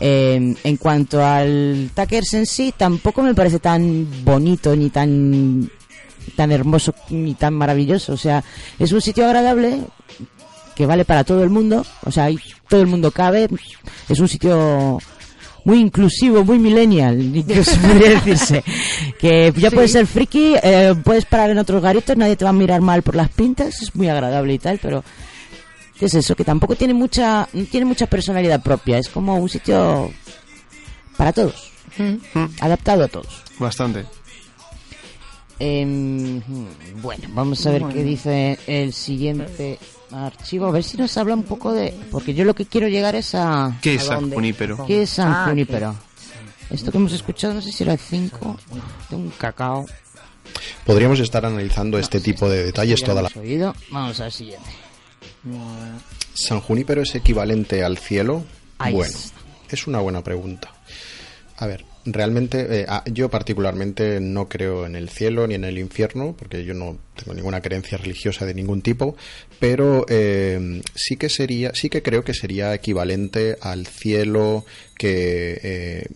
Eh, 0.00 0.54
en 0.62 0.76
cuanto 0.76 1.24
al 1.24 1.90
Tuckers 1.94 2.34
en 2.34 2.46
sí, 2.46 2.72
tampoco 2.76 3.22
me 3.22 3.34
parece 3.34 3.58
tan 3.58 4.06
bonito 4.24 4.76
ni 4.76 4.90
tan 4.90 5.68
tan 6.36 6.52
hermoso 6.52 6.94
ni 7.10 7.34
tan 7.34 7.54
maravilloso. 7.54 8.12
O 8.12 8.16
sea, 8.16 8.44
es 8.78 8.92
un 8.92 9.00
sitio 9.00 9.24
agradable 9.26 9.80
que 10.76 10.86
vale 10.86 11.04
para 11.04 11.24
todo 11.24 11.42
el 11.42 11.50
mundo. 11.50 11.84
O 12.04 12.12
sea, 12.12 12.24
ahí 12.24 12.38
todo 12.68 12.80
el 12.80 12.86
mundo 12.86 13.10
cabe. 13.10 13.48
Es 14.08 14.20
un 14.20 14.28
sitio 14.28 14.98
muy 15.68 15.80
inclusivo, 15.80 16.42
muy 16.44 16.58
millennial, 16.58 17.20
incluso 17.36 17.78
podría 17.78 18.10
decirse. 18.20 18.64
Que 19.20 19.52
ya 19.54 19.70
puedes 19.70 19.92
ser 19.92 20.06
friki, 20.06 20.54
eh, 20.62 20.94
puedes 21.04 21.26
parar 21.26 21.50
en 21.50 21.58
otros 21.58 21.82
garitos, 21.82 22.16
nadie 22.16 22.36
te 22.36 22.44
va 22.44 22.50
a 22.50 22.54
mirar 22.54 22.80
mal 22.80 23.02
por 23.02 23.14
las 23.14 23.28
pintas, 23.28 23.82
es 23.82 23.94
muy 23.94 24.08
agradable 24.08 24.54
y 24.54 24.58
tal, 24.58 24.78
pero 24.80 25.04
¿qué 25.98 26.06
es 26.06 26.14
eso? 26.14 26.34
Que 26.34 26.44
tampoco 26.44 26.74
tiene 26.74 26.94
mucha, 26.94 27.46
no 27.52 27.64
tiene 27.66 27.84
mucha 27.84 28.06
personalidad 28.06 28.62
propia, 28.62 28.96
es 28.96 29.10
como 29.10 29.36
un 29.36 29.48
sitio 29.50 30.10
para 31.18 31.34
todos, 31.34 31.70
Mm, 31.98 32.44
adaptado 32.60 33.04
a 33.04 33.08
todos. 33.08 33.42
Bastante. 33.58 34.04
Em, 35.58 36.40
bueno, 37.02 37.24
vamos 37.30 37.66
a 37.66 37.72
ver 37.72 37.82
qué 37.92 38.04
dice 38.04 38.58
el 38.68 38.92
siguiente 38.92 39.78
archivo, 40.12 40.66
a 40.66 40.70
ver 40.70 40.84
si 40.84 40.96
nos 40.96 41.16
habla 41.16 41.34
un 41.34 41.42
poco 41.44 41.72
de... 41.72 41.94
Porque 42.10 42.34
yo 42.34 42.44
lo 42.44 42.54
que 42.54 42.66
quiero 42.66 42.88
llegar 42.88 43.14
es 43.14 43.34
a... 43.34 43.76
¿Qué 43.82 43.90
¿A 43.90 43.94
es 43.94 44.04
San? 44.04 44.30
Junípero? 44.30 44.86
¿Qué 44.86 45.02
es 45.02 45.10
San 45.10 45.32
Ah, 45.32 45.46
Junípero? 45.48 45.94
Esto 46.70 46.90
que 46.92 46.98
hemos 46.98 47.12
escuchado, 47.12 47.54
no 47.54 47.62
sé 47.62 47.72
si 47.72 47.82
era 47.82 47.92
el 47.94 47.98
5 47.98 48.56
de 49.10 49.16
un 49.16 49.30
cacao. 49.30 49.86
Podríamos 50.84 51.20
estar 51.20 51.44
analizando 51.46 51.98
este 51.98 52.20
tipo 52.20 52.48
de 52.48 52.64
detalles 52.64 53.02
toda 53.02 53.22
la... 53.22 53.30
oído. 53.36 53.74
Vamos 53.90 54.18
al 54.20 54.32
siguiente. 54.32 54.68
¿San 56.34 56.60
Junípero 56.60 57.02
es 57.02 57.14
equivalente 57.14 57.82
al 57.84 57.98
cielo? 57.98 58.44
Ahí 58.78 58.94
bueno, 58.94 59.12
está. 59.14 59.38
es 59.70 59.86
una 59.86 60.00
buena 60.00 60.22
pregunta. 60.22 60.70
A 61.56 61.66
ver, 61.66 61.84
realmente, 62.12 62.80
eh, 62.80 62.86
ah, 62.88 63.04
yo 63.06 63.28
particularmente 63.28 64.20
no 64.20 64.48
creo 64.48 64.86
en 64.86 64.96
el 64.96 65.08
cielo 65.08 65.46
ni 65.46 65.54
en 65.54 65.64
el 65.64 65.78
infierno, 65.78 66.34
porque 66.38 66.64
yo 66.64 66.74
no 66.74 66.98
tengo 67.16 67.34
ninguna 67.34 67.60
creencia 67.60 67.98
religiosa 67.98 68.46
de 68.46 68.54
ningún 68.54 68.82
tipo, 68.82 69.16
pero 69.58 70.06
eh, 70.08 70.80
sí 70.94 71.16
que 71.16 71.28
sería, 71.28 71.74
sí 71.74 71.88
que 71.88 72.02
creo 72.02 72.24
que 72.24 72.34
sería 72.34 72.74
equivalente 72.74 73.56
al 73.60 73.86
cielo 73.86 74.64
que 74.96 75.60
eh, 75.62 76.06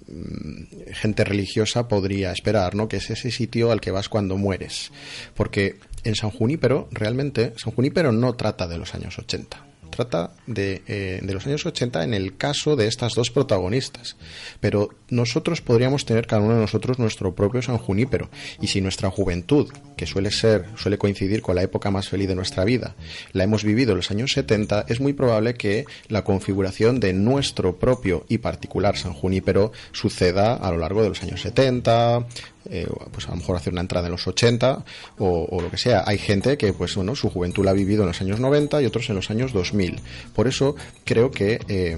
gente 0.93 1.24
religiosa 1.24 1.88
podría 1.88 2.32
esperar, 2.32 2.74
¿no? 2.74 2.88
Que 2.88 2.97
es 2.97 3.11
ese 3.11 3.30
sitio 3.30 3.70
al 3.72 3.80
que 3.80 3.90
vas 3.90 4.09
cuando 4.09 4.36
mueres, 4.36 4.90
porque 5.34 5.76
en 6.05 6.14
San 6.14 6.30
Junípero 6.30 6.88
realmente 6.90 7.53
San 7.57 7.72
Junípero 7.72 8.12
no 8.12 8.34
trata 8.34 8.66
de 8.66 8.78
los 8.78 8.95
años 8.95 9.18
80 9.18 9.71
trata 9.93 10.32
de, 10.49 10.82
eh, 10.88 11.20
de, 11.22 11.32
los 11.32 11.47
años 11.47 11.64
80 11.64 12.03
en 12.03 12.14
el 12.14 12.36
caso 12.36 12.74
de 12.74 12.88
estas 12.88 13.14
dos 13.14 13.30
protagonistas. 13.30 14.16
Pero 14.59 14.88
nosotros 15.09 15.61
podríamos 15.61 16.05
tener 16.05 16.26
cada 16.26 16.43
uno 16.43 16.55
de 16.55 16.61
nosotros 16.61 16.99
nuestro 16.99 17.36
propio 17.36 17.62
San 17.62 17.78
Junípero. 17.78 18.28
Y 18.61 18.66
si 18.66 18.80
nuestra 18.80 19.11
juventud, 19.11 19.70
que 19.97 20.07
suele 20.07 20.32
ser, 20.32 20.66
suele 20.76 20.99
coincidir 20.99 21.43
con 21.43 21.55
la 21.55 21.62
época 21.62 21.93
más 21.93 22.09
feliz 22.09 22.26
de 22.26 22.34
nuestra 22.34 22.64
vida, 22.64 22.97
la 23.32 23.45
hemos 23.45 23.62
vivido 23.62 23.93
en 23.93 23.99
los 23.99 24.11
años 24.11 24.32
70, 24.32 24.86
es 24.88 25.01
muy 25.01 25.12
probable 25.12 25.55
que 25.55 25.84
la 26.09 26.24
configuración 26.24 26.99
de 26.99 27.12
nuestro 27.12 27.78
propio 27.78 28.24
y 28.28 28.38
particular 28.38 28.97
San 28.97 29.12
Junípero 29.12 29.72
suceda 29.93 30.55
a 30.55 30.70
lo 30.70 30.78
largo 30.78 31.03
de 31.03 31.11
los 31.11 31.22
años 31.22 31.43
70, 31.43 32.26
eh, 32.70 32.86
pues 33.10 33.26
a 33.26 33.30
lo 33.30 33.36
mejor 33.36 33.56
hacer 33.56 33.72
una 33.72 33.82
entrada 33.82 34.06
en 34.06 34.12
los 34.12 34.26
80 34.26 34.84
o, 35.18 35.60
lo 35.60 35.70
que 35.70 35.78
sea. 35.78 36.04
Hay 36.06 36.18
gente 36.18 36.56
que, 36.56 36.72
pues 36.72 36.94
bueno, 36.94 37.14
su 37.14 37.30
juventud 37.30 37.64
la 37.64 37.72
ha 37.72 37.74
vivido 37.74 38.02
en 38.02 38.08
los 38.08 38.20
años 38.20 38.40
90 38.40 38.82
y 38.82 38.86
otros 38.86 39.08
en 39.10 39.16
los 39.16 39.30
años 39.30 39.52
2000. 39.52 40.00
Por 40.34 40.48
eso 40.48 40.76
creo 41.04 41.30
que 41.30 41.60
eh, 41.68 41.96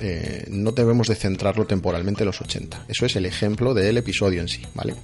eh, 0.00 0.46
no 0.50 0.72
debemos 0.72 1.08
de 1.08 1.14
centrarlo 1.14 1.66
temporalmente 1.66 2.22
en 2.22 2.26
los 2.26 2.40
80. 2.40 2.86
Eso 2.88 3.06
es 3.06 3.16
el 3.16 3.26
ejemplo 3.26 3.74
del 3.74 3.98
episodio 3.98 4.40
en 4.40 4.48
sí, 4.48 4.62
¿vale? 4.74 4.94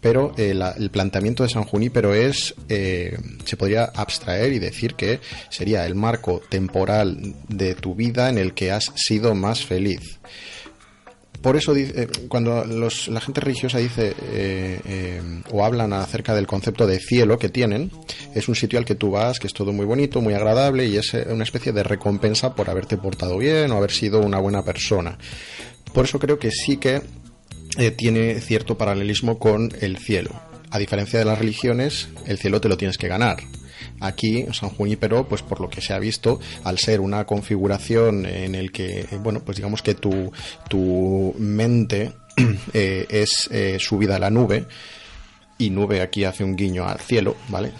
Pero 0.00 0.34
el 0.36 0.90
planteamiento 0.90 1.44
de 1.44 1.48
San 1.48 1.64
Junípero 1.64 2.12
es, 2.12 2.54
se 2.68 3.56
podría 3.56 3.84
abstraer 3.84 4.52
y 4.52 4.58
decir 4.58 4.96
que 4.96 5.20
sería 5.48 5.86
el 5.86 5.94
marco 5.94 6.42
temporal 6.46 7.34
de 7.48 7.74
tu 7.74 7.94
vida 7.94 8.28
en 8.28 8.36
el 8.36 8.52
que 8.52 8.70
has 8.70 8.92
sido 8.96 9.34
más 9.34 9.64
feliz 9.64 10.18
por 11.44 11.58
eso 11.58 11.74
dice, 11.74 12.08
cuando 12.28 12.64
los, 12.64 13.08
la 13.08 13.20
gente 13.20 13.42
religiosa 13.42 13.76
dice 13.76 14.14
eh, 14.32 14.80
eh, 14.82 15.22
o 15.50 15.62
hablan 15.62 15.92
acerca 15.92 16.34
del 16.34 16.46
concepto 16.46 16.86
de 16.86 16.98
cielo 16.98 17.38
que 17.38 17.50
tienen, 17.50 17.90
es 18.34 18.48
un 18.48 18.54
sitio 18.54 18.78
al 18.78 18.86
que 18.86 18.94
tú 18.94 19.10
vas, 19.10 19.38
que 19.38 19.46
es 19.46 19.52
todo 19.52 19.70
muy 19.70 19.84
bonito, 19.84 20.22
muy 20.22 20.32
agradable 20.32 20.86
y 20.86 20.96
es 20.96 21.12
eh, 21.12 21.26
una 21.28 21.44
especie 21.44 21.72
de 21.72 21.82
recompensa 21.82 22.54
por 22.54 22.70
haberte 22.70 22.96
portado 22.96 23.36
bien 23.36 23.70
o 23.72 23.76
haber 23.76 23.90
sido 23.90 24.20
una 24.20 24.38
buena 24.38 24.64
persona. 24.64 25.18
Por 25.92 26.06
eso 26.06 26.18
creo 26.18 26.38
que 26.38 26.50
sí 26.50 26.78
que 26.78 27.02
eh, 27.76 27.90
tiene 27.90 28.40
cierto 28.40 28.78
paralelismo 28.78 29.38
con 29.38 29.70
el 29.82 29.98
cielo. 29.98 30.30
A 30.70 30.78
diferencia 30.78 31.18
de 31.18 31.26
las 31.26 31.38
religiones, 31.38 32.08
el 32.24 32.38
cielo 32.38 32.62
te 32.62 32.70
lo 32.70 32.78
tienes 32.78 32.96
que 32.96 33.08
ganar. 33.08 33.36
Aquí, 34.06 34.46
San 34.52 34.70
Junípero, 34.70 35.26
pues 35.26 35.42
por 35.42 35.60
lo 35.60 35.68
que 35.68 35.80
se 35.80 35.92
ha 35.92 35.98
visto, 35.98 36.40
al 36.64 36.78
ser 36.78 37.00
una 37.00 37.24
configuración 37.24 38.26
en 38.26 38.54
el 38.54 38.70
que, 38.72 39.06
bueno, 39.22 39.40
pues 39.40 39.56
digamos 39.56 39.82
que 39.82 39.94
tu, 39.94 40.32
tu 40.68 41.34
mente 41.38 42.12
eh, 42.74 43.06
es 43.08 43.48
eh, 43.50 43.78
subida 43.78 44.16
a 44.16 44.18
la 44.18 44.30
nube, 44.30 44.66
y 45.58 45.70
nube 45.70 46.00
aquí 46.00 46.24
hace 46.24 46.44
un 46.44 46.56
guiño 46.56 46.86
al 46.86 46.98
cielo, 46.98 47.36
¿vale? 47.48 47.72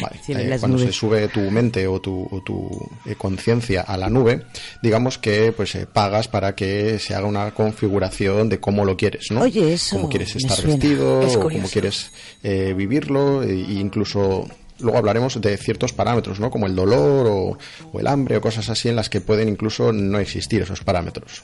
Vale. 0.00 0.20
Sí, 0.24 0.32
Eh, 0.32 0.56
cuando 0.60 0.78
se 0.78 0.92
sube 0.92 1.26
tu 1.28 1.40
mente 1.50 1.86
o 1.86 2.00
tu, 2.00 2.28
tu 2.46 2.70
eh, 3.06 3.16
conciencia 3.16 3.82
a 3.82 3.96
la 3.96 4.08
nube, 4.08 4.46
digamos 4.82 5.18
que 5.18 5.52
pues 5.52 5.74
eh, 5.74 5.86
pagas 5.86 6.28
para 6.28 6.54
que 6.54 6.98
se 7.00 7.14
haga 7.14 7.26
una 7.26 7.50
configuración 7.52 8.48
de 8.48 8.60
cómo 8.60 8.84
lo 8.84 8.96
quieres, 8.96 9.30
¿no? 9.30 9.40
Oye, 9.40 9.72
eso 9.74 9.96
Cómo 9.96 10.08
quieres 10.08 10.36
estar 10.36 10.62
vestido, 10.64 11.22
Es 11.22 11.36
o 11.36 11.40
cómo 11.40 11.68
quieres 11.68 12.12
eh, 12.42 12.72
vivirlo, 12.76 13.42
e 13.42 13.54
incluso 13.54 14.46
luego 14.80 14.98
hablaremos 14.98 15.40
de 15.40 15.56
ciertos 15.56 15.92
parámetros, 15.92 16.40
¿no? 16.40 16.50
Como 16.50 16.66
el 16.66 16.74
dolor 16.74 17.26
o, 17.28 17.58
o 17.92 18.00
el 18.00 18.06
hambre 18.06 18.36
o 18.36 18.40
cosas 18.40 18.68
así 18.68 18.88
en 18.88 18.96
las 18.96 19.08
que 19.08 19.20
pueden 19.20 19.48
incluso 19.48 19.92
no 19.92 20.18
existir 20.18 20.62
esos 20.62 20.82
parámetros. 20.82 21.42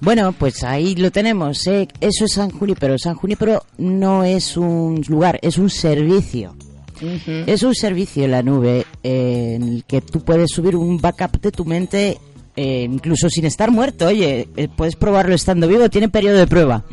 Bueno, 0.00 0.32
pues 0.32 0.62
ahí 0.62 0.94
lo 0.94 1.10
tenemos. 1.10 1.66
¿eh? 1.66 1.88
Eso 2.00 2.24
es 2.24 2.32
San 2.32 2.50
Junípero. 2.50 2.96
San 2.98 3.14
Junípero 3.14 3.64
no 3.78 4.24
es 4.24 4.56
un 4.56 5.02
lugar, 5.08 5.38
es 5.42 5.58
un 5.58 5.70
servicio. 5.70 6.54
Es 7.46 7.62
un 7.62 7.76
servicio 7.76 8.24
en 8.24 8.32
la 8.32 8.42
nube 8.42 8.84
eh, 9.04 9.52
en 9.54 9.62
el 9.62 9.84
que 9.84 10.00
tú 10.00 10.24
puedes 10.24 10.50
subir 10.50 10.74
un 10.74 11.00
backup 11.00 11.40
de 11.40 11.52
tu 11.52 11.64
mente 11.64 12.18
eh, 12.60 12.88
incluso 12.90 13.30
sin 13.30 13.44
estar 13.44 13.70
muerto. 13.70 14.06
Oye, 14.08 14.48
eh, 14.56 14.66
puedes 14.74 14.96
probarlo 14.96 15.32
estando 15.32 15.68
vivo. 15.68 15.88
Tiene 15.90 16.08
periodo 16.08 16.38
de 16.38 16.48
prueba. 16.48 16.84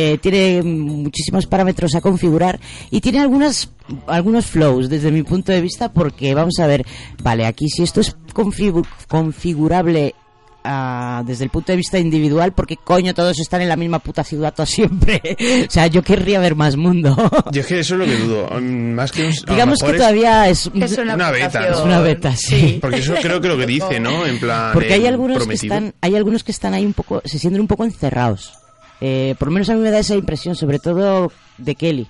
Eh, 0.00 0.16
tiene 0.22 0.62
muchísimos 0.62 1.46
parámetros 1.46 1.92
a 1.96 2.00
configurar 2.00 2.60
y 2.88 3.00
tiene 3.00 3.18
algunas 3.18 3.68
algunos 4.06 4.46
flows 4.46 4.88
desde 4.88 5.10
mi 5.10 5.24
punto 5.24 5.50
de 5.50 5.60
vista 5.60 5.92
porque 5.92 6.34
vamos 6.34 6.54
a 6.60 6.68
ver, 6.68 6.86
vale, 7.22 7.44
aquí 7.46 7.68
si 7.68 7.82
esto 7.82 8.00
es 8.00 8.16
configu- 8.32 8.86
configurable 9.08 10.14
ah, 10.62 11.22
desde 11.26 11.42
el 11.44 11.50
punto 11.50 11.72
de 11.72 11.76
vista 11.76 11.98
individual, 11.98 12.52
porque 12.52 12.76
coño 12.76 13.12
todos 13.14 13.40
están 13.40 13.60
en 13.62 13.68
la 13.68 13.76
misma 13.76 13.98
puta 13.98 14.22
ciudad 14.22 14.54
todo 14.54 14.66
siempre. 14.66 15.20
o 15.68 15.70
sea, 15.70 15.86
yo 15.88 16.02
querría 16.04 16.38
ver 16.38 16.54
más 16.54 16.76
mundo. 16.76 17.16
Yo 17.52 17.62
es 17.62 17.66
que 17.66 17.80
eso 17.80 17.94
es 17.94 18.00
lo 18.00 18.04
que 18.06 18.16
dudo. 18.16 18.48
Más 18.60 19.10
que 19.10 19.26
un, 19.26 19.32
a 19.32 19.36
lo 19.46 19.52
Digamos 19.54 19.78
que 19.80 19.90
es- 19.90 19.96
todavía 19.96 20.48
es, 20.48 20.70
Es 20.74 20.98
una, 20.98 21.14
Una 21.14 21.30
beta, 21.30 21.82
una 21.82 22.00
beta, 22.00 22.36
sí. 22.36 22.78
Porque 22.80 22.98
eso 22.98 23.14
creo 23.20 23.40
que 23.40 23.48
lo 23.48 23.56
que 23.56 23.66
dice, 23.66 23.98
¿no? 23.98 24.26
En 24.26 24.38
plan. 24.38 24.72
porque 24.74 24.92
hay 24.94 25.06
algunos 25.06 25.44
que 25.46 25.54
están, 25.54 25.94
hay 26.00 26.14
algunos 26.14 26.44
que 26.44 26.52
están 26.52 26.74
ahí 26.74 26.84
un 26.86 26.92
poco, 26.92 27.20
se 27.24 27.38
sienten 27.38 27.60
un 27.60 27.66
poco 27.66 27.84
encerrados. 27.84 28.52
Eh, 29.00 29.34
por 29.38 29.48
lo 29.48 29.52
menos 29.52 29.68
a 29.70 29.74
mí 29.74 29.80
me 29.80 29.90
da 29.90 29.98
esa 30.00 30.14
impresión, 30.14 30.54
sobre 30.56 30.78
todo 30.78 31.30
de 31.56 31.74
Kelly, 31.74 32.08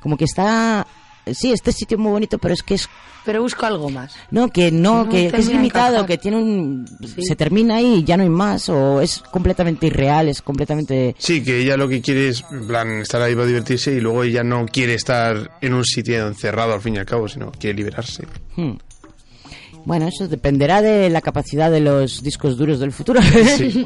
como 0.00 0.16
que 0.16 0.24
está, 0.24 0.86
sí, 1.32 1.52
este 1.52 1.72
sitio 1.72 1.96
es 1.96 2.00
muy 2.00 2.12
bonito, 2.12 2.38
pero 2.38 2.52
es 2.54 2.62
que 2.62 2.74
es 2.74 2.88
Pero 3.24 3.42
busco 3.42 3.64
algo 3.66 3.88
más. 3.90 4.14
No, 4.30 4.48
que 4.48 4.70
no, 4.70 5.04
No 5.04 5.10
que, 5.10 5.30
que 5.30 5.36
es 5.38 5.48
limitado, 5.48 5.88
encajar. 5.94 6.06
que 6.06 6.18
tiene 6.18 6.36
un... 6.36 6.86
Sí. 7.02 7.22
Se 7.22 7.36
termina 7.36 7.76
ahí 7.76 7.96
y 8.00 8.04
ya 8.04 8.16
no 8.16 8.22
hay 8.22 8.28
más, 8.28 8.68
o 8.68 9.00
es 9.00 9.18
completamente 9.30 9.86
irreal, 9.86 10.28
es 10.28 10.42
completamente... 10.42 11.14
Sí, 11.18 11.42
que 11.42 11.58
ella 11.62 11.76
lo 11.76 11.88
que 11.88 12.00
quiere 12.02 12.28
es, 12.28 12.44
en 12.50 12.66
plan, 12.66 13.00
estar 13.00 13.20
ahí 13.22 13.34
para 13.34 13.46
divertirse 13.46 13.92
y 13.94 14.00
luego 14.00 14.22
ella 14.22 14.44
no 14.44 14.66
quiere 14.66 14.94
estar 14.94 15.52
en 15.60 15.74
un 15.74 15.84
sitio 15.84 16.26
encerrado 16.28 16.74
al 16.74 16.80
fin 16.82 16.94
y 16.94 16.98
al 16.98 17.06
cabo, 17.06 17.26
sino 17.28 17.50
quiere 17.50 17.76
liberarse. 17.76 18.24
Hmm. 18.56 18.72
Bueno, 19.84 20.08
eso 20.08 20.26
dependerá 20.26 20.82
de 20.82 21.08
la 21.10 21.20
capacidad 21.20 21.70
de 21.70 21.78
los 21.78 22.20
discos 22.20 22.56
duros 22.56 22.80
del 22.80 22.90
futuro 22.90 23.20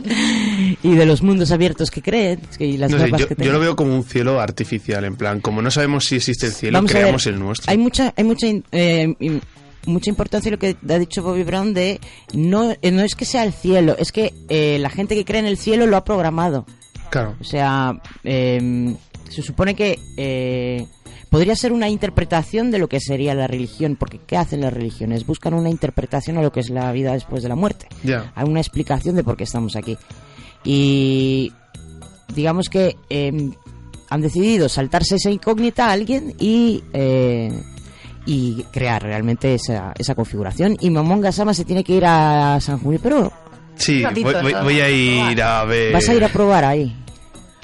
y 0.83 0.95
de 0.95 1.07
los 1.07 1.22
mundos 1.22 1.51
abiertos 1.51 1.91
que 1.91 2.03
creen 2.03 2.41
y 2.59 2.76
las 2.76 2.91
No 2.91 2.99
sé, 2.99 3.11
yo, 3.11 3.16
que 3.16 3.22
yo 3.22 3.28
tengan. 3.28 3.53
lo 3.53 3.61
veo 3.61 3.76
como 3.76 3.95
un 3.95 4.05
cielo 4.05 4.41
artificial, 4.41 5.05
en 5.05 5.16
plan, 5.16 5.41
como 5.41 5.62
no 5.62 5.70
sabemos 5.70 6.05
si 6.05 6.16
existe 6.16 6.47
el 6.47 6.53
cielo, 6.53 6.78
Vamos 6.78 6.91
a 6.91 6.95
creamos 6.95 7.26
el 7.26 7.39
nuestro. 7.39 7.70
Hay 7.70 7.78
mucha, 7.78 8.12
hay 8.16 8.24
mucha, 8.24 8.47
eh, 8.72 9.14
mucha 9.87 10.11
importancia 10.11 10.51
lo 10.51 10.59
que 10.59 10.76
ha 10.89 10.99
dicho 10.99 11.22
Bobby 11.22 11.43
Brown 11.43 11.74
de 11.74 12.01
no, 12.33 12.72
eh, 12.83 12.91
no 12.91 13.03
es 13.03 13.14
que 13.14 13.24
sea 13.24 13.45
el 13.45 13.53
cielo, 13.53 13.97
es 13.99 14.12
que 14.12 14.33
eh, 14.49 14.78
la 14.81 14.91
gente 14.91 15.14
que 15.14 15.24
cree 15.24 15.41
en 15.41 15.47
el 15.47 15.57
cielo 15.59 15.87
lo 15.87 15.97
ha 15.97 16.05
programado. 16.05 16.66
Claro. 17.11 17.37
O 17.41 17.45
sea, 17.45 18.01
eh, 18.24 18.95
se 19.28 19.43
supone 19.43 19.74
que 19.74 19.99
eh, 20.16 20.87
podría 21.31 21.57
ser 21.57 21.72
una 21.72 21.89
interpretación 21.89 22.70
de 22.70 22.78
lo 22.78 22.89
que 22.89 23.01
sería 23.01 23.35
la 23.35 23.47
religión, 23.47 23.97
porque 23.97 24.20
¿qué 24.26 24.37
hacen 24.37 24.61
las 24.61 24.72
religiones? 24.72 25.26
Buscan 25.26 25.55
una 25.55 25.70
interpretación 25.70 26.39
a 26.39 26.43
lo 26.43 26.53
que 26.53 26.61
es 26.61 26.70
la 26.70 26.91
vida 26.93 27.12
después 27.12 27.43
de 27.43 27.49
la 27.49 27.57
muerte. 27.57 27.87
Ya. 28.03 28.33
Hay 28.35 28.49
una 28.49 28.61
explicación 28.61 29.16
de 29.16 29.24
por 29.24 29.37
qué 29.37 29.45
estamos 29.45 29.76
aquí. 29.76 29.97
Y 30.65 31.53
digamos 32.35 32.69
que 32.69 32.97
eh, 33.09 33.51
han 34.11 34.21
decidido 34.21 34.69
saltarse 34.69 35.17
esa 35.17 35.31
incógnita 35.31 35.87
a 35.89 35.93
alguien 35.93 36.35
y... 36.39 36.83
eh, 36.93 37.53
y 38.27 38.63
crear 38.71 39.03
realmente 39.03 39.55
esa, 39.55 39.95
esa 39.99 40.15
configuración. 40.15 40.77
Y 40.79 40.91
Mamón 40.91 41.23
Gasama 41.23 41.55
se 41.55 41.65
tiene 41.65 41.83
que 41.83 41.95
ir 41.95 42.05
a 42.05 42.59
San 42.61 42.79
Junípero. 42.79 43.33
Sí, 43.77 44.03
ratito, 44.05 44.31
voy, 44.43 44.53
voy- 44.63 44.81
a 44.81 44.91
ir 44.91 45.43
a 45.43 45.65
ver. 45.65 45.95
Vas 45.95 46.07
a 46.09 46.15
ir 46.15 46.23
a 46.23 46.29
probar 46.29 46.65
ahí. 46.67 46.95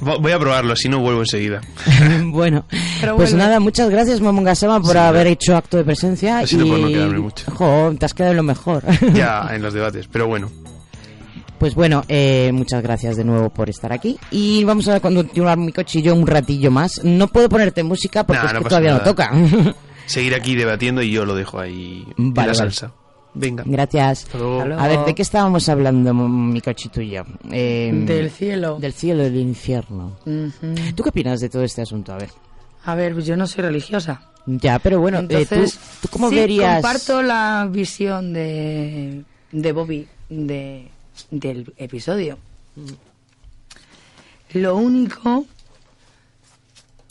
Vo- 0.01 0.19
Voy 0.21 0.33
a 0.33 0.39
probarlo, 0.39 0.75
si 0.75 0.89
no 0.89 0.99
vuelvo 1.01 1.21
enseguida. 1.21 1.61
bueno, 2.25 2.65
Pero 3.01 3.17
pues 3.17 3.33
vuelve. 3.33 3.47
nada, 3.47 3.61
muchas 3.61 3.91
gracias 3.91 4.21
Mamongasama 4.23 4.81
por 4.81 4.93
Sí, 4.93 4.99
haber 4.99 5.27
hecho 5.27 5.55
acto 5.57 5.77
de 5.77 5.85
presencia. 5.85 6.39
Ha 6.39 6.47
sido 6.47 6.67
y... 6.67 6.71
por 6.71 6.79
no 6.81 6.89
quedarme 6.89 7.19
mucho. 7.19 7.51
Jo, 7.53 7.95
te 7.97 8.07
has 8.07 8.15
quedado 8.15 8.33
en 8.33 8.37
lo 8.39 8.43
mejor. 8.43 8.83
Ya 9.13 9.51
en 9.53 9.63
los 9.63 9.75
debates, 9.75 10.09
pero 10.11 10.27
bueno. 10.27 10.51
Pues 11.59 11.75
bueno, 11.75 12.05
eh, 12.09 12.51
muchas 12.53 12.83
gracias 12.83 13.17
de 13.17 13.25
nuevo 13.25 13.51
por 13.51 13.69
estar 13.71 13.93
aquí. 13.93 14.19
Y 14.31 14.65
vamos 14.65 14.89
a 14.89 15.01
continuar 15.01 15.59
mi 15.59 15.73
cochillo 15.73 16.15
un 16.15 16.27
ratillo 16.27 16.71
más. 16.71 17.03
No 17.05 17.29
puedo 17.29 17.49
ponerte 17.49 17.83
música 17.83 18.25
porque 18.25 18.43
Nah, 18.43 18.49
es 18.49 18.55
no 18.55 18.63
que 18.63 18.69
todavía 18.69 18.91
nada. 18.93 19.05
no 19.05 19.11
toca. 19.11 19.33
Seguir 20.07 20.35
aquí 20.35 20.55
debatiendo 20.55 21.03
y 21.03 21.11
yo 21.11 21.25
lo 21.25 21.35
dejo 21.35 21.59
ahí 21.59 22.05
en 22.17 22.33
Vale, 22.33 22.49
la 22.53 22.53
vale. 22.59 22.71
salsa. 22.73 22.93
Venga. 23.39 23.65
gracias. 23.67 24.27
A 24.35 24.89
ver, 24.89 25.01
¿de 25.05 25.15
qué 25.15 25.21
estábamos 25.21 25.69
hablando, 25.69 26.15
mi 26.15 26.61
cochito 26.63 27.03
y 27.03 27.11
yo? 27.11 27.23
Eh, 27.51 27.91
Del 28.07 28.31
cielo. 28.31 28.79
Del 28.81 28.95
cielo 28.95 29.25
del 29.25 29.37
infierno. 29.37 30.17
Ujú. 30.25 30.75
¿Tú 30.95 31.03
qué 31.03 31.09
opinas 31.11 31.41
de 31.41 31.51
todo 31.51 31.63
este 31.63 31.83
asunto? 31.83 32.15
A 32.15 32.19
ver. 32.19 32.31
A 32.85 32.95
ver, 32.95 33.13
pues 33.13 33.27
yo 33.27 33.37
no 33.37 33.47
soy 33.47 33.65
religiosa. 33.65 34.23
Ya, 34.47 34.79
pero 34.79 35.01
bueno, 35.01 35.19
eh, 35.19 35.27
Entonces, 35.29 35.75
¿tú, 36.01 36.03
¿tú 36.03 36.09
cómo 36.13 36.31
sí, 36.31 36.37
verías? 36.37 36.75
comparto 36.77 37.21
la 37.21 37.69
visión 37.71 38.33
de, 38.33 39.23
de 39.53 39.73
Bobby 39.73 40.07
de, 40.31 40.89
del 41.31 41.73
episodio. 41.77 42.39
Lo 44.53 44.77
único 44.77 45.47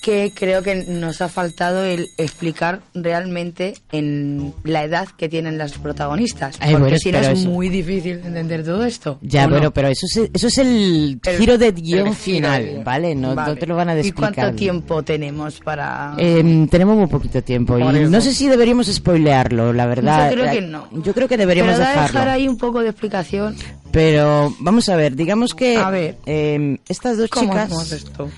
que 0.05 0.31
creo 0.35 0.61
que 0.61 0.75
nos 0.87 1.19
ha 1.21 1.29
faltado 1.29 1.83
el 1.83 2.11
explicar 2.17 2.81
realmente 2.93 3.73
en 3.91 4.53
la 4.63 4.83
edad 4.83 5.07
que 5.17 5.27
tienen 5.29 5.57
las 5.57 5.71
protagonistas. 5.79 6.57
Ay, 6.59 6.73
porque 6.73 6.81
bueno, 6.83 6.97
si 6.99 7.11
no 7.11 7.17
es 7.17 7.27
eso- 7.29 7.49
muy 7.49 7.69
difícil 7.69 8.21
entender 8.23 8.63
todo 8.63 8.85
esto. 8.85 9.17
Ya, 9.23 9.45
¿o 9.45 9.47
no? 9.47 9.55
bueno, 9.55 9.71
pero 9.73 9.87
eso 9.87 10.05
es, 10.05 10.29
eso 10.31 10.45
es 10.47 10.57
el, 10.59 11.19
El- 11.25 11.37
giro 11.39 11.57
de 11.57 11.71
guion 11.71 12.13
final, 12.13 12.63
de- 12.63 12.83
¿vale? 12.83 13.15
No, 13.15 13.29
no 13.29 13.35
Vale. 13.35 13.55
te 13.55 13.65
lo 13.65 13.75
van 13.75 13.89
a 13.89 13.95
¿Y 13.95 14.01
explicar. 14.01 14.35
cuánto 14.35 14.55
tiempo 14.55 15.01
tenemos 15.01 15.59
para...? 15.61 16.13
Eh, 16.19 16.67
tenemos 16.69 16.97
muy 16.97 17.07
poquito 17.07 17.41
tiempo 17.41 17.79
Por 17.79 17.95
y 17.95 17.97
eso. 18.01 18.11
no 18.11 18.21
sé 18.21 18.31
si 18.31 18.47
deberíamos 18.47 18.85
spoilearlo, 18.85 19.73
la 19.73 19.87
verdad. 19.87 20.29
Yo 20.29 20.35
creo 20.37 20.51
que 20.53 20.61
no. 20.61 20.87
Yo 21.03 21.13
creo 21.15 21.27
que 21.27 21.37
deberíamos 21.37 21.73
Pero 21.77 21.89
dejarlo. 21.89 22.07
dejar 22.19 22.29
ahí 22.29 22.47
un 22.47 22.57
poco 22.59 22.81
de 22.83 22.89
explicación. 22.89 23.55
Pero 23.91 24.53
vamos 24.59 24.87
a 24.89 24.95
ver, 24.97 25.15
digamos 25.15 25.55
que 25.55 25.77
A 25.77 25.89
ver. 25.89 26.17
eh, 26.27 26.77
estas 26.87 27.17
dos 27.17 27.31
¿Cómo 27.31 27.47
chicas. 27.53 27.65
hacemos 27.65 27.91
esto? 27.91 28.29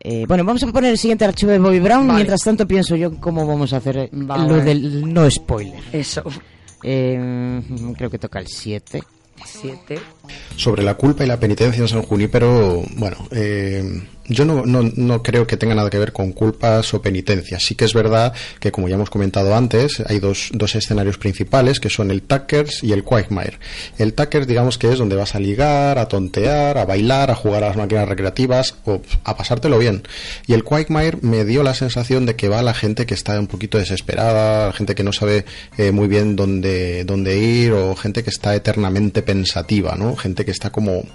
Eh, 0.00 0.24
bueno, 0.26 0.44
vamos 0.44 0.62
a 0.62 0.66
poner 0.68 0.92
el 0.92 0.98
siguiente 0.98 1.24
archivo 1.24 1.52
de 1.52 1.58
Bobby 1.58 1.78
Brown. 1.80 2.06
Vale. 2.06 2.16
Mientras 2.16 2.40
tanto, 2.40 2.66
pienso 2.66 2.96
yo 2.96 3.20
cómo 3.20 3.46
vamos 3.46 3.72
a 3.72 3.76
hacer 3.76 3.96
eh, 3.98 4.08
Vale. 4.12 4.48
lo 4.48 4.56
del 4.64 5.12
no 5.12 5.30
spoiler. 5.30 5.82
Eso. 5.92 6.22
Eh, 6.82 7.62
creo 7.96 8.10
que 8.10 8.18
toca 8.18 8.38
el 8.38 8.46
7. 8.46 9.02
Siete. 9.44 9.98
Sobre 10.56 10.82
la 10.82 10.94
culpa 10.94 11.24
y 11.24 11.26
la 11.26 11.40
penitencia 11.40 11.80
en 11.80 11.88
San 11.88 12.02
Junípero, 12.02 12.84
bueno, 12.96 13.16
eh, 13.30 13.82
yo 14.30 14.44
no, 14.44 14.64
no, 14.64 14.82
no 14.82 15.22
creo 15.22 15.46
que 15.46 15.56
tenga 15.56 15.74
nada 15.74 15.90
que 15.90 15.98
ver 15.98 16.12
con 16.12 16.32
culpas 16.32 16.94
o 16.94 17.02
penitencias. 17.02 17.64
Sí 17.64 17.74
que 17.74 17.84
es 17.84 17.92
verdad 17.92 18.32
que, 18.60 18.70
como 18.70 18.88
ya 18.88 18.94
hemos 18.94 19.10
comentado 19.10 19.56
antes, 19.56 20.00
hay 20.06 20.20
dos, 20.20 20.50
dos 20.52 20.76
escenarios 20.76 21.18
principales 21.18 21.80
que 21.80 21.90
son 21.90 22.12
el 22.12 22.22
Tuckers 22.22 22.84
y 22.84 22.92
el 22.92 23.02
Quagmire. 23.02 23.58
El 23.98 24.14
Tuckers, 24.14 24.46
digamos 24.46 24.78
que 24.78 24.92
es 24.92 24.98
donde 24.98 25.16
vas 25.16 25.34
a 25.34 25.40
ligar, 25.40 25.98
a 25.98 26.06
tontear, 26.06 26.78
a 26.78 26.84
bailar, 26.84 27.32
a 27.32 27.34
jugar 27.34 27.64
a 27.64 27.68
las 27.68 27.76
máquinas 27.76 28.08
recreativas 28.08 28.76
o 28.84 29.02
a 29.24 29.36
pasártelo 29.36 29.78
bien. 29.78 30.04
Y 30.46 30.52
el 30.52 30.62
Quagmire 30.62 31.18
me 31.22 31.44
dio 31.44 31.64
la 31.64 31.74
sensación 31.74 32.24
de 32.24 32.36
que 32.36 32.48
va 32.48 32.62
la 32.62 32.74
gente 32.74 33.06
que 33.06 33.14
está 33.14 33.38
un 33.38 33.48
poquito 33.48 33.78
desesperada, 33.78 34.72
gente 34.72 34.94
que 34.94 35.02
no 35.02 35.12
sabe 35.12 35.44
eh, 35.76 35.90
muy 35.90 36.06
bien 36.06 36.36
dónde, 36.36 37.04
dónde 37.04 37.36
ir 37.36 37.72
o 37.72 37.96
gente 37.96 38.22
que 38.22 38.30
está 38.30 38.54
eternamente 38.54 39.22
pensativa, 39.22 39.96
¿no? 39.96 40.14
Gente 40.20 40.44
que 40.44 40.50
está 40.50 40.70
como 40.70 41.06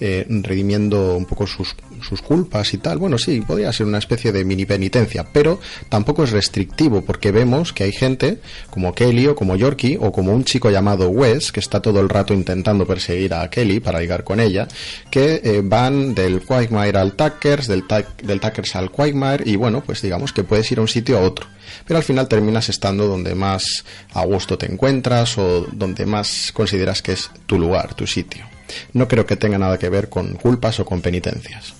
eh, 0.00 0.26
redimiendo 0.28 1.16
un 1.16 1.24
poco 1.24 1.46
sus, 1.46 1.74
sus 2.02 2.22
culpas 2.22 2.72
y 2.74 2.78
tal. 2.78 2.98
Bueno, 2.98 3.18
sí, 3.18 3.40
podría 3.40 3.72
ser 3.72 3.86
una 3.86 3.98
especie 3.98 4.32
de 4.32 4.44
mini 4.44 4.64
penitencia, 4.64 5.26
pero 5.32 5.60
tampoco 5.88 6.24
es 6.24 6.30
restrictivo 6.30 7.02
porque 7.02 7.32
vemos 7.32 7.72
que 7.72 7.84
hay 7.84 7.92
gente 7.92 8.38
como 8.70 8.94
Kelly 8.94 9.26
o 9.26 9.34
como 9.34 9.56
Yorkie 9.56 9.98
o 10.00 10.12
como 10.12 10.32
un 10.32 10.44
chico 10.44 10.70
llamado 10.70 11.08
Wes 11.08 11.52
que 11.52 11.60
está 11.60 11.80
todo 11.80 12.00
el 12.00 12.08
rato 12.08 12.34
intentando 12.34 12.86
perseguir 12.86 13.34
a 13.34 13.48
Kelly 13.50 13.80
para 13.80 14.00
ligar 14.00 14.24
con 14.24 14.40
ella, 14.40 14.68
que 15.10 15.40
eh, 15.44 15.62
van 15.64 16.14
del 16.14 16.42
Quagmire 16.42 16.98
al 16.98 17.14
Tuckers, 17.14 17.66
del, 17.66 17.84
del 18.22 18.40
Tuckers 18.40 18.76
al 18.76 18.90
Quagmire 18.90 19.42
y 19.44 19.56
bueno, 19.56 19.82
pues 19.84 20.02
digamos 20.02 20.32
que 20.32 20.44
puedes 20.44 20.70
ir 20.70 20.78
a 20.78 20.82
un 20.82 20.88
sitio 20.88 21.18
a 21.18 21.22
otro. 21.22 21.46
Pero 21.86 21.98
al 21.98 22.04
final 22.04 22.28
terminas 22.28 22.68
estando 22.68 23.06
donde 23.06 23.34
más 23.34 23.84
a 24.12 24.24
gusto 24.24 24.56
te 24.56 24.70
encuentras 24.70 25.38
o 25.38 25.66
donde 25.72 26.06
más 26.06 26.52
consideras 26.54 27.02
que 27.02 27.12
es 27.12 27.30
tu 27.46 27.58
lugar, 27.58 27.94
tu 27.94 28.06
sitio. 28.06 28.57
No 28.92 29.08
creo 29.08 29.26
que 29.26 29.36
tenga 29.36 29.58
nada 29.58 29.78
que 29.78 29.88
ver 29.88 30.08
con 30.08 30.34
culpas 30.34 30.80
o 30.80 30.84
con 30.84 31.00
penitencias. 31.00 31.74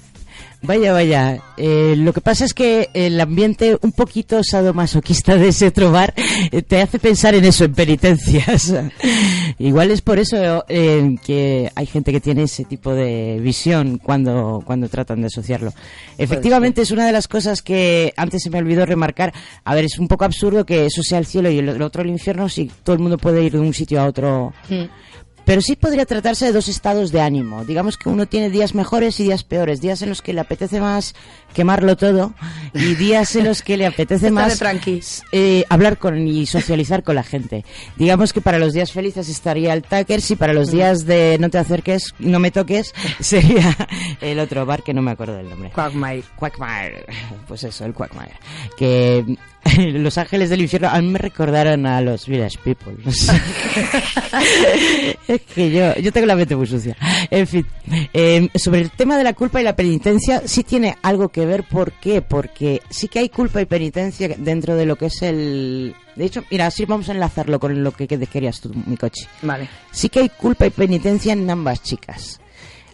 Vaya, 0.61 0.93
vaya. 0.93 1.41
Eh, 1.57 1.95
lo 1.97 2.13
que 2.13 2.21
pasa 2.21 2.45
es 2.45 2.53
que 2.53 2.91
el 2.93 3.21
ambiente 3.21 3.79
un 3.81 3.93
poquito 3.93 4.43
sadomasoquista 4.43 5.37
de 5.37 5.49
ese 5.49 5.69
otro 5.69 5.93
bar 5.93 6.13
eh, 6.17 6.63
te 6.63 6.83
hace 6.83 6.99
pensar 6.99 7.37
en 7.37 7.45
eso, 7.45 7.65
en 7.65 7.75
penitencias. 7.75 8.75
Igual 9.59 9.93
es 9.93 10.03
por 10.03 10.19
eso 10.19 10.65
eh, 10.69 11.15
que 11.25 11.71
hay 11.77 11.87
gente 11.87 12.11
que 12.11 12.21
tiene 12.21 12.43
ese 12.43 12.65
tipo 12.65 12.93
de 12.93 13.39
visión 13.41 13.99
cuando, 13.99 14.61
cuando 14.65 14.89
tratan 14.89 15.21
de 15.21 15.29
asociarlo. 15.29 15.73
Efectivamente, 16.19 16.83
es 16.83 16.91
una 16.91 17.07
de 17.07 17.13
las 17.13 17.29
cosas 17.29 17.63
que 17.63 18.13
antes 18.17 18.43
se 18.43 18.51
me 18.51 18.59
olvidó 18.59 18.85
remarcar. 18.85 19.33
A 19.63 19.77
ver, 19.77 19.85
es 19.85 19.99
un 19.99 20.09
poco 20.09 20.25
absurdo 20.25 20.67
que 20.67 20.87
eso 20.87 21.03
sea 21.03 21.19
el 21.19 21.27
cielo 21.27 21.51
y 21.51 21.59
el 21.59 21.69
el 21.69 21.83
otro 21.83 22.03
el 22.03 22.09
infierno 22.09 22.49
si 22.49 22.71
todo 22.83 22.95
el 22.95 23.01
mundo 23.01 23.19
puede 23.19 23.45
ir 23.45 23.53
de 23.53 23.61
un 23.61 23.75
sitio 23.75 24.01
a 24.01 24.07
otro 24.07 24.53
pero 25.49 25.63
sí 25.63 25.77
podría 25.77 26.05
tratarse 26.05 26.45
de 26.45 26.53
dos 26.53 26.69
estados 26.69 27.11
de 27.11 27.23
ánimo. 27.23 27.65
Digamos 27.65 27.97
que 27.97 28.11
uno 28.11 28.27
tiene 28.27 28.51
días 28.51 28.75
mejores 28.75 29.19
y 29.19 29.23
días 29.23 29.45
peores. 29.45 29.81
Días 29.81 30.03
en 30.03 30.11
los 30.11 30.21
que 30.21 30.35
le 30.35 30.43
apetece 30.43 30.79
más 30.79 31.15
quemarlo 31.55 31.97
todo 31.97 32.35
y 32.75 32.95
días 32.97 33.35
en 33.35 33.47
los 33.47 33.63
que 33.63 33.79
le 33.79 33.87
apetece 33.87 34.31
más 34.31 34.63
eh, 35.33 35.65
hablar 35.71 35.97
con 35.97 36.29
y 36.29 36.45
socializar 36.45 37.03
con 37.03 37.15
la 37.15 37.23
gente. 37.23 37.65
Digamos 37.97 38.35
que 38.35 38.43
para 38.43 38.59
los 38.59 38.75
días 38.75 38.93
felices 38.93 39.31
estaría 39.31 39.73
el 39.73 39.85
Tuckers 39.85 40.33
y 40.33 40.37
para 40.37 40.53
los 40.53 40.71
días 40.71 41.07
de 41.07 41.39
no 41.41 41.49
te 41.49 41.57
acerques, 41.57 42.15
no 42.19 42.41
me 42.41 42.51
toques, 42.51 42.93
sería 43.21 43.75
el 44.21 44.41
otro 44.41 44.67
bar 44.67 44.83
que 44.83 44.93
no 44.93 45.01
me 45.01 45.13
acuerdo 45.13 45.39
del 45.39 45.49
nombre. 45.49 45.71
Quagmire. 45.71 46.25
Quagmire. 46.37 47.07
Pues 47.47 47.65
eso, 47.65 47.87
el 47.87 47.95
Quagmire. 47.95 48.39
Que 48.77 49.25
Los 49.95 50.19
Ángeles 50.19 50.51
del 50.51 50.61
Infierno 50.63 50.89
a 50.89 51.01
mí 51.01 51.09
me 51.09 51.19
recordaron 51.19 51.87
a 51.87 52.01
los 52.01 52.27
Village 52.27 52.59
People. 52.63 52.95
Es 55.29 55.41
que 55.43 55.71
yo, 55.71 55.95
yo 55.97 56.13
tengo 56.13 56.27
la 56.27 56.37
mente 56.37 56.57
muy 56.57 56.67
sucia. 56.67 56.97
En 57.31 57.47
fin, 57.47 57.67
eh, 58.13 58.49
sobre 58.55 58.81
el 58.81 58.91
tema 58.91 59.17
de 59.19 59.25
la 59.25 59.35
culpa 59.35 59.61
y 59.61 59.65
la 59.65 59.77
penitencia, 59.77 60.43
sí 60.47 60.65
tiene 60.65 60.97
algo 61.03 61.29
que 61.29 61.45
ver. 61.45 61.65
¿Por 61.65 61.93
qué? 61.93 62.23
Porque 62.23 62.83
sí 62.89 63.09
que 63.09 63.19
hay 63.19 63.29
culpa 63.29 63.61
y 63.61 63.67
penitencia 63.67 64.29
dentro 64.39 64.75
de 64.75 64.87
lo 64.87 64.97
que 64.97 65.07
es 65.07 65.23
el... 65.23 65.95
De 66.17 66.25
hecho, 66.25 66.45
mira, 66.51 66.67
así 66.67 66.85
vamos 66.85 67.09
a 67.09 67.13
enlazarlo 67.13 67.61
con 67.61 67.83
lo 67.83 67.93
que 67.93 68.09
que 68.09 68.19
querías 68.27 68.61
tú, 68.61 68.73
mi 68.87 68.97
coche. 68.97 69.29
Vale. 69.43 69.69
Sí 69.91 70.09
que 70.09 70.21
hay 70.21 70.29
culpa 70.31 70.67
y 70.67 70.71
penitencia 70.71 71.33
en 71.33 71.49
ambas 71.49 71.83
chicas. 71.83 72.41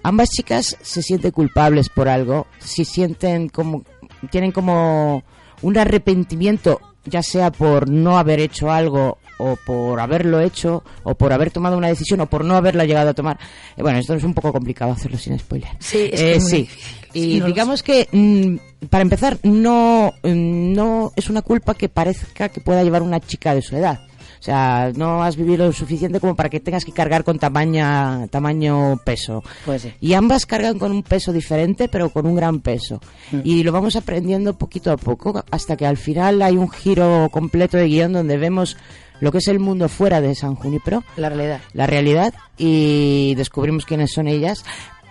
Ambas 0.02 0.28
chicas 0.30 0.76
se 0.82 1.02
sienten 1.02 1.30
culpables 1.30 1.88
por 1.88 2.08
algo, 2.08 2.46
si 2.58 2.84
sienten 2.84 3.48
como 3.48 3.84
tienen 4.30 4.52
como 4.52 5.24
un 5.62 5.78
arrepentimiento, 5.78 6.80
ya 7.04 7.22
sea 7.22 7.50
por 7.50 7.88
no 7.88 8.18
haber 8.18 8.40
hecho 8.40 8.70
algo 8.70 9.18
o 9.38 9.56
por 9.66 9.98
haberlo 9.98 10.40
hecho 10.40 10.84
o 11.02 11.14
por 11.16 11.32
haber 11.32 11.50
tomado 11.50 11.76
una 11.76 11.88
decisión 11.88 12.20
o 12.20 12.26
por 12.26 12.44
no 12.44 12.54
haberla 12.54 12.84
llegado 12.84 13.10
a 13.10 13.14
tomar. 13.14 13.38
Eh, 13.76 13.82
bueno, 13.82 13.98
esto 13.98 14.14
es 14.14 14.22
un 14.24 14.32
poco 14.34 14.52
complicado 14.52 14.92
hacerlo 14.92 15.18
sin 15.18 15.38
spoiler. 15.38 15.70
Sí, 15.80 16.08
es 16.12 16.20
Eh, 16.20 16.32
que 16.34 16.40
sí. 16.40 16.68
Y 17.12 17.40
lo 17.40 17.46
digamos 17.46 17.82
que 17.82 18.08
mm, 18.12 18.86
para 18.88 19.02
empezar 19.02 19.38
no 19.42 20.12
mm, 20.22 20.72
no 20.72 21.12
es 21.16 21.28
una 21.30 21.42
culpa 21.42 21.74
que 21.74 21.88
parezca 21.88 22.48
que 22.48 22.60
pueda 22.60 22.82
llevar 22.84 23.02
una 23.02 23.20
chica 23.20 23.54
de 23.54 23.62
su 23.62 23.76
edad. 23.76 24.00
O 24.44 24.46
sea, 24.46 24.92
no 24.94 25.22
has 25.22 25.36
vivido 25.36 25.64
lo 25.64 25.72
suficiente 25.72 26.20
como 26.20 26.36
para 26.36 26.50
que 26.50 26.60
tengas 26.60 26.84
que 26.84 26.92
cargar 26.92 27.24
con 27.24 27.38
tamaña, 27.38 28.26
tamaño 28.26 29.00
peso. 29.02 29.42
Pues 29.64 29.80
sí. 29.80 29.94
Y 30.02 30.12
ambas 30.12 30.44
cargan 30.44 30.78
con 30.78 30.92
un 30.92 31.02
peso 31.02 31.32
diferente, 31.32 31.88
pero 31.88 32.10
con 32.10 32.26
un 32.26 32.36
gran 32.36 32.60
peso. 32.60 33.00
Mm. 33.32 33.40
Y 33.42 33.62
lo 33.62 33.72
vamos 33.72 33.96
aprendiendo 33.96 34.52
poquito 34.58 34.92
a 34.92 34.98
poco, 34.98 35.42
hasta 35.50 35.78
que 35.78 35.86
al 35.86 35.96
final 35.96 36.42
hay 36.42 36.58
un 36.58 36.68
giro 36.70 37.30
completo 37.32 37.78
de 37.78 37.86
guion 37.86 38.12
donde 38.12 38.36
vemos 38.36 38.76
lo 39.20 39.32
que 39.32 39.38
es 39.38 39.48
el 39.48 39.60
mundo 39.60 39.88
fuera 39.88 40.20
de 40.20 40.34
San 40.34 40.56
Junipero, 40.56 41.02
La 41.16 41.30
realidad. 41.30 41.60
la 41.72 41.86
realidad, 41.86 42.34
y 42.58 43.34
descubrimos 43.36 43.86
quiénes 43.86 44.12
son 44.12 44.28
ellas. 44.28 44.62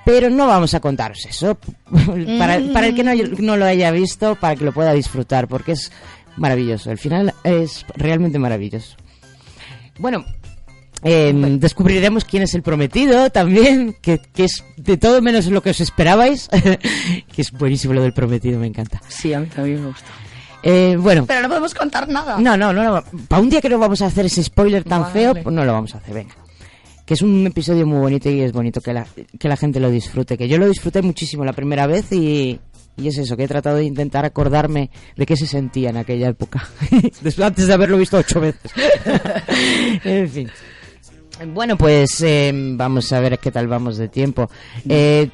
Pero 0.05 0.29
no 0.29 0.45
vamos 0.45 0.75
a 0.75 0.79
contaros 0.79 1.25
eso, 1.27 1.57
para, 2.37 2.59
para 2.71 2.85
el 2.85 2.93
que 2.93 3.03
no, 3.03 3.13
no 3.39 3.57
lo 3.57 3.65
haya 3.65 3.89
visto, 3.89 4.35
para 4.35 4.55
que 4.55 4.65
lo 4.65 4.73
pueda 4.73 4.93
disfrutar, 4.93 5.47
porque 5.47 5.71
es 5.71 5.91
maravilloso. 6.37 6.91
El 6.91 6.99
final 6.99 7.33
es 7.43 7.83
realmente 7.95 8.37
maravilloso. 8.37 8.95
Bueno, 9.99 10.25
eh, 11.03 11.33
descubriremos 11.59 12.23
quién 12.25 12.43
es 12.43 12.53
el 12.53 12.61
prometido 12.61 13.29
también, 13.29 13.95
que, 14.01 14.19
que 14.33 14.45
es 14.45 14.63
de 14.77 14.97
todo 14.97 15.21
menos 15.21 15.47
lo 15.47 15.61
que 15.61 15.71
os 15.71 15.81
esperabais, 15.81 16.49
que 17.33 17.41
es 17.41 17.51
buenísimo 17.51 17.93
lo 17.93 18.01
del 18.01 18.13
prometido, 18.13 18.59
me 18.59 18.67
encanta. 18.67 19.01
Sí, 19.07 19.33
a 19.33 19.39
mí 19.39 19.47
también 19.47 19.81
me 19.81 19.87
gusta. 19.87 20.07
Eh, 20.63 20.95
bueno, 20.97 21.25
Pero 21.25 21.41
no 21.41 21.49
podemos 21.49 21.73
contar 21.73 22.07
nada. 22.07 22.39
no, 22.39 22.55
no, 22.55 22.71
no, 22.71 23.03
para 23.27 23.41
un 23.41 23.49
día 23.49 23.59
que 23.59 23.67
no 23.67 23.77
vamos 23.79 24.01
a 24.01 24.05
hacer 24.05 24.25
ese 24.27 24.41
spoiler 24.43 24.85
tan 24.85 25.01
Vale. 25.01 25.13
feo, 25.13 25.33
pues 25.33 25.53
no 25.53 25.65
lo 25.65 25.73
vamos 25.73 25.93
a 25.93 25.97
hacer, 25.97 26.13
venga. 26.13 26.35
Que 27.05 27.15
es 27.15 27.21
un 27.21 27.45
episodio 27.45 27.85
muy 27.85 27.99
bonito 27.99 28.29
y 28.29 28.39
es 28.39 28.53
bonito 28.53 28.79
que 28.79 28.93
la, 28.93 29.05
que 29.37 29.49
la 29.49 29.57
gente 29.57 29.81
lo 29.81 29.91
disfrute. 29.91 30.37
Que 30.37 30.47
yo 30.47 30.57
lo 30.57 30.69
disfruté 30.69 31.01
muchísimo 31.01 31.43
la 31.43 31.51
primera 31.51 31.85
vez 31.85 32.09
y, 32.13 32.61
y 32.95 33.07
es 33.07 33.17
eso, 33.17 33.35
que 33.35 33.43
he 33.43 33.47
tratado 33.47 33.77
de 33.77 33.85
intentar 33.85 34.25
acordarme 34.25 34.89
de 35.15 35.25
qué 35.25 35.35
se 35.35 35.47
sentía 35.47 35.89
en 35.89 35.97
aquella 35.97 36.29
época. 36.29 36.67
Después, 37.21 37.39
antes 37.39 37.67
de 37.67 37.73
haberlo 37.73 37.97
visto 37.97 38.17
ocho 38.17 38.39
veces. 38.39 38.71
en 40.03 40.29
fin. 40.29 40.49
Bueno, 41.47 41.77
pues 41.77 42.21
eh, 42.21 42.51
vamos 42.53 43.11
a 43.11 43.19
ver 43.19 43.39
qué 43.39 43.51
tal 43.51 43.67
vamos 43.67 43.97
de 43.97 44.07
tiempo. 44.07 44.49
Eh, 44.87 45.29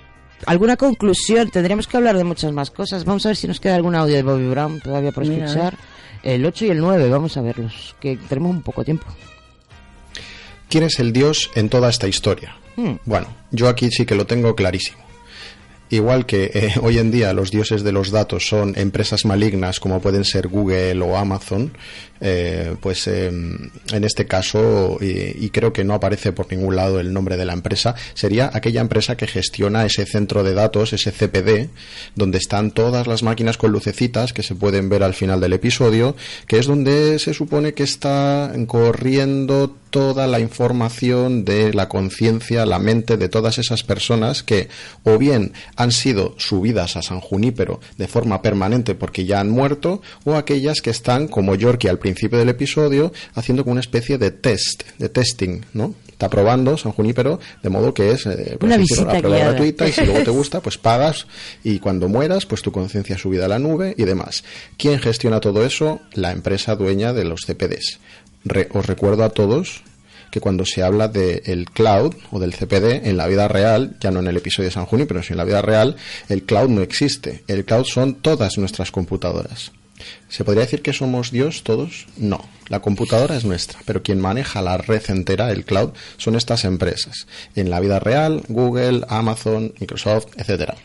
¿Alguna 0.46 0.78
conclusión? 0.78 1.50
Tendríamos 1.50 1.88
que 1.88 1.98
hablar 1.98 2.18
de 2.18 2.24
muchas 2.24 2.54
más 2.54 2.72
cosas. 2.72 3.04
Vamos 3.04 3.26
a 3.26 3.30
ver 3.30 3.36
si 3.36 3.48
nos 3.48 3.60
queda 3.60 3.76
algún 3.76 3.96
audio 3.96 4.16
de 4.16 4.24
Bobby 4.24 4.48
Brown 4.48 4.80
todavía 4.80 5.12
por 5.12 5.26
Mira, 5.26 5.46
escuchar. 5.46 5.78
El 6.24 6.46
8 6.46 6.66
y 6.66 6.70
el 6.70 6.80
9, 6.80 7.10
vamos 7.10 7.38
a 7.38 7.42
verlos, 7.42 7.96
que 8.00 8.18
tenemos 8.18 8.52
un 8.52 8.62
poco 8.62 8.84
tiempo. 8.84 9.06
¿Quién 10.70 10.84
es 10.84 11.00
el 11.00 11.14
dios 11.14 11.50
en 11.56 11.70
toda 11.70 11.90
esta 11.90 12.08
historia? 12.08 12.56
Hmm. 12.76 12.96
Bueno, 13.06 13.28
yo 13.52 13.68
aquí 13.68 13.90
sí 13.90 14.06
que 14.06 14.16
lo 14.16 14.26
tengo 14.26 14.56
clarísimo. 14.56 15.09
Igual 15.90 16.26
que 16.26 16.52
eh, 16.54 16.74
hoy 16.82 16.98
en 17.00 17.12
día 17.12 17.34
los 17.34 17.52
dioses 17.52 17.84
de 17.84 17.92
los 17.92 18.12
datos 18.12 18.48
son 18.48 18.74
empresas 18.78 19.26
malignas 19.26 19.80
como 19.80 20.02
pueden 20.02 20.24
ser 20.24 20.48
Google 20.48 21.02
o 21.02 21.18
Amazon, 21.18 21.72
eh, 22.22 22.76
pues 22.82 23.08
eh, 23.08 23.28
en 23.28 24.04
este 24.04 24.26
caso, 24.26 24.98
y 25.02 25.50
creo 25.52 25.72
que 25.72 25.86
no 25.86 25.94
aparece 25.94 26.34
por 26.34 26.52
ningún 26.52 26.76
lado 26.76 27.00
el 27.00 27.14
nombre 27.14 27.38
de 27.38 27.46
la 27.46 27.54
empresa, 27.54 27.96
sería 28.14 28.52
aquella 28.54 28.82
empresa 28.82 29.16
que 29.16 29.26
gestiona 29.26 29.86
ese 29.86 30.06
centro 30.06 30.44
de 30.44 30.54
datos, 30.54 30.94
ese 30.94 31.12
CPD, 31.12 31.70
donde 32.16 32.38
están 32.38 32.72
todas 32.72 33.08
las 33.08 33.24
máquinas 33.24 33.58
con 33.58 33.72
lucecitas 33.72 34.34
que 34.34 34.44
se 34.44 34.56
pueden 34.56 34.90
ver 34.90 35.04
al 35.04 35.14
final 35.14 35.40
del 35.40 35.54
episodio, 35.54 36.16
que 36.46 36.60
es 36.60 36.68
donde 36.68 37.20
se 37.20 37.34
supone 37.34 37.74
que 37.74 37.84
está 37.84 38.52
corriendo 38.68 39.74
toda 39.90 40.28
la 40.28 40.40
información 40.40 41.46
de 41.46 41.74
la 41.74 41.90
conciencia, 41.90 42.66
la 42.66 42.80
mente 42.80 43.18
de 43.18 43.30
todas 43.30 43.58
esas 43.58 43.84
personas 43.84 44.44
que 44.44 44.70
o 45.04 45.18
bien 45.18 45.54
han 45.80 45.92
sido 45.94 46.36
subidas 46.38 46.96
a 46.98 47.02
San 47.02 47.22
Junípero 47.22 47.80
de 47.98 48.08
forma 48.08 48.42
permanente 48.42 48.96
porque 48.96 49.24
ya 49.26 49.40
han 49.40 49.50
muerto, 49.50 50.02
o 50.26 50.36
aquellas 50.36 50.82
que 50.82 50.90
están, 50.90 51.28
como 51.30 51.56
Yorkie 51.56 51.88
al 51.88 52.00
principio 52.00 52.38
del 52.38 52.50
episodio, 52.50 53.14
haciendo 53.34 53.64
como 53.64 53.72
una 53.72 53.82
especie 53.82 54.18
de 54.18 54.32
test, 54.32 54.84
de 54.98 55.08
testing, 55.10 55.62
¿no? 55.74 55.96
Está 56.10 56.30
probando 56.30 56.78
San 56.78 56.92
Junípero, 56.92 57.40
de 57.64 57.70
modo 57.70 57.94
que 57.94 58.12
es 58.12 58.26
eh, 58.26 58.58
por 58.60 58.68
Una 58.68 58.76
visita 58.76 59.04
una 59.04 59.12
prueba 59.20 59.38
guiada. 59.38 59.52
gratuita 59.52 59.88
y 59.88 59.94
si 59.94 60.06
luego 60.06 60.22
te 60.26 60.32
gusta, 60.40 60.60
pues 60.60 60.78
pagas 60.78 61.28
y 61.64 61.80
cuando 61.80 62.10
mueras, 62.10 62.46
pues 62.46 62.62
tu 62.62 62.74
conciencia 62.74 63.18
subida 63.18 63.46
a 63.46 63.48
la 63.48 63.58
nube 63.58 63.96
y 63.98 64.04
demás. 64.04 64.44
¿Quién 64.78 65.00
gestiona 65.00 65.40
todo 65.40 65.66
eso? 65.66 66.02
La 66.14 66.34
empresa 66.34 66.76
dueña 66.76 67.14
de 67.14 67.24
los 67.24 67.46
CPDs. 67.48 68.00
Re- 68.44 68.68
os 68.74 68.86
recuerdo 68.86 69.24
a 69.24 69.30
todos 69.30 69.82
que 70.32 70.40
cuando 70.40 70.66
se 70.66 70.84
habla 70.84 71.08
del 71.08 71.70
cloud 71.72 72.16
o 72.32 72.40
del 72.40 72.54
CPD 72.54 73.08
en 73.08 73.18
la 73.18 73.28
vida 73.28 73.48
real, 73.48 73.98
ya 74.00 74.12
no 74.12 74.20
en 74.20 74.28
el 74.28 74.38
episodio 74.38 74.70
de 74.70 74.74
San 74.74 74.86
Junio, 74.86 75.08
pero 75.08 75.24
si 75.24 75.34
en 75.34 75.38
la 75.38 75.46
vida 75.46 75.62
real, 75.62 75.96
el 76.28 76.44
cloud 76.44 76.70
no 76.70 76.82
existe. 76.82 77.44
El 77.48 77.66
cloud 77.66 77.86
son 77.86 78.16
todas 78.16 78.58
nuestras 78.58 78.92
computadoras. 78.92 79.72
¿Se 80.30 80.44
podría 80.44 80.64
decir 80.64 80.82
que 80.82 80.94
somos 80.94 81.32
Dios 81.32 81.64
todos? 81.64 82.08
No. 82.18 82.44
La 82.68 82.80
computadora 82.80 83.36
es 83.36 83.46
nuestra, 83.46 83.80
pero 83.86 84.04
quien 84.04 84.22
maneja 84.22 84.62
la 84.62 84.78
red 84.78 85.02
entera, 85.10 85.52
el 85.52 85.66
cloud, 85.66 85.92
son 86.18 86.36
estas 86.36 86.66
empresas. 86.66 87.28
En 87.56 87.70
la 87.70 87.80
vida 87.80 88.00
real, 88.00 88.44
Google, 88.48 89.02
Amazon, 89.10 89.74
Microsoft, 89.80 90.28
etcétera. 90.38 90.76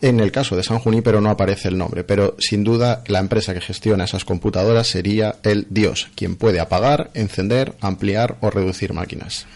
En 0.00 0.20
el 0.20 0.30
caso 0.30 0.56
de 0.56 0.62
San 0.62 0.78
Junípero 0.78 1.20
no 1.20 1.28
aparece 1.28 1.68
el 1.68 1.76
nombre, 1.76 2.04
pero 2.04 2.36
sin 2.38 2.62
duda 2.62 3.02
la 3.08 3.18
empresa 3.18 3.52
que 3.52 3.60
gestiona 3.60 4.04
esas 4.04 4.24
computadoras 4.24 4.86
sería 4.86 5.36
el 5.42 5.66
Dios, 5.70 6.08
quien 6.14 6.36
puede 6.36 6.60
apagar, 6.60 7.10
encender, 7.14 7.74
ampliar 7.80 8.36
o 8.40 8.50
reducir 8.50 8.92
máquinas. 8.92 9.46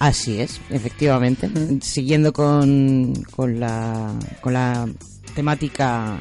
Así 0.00 0.40
es, 0.40 0.60
efectivamente. 0.70 1.48
Siguiendo 1.82 2.32
con, 2.32 3.12
con, 3.30 3.60
la, 3.60 4.14
con 4.40 4.54
la 4.54 4.88
temática 5.34 6.20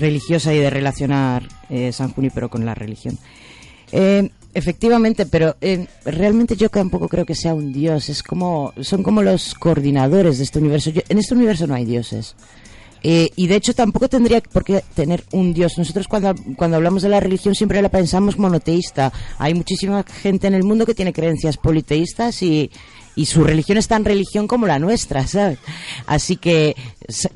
religiosa 0.00 0.52
y 0.54 0.58
de 0.58 0.70
relacionar 0.70 1.46
eh, 1.68 1.92
San 1.92 2.12
Junípero 2.12 2.48
con 2.48 2.64
la 2.64 2.74
religión. 2.74 3.16
Eh, 3.92 4.30
efectivamente, 4.54 5.26
pero 5.26 5.56
eh, 5.60 5.86
realmente 6.04 6.56
yo 6.56 6.68
tampoco 6.68 7.08
creo 7.08 7.26
que 7.26 7.34
sea 7.34 7.54
un 7.54 7.72
dios. 7.72 8.08
Es 8.08 8.22
como 8.22 8.72
son 8.80 9.02
como 9.02 9.22
los 9.22 9.54
coordinadores 9.54 10.38
de 10.38 10.44
este 10.44 10.58
universo. 10.60 10.90
Yo- 10.90 11.02
en 11.08 11.18
este 11.18 11.34
universo 11.34 11.66
no 11.66 11.74
hay 11.74 11.84
dioses. 11.84 12.34
Eh, 13.06 13.28
y 13.36 13.48
de 13.48 13.56
hecho 13.56 13.74
tampoco 13.74 14.08
tendría 14.08 14.40
por 14.40 14.64
qué 14.64 14.82
tener 14.94 15.24
un 15.32 15.52
dios. 15.52 15.76
Nosotros 15.76 16.08
cuando, 16.08 16.34
cuando 16.56 16.78
hablamos 16.78 17.02
de 17.02 17.10
la 17.10 17.20
religión 17.20 17.54
siempre 17.54 17.82
la 17.82 17.90
pensamos 17.90 18.38
monoteísta. 18.38 19.12
Hay 19.38 19.52
muchísima 19.52 20.02
gente 20.04 20.46
en 20.46 20.54
el 20.54 20.62
mundo 20.64 20.86
que 20.86 20.94
tiene 20.94 21.12
creencias 21.12 21.58
politeístas 21.58 22.42
y, 22.42 22.70
y 23.16 23.26
su 23.26 23.44
religión 23.44 23.78
es 23.78 23.88
tan 23.88 24.04
religión 24.04 24.46
como 24.48 24.66
la 24.66 24.78
nuestra, 24.78 25.26
¿sabes? 25.26 25.58
Así 26.06 26.36
que 26.36 26.76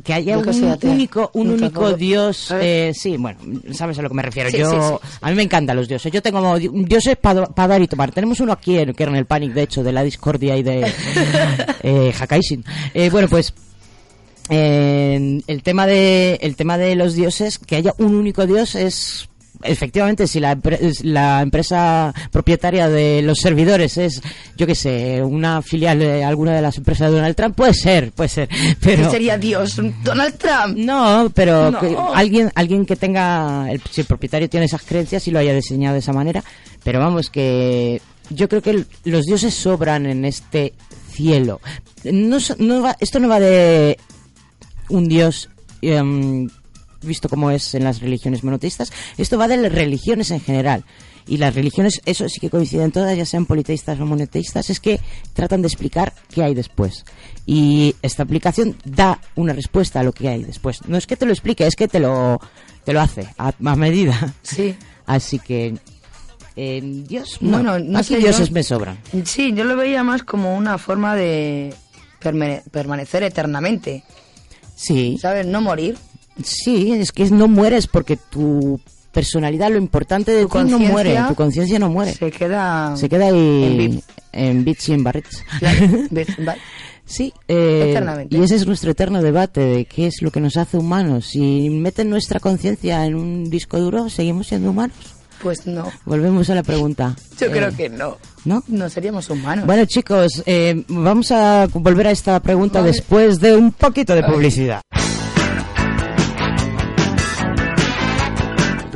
que 0.03 0.14
haya 0.14 0.37
Nunca 0.37 0.51
un 0.51 0.91
único, 0.91 1.31
un 1.35 1.51
único 1.51 1.93
dios, 1.93 2.55
eh, 2.59 2.93
sí, 2.95 3.16
bueno, 3.18 3.39
sabes 3.72 3.99
a 3.99 4.03
lo 4.03 4.09
que 4.09 4.14
me 4.14 4.22
refiero. 4.22 4.51
Sí, 4.51 4.59
Yo, 4.59 4.70
sí, 4.70 4.76
sí, 4.81 5.18
a 5.20 5.29
mí 5.29 5.37
me 5.37 5.43
encantan 5.43 5.76
los 5.76 5.89
dioses. 5.89 6.11
Yo 6.11 6.22
tengo 6.22 6.59
dioses 6.59 7.16
para 7.16 7.68
dar 7.68 7.83
y 7.83 7.87
tomar. 7.87 8.12
Tenemos 8.12 8.41
uno 8.41 8.53
aquí 8.53 8.79
en 8.79 8.95
Kernel 8.95 9.26
Panic, 9.26 9.53
de 9.53 9.62
hecho, 9.62 9.83
de 9.83 9.93
la 9.93 10.03
discordia 10.03 10.57
y 10.57 10.62
de 10.62 10.91
eh, 11.83 12.14
Hakaisin. 12.18 12.64
Eh, 12.95 13.11
bueno, 13.11 13.29
pues 13.29 13.53
eh, 14.49 15.43
el 15.47 15.62
tema 15.62 15.87
de 15.87 16.39
el 16.41 16.57
tema 16.57 16.79
de 16.79 16.95
los 16.95 17.14
dioses, 17.14 17.59
que 17.59 17.76
haya 17.76 17.95
un 17.99 18.14
único 18.14 18.47
dios 18.47 18.74
es 18.74 19.29
efectivamente 19.62 20.26
si 20.26 20.40
la, 20.40 20.56
empre- 20.56 20.78
es 20.80 21.04
la 21.04 21.40
empresa 21.42 22.14
propietaria 22.30 22.88
de 22.88 23.22
los 23.22 23.38
servidores 23.38 23.96
es 23.98 24.22
yo 24.56 24.66
qué 24.66 24.74
sé 24.74 25.22
una 25.22 25.62
filial 25.62 25.98
de 25.98 26.22
alguna 26.24 26.54
de 26.54 26.62
las 26.62 26.76
empresas 26.78 27.11
de 27.11 27.16
Donald 27.16 27.34
Trump 27.36 27.56
puede 27.56 27.74
ser 27.74 28.12
puede 28.12 28.28
ser 28.28 28.48
pero 28.80 29.04
¿Qué 29.04 29.11
sería 29.11 29.36
Dios? 29.38 29.80
¿Donald 30.04 30.36
Trump? 30.38 30.76
no, 30.76 31.30
pero 31.34 31.70
No. 31.70 31.80
que 31.80 31.96
alguien, 32.14 32.50
alguien 32.54 32.86
que 32.86 32.96
tenga, 32.96 33.70
el, 33.70 33.80
si 33.90 34.02
el 34.02 34.06
propietario 34.06 34.48
tiene 34.48 34.66
esas 34.66 34.82
creencias 34.82 35.26
y 35.26 35.30
lo 35.30 35.38
haya 35.38 35.54
diseñado 35.54 35.94
de 35.94 36.00
esa 36.00 36.12
manera, 36.12 36.42
pero 36.84 37.00
vamos 37.00 37.30
que 37.30 38.00
yo 38.30 38.48
creo 38.48 38.62
que 38.62 38.84
los 39.04 39.24
dioses 39.24 39.54
sobran 39.54 40.06
en 40.06 40.24
este 40.24 40.74
cielo. 41.11 41.61
No, 42.04 42.38
no 42.59 42.82
va- 42.82 42.96
esto 43.00 43.18
no 43.18 43.28
va 43.28 43.40
de 43.40 43.98
un 44.90 45.09
dios 45.09 45.48
em, 45.82 46.48
visto 47.03 47.28
como 47.28 47.51
es 47.51 47.74
en 47.74 47.84
las 47.84 48.01
religiones 48.01 48.42
monoteístas, 48.44 48.92
esto 49.16 49.38
va 49.38 49.49
de 49.49 49.57
las 49.57 49.72
religiones 49.72 50.30
en 50.30 50.40
general. 50.40 50.84
Y 51.26 51.36
las 51.36 51.55
religiones, 51.55 52.01
eso 52.07 52.26
sí 52.28 52.40
que 52.40 52.49
coinciden 52.49 52.90
todas, 52.90 53.14
ya 53.16 53.26
sean 53.26 53.44
politeístas 53.44 54.01
o 54.01 54.07
monoteístas, 54.07 54.70
es 54.70 54.80
que 54.80 54.99
tratan 55.34 55.61
de 55.61 55.68
explicar 55.68 56.14
qué 56.30 56.42
hay 56.42 56.55
después. 56.55 57.05
Y 57.44 57.94
esta 58.01 58.22
aplicación 58.22 58.76
da 58.84 59.20
una 59.34 59.53
respuesta 59.53 60.01
a 60.01 60.03
lo 60.03 60.12
que 60.12 60.28
hay 60.28 60.42
después. 60.44 60.80
No 60.88 60.96
es 60.96 61.07
que 61.07 61.16
te 61.16 61.26
lo 61.26 61.32
explique, 61.32 61.66
es 61.66 61.76
que 61.76 61.86
te 61.86 62.01
lo, 62.01 62.40
te 62.84 62.94
lo 62.94 63.01
hace 63.03 63.28
a, 63.36 63.53
a 63.62 63.76
medida. 63.76 64.34
Sí. 64.42 64.74
Así 65.07 65.38
que, 65.38 65.76
eh, 66.57 66.80
Dios, 67.07 67.36
no, 67.42 67.59
Bueno, 67.59 67.78
no 67.78 67.99
aquí 67.99 68.14
sé, 68.14 68.18
dioses 68.18 68.49
yo- 68.49 68.55
me 68.55 68.62
sobran. 68.62 68.99
Sí, 69.24 69.53
yo 69.55 69.64
lo 69.64 69.76
veía 69.76 70.03
más 70.03 70.22
como 70.22 70.57
una 70.57 70.78
forma 70.78 71.14
de 71.14 71.74
permane- 72.22 72.62
permanecer 72.70 73.22
eternamente. 73.22 74.03
Sí. 74.76 75.18
¿Sabes? 75.20 75.46
No 75.46 75.61
morir. 75.61 75.96
Sí, 76.43 76.93
es 76.93 77.12
que 77.12 77.24
no 77.30 77.49
mueres 77.49 77.86
porque 77.86 78.16
tu 78.16 78.80
personalidad, 79.12 79.70
lo 79.70 79.78
importante 79.78 80.32
de 80.32 80.43
Tu 80.47 80.49
ti 80.49 80.59
no 80.70 80.78
muere, 80.78 81.16
tu 81.28 81.34
conciencia 81.34 81.78
no 81.78 81.89
muere. 81.91 82.12
Se 82.14 82.30
queda. 82.30 82.97
Se 82.97 83.09
queda 83.09 83.28
en 83.28 83.34
ahí 83.34 83.89
bits. 83.89 84.05
en 84.32 84.64
bits 84.64 84.89
y 84.89 84.93
en 84.93 85.05
barrets. 85.05 85.45
Sí, 87.11 87.32
eh, 87.49 88.26
y 88.28 88.43
ese 88.43 88.55
es 88.57 88.66
nuestro 88.66 88.91
eterno 88.91 89.22
debate 89.22 89.61
de 89.62 89.84
qué 89.86 90.09
es 90.09 90.20
lo 90.20 90.30
que 90.30 90.41
nos 90.41 90.59
hace 90.59 90.76
humanos. 90.76 91.24
Si 91.28 91.70
meten 91.70 92.11
nuestra 92.11 92.39
conciencia 92.39 93.07
en 93.07 93.14
un 93.14 93.49
disco 93.49 93.80
duro, 93.80 94.11
¿seguimos 94.11 94.49
siendo 94.49 94.70
humanos? 94.72 94.95
Pues 95.43 95.66
no. 95.66 95.91
Volvemos 96.05 96.51
a 96.51 96.55
la 96.55 96.62
pregunta. 96.62 97.16
Yo 97.41 97.47
Eh, 97.47 97.51
creo 97.51 97.74
que 97.74 97.89
no. 97.89 98.18
¿No? 98.45 98.62
No 98.68 98.91
seríamos 98.91 99.30
humanos. 99.30 99.64
Bueno, 99.64 99.86
chicos, 99.86 100.43
eh, 100.45 100.84
vamos 100.89 101.30
a 101.32 101.66
volver 101.72 102.09
a 102.09 102.11
esta 102.11 102.39
pregunta 102.41 102.80
Vale. 102.80 102.93
después 102.93 103.41
de 103.41 103.57
un 103.57 103.72
poquito 103.72 104.14
de 104.14 104.22
Ay. 104.22 104.30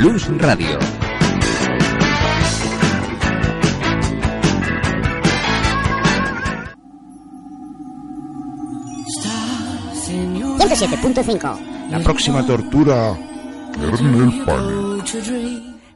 Plus 0.03 0.27
Radio. 0.39 0.81
La 11.89 12.01
próxima 12.01 12.45
tortura. 12.45 13.17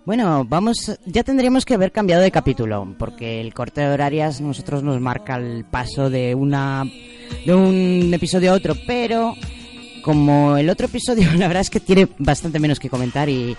Bueno, 0.04 0.44
vamos, 0.44 0.76
ya 1.04 1.24
tendríamos 1.24 1.64
que 1.64 1.74
haber 1.74 1.90
cambiado 1.90 2.22
de 2.22 2.30
capítulo, 2.30 2.94
porque 2.96 3.40
el 3.40 3.52
corte 3.52 3.80
de 3.80 3.88
horarias 3.88 4.40
nosotros 4.40 4.84
nos 4.84 5.00
marca 5.00 5.34
el 5.34 5.64
paso 5.64 6.10
de 6.10 6.32
una 6.32 6.84
de 7.44 7.52
un 7.52 8.14
episodio 8.14 8.52
a 8.52 8.54
otro, 8.54 8.76
pero 8.86 9.34
como 10.02 10.56
el 10.56 10.70
otro 10.70 10.86
episodio 10.86 11.28
la 11.36 11.48
verdad 11.48 11.62
es 11.62 11.70
que 11.70 11.80
tiene 11.80 12.06
bastante 12.18 12.60
menos 12.60 12.78
que 12.78 12.88
comentar 12.88 13.28
y 13.28 13.56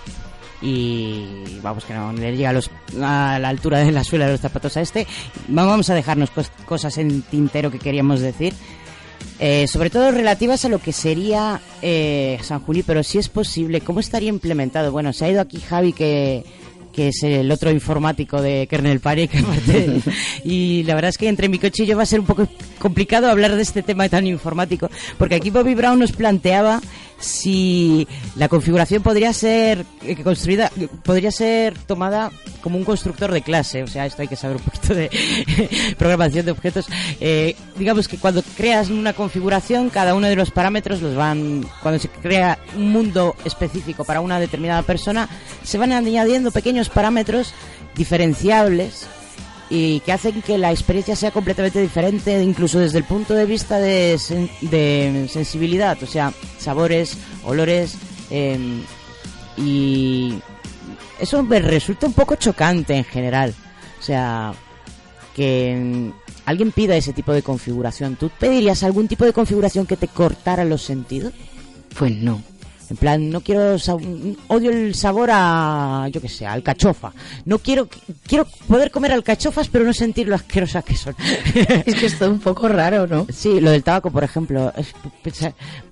y 0.62 1.26
vamos 1.62 1.86
que 1.86 1.94
no 1.94 2.14
le 2.14 2.36
llega 2.36 2.50
a, 2.50 2.54
los, 2.54 2.70
a 3.02 3.38
la 3.40 3.50
altura 3.50 3.80
de 3.80 3.92
la 3.92 4.04
suela 4.04 4.26
de 4.26 4.32
los 4.34 4.42
zapatos 4.42 4.76
a 4.78 4.82
este, 4.82 5.06
vamos 5.48 5.90
a 5.90 5.96
dejarnos 5.96 6.32
cos- 6.34 6.50
cosas 6.66 6.98
en 6.98 7.22
tintero 7.24 7.70
que 7.72 7.80
queríamos 7.80 8.20
decir. 8.22 8.54
Eh, 9.40 9.68
sobre 9.68 9.92
todo 9.92 10.12
relativas 10.12 10.66
a 10.66 10.70
lo 10.70 10.80
que 10.80 10.92
sería 10.92 11.62
eh, 11.84 12.40
San 12.42 12.60
Juli, 12.62 12.82
pero 12.82 13.04
si 13.04 13.20
es 13.20 13.30
posible, 13.30 13.82
¿cómo 13.82 14.00
estaría 14.00 14.30
implementado? 14.30 14.92
Bueno, 14.92 15.14
se 15.14 15.26
ha 15.26 15.30
ido 15.30 15.42
aquí 15.42 15.60
Javi, 15.60 15.94
que, 15.94 16.44
que 16.92 17.10
es 17.10 17.22
el 17.22 17.52
otro 17.52 17.70
informático 17.70 18.42
de 18.42 18.66
Kernel 18.68 19.00
Panic, 19.00 19.36
aparte, 19.36 20.02
y 20.44 20.82
la 20.84 20.96
verdad 20.96 21.10
es 21.10 21.20
que 21.20 21.28
entre 21.28 21.50
mi 21.50 21.60
coche 21.60 21.84
y 21.84 21.86
yo 21.86 21.96
va 21.96 22.02
a 22.04 22.08
ser 22.08 22.20
un 22.20 22.26
poco 22.26 22.48
complicado 22.80 23.30
hablar 23.30 23.56
de 23.56 23.62
este 23.62 23.84
tema 23.84 24.10
tan 24.10 24.26
informático, 24.26 24.90
porque 25.20 25.36
aquí 25.36 25.52
Bobby 25.52 25.76
Brown 25.76 26.00
nos 26.00 26.14
planteaba 26.14 26.82
si 27.20 28.08
la 28.36 28.48
configuración 28.48 29.02
podría 29.02 29.34
ser 29.34 29.86
eh, 30.04 30.16
construida, 30.24 30.72
podría 31.04 31.32
ser 31.32 31.78
tomada 31.78 32.32
como 32.62 32.78
un 32.78 32.84
constructor 32.84 33.32
de 33.32 33.42
clase. 33.42 33.84
O 33.84 33.88
sea, 33.88 34.06
esto 34.06 34.22
hay 34.22 34.28
que 34.28 34.36
saber 34.36 34.58
un 34.58 34.64
poquito 34.64 34.94
de 34.94 35.10
programación 35.98 36.46
de 36.46 36.52
objetos. 36.52 36.88
Eh, 37.20 37.56
digamos 37.78 38.08
que 38.08 38.18
cuando 38.18 38.44
creas 38.56 38.90
una 38.90 39.14
configuración, 39.14 39.90
cada 39.90 40.14
uno 40.16 40.28
de 40.28 40.36
los 40.36 40.52
parámetros 40.52 41.02
los 41.02 41.16
van, 41.16 41.66
cuando 41.82 42.00
se 42.00 42.10
crea 42.10 42.60
un 42.76 42.92
mundo 42.92 43.36
específico 43.46 44.04
para 44.04 44.22
una 44.22 44.40
determinada 44.40 44.84
persona, 44.84 45.28
se 45.64 45.78
van 45.78 45.92
añadiendo 45.92 46.52
pequeños 46.52 46.90
parámetros 46.90 47.54
diferenciables 47.96 49.08
y 49.70 50.00
que 50.02 50.14
hacen 50.14 50.42
que 50.42 50.58
la 50.58 50.72
experiencia 50.72 51.16
sea 51.16 51.32
completamente 51.32 51.82
diferente, 51.82 52.42
incluso 52.42 52.80
desde 52.80 53.00
el 53.00 53.04
punto 53.04 53.34
de 53.34 53.46
vista 53.46 53.80
de, 53.80 54.18
de 54.62 55.28
sensibilidad, 55.30 56.02
o 56.02 56.08
sea, 56.08 56.32
sabores, 56.58 57.18
olores, 57.44 57.96
eh, 58.30 58.82
y 59.58 60.40
eso 61.20 61.44
me 61.44 61.60
resulta 61.60 62.08
un 62.08 62.14
poco 62.14 62.36
chocante 62.36 62.96
en 62.96 63.04
general. 63.04 63.54
O 64.00 64.04
sea, 64.04 64.54
que 65.36 66.12
alguien 66.46 66.72
pida 66.72 66.96
ese 66.96 67.14
tipo 67.14 67.34
de 67.34 67.44
configuración. 67.44 68.16
¿Tú 68.16 68.30
pedirías 68.40 68.84
algún 68.84 69.08
tipo 69.08 69.26
de 69.26 69.34
configuración 69.34 69.86
que 69.86 69.98
te 69.98 70.08
cortara 70.08 70.64
los 70.64 70.82
sentidos? 70.82 71.34
Pues 71.98 72.12
no. 72.16 72.42
En 72.90 72.96
plan, 72.98 73.30
no 73.30 73.42
quiero 73.42 73.76
odio 74.48 74.72
el 74.72 74.96
sabor 74.96 75.30
a 75.32 76.08
yo 76.12 76.22
qué 76.22 76.30
sé, 76.30 76.46
a 76.46 76.54
alcachofa. 76.54 77.12
No 77.46 77.60
quiero 77.60 77.90
quiero 78.26 78.46
poder 78.68 78.92
comer 78.92 79.12
alcachofas 79.12 79.68
pero 79.68 79.84
no 79.84 79.94
sentir 79.94 80.28
lo 80.28 80.36
asquerosas 80.36 80.84
que 80.86 80.96
son. 80.96 81.16
Es 81.86 81.96
que 81.96 82.06
es 82.06 82.18
todo 82.18 82.32
un 82.32 82.40
poco 82.40 82.68
raro, 82.70 83.06
¿no? 83.08 83.28
Sí, 83.34 83.60
lo 83.60 83.72
del 83.72 83.84
tabaco, 83.84 84.10
por 84.12 84.24
ejemplo, 84.24 84.72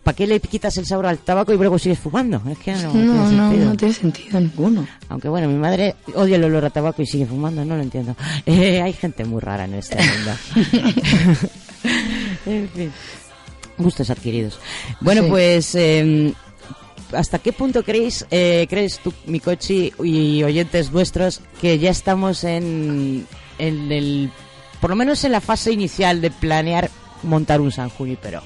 ¿para 0.03 0.15
qué 0.15 0.25
le 0.27 0.39
quitas 0.39 0.77
el 0.77 0.85
sabor 0.85 1.07
al 1.07 1.17
tabaco 1.17 1.53
y 1.53 1.57
luego 1.57 1.77
sigues 1.77 1.99
fumando? 1.99 2.41
Es 2.49 2.57
que 2.59 2.71
no, 2.73 2.81
No, 2.83 2.91
tiene 2.91 3.05
no, 3.13 3.29
sentido. 3.29 3.65
no 3.69 3.75
tiene 3.77 3.93
sentido 3.93 4.39
ninguno. 4.39 4.87
Aunque 5.09 5.27
bueno, 5.27 5.47
mi 5.49 5.57
madre 5.57 5.95
odia 6.15 6.37
el 6.37 6.43
olor 6.45 6.65
a 6.65 6.69
tabaco 6.69 7.01
y 7.01 7.05
sigue 7.05 7.25
fumando, 7.25 7.65
no 7.65 7.75
lo 7.75 7.81
entiendo. 7.83 8.15
Eh, 8.45 8.81
hay 8.81 8.93
gente 8.93 9.25
muy 9.25 9.41
rara 9.41 9.65
en 9.65 9.73
este 9.73 9.97
mundo. 9.97 10.31
en 12.45 12.69
fin, 12.69 12.91
gustos 13.77 14.09
adquiridos. 14.09 14.59
Bueno, 15.01 15.23
Sí. 15.23 15.27
pues 15.29 15.75
eh, 15.75 16.33
¿hasta 17.15 17.39
qué 17.39 17.53
punto 17.53 17.83
creéis, 17.83 18.25
eh, 18.31 18.67
crees 18.69 18.99
tú, 18.99 19.13
Mikochi 19.25 19.93
y 20.03 20.43
oyentes 20.43 20.91
vuestros, 20.91 21.41
que 21.61 21.79
ya 21.79 21.89
estamos 21.89 22.43
en, 22.43 23.25
en 23.57 23.91
el, 23.91 24.29
por 24.81 24.89
lo 24.91 24.95
menos 24.95 25.23
en 25.23 25.31
la 25.31 25.41
fase 25.41 25.71
inicial 25.71 26.21
de 26.21 26.31
planear 26.31 26.89
montar 27.23 27.61
un 27.61 27.71
San 27.71 27.89
Junipero? 27.89 28.41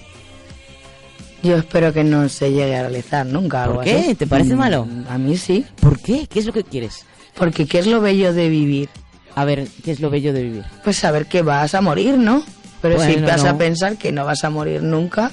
Yo 1.42 1.56
espero 1.58 1.94
que 1.94 2.04
no 2.04 2.28
se 2.28 2.52
llegue 2.52 2.76
a 2.76 2.82
realizar 2.82 3.26
nunca. 3.26 3.64
¿Por 3.64 3.72
algo 3.72 3.82
qué? 3.84 3.96
así. 3.98 4.16
¿Te 4.16 4.28
parece 4.28 4.56
Mm, 4.56 4.58
malo? 4.58 4.88
A 5.10 5.18
mí 5.18 5.38
sí. 5.38 5.66
¿Por 5.80 5.98
qué? 6.00 6.28
¿Qué 6.28 6.40
es 6.40 6.46
lo 6.46 6.52
que 6.52 6.64
quieres? 6.66 7.06
Porque 7.36 7.66
¿qué 7.66 7.80
es 7.80 7.88
lo 7.88 8.02
bello 8.02 8.34
de 8.34 8.50
vivir? 8.50 8.90
A 9.36 9.46
ver, 9.46 9.68
¿qué 9.86 9.92
es 9.92 10.02
lo 10.02 10.10
bello 10.10 10.34
de 10.34 10.44
vivir? 10.44 10.64
Pues 10.84 10.98
saber 10.98 11.28
que 11.28 11.42
vas 11.42 11.74
a 11.76 11.82
morir, 11.82 12.18
¿no? 12.18 12.44
Pero 12.82 13.00
si 13.00 13.16
vas 13.18 13.46
a 13.46 13.58
pensar 13.58 13.96
que 13.98 14.12
no 14.12 14.26
vas 14.26 14.44
a 14.44 14.50
morir 14.50 14.84
nunca, 14.84 15.32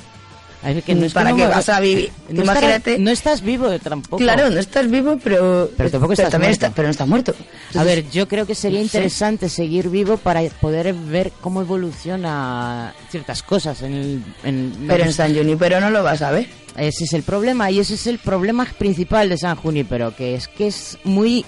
que 0.84 0.94
no 0.94 1.04
es 1.06 1.12
que 1.12 1.14
¿para 1.14 1.30
no 1.30 1.36
qué 1.36 1.42
me- 1.42 1.48
vas 1.48 1.68
a 1.68 1.80
vivir? 1.80 2.10
No 2.30 2.42
Imagínate. 2.42 2.98
no 2.98 3.10
estás 3.10 3.40
vivo 3.42 3.78
tampoco. 3.78 4.16
Claro, 4.18 4.50
no 4.50 4.58
estás 4.58 4.90
vivo, 4.90 5.18
pero... 5.22 5.70
Pero 5.76 5.90
tampoco 5.90 6.12
estás 6.14 6.30
también 6.30 6.50
muerto. 6.50 6.66
está- 6.66 6.74
pero 6.74 6.88
no 6.88 6.90
estás 6.92 7.08
muerto. 7.08 7.34
A 7.76 7.84
ver, 7.84 8.10
yo 8.10 8.26
creo 8.26 8.46
que 8.46 8.54
sería 8.54 8.78
Sí. 8.80 8.84
interesante 8.84 9.48
seguir 9.48 9.88
vivo 9.90 10.16
para 10.16 10.42
poder 10.60 10.92
ver 10.94 11.32
cómo 11.40 11.60
evoluciona 11.60 12.94
ciertas 13.10 13.42
cosas 13.42 13.82
en 13.82 13.92
el... 13.94 14.22
en- 14.44 14.84
Pero 14.88 15.04
en 15.04 15.12
San 15.12 15.34
Junipero 15.34 15.80
no 15.80 15.90
lo 15.90 16.02
vas 16.02 16.22
a 16.22 16.30
ver. 16.30 16.46
Ese 16.76 17.04
es 17.04 17.12
el 17.12 17.22
problema 17.22 17.70
y 17.70 17.78
ese 17.80 17.94
es 17.94 18.06
el 18.06 18.18
problema 18.18 18.66
principal 18.78 19.28
de 19.28 19.38
San 19.38 19.56
Junípero, 19.56 20.14
que 20.14 20.34
es 20.34 20.46
que 20.48 20.66
es 20.66 20.98
muy 21.04 21.44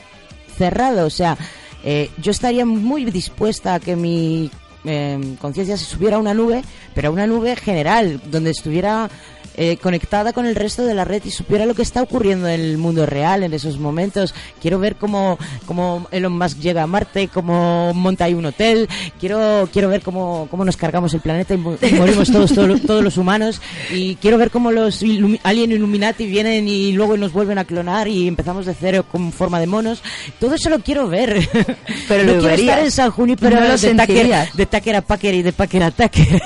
cerrado. 0.57 1.07
O 1.07 1.11
sea, 1.11 1.37
eh, 1.85 2.11
yo 2.19 2.31
estaría 2.31 2.65
muy 2.65 3.05
dispuesta 3.05 3.75
a 3.75 3.81
que 3.81 3.95
mi 3.97 4.51
eh, 4.85 5.37
conciencia 5.41 5.77
se 5.77 5.85
subiera 5.85 6.17
a 6.17 6.21
una 6.21 6.35
nube, 6.35 6.63
pero 6.95 7.09
a 7.09 7.13
una 7.13 7.27
nube 7.27 7.57
general, 7.57 8.21
donde 8.31 8.51
estuviera 8.51 9.11
eh, 9.57 9.77
conectada 9.79 10.33
con 10.33 10.47
el 10.47 10.55
resto 10.55 10.85
de 10.85 10.95
la 10.95 11.05
red 11.05 11.23
y 11.25 11.31
supiera 11.31 11.67
lo 11.67 11.75
que 11.75 11.83
está 11.83 12.03
ocurriendo 12.03 12.47
en 12.49 12.61
el 12.61 12.79
mundo 12.79 13.07
real 13.07 13.43
en 13.43 13.53
esos 13.55 13.79
momentos. 13.79 14.35
Quiero 14.61 14.79
ver 14.79 14.97
cómo, 14.97 15.39
cómo 15.67 16.07
Elon 16.11 16.37
Musk 16.39 16.59
llega 16.59 16.83
a 16.83 16.87
Marte, 16.87 17.29
cómo 17.29 17.93
monta 17.95 18.25
ahí 18.25 18.35
un 18.35 18.47
hotel. 18.47 18.89
Quiero, 19.19 19.69
quiero 19.73 19.89
ver 19.89 20.03
cómo, 20.03 20.47
cómo 20.51 20.65
nos 20.65 20.77
cargamos 20.77 21.13
el 21.15 21.21
planeta 21.21 21.55
y, 21.55 21.57
mo- 21.57 21.77
y 21.81 21.93
morimos 21.95 22.31
todos, 22.31 22.53
todos, 22.55 22.83
todos 22.83 23.03
los 23.03 23.17
humanos. 23.17 23.61
Y 23.93 24.17
quiero 24.17 24.39
ver 24.39 24.51
cómo 24.51 24.71
los 24.71 25.03
ilumi- 25.03 25.41
Alien 25.43 25.73
Illuminati 25.73 26.27
vienen 26.27 26.69
y 26.69 26.93
luego 26.93 27.17
nos 27.17 27.33
vuelven 27.33 27.59
a 27.59 27.65
clonar 27.65 28.09
y 28.09 28.29
empezamos 28.29 28.67
de 28.67 28.75
cero 28.75 29.05
con 29.11 29.33
forma 29.33 29.59
de 29.61 29.67
monos. 29.67 30.03
Todo 30.39 30.55
eso 30.55 30.71
lo 30.71 30.81
quiero 30.81 31.09
ver. 31.09 31.49
Pero 32.09 32.25
no 32.25 32.35
lo 32.35 32.39
quiero 32.41 32.55
estar 32.55 32.79
en 32.81 32.91
San 32.91 33.11
Junipero 33.11 33.57
No 33.61 33.67
lo 33.69 33.77
de, 33.77 33.95
Tucker, 33.95 34.49
de 34.55 34.67
Tucker 34.67 34.97
a 34.97 35.03
Packer 35.03 35.35
y 35.35 35.43
de 35.43 35.53
Packer 35.53 35.83
a 35.83 35.91
Tucker. 35.91 36.43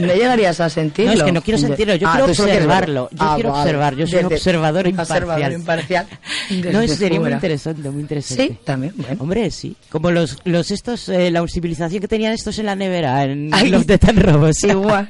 No 0.00 0.14
llegarías 0.14 0.60
a 0.60 0.68
sentirlo. 0.70 1.12
No, 1.12 1.18
es 1.18 1.24
que 1.24 1.32
no 1.32 1.42
quiero 1.42 1.58
sentirlo, 1.58 1.94
yo 1.96 2.08
Ah, 2.12 2.24
quiero 2.24 2.42
observarlo, 2.42 3.08
yo 3.10 3.16
Ah, 3.20 3.32
quiero 3.34 3.50
vale. 3.50 3.62
observar, 3.62 3.96
yo 3.96 4.06
soy 4.06 4.18
un 4.20 4.26
observador 4.26 4.86
imparcial. 4.86 5.22
Observador 5.24 5.52
imparcial. 5.52 6.06
No, 6.72 6.80
Desde 6.80 6.96
sería 6.96 7.20
muy 7.20 7.30
interesante, 7.32 7.88
muy 7.90 8.02
interesante. 8.02 8.48
Sí, 8.48 8.58
también, 8.64 8.92
bueno. 8.96 9.16
Hombre, 9.22 9.50
sí. 9.50 9.74
Como 9.90 10.10
los, 10.10 10.38
los 10.44 10.70
estos, 10.70 11.08
eh, 11.08 11.30
la 11.30 11.46
civilización 11.48 12.00
que 12.00 12.08
tenían 12.08 12.32
estos 12.34 12.58
en 12.58 12.66
la 12.66 12.74
nevera, 12.76 13.24
en 13.24 13.48
Ay. 13.52 13.70
los 13.70 13.86
de 13.86 13.96
Tan 13.98 14.16
Robos. 14.16 14.62
Igual. 14.64 15.08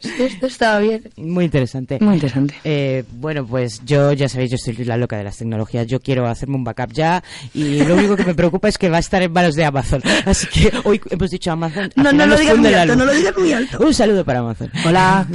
Sí, 0.00 0.10
Esto 0.20 0.46
estaba 0.46 0.78
bien. 0.78 1.02
Muy 1.16 1.44
interesante. 1.44 1.98
Muy 2.00 2.14
interesante. 2.14 2.54
Eh, 2.64 3.04
bueno, 3.12 3.44
pues 3.46 3.82
yo, 3.84 4.12
ya 4.12 4.28
sabéis, 4.28 4.52
yo 4.52 4.58
soy 4.58 4.74
la 4.84 4.96
loca 4.96 5.16
de 5.18 5.24
las 5.24 5.36
tecnologías. 5.36 5.86
Yo 5.86 6.00
quiero 6.00 6.26
hacerme 6.26 6.56
un 6.56 6.64
backup 6.64 6.92
ya 6.92 7.22
y 7.52 7.82
lo 7.84 7.94
único 7.96 8.16
que 8.16 8.24
me 8.24 8.34
preocupa 8.34 8.68
es 8.68 8.78
que 8.78 8.88
va 8.88 8.96
a 8.98 9.00
estar 9.00 9.20
en 9.22 9.32
manos 9.32 9.54
de 9.56 9.64
Amazon. 9.64 10.00
Así 10.24 10.46
que 10.46 10.72
hoy 10.84 11.00
hemos 11.10 11.30
dicho 11.30 11.50
Amazon. 11.52 11.90
No, 11.96 12.12
no 12.12 12.24
lo 12.26 12.36
digas 12.38 12.56
muy 12.56 12.72
alto, 12.72 12.96
no 12.96 13.04
lo 13.04 13.12
digas 13.12 13.36
muy 13.36 13.52
alto. 13.52 13.78
Un 13.80 13.92
saludo 13.92 14.24
para 14.24 14.38
Amazon. 14.38 14.70
Hola. 14.86 15.26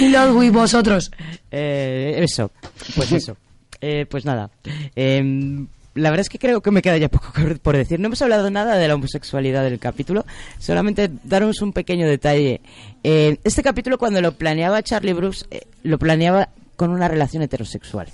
Y 0.00 0.08
los 0.08 0.44
y 0.44 0.50
vosotros. 0.50 1.10
Eh, 1.50 2.16
eso, 2.22 2.50
pues 2.94 3.12
eso. 3.12 3.36
Eh, 3.80 4.04
pues 4.08 4.24
nada. 4.26 4.50
Em, 4.94 5.66
la 5.94 6.10
verdad 6.10 6.20
es 6.20 6.28
que 6.28 6.38
creo 6.38 6.60
que 6.60 6.70
me 6.70 6.82
queda 6.82 6.98
ya 6.98 7.08
poco 7.08 7.32
por- 7.62 7.76
decir. 7.76 7.98
No 7.98 8.06
hemos 8.06 8.20
hablado 8.22 8.50
nada 8.50 8.76
de 8.76 8.86
la 8.88 8.94
homosexualidad 8.94 9.64
del 9.64 9.78
capítulo, 9.78 10.26
solamente 10.58 11.10
daros 11.24 11.62
un 11.62 11.72
pequeño 11.72 12.06
detalle. 12.06 12.60
Eh, 13.02 13.38
este 13.44 13.62
capítulo, 13.62 13.96
cuando 13.98 14.20
lo 14.20 14.32
planeaba 14.32 14.82
Charlie 14.82 15.14
Brooks, 15.14 15.46
eh, 15.50 15.62
lo 15.82 15.98
planeaba 15.98 16.50
con 16.76 16.90
una 16.90 17.08
relación 17.08 17.42
heterosexual. 17.42 18.08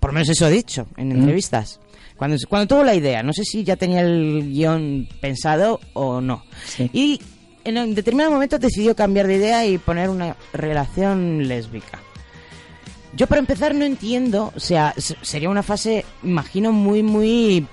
Por 0.00 0.12
menos 0.12 0.28
eso 0.28 0.46
ha 0.46 0.50
dicho 0.50 0.86
en 0.96 1.12
entrevistas. 1.12 1.78
Cuando, 2.16 2.36
cuando 2.48 2.66
tuvo 2.68 2.84
la 2.84 2.94
idea, 2.94 3.22
no 3.22 3.32
sé 3.32 3.44
si 3.44 3.64
ya 3.64 3.76
tenía 3.76 4.00
el 4.00 4.50
guion 4.52 5.08
pensado 5.20 5.80
o 5.92 6.20
no. 6.20 6.44
Sí. 6.66 6.90
Y 6.92 7.20
en 7.64 7.94
determinado 7.94 8.32
momento 8.32 8.58
decidió 8.58 8.94
cambiar 8.96 9.26
de 9.26 9.36
idea 9.36 9.66
y 9.66 9.78
poner 9.78 10.10
una 10.10 10.36
relación 10.52 11.46
lésbica. 11.48 12.00
Yo 13.14 13.26
para 13.26 13.40
empezar 13.40 13.74
no 13.74 13.84
entiendo, 13.84 14.52
o 14.56 14.60
sea, 14.60 14.94
sería 14.96 15.50
una 15.50 15.62
fase, 15.62 16.04
imagino, 16.22 16.72
muy, 16.72 17.02
muy 17.02 17.66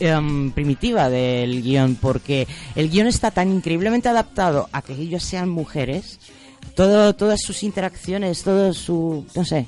em, 0.00 0.50
primitiva 0.50 1.08
del 1.08 1.62
guion, 1.62 1.96
porque 1.96 2.46
el 2.74 2.90
guion 2.90 3.06
está 3.06 3.30
tan 3.30 3.50
increíblemente 3.50 4.10
adaptado 4.10 4.68
a 4.70 4.82
que 4.82 4.92
ellos 4.92 5.22
sean 5.22 5.48
mujeres, 5.48 6.20
todo, 6.74 7.14
todas 7.14 7.40
sus 7.40 7.62
interacciones, 7.62 8.42
todo 8.42 8.74
su, 8.74 9.24
no 9.34 9.46
sé, 9.46 9.66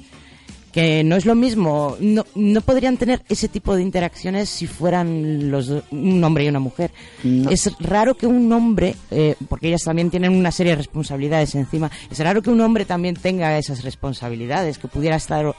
que 0.74 1.04
no 1.04 1.14
es 1.14 1.24
lo 1.24 1.36
mismo, 1.36 1.96
no, 2.00 2.26
no 2.34 2.60
podrían 2.60 2.96
tener 2.96 3.22
ese 3.28 3.46
tipo 3.46 3.76
de 3.76 3.82
interacciones 3.82 4.48
si 4.48 4.66
fueran 4.66 5.48
los 5.48 5.70
un 5.92 6.24
hombre 6.24 6.44
y 6.44 6.48
una 6.48 6.58
mujer. 6.58 6.90
No. 7.22 7.48
Es 7.48 7.70
raro 7.78 8.16
que 8.16 8.26
un 8.26 8.52
hombre, 8.52 8.96
eh, 9.12 9.36
porque 9.48 9.68
ellas 9.68 9.84
también 9.84 10.10
tienen 10.10 10.32
una 10.32 10.50
serie 10.50 10.72
de 10.72 10.76
responsabilidades 10.76 11.54
encima, 11.54 11.92
es 12.10 12.18
raro 12.18 12.42
que 12.42 12.50
un 12.50 12.60
hombre 12.60 12.84
también 12.84 13.14
tenga 13.14 13.56
esas 13.56 13.84
responsabilidades, 13.84 14.78
que 14.78 14.88
pudiera 14.88 15.14
estar 15.14 15.54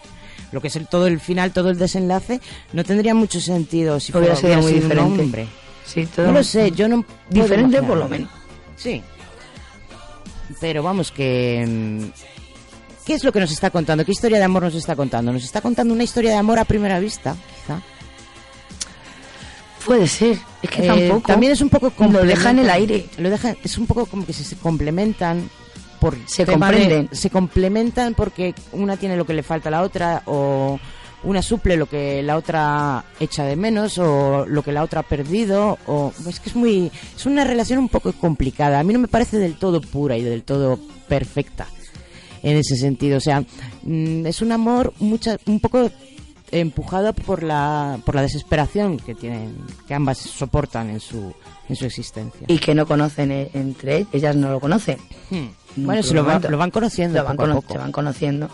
lo 0.51 0.61
que 0.61 0.67
es 0.67 0.75
el, 0.75 0.85
todo 0.85 1.07
el 1.07 1.21
final, 1.21 1.53
todo 1.53 1.69
el 1.69 1.77
desenlace, 1.77 2.41
no 2.73 2.83
tendría 2.83 3.15
mucho 3.15 3.39
sentido 3.39 4.01
si 4.01 4.11
fuera 4.11 4.35
sido 4.35 4.57
muy 4.57 4.73
un 4.73 4.81
diferente. 4.81 5.21
hombre. 5.21 5.47
Sí, 5.85 6.05
todo. 6.13 6.25
No 6.25 6.33
lo 6.33 6.43
sé, 6.43 6.71
yo 6.71 6.89
no 6.89 7.05
Diferente 7.29 7.81
por 7.83 7.97
lo 7.97 8.09
menos. 8.09 8.29
Sí. 8.75 9.01
Pero 10.59 10.83
vamos 10.83 11.09
que... 11.11 12.11
¿Qué 13.05 13.13
es 13.13 13.23
lo 13.23 13.31
que 13.31 13.39
nos 13.39 13.51
está 13.51 13.69
contando? 13.69 14.03
¿Qué 14.03 14.11
historia 14.11 14.37
de 14.39 14.43
amor 14.43 14.63
nos 14.63 14.73
está 14.75 14.95
contando? 14.95 15.31
Nos 15.31 15.43
está 15.43 15.61
contando 15.61 15.93
una 15.93 16.03
historia 16.03 16.31
de 16.31 16.37
amor 16.37 16.57
a 16.59 16.65
primera 16.65 16.99
vista, 16.99 17.35
quizá. 17.61 17.79
Puede 19.85 20.07
ser. 20.07 20.37
Es 20.63 20.69
que 20.69 20.83
Eh, 20.83 20.87
tampoco. 20.87 21.27
También 21.27 21.51
es 21.51 21.61
un 21.61 21.69
poco 21.69 21.93
Lo 22.09 22.23
deja 22.25 22.49
en 22.49 22.59
el 22.59 22.69
aire. 22.69 23.05
Lo 23.17 23.29
deja, 23.29 23.55
es 23.63 23.77
un 23.77 23.85
poco 23.85 24.07
como 24.07 24.25
que 24.25 24.33
se, 24.33 24.43
se 24.43 24.55
complementan 24.55 25.47
por 25.99 26.17
Se 26.27 26.45
tema 26.45 26.71
de- 26.71 26.77
comprenden. 26.79 27.09
se 27.15 27.29
complementan 27.29 28.13
porque 28.15 28.55
una 28.71 28.97
tiene 28.97 29.15
lo 29.17 29.25
que 29.25 29.33
le 29.33 29.43
falta 29.43 29.69
a 29.69 29.71
la 29.71 29.81
otra 29.83 30.23
o 30.25 30.79
una 31.23 31.41
suple 31.41 31.77
lo 31.77 31.87
que 31.87 32.21
la 32.21 32.35
otra 32.37 33.05
echa 33.19 33.43
de 33.45 33.55
menos 33.55 33.97
o 33.99 34.45
lo 34.47 34.61
que 34.63 34.71
la 34.71 34.83
otra 34.83 34.99
ha 34.99 35.03
perdido 35.03 35.77
o 35.87 36.11
es 36.27 36.39
que 36.39 36.49
es 36.49 36.55
muy 36.55 36.91
es 37.15 37.25
una 37.25 37.43
relación 37.43 37.77
un 37.79 37.89
poco 37.89 38.11
complicada. 38.13 38.79
A 38.79 38.83
mí 38.83 38.91
no 38.93 38.99
me 38.99 39.07
parece 39.07 39.37
del 39.37 39.55
todo 39.57 39.81
pura 39.81 40.17
y 40.17 40.23
del 40.23 40.41
todo 40.43 40.79
perfecta. 41.07 41.67
En 42.45 42.55
ese 42.57 42.77
sentido. 42.77 43.17
O 43.17 43.19
sea, 43.19 43.43
mm, 43.83 44.25
es 44.25 44.41
un 44.41 44.53
amor 44.53 44.93
mucha, 44.99 45.37
un 45.47 45.59
poco 45.59 45.91
empujado 46.51 47.11
por 47.11 47.43
la, 47.43 47.99
por 48.05 48.15
la 48.15 48.21
desesperación 48.21 48.97
que 48.97 49.15
tienen, 49.15 49.57
que 49.87 49.93
ambas 49.93 50.19
soportan 50.19 50.89
en 50.91 50.99
su, 51.01 51.33
en 51.67 51.75
su 51.75 51.85
existencia. 51.85 52.45
Y 52.47 52.59
que 52.59 52.73
no 52.75 52.85
conocen 52.85 53.31
eh, 53.31 53.49
entre 53.53 53.97
ellas, 53.97 54.07
ellas 54.13 54.35
no 54.37 54.51
lo 54.51 54.59
conocen. 54.61 54.97
Hmm. 55.31 55.47
En 55.75 55.85
Bueno, 55.85 56.01
se 56.03 56.13
lo, 56.13 56.21
va- 56.21 56.27
momento. 56.35 56.51
lo 56.51 56.57
van 56.57 56.71
conociendo 56.71 57.17
Lo 57.19 57.25
van 57.25 57.35
poco 57.35 57.43
a 57.43 57.47
cono- 57.47 57.61
poco. 57.61 57.73
Se 57.73 57.79
van 57.79 57.91
conociendo. 57.91 58.49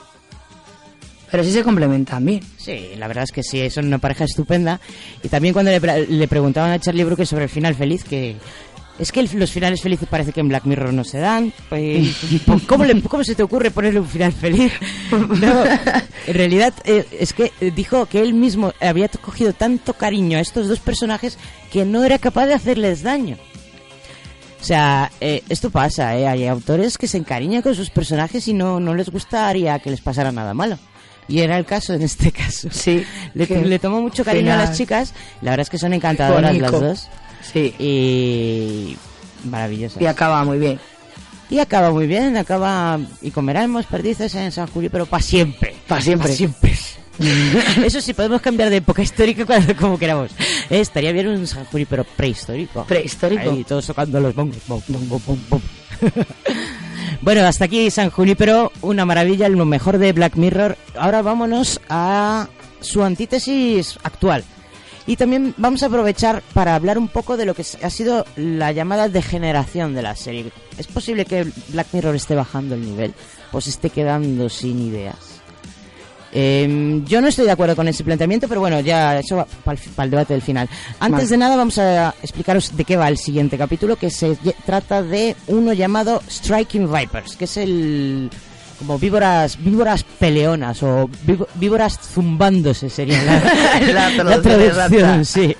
Pero 1.30 1.44
sí 1.46 1.52
se 1.52 1.64
complementan 1.64 2.26
bien. 2.26 2.42
Sí, 2.58 2.90
la 2.98 3.08
verdad 3.08 3.24
es 3.24 3.32
que 3.32 3.42
sí, 3.44 3.70
son 3.70 3.86
una 3.88 4.00
pareja 4.00 4.26
estupenda. 4.26 4.82
Y 5.24 5.30
también 5.30 5.54
cuando 5.54 5.72
le, 5.72 5.80
pre- 5.80 6.06
le 6.08 6.28
preguntaban 6.28 6.72
a 6.72 6.80
Charlie 6.80 7.06
Brooker 7.06 7.26
sobre 7.26 7.44
el 7.46 7.50
final 7.50 7.74
feliz, 7.76 8.04
que 8.04 8.36
es 9.00 9.12
que 9.12 9.20
el- 9.22 9.30
los 9.34 9.52
finales 9.52 9.82
felices 9.82 10.08
parece 10.10 10.32
que 10.32 10.40
en 10.42 10.48
Black 10.50 10.66
Mirror 10.66 10.94
no 10.94 11.04
se 11.04 11.18
dan. 11.20 11.52
Pues, 11.70 12.16
¿cómo, 12.68 12.86
le- 12.86 13.02
¿Cómo 13.02 13.24
se 13.24 13.36
te 13.36 13.44
ocurre 13.44 13.72
ponerle 13.72 14.00
un 14.00 14.08
final 14.08 14.32
feliz? 14.32 14.72
No, 15.12 15.64
en 16.28 16.34
realidad 16.34 16.74
eh, 16.86 17.06
es 17.20 17.34
que 17.34 17.52
eh, 17.62 17.72
dijo 17.76 18.06
que 18.06 18.22
él 18.22 18.34
mismo 18.34 18.74
había 18.80 19.08
cogido 19.10 19.54
tanto 19.54 19.94
cariño 19.94 20.38
a 20.38 20.42
estos 20.42 20.68
dos 20.68 20.80
personajes 20.80 21.38
que 21.72 21.86
no 21.86 22.04
era 22.04 22.20
capaz 22.20 22.46
de 22.48 22.54
hacerles 22.54 23.02
daño. 23.04 23.38
O 24.60 24.64
sea, 24.64 25.12
eh, 25.20 25.42
esto 25.50 25.72
pasa, 25.72 26.16
¿eh? 26.16 26.28
hay 26.28 26.46
autores 26.46 26.98
que 27.00 27.08
se 27.08 27.18
encariñan 27.18 27.64
con 27.64 27.74
sus 27.74 27.90
personajes 27.90 28.48
y 28.48 28.54
no, 28.54 28.80
no 28.80 28.94
les 28.94 29.10
gustaría 29.10 29.80
que 29.80 29.90
les 29.90 30.02
pasara 30.02 30.32
nada 30.32 30.54
malo. 30.54 30.78
Y 31.28 31.40
era 31.40 31.58
el 31.58 31.66
caso 31.66 31.94
en 31.94 32.02
este 32.04 32.32
caso. 32.32 32.68
Sí. 32.72 33.04
Le, 33.34 33.46
le 33.48 33.80
tomó 33.80 34.02
mucho 34.02 34.24
cariño 34.24 34.54
a 34.54 34.58
las 34.58 34.78
chicas. 34.78 35.14
La 35.42 35.52
verdad 35.52 35.64
es 35.64 35.70
que 35.70 35.78
son 35.80 35.94
encantadoras 35.94 36.56
las 36.56 36.72
dos. 36.72 37.10
Sí. 37.42 37.74
Y 37.80 38.98
maravillosas. 39.50 40.02
Y 40.02 40.06
acaba 40.06 40.44
muy 40.44 40.60
bien. 40.60 40.80
Y 41.50 41.60
acaba 41.60 41.92
muy 41.92 42.08
bien, 42.08 42.38
acaba 42.38 42.98
y 43.22 43.32
comeremos 43.32 43.86
perdices 43.86 44.34
en 44.36 44.54
San 44.54 44.68
Julio, 44.68 44.90
pero 44.90 45.06
para 45.06 45.22
siempre. 45.22 45.76
Pa' 45.86 46.00
siempre. 46.00 46.30
Pa' 46.30 46.34
siempre. 46.34 46.74
Eso 47.86 48.02
sí, 48.02 48.14
podemos 48.14 48.42
cambiar 48.42 48.70
de 48.70 48.78
época 48.78 49.02
histórica 49.02 49.46
cuando, 49.46 49.76
como 49.76 50.00
queramos. 50.00 50.32
Eh, 50.70 50.80
estaría 50.80 51.12
bien 51.12 51.28
un 51.28 51.46
San 51.46 51.66
Julio, 51.66 51.86
pero 51.90 52.04
prehistórico. 52.04 52.86
Prehistórico. 52.86 53.52
Ahí, 53.52 53.66
todos 53.66 53.86
tocando 53.86 54.20
los 54.20 54.34
bongos. 54.34 54.60
Bom, 54.68 54.82
bom, 54.88 55.40
bom. 55.50 55.62
bueno, 57.22 57.46
hasta 57.46 57.66
aquí 57.66 57.92
San 57.92 58.10
Junípero, 58.10 58.72
una 58.82 59.06
maravilla, 59.06 59.50
lo 59.50 59.66
mejor 59.66 59.98
de 59.98 60.14
Black 60.14 60.36
Mirror. 60.36 60.78
Ahora 60.98 61.22
vámonos 61.22 61.82
a 61.90 62.48
su 62.80 63.04
antítesis 63.04 64.00
actual. 64.04 64.44
Y 65.08 65.16
también 65.16 65.54
vamos 65.58 65.84
a 65.84 65.88
aprovechar 65.88 66.44
para 66.54 66.76
hablar 66.76 66.98
un 66.98 67.08
poco 67.08 67.38
de 67.38 67.46
lo 67.46 67.54
que 67.56 67.66
ha 67.82 67.90
sido 67.90 68.26
la 68.36 68.72
llamada 68.72 69.10
degeneración 69.10 69.96
de 69.96 70.02
la 70.04 70.16
serie. 70.16 70.52
¿Es 70.78 70.88
posible 70.88 71.26
que 71.26 71.48
Black 71.70 71.88
Mirror 71.94 72.16
esté 72.16 72.36
bajando 72.36 72.76
el 72.76 72.82
nivel 72.82 73.14
o 73.52 73.60
se 73.62 73.72
esté 73.72 73.90
quedando 73.90 74.50
sin 74.50 74.80
ideas? 74.80 75.42
Eh, 76.34 77.02
yo 77.06 77.22
no 77.22 77.28
estoy 77.28 77.46
de 77.46 77.52
acuerdo 77.52 77.76
con 77.76 77.88
ese 77.88 78.04
planteamiento, 78.04 78.48
pero 78.48 78.62
bueno, 78.62 78.80
ya 78.80 79.20
eso 79.20 79.38
va 79.38 79.48
para 79.66 79.78
el, 80.04 80.12
debate 80.12 80.34
del 80.34 80.42
final. 80.42 80.70
Antes 81.00 81.18
Vale. 81.18 81.28
de 81.28 81.38
nada 81.38 81.56
vamos 81.58 81.78
a 81.78 82.16
explicaros 82.22 82.76
de 82.76 82.86
qué 82.86 82.96
va 82.96 83.08
el 83.10 83.18
siguiente 83.18 83.58
capítulo, 83.58 83.98
que 83.98 84.10
se 84.10 84.38
trata 84.66 85.04
de 85.04 85.36
uno 85.48 85.74
llamado 85.74 86.22
Striking 86.30 86.92
Vipers, 86.92 87.36
que 87.36 87.46
es 87.46 87.58
el 87.58 88.30
como 88.82 88.98
víboras 88.98 89.58
víboras 89.64 90.04
peleonas 90.04 90.82
o 90.82 91.08
víbo- 91.26 91.48
víboras 91.56 92.00
zumbándose 92.00 92.90
sería 92.90 93.22
la, 93.24 93.40
La 93.94 94.24
la 94.24 94.42
traducción 94.42 95.24
sí. 95.26 95.56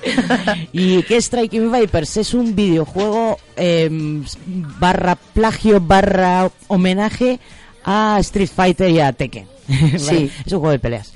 Y 0.74 1.04
que 1.04 1.22
Striking 1.22 1.72
Vipers 1.72 2.18
es 2.18 2.34
un 2.34 2.56
videojuego 2.56 3.38
eh, 3.56 3.90
barra 4.80 5.16
plagio 5.16 5.80
barra 5.80 6.50
homenaje 6.68 7.40
a 7.86 8.18
Street 8.22 8.50
Fighter 8.54 8.90
y 8.90 9.00
a 9.00 9.14
Tekken. 9.14 9.48
Sí. 9.98 10.30
es 10.46 10.52
un 10.52 10.60
juego 10.60 10.72
de 10.72 10.80
peleas. 10.80 11.14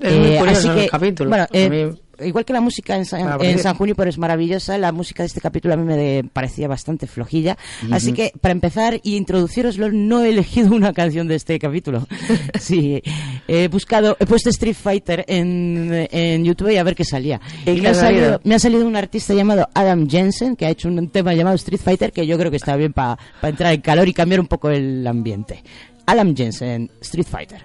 Es 0.00 0.16
muy 0.16 0.36
curioso 0.38 0.70
así 0.72 0.80
el 0.80 1.14
que. 1.14 1.24
Bueno, 1.24 1.46
eh, 1.52 1.92
igual 2.24 2.44
que 2.44 2.52
la 2.52 2.60
música 2.60 2.96
en 2.96 3.04
San, 3.04 3.26
ha 3.28 3.36
en. 3.40 3.58
San 3.58 3.74
Junio, 3.76 3.94
pero 3.94 4.10
es 4.10 4.18
maravillosa, 4.18 4.78
la 4.78 4.92
música 4.92 5.22
de 5.22 5.28
este 5.28 5.40
capítulo 5.40 5.74
a 5.74 5.76
mí 5.76 5.84
me 5.84 5.96
de- 5.96 6.24
parecía 6.32 6.68
bastante 6.68 7.06
flojilla. 7.06 7.56
Así 7.90 8.12
que, 8.12 8.32
para 8.40 8.52
empezar 8.52 9.00
y 9.02 9.16
introduciroslo, 9.16 9.90
no 9.92 10.22
he 10.22 10.30
elegido 10.30 10.74
una 10.74 10.92
canción 10.92 11.28
de 11.28 11.36
este 11.36 11.58
capítulo. 11.58 12.06
sí, 12.60 13.02
he 13.48 13.68
buscado, 13.68 14.16
he 14.20 14.26
puesto 14.26 14.50
Street 14.50 14.76
Fighter 14.80 15.24
en, 15.28 16.08
en 16.10 16.44
YouTube 16.44 16.70
y 16.70 16.76
a 16.76 16.82
ver 16.84 16.94
qué 16.94 17.04
salía. 17.04 17.40
¿Y 17.66 17.80
me, 17.80 17.88
ha 17.88 17.94
salido? 17.94 18.40
me 18.44 18.54
ha 18.54 18.58
salido 18.58 18.86
un 18.86 18.96
artista 18.96 19.34
llamado 19.34 19.68
Adam 19.74 20.08
Jensen, 20.08 20.56
que 20.56 20.66
ha 20.66 20.70
hecho 20.70 20.88
un 20.88 21.08
tema 21.10 21.34
llamado 21.34 21.56
Street 21.56 21.80
Fighter, 21.82 22.12
que 22.12 22.26
yo 22.26 22.38
creo 22.38 22.50
que 22.50 22.56
está 22.56 22.76
bien 22.76 22.92
para 22.92 23.18
entrar 23.42 23.72
en 23.72 23.80
calor 23.80 24.08
y 24.08 24.12
cambiar 24.12 24.40
un 24.40 24.46
poco 24.46 24.70
el 24.70 25.06
ambiente. 25.06 25.62
Adam 26.06 26.34
Jensen, 26.36 26.90
Street 27.00 27.26
Fighter. 27.28 27.64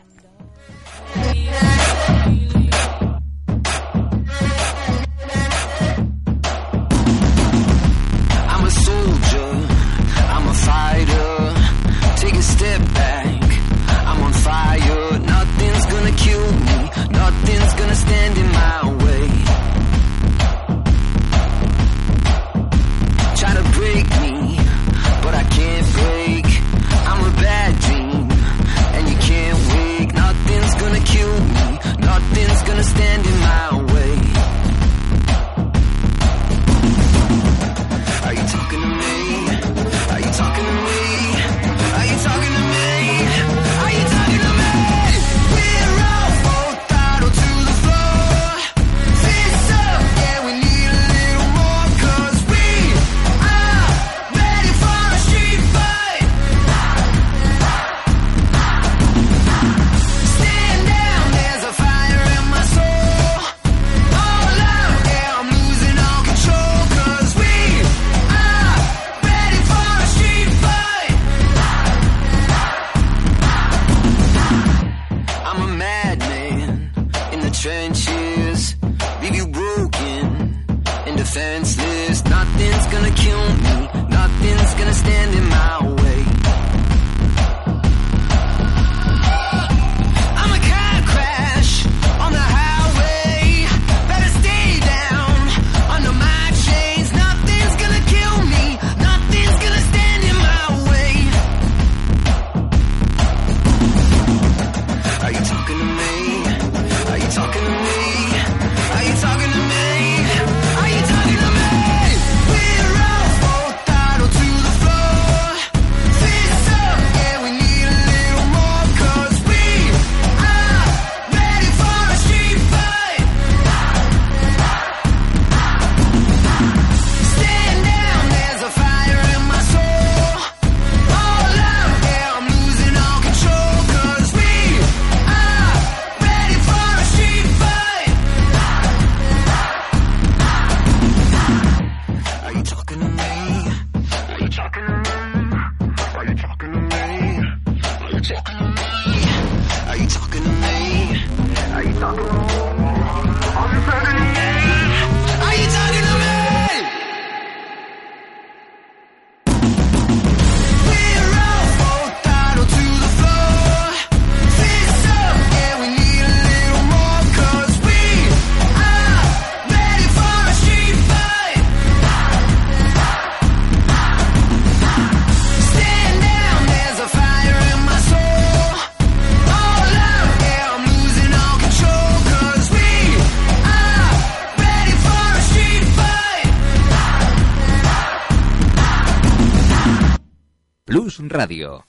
Radio. 191.47 191.81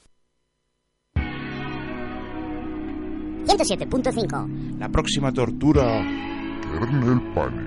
107.5. 3.46 4.78
La 4.78 4.88
próxima 4.88 5.32
tortura, 5.32 6.00
Kernel 6.62 7.20
Panic. 7.34 7.66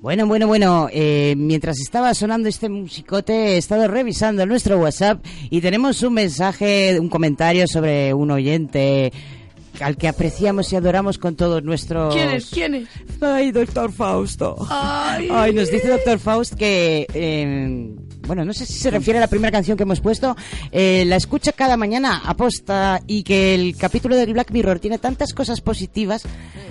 Bueno, 0.00 0.28
bueno, 0.28 0.46
bueno, 0.46 0.88
eh, 0.92 1.34
mientras 1.36 1.80
estaba 1.80 2.14
sonando 2.14 2.48
este 2.48 2.68
musicote, 2.68 3.54
he 3.54 3.56
estado 3.56 3.88
revisando 3.88 4.46
nuestro 4.46 4.78
WhatsApp 4.78 5.24
y 5.50 5.60
tenemos 5.60 6.00
un 6.04 6.14
mensaje, 6.14 6.96
un 7.00 7.08
comentario 7.08 7.66
sobre 7.66 8.14
un 8.14 8.30
oyente 8.30 9.12
al 9.80 9.96
que 9.96 10.06
apreciamos 10.06 10.72
y 10.72 10.76
adoramos 10.76 11.18
con 11.18 11.34
todos 11.34 11.64
nuestros... 11.64 12.14
¿Quién 12.14 12.30
es? 12.30 12.50
¿Quién 12.50 12.74
es? 12.76 12.88
Ay, 13.20 13.50
doctor 13.50 13.90
Fausto. 13.90 14.54
Ay. 14.70 15.28
Ay, 15.32 15.54
nos 15.54 15.72
dice 15.72 15.88
doctor 15.88 16.20
Faust 16.20 16.54
que... 16.54 17.08
eh, 17.12 17.96
bueno, 18.26 18.44
no 18.44 18.52
sé 18.52 18.66
si 18.66 18.74
se 18.74 18.90
refiere 18.90 19.18
a 19.18 19.20
la 19.20 19.26
primera 19.28 19.52
canción 19.52 19.76
que 19.76 19.82
hemos 19.82 20.00
puesto. 20.00 20.36
eh, 20.72 21.04
la 21.06 21.16
escucha 21.16 21.52
cada 21.52 21.76
mañana 21.76 22.22
aposta 22.24 23.00
y 23.06 23.22
que 23.22 23.54
el 23.54 23.76
capítulo 23.76 24.16
del 24.16 24.32
Black 24.32 24.50
Mirror 24.50 24.80
tiene 24.80 24.98
tantas 24.98 25.32
cosas 25.34 25.60
positivas, 25.60 26.22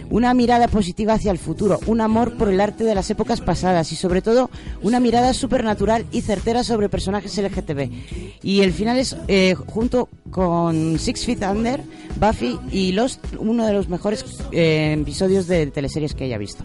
una 0.09 0.33
mirada 0.33 0.67
positiva 0.67 1.13
hacia 1.13 1.31
el 1.31 1.37
futuro, 1.37 1.79
un 1.87 2.01
amor 2.01 2.37
por 2.37 2.49
el 2.49 2.59
arte 2.59 2.83
de 2.83 2.95
las 2.95 3.09
épocas 3.09 3.41
pasadas 3.41 3.91
y 3.91 3.95
sobre 3.95 4.21
todo 4.21 4.49
una 4.81 4.99
mirada 4.99 5.33
supernatural 5.33 6.05
y 6.11 6.21
certera 6.21 6.63
sobre 6.63 6.89
personajes 6.89 7.37
LGTB. 7.37 7.89
Y 8.43 8.61
el 8.61 8.73
final 8.73 8.97
es, 8.97 9.15
eh, 9.27 9.55
junto 9.55 10.09
con 10.29 10.99
Six 10.99 11.25
Feet 11.25 11.43
Under, 11.43 11.81
Buffy 12.19 12.59
y 12.71 12.91
Lost, 12.91 13.19
uno 13.39 13.65
de 13.65 13.73
los 13.73 13.89
mejores 13.89 14.25
eh, 14.51 14.95
episodios 14.99 15.47
de 15.47 15.67
teleseries 15.67 16.13
que 16.13 16.25
haya 16.25 16.37
visto. 16.37 16.63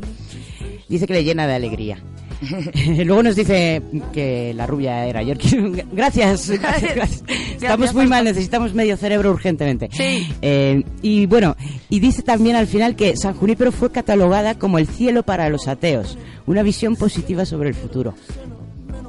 Dice 0.89 1.07
que 1.07 1.13
le 1.13 1.25
llena 1.25 1.47
de 1.47 1.55
alegría. 1.55 1.99
Luego 3.05 3.23
nos 3.23 3.37
dice 3.37 3.83
que 4.13 4.53
la 4.55 4.67
rubia 4.67 5.07
era 5.07 5.23
Yorkie. 5.23 5.85
Gracias, 5.93 6.51
gracias, 6.51 6.95
gracias. 6.95 7.25
Estamos 7.55 7.93
muy 7.95 8.07
mal, 8.07 8.25
necesitamos 8.25 8.75
medio 8.75 8.97
cerebro 8.97 9.31
urgentemente. 9.33 9.89
Sí. 9.93 10.29
Eh, 10.43 10.83
y 11.03 11.27
bueno, 11.27 11.57
y 11.89 12.01
dice 12.01 12.23
también 12.23 12.57
al 12.57 12.67
final 12.67 12.95
que 12.97 13.17
San 13.17 13.35
Junípero 13.35 13.73
fue 13.73 13.91
catalogada 13.91 14.59
como 14.59 14.79
el 14.79 14.87
cielo 14.87 15.23
para 15.23 15.49
los 15.49 15.67
ateos, 15.69 16.17
una 16.47 16.63
visión 16.63 16.97
positiva 16.97 17.45
sobre 17.45 17.71
el 17.71 17.75
futuro. 17.75 18.15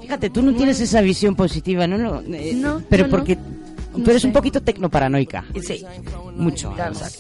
Fíjate, 0.01 0.30
tú 0.32 0.41
no 0.41 0.55
tienes 0.55 0.80
esa 0.80 1.01
visión 1.01 1.36
positiva, 1.36 1.86
¿no? 1.86 1.97
no, 1.97 2.21
eh, 2.36 2.53
No, 2.55 2.82
pero 2.89 3.03
no. 3.03 3.09
porque 3.11 3.38
tú 4.03 4.09
eres 4.09 4.23
un 4.23 4.34
poquito 4.34 4.61
tecnoparanoica. 4.61 5.45
Sí. 5.61 5.86
Mucho. 6.36 6.73
Además. 6.77 7.19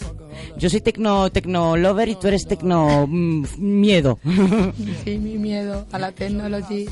Yo 0.59 0.69
soy 0.69 0.81
tecno, 0.81 1.29
tecno 1.31 1.75
lover 1.77 2.09
y 2.09 2.15
tú 2.15 2.27
eres 2.27 2.45
tecno 2.47 3.07
mm, 3.07 3.45
miedo. 3.57 4.19
Sí, 5.05 5.17
mi 5.17 5.37
miedo 5.37 5.85
a 5.91 5.99
la 5.99 6.11
tecnología. 6.11 6.89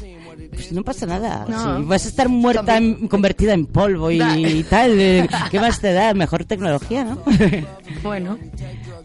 Pues 0.51 0.72
no 0.72 0.84
pasa 0.84 1.05
nada. 1.05 1.45
No. 1.47 1.84
Vas 1.86 2.05
a 2.05 2.09
estar 2.09 2.30
muerta, 2.30 2.78
en- 2.78 3.07
convertida 3.07 3.53
en 3.53 3.65
polvo 3.65 4.09
y, 4.11 4.63
tal, 4.70 4.99
eh, 4.99 5.28
¿qué 5.51 5.59
más 5.59 5.80
te 5.82 5.91
da? 5.93 6.13
Mejor 6.13 6.45
tecnología, 6.45 7.03
¿no? 7.03 7.22
Bueno, 8.03 8.38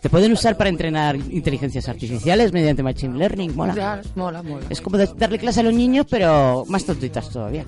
te 0.00 0.08
pueden 0.10 0.32
usar 0.32 0.56
para 0.56 0.68
entrenar 0.68 1.16
inteligencias 1.16 1.88
artificiales 1.88 2.52
mediante 2.52 2.82
machine 2.82 3.16
learning, 3.16 3.54
mola. 3.56 3.74
ya, 3.74 4.02
mola, 4.14 4.42
mola. 4.42 4.66
Es 4.68 4.80
como 4.80 4.98
darle 4.98 5.38
clase 5.38 5.60
a 5.60 5.62
los 5.62 5.72
niños, 5.74 6.06
pero 6.08 6.64
más 6.68 6.84
tontitas 6.84 7.28
todavía. 7.30 7.64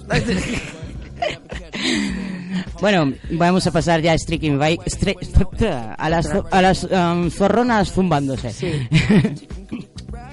Bueno, 2.81 3.13
vamos 3.31 3.67
a 3.67 3.71
pasar 3.73 4.01
ya 4.01 4.13
a 4.13 4.17
Bike, 4.59 4.83
stri- 4.85 5.17
a 5.99 6.09
las, 6.11 6.31
a 6.51 6.63
las 6.63 6.85
um, 6.85 7.31
zorronas 7.31 7.93
zumbándose. 7.93 8.53
Sí. 8.53 8.71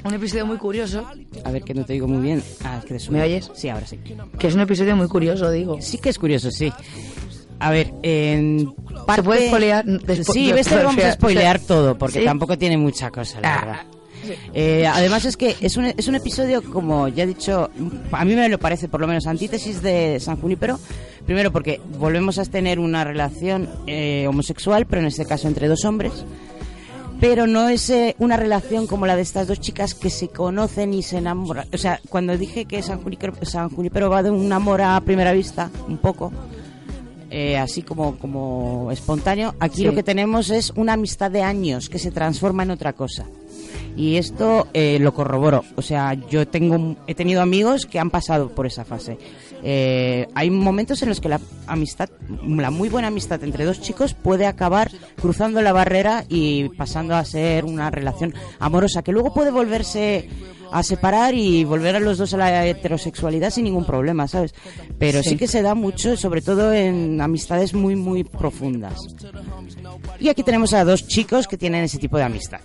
Un 0.04 0.14
episodio 0.16 0.48
muy 0.48 0.58
curioso, 0.58 1.06
A 1.44 1.52
ver, 1.52 1.62
que 1.64 1.76
no 1.76 1.86
te 1.86 1.94
digo 1.94 2.08
muy 2.08 2.22
bien. 2.24 2.42
Ah, 2.64 2.82
que. 2.88 3.12
¿Me 3.12 3.22
oyes? 3.22 3.52
Sí, 3.54 3.70
ahora 3.70 3.86
sí. 3.86 4.00
que 4.40 4.48
es 4.48 4.56
un 4.56 4.62
episodio 4.62 4.96
muy 4.96 5.08
curioso, 5.08 5.52
digo. 5.52 5.78
Sí 5.80 6.00
que 6.00 6.10
es 6.10 6.18
curioso, 6.18 6.50
sí. 6.50 6.74
A 7.60 7.70
ver, 7.70 7.94
en 8.02 8.74
parte... 9.06 9.22
¿Se 9.22 9.24
puede 9.24 9.48
spoilear? 9.50 9.86
Sí, 10.24 10.52
ves 10.52 10.68
que 10.68 10.76
o 10.76 10.84
vamos 10.84 11.04
a 11.04 11.12
spoilear 11.12 11.60
todo, 11.60 11.96
porque 12.00 12.20
¿sí? 12.20 12.26
tampoco 12.26 12.58
tiene 12.58 12.78
mucha 12.78 13.12
cosa, 13.12 13.40
la 13.42 13.54
Ah, 13.56 13.60
verdad. 13.66 13.82
Eh, 14.54 14.86
además 14.88 15.26
es 15.26 15.38
que 15.38 15.56
es 15.62 15.78
un, 15.78 15.86
es 15.86 16.08
un 16.08 16.16
episodio, 16.16 16.62
como 16.64 17.08
ya 17.08 17.24
he 17.24 17.28
dicho, 17.28 17.70
a 18.12 18.26
mí 18.26 18.36
me 18.36 18.50
lo 18.50 18.58
parece 18.60 18.88
por 18.88 19.02
lo 19.02 19.08
menos 19.08 19.28
antítesis 19.28 19.82
de 19.82 20.20
San 20.20 20.38
Junípero. 20.38 20.80
Primero 21.26 21.52
porque 21.52 21.80
volvemos 22.00 22.40
a 22.40 22.46
tener 22.46 22.80
una 22.80 23.04
relación 23.04 23.70
eh, 23.88 24.26
homosexual, 24.28 24.86
pero 24.88 25.02
en 25.02 25.08
este 25.08 25.26
caso 25.26 25.48
entre 25.48 25.68
dos 25.68 25.86
hombres. 25.86 26.12
Pero 27.20 27.46
no 27.46 27.70
es 27.70 27.88
eh, 27.92 28.16
una 28.18 28.36
relación 28.36 28.88
como 28.88 29.06
la 29.06 29.16
de 29.16 29.22
estas 29.22 29.48
dos 29.48 29.60
chicas 29.60 29.94
que 29.94 30.10
se 30.10 30.30
conocen 30.30 30.94
y 30.96 31.04
se 31.04 31.20
enamoran. 31.20 31.68
O 31.72 31.78
sea, 31.78 32.00
cuando 32.10 32.36
dije 32.36 32.66
que 32.66 32.82
San 32.82 33.00
Junípero, 33.04 33.34
San 33.44 33.70
Junípero 33.70 34.10
va 34.10 34.24
de 34.24 34.32
un 34.32 34.52
amor 34.52 34.82
a 34.82 35.00
primera 35.02 35.32
vista, 35.32 35.70
un 35.88 36.00
poco, 36.00 36.32
eh, 37.30 37.60
así 37.60 37.84
como, 37.84 38.18
como 38.18 38.90
espontáneo. 38.92 39.54
Aquí 39.60 39.78
Sí. 39.78 39.84
lo 39.84 39.94
que 39.94 40.02
tenemos 40.02 40.50
es 40.50 40.72
una 40.76 40.94
amistad 40.94 41.30
de 41.30 41.44
años 41.44 41.90
que 41.90 42.00
se 42.00 42.10
transforma 42.10 42.64
en 42.64 42.72
otra 42.72 42.94
cosa. 42.94 43.26
Y 43.96 44.18
esto 44.18 44.68
eh, 44.74 44.98
lo 45.00 45.14
corroboro. 45.14 45.64
O 45.76 45.82
sea, 45.82 46.14
yo 46.14 46.48
tengo, 46.48 46.96
he 47.08 47.16
tenido 47.16 47.42
amigos 47.42 47.86
que 47.86 48.00
han 48.00 48.10
pasado 48.10 48.50
por 48.50 48.66
esa 48.66 48.86
fase. 48.86 49.18
Eh, 49.64 50.28
hay 50.34 50.50
momentos 50.50 51.02
en 51.04 51.10
los 51.10 51.22
que 51.22 51.30
la 51.30 51.40
amistad, 51.68 52.10
la 52.46 52.72
muy 52.72 52.90
buena 52.90 53.10
amistad 53.10 53.44
entre 53.44 53.66
dos 53.66 53.82
chicos 53.82 54.14
puede 54.14 54.48
acabar 54.48 54.90
cruzando 55.22 55.62
la 55.62 55.72
barrera 55.72 56.26
y 56.30 56.70
pasando 56.70 57.16
a 57.16 57.26
ser 57.26 57.66
una 57.66 57.92
relación 57.92 58.34
amorosa 58.60 59.04
que 59.04 59.12
luego 59.12 59.34
puede 59.34 59.52
volverse 59.52 60.28
a 60.72 60.84
separar 60.84 61.34
y 61.34 61.64
volver 61.64 61.96
a 61.96 62.00
los 62.00 62.18
dos 62.18 62.34
a 62.34 62.38
la 62.38 62.66
heterosexualidad 62.66 63.50
sin 63.50 63.66
ningún 63.66 63.86
problema, 63.86 64.28
¿sabes? 64.28 64.54
Pero 64.98 65.22
sí, 65.24 65.32
Sí. 65.32 65.38
que 65.38 65.48
se 65.48 65.62
da 65.62 65.76
mucho, 65.76 66.16
sobre 66.18 66.42
todo 66.42 66.74
en 66.74 67.20
amistades 67.22 67.74
muy, 67.74 67.96
muy 67.96 68.24
profundas. 68.24 68.96
Y 70.20 70.30
aquí 70.30 70.44
tenemos 70.44 70.74
a 70.74 70.84
dos 70.84 71.08
chicos 71.08 71.48
que 71.48 71.58
tienen 71.58 71.84
ese 71.84 71.98
tipo 71.98 72.18
de 72.18 72.24
amistad. 72.24 72.60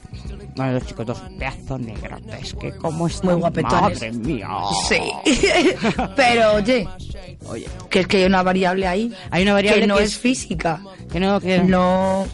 Bueno, 0.56 0.72
dos 0.74 0.86
chicos, 0.86 1.04
dos 1.06 1.20
pedazos 1.38 1.80
negrotes, 1.80 2.54
que 2.54 2.72
como 2.72 3.06
están, 3.08 3.32
Muy 3.32 3.40
guapetones. 3.40 4.00
Madre 4.00 4.12
mía. 4.12 4.48
Sí. 4.88 4.96
Pero 6.16 6.54
oye, 6.54 6.88
Oye, 7.48 7.66
que 7.90 8.00
es 8.00 8.06
que 8.06 8.16
hay 8.18 8.24
una 8.24 8.42
variable 8.42 8.86
ahí 8.86 9.12
hay 9.30 9.42
una 9.42 9.52
variable 9.52 9.82
que 9.82 9.86
no 9.86 9.96
que 9.98 10.04
es 10.04 10.16
física. 10.16 10.80
que 11.12 11.20
no, 11.20 11.38
que 11.40 11.58
No, 11.62 12.26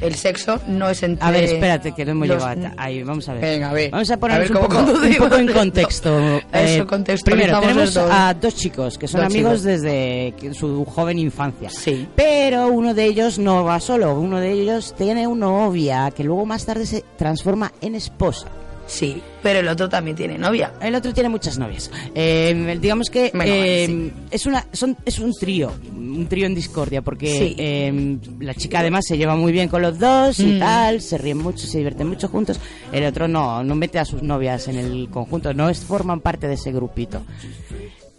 el 0.00 0.14
sexo 0.14 0.60
no 0.68 0.90
es 0.90 1.02
entre 1.02 1.26
A 1.26 1.30
ver, 1.30 1.44
espérate, 1.44 1.92
que 1.92 2.04
no 2.04 2.10
hemos 2.12 2.28
los- 2.28 2.38
llegado 2.38 2.74
ahí. 2.76 3.02
Vamos 3.02 3.28
a 3.28 3.32
ver. 3.34 3.42
Venga, 3.42 3.70
a 3.70 3.72
ver. 3.72 3.90
Vamos 3.90 4.10
a 4.10 4.16
ver 4.16 4.52
un, 4.52 4.58
poco, 4.58 4.82
un 5.12 5.28
poco 5.28 5.36
en 5.36 5.52
contexto. 5.52 6.18
Eso, 6.18 6.42
Eh, 6.52 7.16
Primero, 7.24 7.60
tenemos 7.60 7.96
a 7.96 8.34
dos 8.34 8.54
chicos 8.54 8.98
que 8.98 9.08
son 9.08 9.20
Dos 9.22 9.30
amigos 9.32 9.52
chicos. 9.62 9.64
desde 9.64 10.34
su 10.54 10.84
joven 10.84 11.18
infancia. 11.18 11.70
Sí. 11.70 12.06
Pero 12.16 12.68
uno 12.68 12.94
de 12.94 13.04
ellos 13.04 13.38
no 13.38 13.64
va 13.64 13.80
solo. 13.80 14.14
Uno 14.18 14.38
de 14.38 14.52
ellos 14.52 14.94
tiene 14.96 15.26
una 15.26 15.46
novia 15.46 16.10
que 16.14 16.24
luego 16.24 16.46
más 16.46 16.64
tarde 16.64 16.86
se 16.86 17.04
transforma 17.16 17.72
en 17.80 17.94
esposa. 17.94 18.46
Sí, 18.84 19.22
pero 19.42 19.60
el 19.60 19.68
otro 19.68 19.88
también 19.88 20.16
tiene 20.16 20.36
novia. 20.36 20.72
El 20.80 20.94
otro 20.94 21.14
tiene 21.14 21.28
muchas 21.28 21.56
novias. 21.56 21.90
Eh, 22.14 22.78
digamos 22.80 23.08
que 23.10 23.30
eh, 23.44 24.12
es 24.30 24.44
una 24.44 24.66
son 24.72 24.96
es 25.04 25.18
un 25.20 25.32
trío, 25.32 25.72
un 26.16 26.26
trío 26.26 26.46
en 26.46 26.54
discordia, 26.54 27.02
porque 27.02 27.26
Sí. 27.26 27.54
eh, 27.58 28.18
la 28.40 28.54
chica 28.54 28.80
además 28.80 29.04
se 29.06 29.16
lleva 29.16 29.36
muy 29.36 29.52
bien 29.52 29.68
con 29.68 29.82
los 29.82 29.98
dos 29.98 30.38
y 30.40 30.46
Mm. 30.54 30.58
tal, 30.58 31.00
se 31.00 31.18
ríen 31.18 31.38
mucho, 31.38 31.66
se 31.66 31.78
divierten 31.78 32.06
mucho 32.08 32.28
juntos. 32.28 32.58
El 32.92 33.04
otro 33.04 33.26
no, 33.28 33.62
no 33.64 33.74
mete 33.74 33.98
a 33.98 34.04
sus 34.04 34.22
novias 34.22 34.68
en 34.68 34.78
el 34.78 35.08
conjunto, 35.10 35.52
no 35.54 35.68
es, 35.68 35.78
forman 35.80 36.20
parte 36.20 36.46
de 36.48 36.54
ese 36.54 36.72
grupito. 36.72 37.22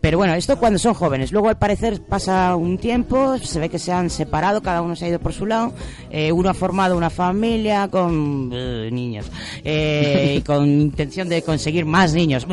Pero 0.02 0.18
bueno, 0.18 0.34
esto 0.34 0.60
cuando 0.60 0.78
son 0.80 0.94
jóvenes. 0.94 1.32
Luego 1.32 1.48
al 1.48 1.57
parecer 1.57 2.02
pasa 2.02 2.57
un 2.57 2.78
tiempo, 2.78 3.38
se 3.38 3.57
ve 3.61 3.70
que 3.70 3.80
se 3.80 3.94
han 3.94 4.10
separado, 4.10 4.61
cada 4.61 4.82
uno 4.82 4.98
se 4.98 5.06
ha 5.06 5.07
ido 5.07 5.20
por 5.20 5.32
su 5.32 5.45
lado. 5.45 5.72
Eh, 6.11 6.30
uno 6.30 6.49
ha 6.49 6.53
formado 6.53 6.98
una 6.98 7.10
familia 7.10 7.88
con 7.88 8.49
eh, 8.53 8.90
niños 8.91 9.28
eh, 9.64 10.36
y 10.40 10.41
con 10.45 10.68
intención 10.68 11.30
de 11.30 11.41
conseguir 11.41 11.86
más 11.86 12.14
niños. 12.14 12.45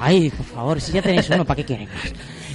Ay, 0.00 0.30
por 0.30 0.46
favor, 0.46 0.80
si 0.80 0.92
ya 0.92 1.02
tenéis 1.02 1.28
uno, 1.28 1.44
¿para 1.44 1.56
qué 1.56 1.64
quieren 1.66 1.88
más? 1.90 2.12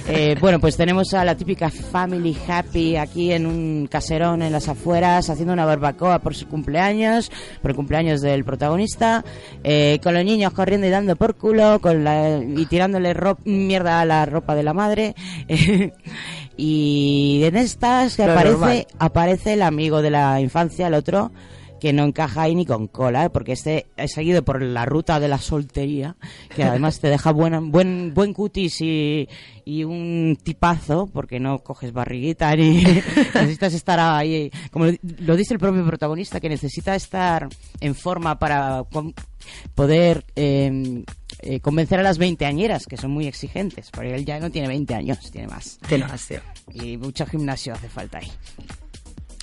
Eh, 0.08 0.36
bueno, 0.40 0.58
pues 0.58 0.76
tenemos 0.76 1.14
a 1.14 1.24
la 1.24 1.36
típica 1.36 1.70
family 1.70 2.36
happy 2.48 2.96
aquí 2.96 3.32
en 3.32 3.46
un 3.46 3.86
caserón 3.86 4.42
en 4.42 4.52
las 4.52 4.68
afueras 4.68 5.30
haciendo 5.30 5.52
una 5.52 5.64
barbacoa 5.64 6.18
por 6.18 6.34
su 6.34 6.48
cumpleaños, 6.48 7.30
por 7.60 7.70
el 7.70 7.76
cumpleaños 7.76 8.20
del 8.20 8.44
protagonista, 8.44 9.24
eh, 9.62 10.00
con 10.02 10.14
los 10.14 10.24
niños 10.24 10.52
corriendo 10.52 10.86
y 10.86 10.90
dando 10.90 11.14
por 11.16 11.36
culo 11.36 11.80
con 11.80 12.02
la, 12.02 12.38
y 12.38 12.66
tirándole 12.66 13.14
mierda 13.44 14.00
a 14.00 14.04
la 14.04 14.26
ropa 14.26 14.54
de 14.54 14.62
la 14.62 14.74
madre. 14.74 15.14
y 16.56 17.42
en 17.44 17.56
estas 17.56 18.16
que 18.16 18.24
aparece, 18.24 18.52
normal. 18.52 18.86
aparece 18.98 19.52
el 19.54 19.62
amigo 19.62 20.02
de 20.02 20.10
la 20.10 20.40
infancia, 20.40 20.88
el 20.88 20.94
otro 20.94 21.30
que 21.82 21.92
no 21.92 22.04
encaja 22.04 22.42
ahí 22.42 22.54
ni 22.54 22.64
con 22.64 22.86
cola, 22.86 23.24
¿eh? 23.24 23.30
porque 23.30 23.50
este 23.50 23.86
es 23.96 24.12
seguido 24.12 24.44
por 24.44 24.62
la 24.62 24.86
ruta 24.86 25.18
de 25.18 25.26
la 25.26 25.38
soltería, 25.38 26.14
que 26.54 26.62
además 26.62 27.00
te 27.00 27.08
deja 27.08 27.32
buena, 27.32 27.58
buen 27.58 28.14
buen 28.14 28.32
cutis 28.32 28.80
y, 28.82 29.28
y 29.64 29.82
un 29.82 30.38
tipazo, 30.40 31.08
porque 31.12 31.40
no 31.40 31.58
coges 31.58 31.92
barriguita 31.92 32.54
ni 32.54 32.84
necesitas 33.34 33.74
estar 33.74 33.98
ahí, 33.98 34.48
como 34.70 34.86
lo 35.18 35.34
dice 35.34 35.54
el 35.54 35.58
propio 35.58 35.84
protagonista, 35.84 36.38
que 36.38 36.48
necesita 36.48 36.94
estar 36.94 37.48
en 37.80 37.96
forma 37.96 38.38
para 38.38 38.84
poder 39.74 40.24
eh, 40.36 41.02
eh, 41.40 41.58
convencer 41.58 41.98
a 41.98 42.04
las 42.04 42.16
veinteañeras, 42.16 42.86
que 42.86 42.96
son 42.96 43.10
muy 43.10 43.26
exigentes, 43.26 43.90
porque 43.90 44.14
él 44.14 44.24
ya 44.24 44.38
no 44.38 44.52
tiene 44.52 44.68
20 44.68 44.94
años, 44.94 45.32
tiene 45.32 45.48
más. 45.48 45.80
Tiene 45.88 46.06
más, 46.06 46.28
tío. 46.28 46.38
Y 46.72 46.96
mucho 46.96 47.26
gimnasio 47.26 47.74
hace 47.74 47.88
falta 47.88 48.18
ahí. 48.18 48.30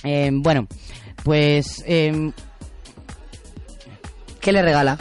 Eh, 0.04 0.30
bueno, 0.32 0.66
pues... 1.24 1.82
eh, 1.86 2.32
¿Qué 4.40 4.52
le 4.52 4.62
regala? 4.62 4.98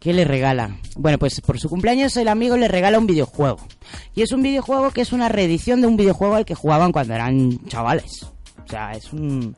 ¿Qué 0.00 0.12
le 0.12 0.24
regala? 0.24 0.76
Bueno, 0.96 1.18
pues 1.18 1.40
por 1.40 1.58
su 1.60 1.68
cumpleaños 1.68 2.16
el 2.16 2.28
amigo 2.28 2.56
le 2.56 2.68
regala 2.68 2.98
un 2.98 3.06
videojuego. 3.06 3.58
Y 4.14 4.22
es 4.22 4.32
un 4.32 4.42
videojuego 4.42 4.90
que 4.90 5.00
es 5.00 5.12
una 5.12 5.28
reedición 5.28 5.80
de 5.80 5.86
un 5.86 5.96
videojuego 5.96 6.34
al 6.34 6.44
que 6.44 6.54
jugaban 6.54 6.92
cuando 6.92 7.14
eran 7.14 7.64
chavales. 7.66 8.24
O 8.24 8.68
sea, 8.68 8.92
es 8.92 9.12
un... 9.12 9.56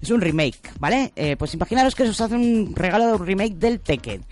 Es 0.00 0.10
un 0.10 0.20
remake, 0.20 0.58
¿vale? 0.78 1.10
Eh, 1.16 1.36
pues 1.36 1.54
imaginaros 1.54 1.94
que 1.94 2.02
os 2.04 2.20
hace 2.20 2.34
un 2.34 2.74
regalo 2.76 3.06
de 3.06 3.12
un 3.14 3.26
remake 3.26 3.54
del 3.54 3.80
Tekken, 3.80 4.22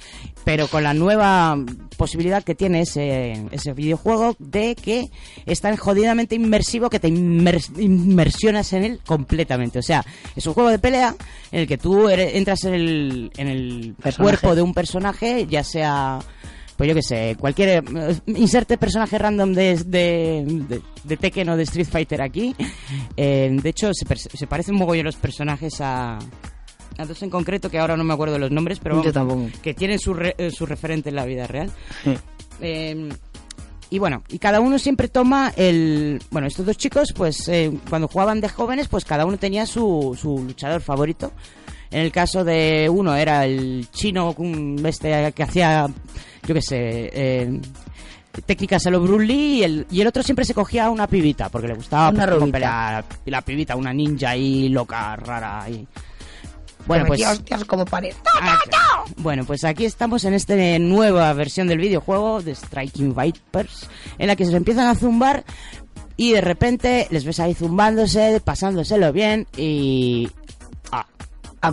pero 0.44 0.68
con 0.68 0.82
la 0.84 0.92
nueva 0.94 1.56
posibilidad 1.96 2.44
que 2.44 2.54
tiene 2.54 2.82
ese, 2.82 3.46
ese 3.50 3.72
videojuego 3.72 4.36
de 4.38 4.74
que 4.76 5.08
es 5.46 5.60
tan 5.62 5.76
jodidamente 5.76 6.34
inmersivo 6.34 6.90
que 6.90 7.00
te 7.00 7.08
inmers- 7.08 7.76
inmersionas 7.80 8.72
en 8.74 8.84
él 8.84 9.00
completamente. 9.06 9.78
O 9.78 9.82
sea, 9.82 10.04
es 10.36 10.46
un 10.46 10.52
juego 10.54 10.68
de 10.68 10.78
pelea 10.78 11.16
en 11.50 11.60
el 11.60 11.66
que 11.66 11.78
tú 11.78 12.08
eres- 12.08 12.34
entras 12.34 12.62
en 12.64 12.74
el, 12.74 13.30
en 13.36 13.48
el 13.48 13.94
Personaje. 14.00 14.22
cuerpo 14.38 14.54
de 14.54 14.62
un 14.62 14.74
personaje, 14.74 15.46
ya 15.48 15.64
sea 15.64 16.18
pues 16.76 16.88
yo 16.88 16.94
qué 16.94 17.02
sé, 17.02 17.36
cualquier 17.38 17.68
eh, 17.84 18.16
inserte 18.26 18.76
personaje 18.78 19.18
random 19.18 19.52
de, 19.52 19.76
de, 19.84 20.44
de, 20.68 20.82
de 21.04 21.16
Tekken 21.16 21.48
o 21.50 21.56
de 21.56 21.62
Street 21.64 21.86
Fighter 21.88 22.20
aquí. 22.22 22.54
Eh, 23.16 23.56
de 23.62 23.68
hecho, 23.68 23.90
se, 23.94 24.04
se 24.16 24.46
parecen 24.46 24.74
un 24.74 24.80
mogollón 24.80 25.04
los 25.04 25.16
personajes 25.16 25.80
a, 25.80 26.18
a 26.98 27.06
dos 27.06 27.22
en 27.22 27.30
concreto 27.30 27.70
que 27.70 27.78
ahora 27.78 27.96
no 27.96 28.04
me 28.04 28.12
acuerdo 28.14 28.38
los 28.38 28.50
nombres, 28.50 28.80
pero 28.80 29.02
Yo 29.02 29.12
vamos, 29.12 29.34
tampoco. 29.44 29.62
que 29.62 29.74
tienen 29.74 29.98
su, 29.98 30.14
re- 30.14 30.34
eh, 30.38 30.50
su 30.50 30.66
referente 30.66 31.10
en 31.10 31.16
la 31.16 31.24
vida 31.24 31.46
real. 31.46 31.70
Eh, 32.60 33.08
y 33.90 33.98
bueno, 34.00 34.24
y 34.28 34.38
cada 34.38 34.58
uno 34.60 34.78
siempre 34.78 35.06
toma 35.08 35.52
el... 35.56 36.20
Bueno, 36.30 36.48
estos 36.48 36.66
dos 36.66 36.76
chicos, 36.76 37.12
pues 37.14 37.46
eh, 37.48 37.70
cuando 37.88 38.08
jugaban 38.08 38.40
de 38.40 38.48
jóvenes, 38.48 38.88
pues 38.88 39.04
cada 39.04 39.24
uno 39.26 39.36
tenía 39.36 39.66
su, 39.66 40.18
su 40.20 40.42
luchador 40.42 40.80
favorito. 40.80 41.30
En 41.94 42.00
el 42.00 42.10
caso 42.10 42.42
de 42.42 42.88
uno 42.90 43.14
era 43.14 43.44
el 43.46 43.86
chino 43.92 44.34
un- 44.36 44.82
este 44.84 45.32
que 45.32 45.42
hacía, 45.44 45.86
yo 46.44 46.54
qué 46.54 46.60
sé, 46.60 47.10
eh, 47.12 47.60
técnicas 48.44 48.84
a 48.86 48.90
lo 48.90 49.00
Bruce 49.00 49.24
Lee 49.26 49.58
y 49.58 49.62
el, 49.62 49.86
y 49.92 50.00
el 50.00 50.08
otro 50.08 50.24
siempre 50.24 50.44
se 50.44 50.54
cogía 50.54 50.90
una 50.90 51.06
pibita 51.06 51.48
porque 51.50 51.68
le 51.68 51.74
gustaba 51.74 52.08
Una 52.08 52.26
pues, 52.36 52.50
pelear. 52.50 53.04
y 53.24 53.30
la 53.30 53.42
pibita, 53.42 53.76
una 53.76 53.92
ninja 53.92 54.30
ahí 54.30 54.68
loca, 54.70 55.14
rara 55.14 55.70
y... 55.70 55.86
Bueno, 56.86 57.04
pues... 57.06 57.24
hostias 57.24 57.64
como 57.64 57.84
pared. 57.84 58.12
Ah. 58.42 58.58
Bueno, 59.18 59.44
pues 59.44 59.62
aquí 59.62 59.84
estamos 59.84 60.24
en 60.24 60.34
esta 60.34 60.56
nueva 60.80 61.32
versión 61.32 61.68
del 61.68 61.78
videojuego 61.78 62.42
de 62.42 62.56
Striking 62.56 63.14
Vipers, 63.14 63.88
en 64.18 64.26
la 64.26 64.34
que 64.34 64.44
se 64.46 64.56
empiezan 64.56 64.88
a 64.88 64.96
zumbar 64.96 65.44
y 66.16 66.32
de 66.32 66.40
repente 66.40 67.06
les 67.10 67.24
ves 67.24 67.38
ahí 67.38 67.54
zumbándose, 67.54 68.40
pasándoselo 68.44 69.12
bien 69.12 69.46
y... 69.56 70.28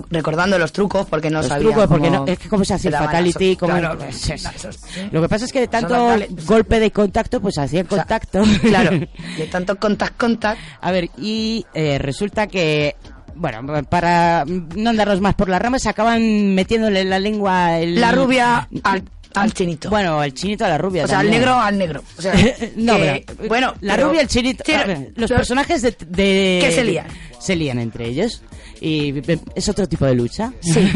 Recordando 0.09 0.57
los 0.59 0.71
trucos 0.71 1.07
porque 1.07 1.29
no 1.29 1.39
los 1.39 1.47
sabía 1.47 1.67
trucos, 1.69 1.87
porque 1.87 2.09
no, 2.09 2.25
es 2.27 2.37
que 2.39 2.49
cómo 2.49 2.63
se 2.65 2.73
hace 2.73 2.87
el 2.89 2.93
daban 2.93 3.07
fatality, 3.07 3.55
claro, 3.55 3.97
esos- 4.07 4.79
Lo 5.11 5.21
que 5.21 5.29
pasa 5.29 5.45
es 5.45 5.51
que 5.53 5.59
de 5.61 5.67
tanto 5.67 6.15
golpe 6.45 6.79
de 6.79 6.91
contacto, 6.91 7.41
pues 7.41 7.57
hacían 7.57 7.85
contacto. 7.87 8.41
Claro, 8.61 8.91
de 9.37 9.47
tanto 9.51 9.77
contact 9.77 10.17
contact. 10.17 10.59
A 10.81 10.91
ver, 10.91 11.09
y 11.17 11.65
eh, 11.73 11.97
resulta 11.97 12.47
que, 12.47 12.95
bueno, 13.35 13.61
para 13.89 14.45
no 14.45 14.89
andarnos 14.89 15.21
más 15.21 15.35
por 15.35 15.49
las 15.49 15.61
ramas, 15.61 15.85
acaban 15.87 16.53
metiéndole 16.55 17.01
en 17.01 17.09
la 17.09 17.19
lengua 17.19 17.79
el... 17.79 17.99
La 17.99 18.11
rubia 18.11 18.67
al, 18.83 19.03
al 19.35 19.53
chinito. 19.53 19.89
Bueno, 19.89 20.23
el 20.23 20.33
chinito 20.33 20.65
a 20.65 20.69
la 20.69 20.77
rubia. 20.77 21.05
o 21.05 21.07
sea, 21.07 21.19
al 21.19 21.29
negro 21.29 21.53
al 21.55 21.77
negro. 21.77 22.01
O 22.17 22.21
sea, 22.21 22.33
no, 22.75 22.97
que- 22.97 23.23
pero, 23.27 23.49
bueno, 23.49 23.73
la 23.81 23.95
pero- 23.95 24.09
rubia, 24.09 24.21
el 24.21 24.27
chinito. 24.27 24.63
Sí, 24.65 24.73
a 24.73 24.85
ver, 24.85 25.11
los 25.15 25.29
pero- 25.29 25.37
personajes 25.39 25.81
de, 25.81 25.95
de- 26.07 26.59
Que 26.63 26.71
se 26.71 26.83
lían. 26.83 27.07
Se 27.39 27.55
lían 27.55 27.79
entre 27.79 28.07
ellos. 28.07 28.41
Y 28.79 29.19
eh, 29.19 29.39
es 29.55 29.69
otro 29.69 29.87
tipo 29.87 30.05
de 30.05 30.15
lucha. 30.15 30.51
Sí. 30.59 30.91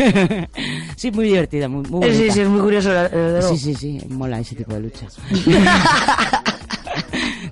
sí, 0.95 1.11
muy 1.11 1.25
divertida, 1.27 1.67
muy, 1.67 1.87
muy 1.87 2.11
sí, 2.11 2.31
sí, 2.31 2.41
es 2.41 2.47
muy 2.47 2.61
curioso. 2.61 2.89
Sí, 3.49 3.57
sí, 3.57 3.75
sí, 3.75 3.99
mola 4.09 4.39
ese 4.39 4.55
tipo 4.55 4.73
de 4.73 4.79
luchas. 4.81 5.15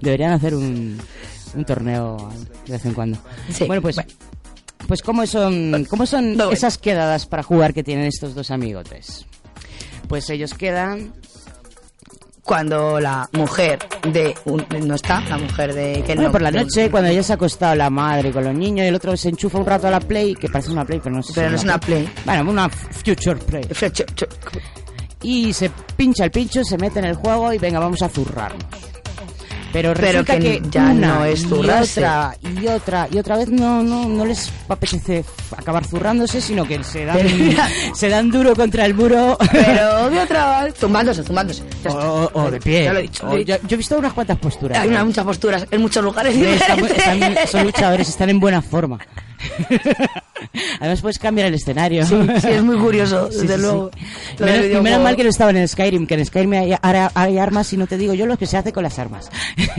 Deberían 0.01 0.33
hacer 0.33 0.55
un, 0.55 0.97
un 1.55 1.65
torneo 1.65 2.29
de 2.65 2.71
vez 2.73 2.85
en 2.85 2.93
cuando. 2.93 3.17
Sí, 3.51 3.65
bueno, 3.65 3.81
pues, 3.81 3.97
pues 4.87 5.01
¿cómo 5.01 5.25
son, 5.27 5.85
cómo 5.89 6.05
son 6.05 6.35
No, 6.35 6.51
esas 6.51 6.77
quedadas 6.77 7.25
para 7.25 7.43
jugar 7.43 7.73
que 7.73 7.83
tienen 7.83 8.05
estos 8.05 8.35
dos 8.35 8.51
amigotes? 8.51 9.25
Pues 10.07 10.29
ellos 10.29 10.53
quedan 10.53 11.13
Cuando 12.43 12.99
la 12.99 13.29
mujer 13.31 13.79
de 14.11 14.35
un- 14.45 14.65
no 14.85 14.95
está, 14.95 15.21
la 15.29 15.37
mujer 15.37 15.73
de 15.73 15.93
que 16.05 16.13
Bueno, 16.15 16.23
no- 16.23 16.31
por 16.33 16.41
la 16.41 16.51
noche, 16.51 16.91
cuando 16.91 17.09
ya 17.09 17.23
se 17.23 17.31
ha 17.31 17.35
acostado 17.35 17.73
la 17.73 17.89
madre 17.89 18.31
con 18.33 18.43
los 18.43 18.53
niños 18.53 18.83
y 18.83 18.89
el 18.89 18.95
otro 18.95 19.15
se 19.15 19.29
enchufa 19.29 19.59
un 19.59 19.65
rato 19.65 19.87
a 19.87 19.91
la 19.91 20.01
Play, 20.01 20.35
que 20.35 20.49
parece 20.49 20.69
una 20.71 20.83
Play, 20.83 20.99
pero 21.01 21.15
no 21.15 21.23
sé 21.23 21.29
si 21.29 21.35
Pero 21.35 21.51
no 21.51 21.55
es 21.55 21.63
una 21.63 21.79
Play. 21.79 22.09
Bueno, 22.25 22.51
una 22.51 22.67
Future 22.69 23.37
Play. 23.37 23.63
Future- 23.63 24.05
Y 25.21 25.53
se 25.53 25.71
pincha 25.95 26.25
el 26.25 26.31
pincho, 26.31 26.65
se 26.65 26.77
mete 26.77 26.99
en 26.99 27.05
el 27.05 27.15
juego 27.15 27.53
y 27.53 27.57
venga, 27.59 27.79
vamos 27.79 28.01
a 28.01 28.09
zurrarnos. 28.09 28.61
Pero 29.73 29.93
Pero 29.95 30.23
que 30.23 30.39
que, 30.39 30.61
ya 30.69 30.83
una 30.91 31.07
no 31.17 31.25
es 31.25 31.43
y 31.43 31.47
zurrarse. 31.47 31.99
otra 32.01 32.37
y 32.61 32.67
otra 32.67 33.07
y 33.11 33.17
otra 33.17 33.37
vez 33.37 33.49
no 33.49 33.81
no 33.83 34.07
no 34.07 34.23
les 34.25 34.49
apetece 34.69 35.25
acabar 35.57 35.83
zurrándose, 35.85 36.39
sino 36.39 36.63
que 36.65 36.81
se 36.83 37.05
dan 37.05 37.17
se 37.95 38.07
dan 38.07 38.29
duro 38.29 38.55
contra 38.55 38.85
el 38.85 38.93
muro. 38.93 39.35
Pero 39.51 40.09
de 40.11 40.19
otra 40.19 40.63
vez, 40.65 40.75
zumbándose, 40.75 41.23
zumbándose. 41.23 41.63
Ya 41.83 41.89
o, 41.91 42.51
de 42.51 42.59
pie. 42.59 42.83
Ya 42.85 42.93
lo 42.93 42.99
he 42.99 43.03
dicho. 43.03 43.27
O- 43.27 43.37
yo, 43.37 43.55
yo 43.67 43.73
he 43.73 43.77
visto 43.77 43.97
unas 43.97 44.13
cuantas 44.13 44.37
posturas. 44.37 44.77
Hay 44.77 44.87
una- 44.89 45.03
muchas 45.03 45.25
posturas 45.25 45.65
en 45.71 45.81
muchos 45.81 46.03
lugares 46.03 46.35
están- 46.35 47.35
son 47.51 47.63
luchadores, 47.65 48.07
están 48.09 48.29
en 48.29 48.39
buena 48.39 48.61
forma. 48.61 48.99
Además 50.79 51.01
puedes 51.01 51.19
cambiar 51.19 51.47
el 51.47 51.53
escenario. 51.55 52.05
Sí, 52.05 52.15
sí, 52.41 52.47
es 52.49 52.63
muy 52.63 52.77
curioso, 52.77 53.27
Sí, 53.31 53.39
desde 53.41 53.55
sí, 53.55 53.61
luego. 53.61 53.91
Menos, 54.39 54.83
menos 54.83 55.01
mal 55.01 55.15
que 55.15 55.23
no 55.23 55.29
estaban 55.29 55.55
en 55.57 55.67
Skyrim, 55.67 56.05
que 56.07 56.15
en 56.15 56.25
Skyrim 56.25 56.53
hay, 56.53 56.75
hay- 56.81 57.37
armas 57.37 57.71
y 57.73 57.77
no 57.77 57.87
te 57.87 57.97
digo 57.97 58.13
yo 58.13 58.25
lo 58.25 58.37
que 58.37 58.45
se 58.45 58.57
hace 58.57 58.71
con 58.73 58.83
las 58.83 58.99
armas. 58.99 59.29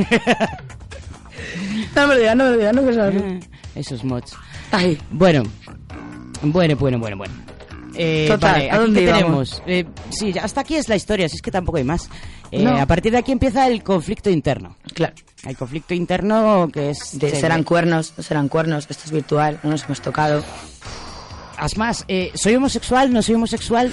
No 1.95 2.09
me 2.09 2.15
lo 2.15 2.21
digas, 2.21 2.37
no 2.37 2.45
me 2.45 2.51
lo 2.51 2.57
digas, 2.57 2.75
no 2.75 2.87
que 2.87 2.95
sabes. 2.95 3.45
Esos 3.75 4.03
mods. 4.05 4.33
Ay, 4.73 4.99
Bueno, 5.11 5.43
bueno, 6.43 6.75
bueno, 6.77 6.99
bueno, 6.99 7.17
bueno. 7.17 7.35
Eh, 7.97 8.27
Total, 8.29 8.53
vale, 8.55 8.71
¿a 8.73 8.79
dónde 8.79 9.07
tenemos. 9.07 9.63
Eh, 9.67 9.85
sí, 10.11 10.35
hasta 10.41 10.63
aquí 10.63 10.75
es 10.75 10.89
la 10.89 10.97
historia, 10.97 11.29
si 11.29 11.37
es 11.37 11.43
que 11.43 11.53
tampoco 11.53 11.79
hay 11.79 11.85
más. 11.85 12.09
Eh, 12.55 12.63
No. 12.65 12.77
A 12.79 12.87
partir 12.87 13.13
de 13.13 13.19
aquí 13.19 13.33
empieza 13.33 13.67
el 13.67 13.83
conflicto 13.83 14.31
interno. 14.31 14.77
claro. 14.95 15.15
El 15.45 15.59
conflicto 15.59 15.93
interno 15.93 16.71
que 16.73 16.89
es... 16.89 17.19
De, 17.19 17.29
se- 17.29 17.41
serán 17.43 17.65
cuernos, 17.65 18.15
no 18.17 18.23
serán 18.23 18.49
cuernos, 18.49 18.87
esto 18.89 19.03
es 19.05 19.11
virtual, 19.11 19.61
no 19.63 19.71
nos 19.71 19.85
hemos 19.85 20.01
tocado. 20.01 20.43
Es 21.63 21.77
más, 21.77 22.05
eh, 22.09 22.33
¿soy 22.35 22.55
homosexual? 22.57 23.13
¿No 23.13 23.21
soy 23.23 23.35
homosexual? 23.35 23.93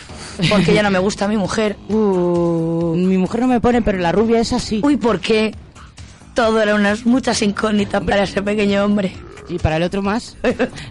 Porque 0.50 0.74
ya 0.74 0.82
no 0.82 0.90
me 0.90 1.00
gusta 1.00 1.28
mi 1.28 1.36
mujer. 1.38 1.76
Uh. 1.90 2.94
Mi 2.96 3.18
mujer 3.18 3.42
no 3.42 3.48
me 3.48 3.60
pone, 3.60 3.82
pero 3.82 3.98
la 3.98 4.12
rubia 4.14 4.40
es 4.40 4.54
así. 4.54 4.80
Uy, 4.84 4.96
¿por 4.98 5.20
qué? 5.20 5.54
Todo 6.34 6.62
era 6.62 6.76
unas 6.76 7.06
muchas 7.06 7.42
incógnitas 7.42 8.02
para 8.04 8.24
ese 8.24 8.42
pequeño 8.42 8.84
hombre. 8.86 9.14
Y 9.50 9.58
para 9.60 9.76
el 9.78 9.84
otro 9.84 10.02
más. 10.02 10.38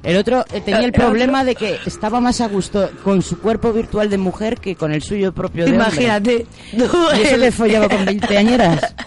El 0.02 0.16
otro 0.18 0.44
eh, 0.52 0.60
tenía 0.60 0.80
el 0.84 0.92
problema 0.92 1.44
de 1.44 1.54
que 1.54 1.78
estaba 1.86 2.20
más 2.20 2.42
a 2.42 2.48
gusto 2.48 2.90
con 3.02 3.22
su 3.22 3.38
cuerpo 3.38 3.72
virtual 3.72 4.10
de 4.10 4.18
mujer 4.18 4.58
que 4.60 4.76
con 4.76 4.92
el 4.92 5.02
suyo 5.02 5.32
propio 5.32 5.64
de 5.64 5.70
hombre. 5.72 5.86
Imagínate. 5.86 6.46
tú, 6.76 6.84
Y 7.16 7.22
eso 7.22 7.36
le 7.38 7.52
follaba 7.52 7.88
con 7.88 8.04
veinteañeras. 8.04 8.94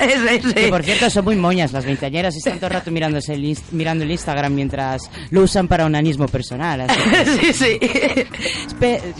Ese, 0.00 0.36
ese. 0.36 0.54
Que 0.54 0.68
por 0.68 0.82
cierto 0.82 1.10
son 1.10 1.24
muy 1.26 1.36
moñas 1.36 1.72
las 1.72 1.84
veinteañeras 1.84 2.34
y 2.34 2.38
están 2.38 2.56
todo 2.56 2.68
el 2.68 2.72
rato 2.72 2.90
mirándose 2.90 3.34
el 3.34 3.56
mirando 3.72 4.02
el 4.02 4.10
Instagram 4.10 4.54
mientras 4.54 5.02
lo 5.30 5.42
usan 5.42 5.68
para 5.68 5.84
onanismo 5.84 6.26
personal. 6.26 6.80
así 6.80 6.98
que- 7.10 7.24
sí, 7.52 7.52
sí. 7.52 8.26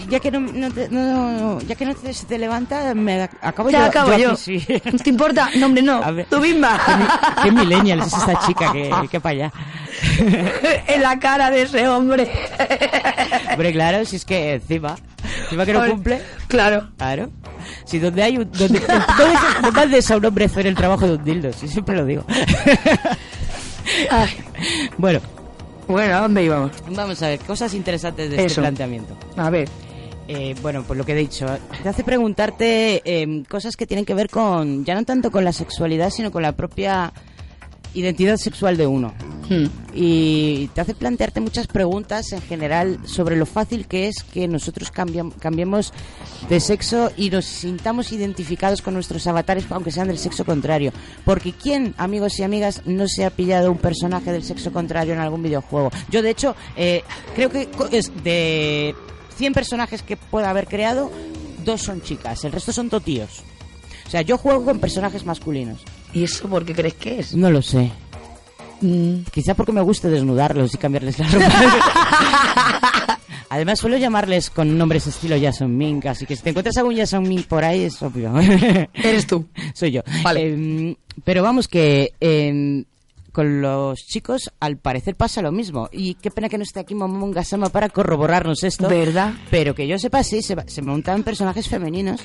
Ya 0.08 0.20
que 0.20 0.30
no, 0.30 0.40
no 0.40 0.70
te, 0.70 0.88
no- 0.88 1.60
ya 1.60 1.74
que 1.74 1.84
no 1.84 1.94
te, 1.94 2.14
se 2.14 2.24
te 2.24 2.38
levanta, 2.38 2.94
me 2.94 3.28
acabo 3.42 3.70
Ya 3.70 3.80
yo. 3.80 3.84
acabo 3.86 4.16
yo. 4.16 4.36
sí. 4.36 4.64
¿No 4.90 4.98
te 4.98 5.10
importa? 5.10 5.50
No, 5.56 5.66
hombre, 5.66 5.82
no. 5.82 6.00
Ver. 6.14 6.26
¿Qué, 7.42 7.50
qué 7.54 7.92
es 7.92 8.12
esta 8.12 8.40
chica 8.46 8.72
que, 8.72 9.08
que 9.10 9.20
para 9.20 9.32
allá? 9.32 9.52
en 10.86 11.02
la 11.02 11.18
cara 11.18 11.50
de 11.50 11.62
ese 11.62 11.88
hombre. 11.88 12.30
Hombre, 13.50 13.72
claro, 13.72 14.04
si 14.04 14.16
es 14.16 14.24
que 14.24 14.54
encima, 14.54 14.96
encima 15.44 15.66
que 15.66 15.72
no 15.72 15.86
cumple. 15.86 16.22
Claro. 16.48 16.88
Claro. 16.96 17.30
Si 17.84 17.98
donde 17.98 18.22
hay 18.22 18.38
un. 18.38 18.50
Donde, 18.50 18.80
¿Dónde 18.80 19.38
dónde 19.62 19.80
haces 19.98 20.10
a 20.10 20.16
un 20.16 20.24
hombre 20.24 20.44
hacer 20.46 20.66
el 20.66 20.74
trabajo 20.74 21.06
de 21.06 21.14
un 21.14 21.24
dildo? 21.24 21.52
Si 21.52 21.68
siempre 21.68 21.96
lo 21.96 22.04
digo. 22.04 22.24
Ay. 24.10 24.30
Bueno, 24.98 25.20
Bueno, 25.88 26.16
¿a 26.16 26.20
dónde 26.20 26.44
íbamos? 26.44 26.70
vamos 26.90 27.22
a 27.22 27.28
ver, 27.28 27.38
cosas 27.40 27.74
interesantes 27.74 28.30
de 28.30 28.36
este 28.36 28.46
Eso. 28.46 28.60
planteamiento. 28.60 29.16
A 29.36 29.50
ver. 29.50 29.68
Eh, 30.32 30.54
bueno, 30.62 30.84
pues 30.86 30.96
lo 30.96 31.04
que 31.04 31.10
he 31.12 31.16
dicho, 31.16 31.44
te 31.82 31.88
hace 31.88 32.04
preguntarte 32.04 33.02
eh, 33.04 33.42
cosas 33.48 33.74
que 33.76 33.84
tienen 33.84 34.04
que 34.04 34.14
ver 34.14 34.30
con, 34.30 34.84
ya 34.84 34.94
no 34.94 35.04
tanto 35.04 35.32
con 35.32 35.44
la 35.44 35.52
sexualidad, 35.52 36.10
sino 36.10 36.30
con 36.30 36.42
la 36.42 36.52
propia 36.52 37.12
identidad 37.94 38.36
sexual 38.36 38.76
de 38.76 38.86
uno. 38.86 39.12
Hmm. 39.48 39.66
y 39.92 40.68
te 40.76 40.80
hace 40.80 40.94
plantearte 40.94 41.40
muchas 41.40 41.66
preguntas 41.66 42.30
en 42.30 42.40
general 42.40 43.00
sobre 43.04 43.34
lo 43.34 43.44
fácil 43.46 43.88
que 43.88 44.06
es 44.06 44.22
que 44.22 44.46
nosotros 44.46 44.92
cambiam- 44.92 45.34
cambiemos 45.40 45.92
de 46.48 46.60
sexo 46.60 47.10
y 47.16 47.30
nos 47.30 47.46
sintamos 47.46 48.12
identificados 48.12 48.80
con 48.80 48.94
nuestros 48.94 49.26
avatares, 49.26 49.64
aunque 49.70 49.90
sean 49.90 50.06
del 50.06 50.18
sexo 50.18 50.44
contrario. 50.44 50.92
Porque 51.24 51.52
¿quién, 51.52 51.94
amigos 51.98 52.38
y 52.38 52.44
amigas, 52.44 52.82
no 52.86 53.08
se 53.08 53.24
ha 53.24 53.30
pillado 53.30 53.72
un 53.72 53.78
personaje 53.78 54.30
del 54.30 54.44
sexo 54.44 54.70
contrario 54.72 55.14
en 55.14 55.18
algún 55.18 55.42
videojuego? 55.42 55.90
Yo, 56.08 56.22
de 56.22 56.30
hecho, 56.30 56.54
eh, 56.76 57.02
creo 57.34 57.50
que 57.50 57.68
es 57.90 58.12
de 58.22 58.94
100 59.40 59.54
personajes 59.54 60.02
que 60.02 60.18
pueda 60.18 60.50
haber 60.50 60.66
creado, 60.66 61.10
dos 61.64 61.80
son 61.80 62.02
chicas, 62.02 62.44
el 62.44 62.52
resto 62.52 62.74
son 62.74 62.90
totíos. 62.90 63.42
O 64.06 64.10
sea, 64.10 64.20
yo 64.20 64.36
juego 64.36 64.66
con 64.66 64.80
personajes 64.80 65.24
masculinos. 65.24 65.80
¿Y 66.12 66.24
eso 66.24 66.46
por 66.46 66.66
qué 66.66 66.74
crees 66.74 66.92
que 66.92 67.20
es? 67.20 67.34
No 67.34 67.50
lo 67.50 67.62
sé. 67.62 67.90
Mm. 68.82 69.20
Quizá 69.32 69.54
porque 69.54 69.72
me 69.72 69.80
guste 69.80 70.10
desnudarlos 70.10 70.74
y 70.74 70.76
cambiarles 70.76 71.18
la 71.18 71.28
ropa. 71.28 73.18
Además, 73.48 73.78
suelo 73.78 73.96
llamarles 73.96 74.50
con 74.50 74.76
nombres 74.76 75.06
estilo 75.06 75.36
Jason 75.40 75.74
Mink, 75.74 76.04
así 76.04 76.26
que 76.26 76.36
si 76.36 76.42
te 76.42 76.50
encuentras 76.50 76.76
algún 76.76 76.96
Jason 76.96 77.26
Mink 77.26 77.46
por 77.46 77.64
ahí, 77.64 77.84
es 77.84 78.02
obvio. 78.02 78.38
Eres 78.92 79.26
tú. 79.26 79.46
Soy 79.74 79.90
yo. 79.90 80.02
Vale. 80.22 80.52
Em, 80.52 80.94
pero 81.24 81.42
vamos, 81.42 81.66
que 81.66 82.12
em, 82.20 82.84
con 83.32 83.60
los 83.62 83.98
chicos 84.00 84.50
al 84.60 84.76
parecer 84.78 85.14
pasa 85.16 85.42
lo 85.42 85.52
mismo. 85.52 85.88
Y 85.92 86.14
qué 86.14 86.30
pena 86.30 86.48
que 86.48 86.58
no 86.58 86.64
esté 86.64 86.80
aquí 86.80 86.94
Momon 86.94 87.30
Gasama 87.32 87.68
para 87.70 87.88
corroborarnos 87.88 88.62
esto. 88.64 88.88
¿Verdad? 88.88 89.32
Pero 89.50 89.74
que 89.74 89.86
yo 89.86 89.98
sepa, 89.98 90.22
sí, 90.22 90.42
se, 90.42 90.56
se 90.66 90.82
montaban 90.82 91.22
personajes 91.22 91.68
femeninos. 91.68 92.20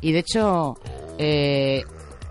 Y 0.00 0.12
de 0.12 0.20
hecho, 0.20 0.78
eh, 1.18 1.82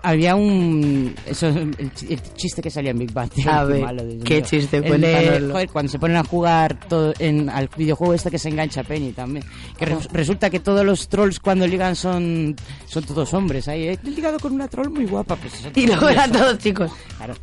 había 0.02 0.34
un. 0.34 1.14
Eso, 1.26 1.46
el, 1.48 1.76
ch- 1.94 2.10
el 2.10 2.20
chiste 2.34 2.60
que 2.62 2.70
salía 2.70 2.90
en 2.90 2.98
Big 2.98 3.12
Bang. 3.12 3.30
A 3.46 3.64
ver, 3.64 3.82
malo, 3.84 4.02
¿qué 4.24 4.36
mío. 4.38 4.44
chiste? 4.46 4.80
De, 4.80 5.48
joder, 5.52 5.68
cuando 5.68 5.92
se 5.92 5.98
ponen 5.98 6.16
a 6.16 6.24
jugar 6.24 6.80
todo 6.88 7.12
en, 7.18 7.48
al 7.48 7.68
videojuego 7.76 8.14
este 8.14 8.30
que 8.30 8.38
se 8.38 8.48
engancha 8.48 8.82
Penny 8.82 9.12
también. 9.12 9.44
Que 9.78 9.84
re- 9.86 9.98
resulta 10.12 10.50
que 10.50 10.58
todos 10.58 10.84
los 10.84 11.08
trolls 11.08 11.38
cuando 11.38 11.66
ligan 11.66 11.94
son, 11.94 12.56
son 12.86 13.04
todos 13.04 13.32
hombres. 13.34 13.68
Ahí, 13.68 13.88
eh, 13.88 13.98
he 14.04 14.10
ligado 14.10 14.38
con 14.40 14.52
una 14.52 14.66
troll 14.66 14.88
muy 14.90 15.06
guapa. 15.06 15.36
Pues 15.36 15.52
Y 15.76 15.86
luego 15.86 16.08
eran 16.08 16.32
todos 16.32 16.58
chicos. 16.58 16.90
Claro. 17.18 17.34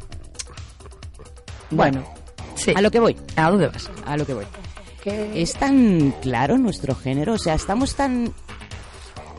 Bueno, 1.71 2.03
sí. 2.55 2.73
A 2.75 2.81
lo 2.81 2.91
que 2.91 2.99
voy. 2.99 3.15
¿A 3.35 3.49
dónde 3.49 3.67
vas? 3.67 3.89
A 4.05 4.17
lo 4.17 4.25
que 4.25 4.33
voy. 4.33 4.45
¿Qué? 5.03 5.41
¿Es 5.41 5.53
tan 5.53 6.11
claro 6.21 6.57
nuestro 6.57 6.95
género? 6.95 7.33
O 7.33 7.37
sea, 7.37 7.53
estamos 7.53 7.95
tan... 7.95 8.33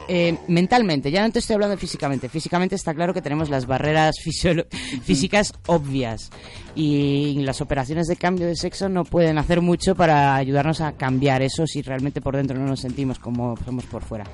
eh, 0.09 0.39
mentalmente, 0.49 1.11
ya 1.11 1.23
no 1.27 1.31
te 1.33 1.39
estoy 1.41 1.55
hablando 1.55 1.77
físicamente. 1.77 2.29
Físicamente 2.29 2.75
está 2.75 2.95
claro 2.95 3.13
que 3.13 3.21
tenemos 3.21 3.51
las 3.51 3.67
barreras 3.67 4.17
físicas 5.03 5.53
obvias 5.67 6.31
y 6.75 7.41
las 7.41 7.61
operaciones 7.61 8.07
de 8.07 8.17
cambio 8.17 8.47
de 8.47 8.57
sexo 8.57 8.89
no 8.89 9.05
pueden 9.05 9.37
hacer 9.37 9.61
mucho 9.61 9.95
para 9.95 10.35
ayudarnos 10.37 10.81
a 10.81 10.93
cambiar 10.93 11.43
eso 11.43 11.67
si 11.67 11.83
realmente 11.83 12.21
por 12.21 12.37
dentro 12.37 12.59
no 12.59 12.67
nos 12.67 12.81
sentimos 12.81 13.19
como 13.19 13.57
somos 13.65 13.85
por 13.87 14.03
fuera. 14.03 14.25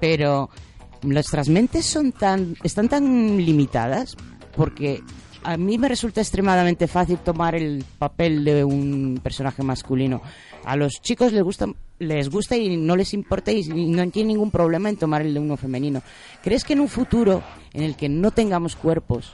Pero 0.00 0.48
nuestras 1.02 1.48
mentes 1.50 1.84
son 1.84 2.12
tan 2.12 2.56
están 2.62 2.88
tan 2.88 3.36
limitadas 3.44 4.16
porque 4.56 5.02
a 5.44 5.56
mí 5.56 5.78
me 5.78 5.88
resulta 5.88 6.20
extremadamente 6.20 6.88
fácil 6.88 7.18
tomar 7.18 7.54
el 7.54 7.84
papel 7.98 8.44
de 8.44 8.64
un 8.64 9.20
personaje 9.22 9.62
masculino. 9.62 10.22
A 10.64 10.76
los 10.76 10.94
chicos 11.02 11.32
les 11.32 11.42
gusta 11.42 11.66
les 11.98 12.28
gusta 12.28 12.56
y 12.56 12.76
no 12.76 12.96
les 12.96 13.14
importa 13.14 13.52
y 13.52 13.62
no 13.68 14.08
tienen 14.10 14.28
ningún 14.28 14.50
problema 14.50 14.88
en 14.88 14.96
tomar 14.96 15.22
el 15.22 15.34
de 15.34 15.40
uno 15.40 15.56
femenino. 15.56 16.02
¿Crees 16.42 16.64
que 16.64 16.72
en 16.72 16.80
un 16.80 16.88
futuro 16.88 17.42
en 17.72 17.82
el 17.82 17.96
que 17.96 18.08
no 18.08 18.30
tengamos 18.30 18.74
cuerpos 18.74 19.32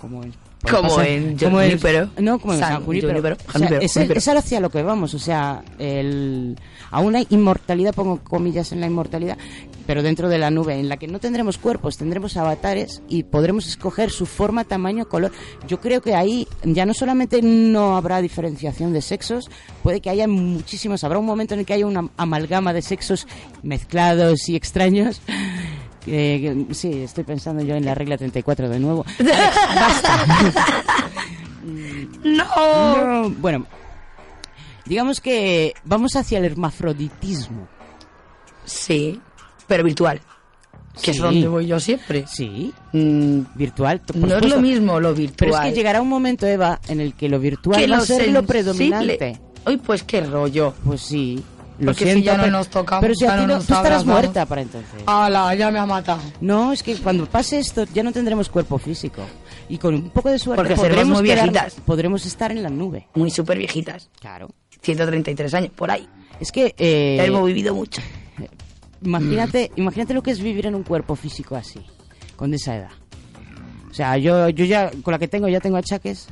como 0.00 0.22
en 0.22 0.34
Como 0.68 1.00
en 1.00 1.38
Junípero. 1.38 2.10
no 2.18 2.38
como 2.38 2.54
en 2.54 2.58
San 2.60 2.72
San 2.72 2.84
Junípero. 2.84 3.12
Junípero, 3.12 3.36
O 3.48 3.58
sea, 3.58 3.78
es, 3.78 3.92
Junípero. 3.94 4.18
es 4.18 4.28
hacia 4.28 4.60
lo 4.60 4.68
que 4.70 4.82
vamos, 4.82 5.14
o 5.14 5.18
sea, 5.18 5.62
el, 5.78 6.58
a 6.90 7.00
una 7.00 7.20
inmortalidad, 7.30 7.94
pongo 7.94 8.18
comillas 8.22 8.72
en 8.72 8.80
la 8.80 8.86
inmortalidad, 8.86 9.38
pero 9.86 10.02
dentro 10.02 10.28
de 10.28 10.38
la 10.38 10.50
nube, 10.50 10.78
en 10.78 10.88
la 10.88 10.96
que 10.96 11.08
no 11.08 11.18
tendremos 11.18 11.58
cuerpos, 11.58 11.96
tendremos 11.96 12.36
avatares 12.36 13.02
y 13.08 13.24
podremos 13.24 13.66
escoger 13.66 14.10
su 14.10 14.26
forma, 14.26 14.64
tamaño, 14.64 15.08
color. 15.08 15.32
Yo 15.66 15.80
creo 15.80 16.00
que 16.00 16.14
ahí 16.14 16.46
ya 16.64 16.86
no 16.86 16.94
solamente 16.94 17.42
no 17.42 17.96
habrá 17.96 18.20
diferenciación 18.20 18.92
de 18.92 19.02
sexos, 19.02 19.50
puede 19.82 20.00
que 20.00 20.10
haya 20.10 20.28
muchísimos, 20.28 21.04
habrá 21.04 21.18
un 21.18 21.26
momento 21.26 21.54
en 21.54 21.60
el 21.60 21.66
que 21.66 21.74
haya 21.74 21.86
una 21.86 22.08
amalgama 22.16 22.72
de 22.72 22.82
sexos 22.82 23.26
mezclados 23.62 24.48
y 24.48 24.56
extraños. 24.56 25.20
Eh, 26.04 26.66
sí, 26.72 27.02
estoy 27.02 27.22
pensando 27.22 27.62
yo 27.62 27.76
en 27.76 27.84
la 27.84 27.94
regla 27.94 28.18
34 28.18 28.68
de 28.68 28.80
nuevo. 28.80 29.04
Alex, 29.20 29.56
basta. 29.76 30.26
¡No! 32.24 33.22
No, 33.22 33.30
bueno, 33.30 33.66
digamos 34.84 35.20
que 35.20 35.74
vamos 35.84 36.16
hacia 36.16 36.38
el 36.38 36.44
hermafroditismo. 36.44 37.68
Sí, 38.64 39.20
pero 39.72 39.84
virtual. 39.84 40.20
Que 40.94 41.00
Sí. 41.00 41.10
es 41.12 41.18
donde 41.18 41.48
voy 41.48 41.66
yo 41.66 41.80
siempre. 41.80 42.26
Sí, 42.26 42.70
Mm, 42.92 43.40
virtual. 43.54 44.00
por 44.00 44.16
no 44.16 44.26
es 44.26 44.32
supuesto. 44.34 44.56
lo 44.56 44.60
mismo 44.62 45.00
lo 45.00 45.14
Pero 45.14 45.14
virtual. 45.14 45.66
es 45.66 45.70
que 45.72 45.76
llegará 45.78 46.02
un 46.02 46.08
momento, 46.10 46.46
Eva, 46.46 46.78
en 46.88 47.00
el 47.00 47.14
que 47.14 47.30
lo 47.30 47.38
virtual 47.40 47.80
que 47.80 47.86
va 47.88 47.96
a 47.96 47.98
lo 48.00 48.04
ser 48.04 48.28
lo 48.30 48.42
predominante. 48.42 49.40
Uy, 49.66 49.78
pues 49.78 50.02
qué 50.02 50.20
rollo. 50.20 50.74
Pues 50.84 51.00
sí. 51.00 51.42
Lo 51.78 51.86
Porque 51.86 52.04
si 52.04 52.10
siento, 52.10 52.26
ya 52.26 52.36
no 52.36 52.42
pero- 52.42 52.56
nos 52.58 52.68
tocamos, 52.68 53.00
Pero 53.00 53.14
si 53.14 53.24
a 53.24 53.38
ti 53.40 53.46
no 53.46 53.54
tú 53.56 53.60
estarás 53.72 54.04
muerta 54.04 54.44
para 54.44 54.60
entonces. 54.60 55.02
¡Hala! 55.06 55.54
Ya 55.54 55.70
me 55.70 55.78
ha 55.78 55.86
matado. 55.86 56.20
No, 56.42 56.72
es 56.74 56.82
que 56.82 56.94
cuando 56.96 57.24
pase 57.24 57.58
esto 57.58 57.84
ya 57.94 58.02
no 58.02 58.12
tendremos 58.12 58.50
cuerpo 58.50 58.76
físico. 58.78 59.22
Y 59.70 59.78
con 59.78 59.94
un 59.94 60.10
poco 60.10 60.28
de 60.28 60.38
suerte 60.38 60.62
Porque 60.62 60.76
seremos 60.76 60.90
podremos, 60.96 61.18
muy 61.20 61.28
quedar- 61.30 61.50
viejitas. 61.50 61.74
podremos 61.86 62.26
estar 62.26 62.50
en 62.52 62.62
la 62.62 62.68
nube. 62.68 63.08
Muy 63.14 63.30
súper 63.30 63.56
viejitas. 63.56 64.10
Claro. 64.20 64.50
133 64.82 65.54
años, 65.54 65.70
por 65.74 65.90
ahí. 65.90 66.06
Es 66.38 66.52
que... 66.52 66.74
eh, 66.76 67.14
Ya 67.16 67.24
hemos 67.24 67.46
vivido 67.46 67.74
mucho. 67.74 68.02
Imagínate, 69.04 69.70
imagínate 69.76 70.14
lo 70.14 70.22
que 70.22 70.30
es 70.30 70.40
vivir 70.40 70.66
en 70.66 70.74
un 70.74 70.82
cuerpo 70.82 71.16
físico 71.16 71.56
así, 71.56 71.80
con 72.36 72.54
esa 72.54 72.76
edad. 72.76 72.90
O 73.90 73.94
sea, 73.94 74.16
yo, 74.16 74.48
yo 74.48 74.64
ya, 74.64 74.90
con 75.02 75.12
la 75.12 75.18
que 75.18 75.28
tengo, 75.28 75.48
ya 75.48 75.60
tengo 75.60 75.76
achaques. 75.76 76.26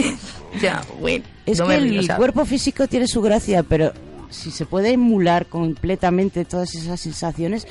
ya, 0.60 0.84
bueno. 1.00 1.24
Es 1.46 1.58
no 1.58 1.66
que 1.66 1.76
el 1.76 1.88
río, 1.88 2.16
cuerpo 2.16 2.44
físico 2.44 2.86
tiene 2.86 3.06
su 3.06 3.22
gracia, 3.22 3.62
pero 3.62 3.92
si 4.28 4.50
se 4.50 4.66
puede 4.66 4.92
emular 4.92 5.46
completamente 5.46 6.44
todas 6.44 6.74
esas 6.74 7.00
sensaciones, 7.00 7.66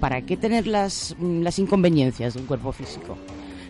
¿para 0.00 0.22
qué 0.22 0.38
tener 0.38 0.66
las, 0.66 1.14
mm, 1.18 1.42
las 1.42 1.58
inconveniencias 1.58 2.34
de 2.34 2.40
un 2.40 2.46
cuerpo 2.46 2.72
físico? 2.72 3.18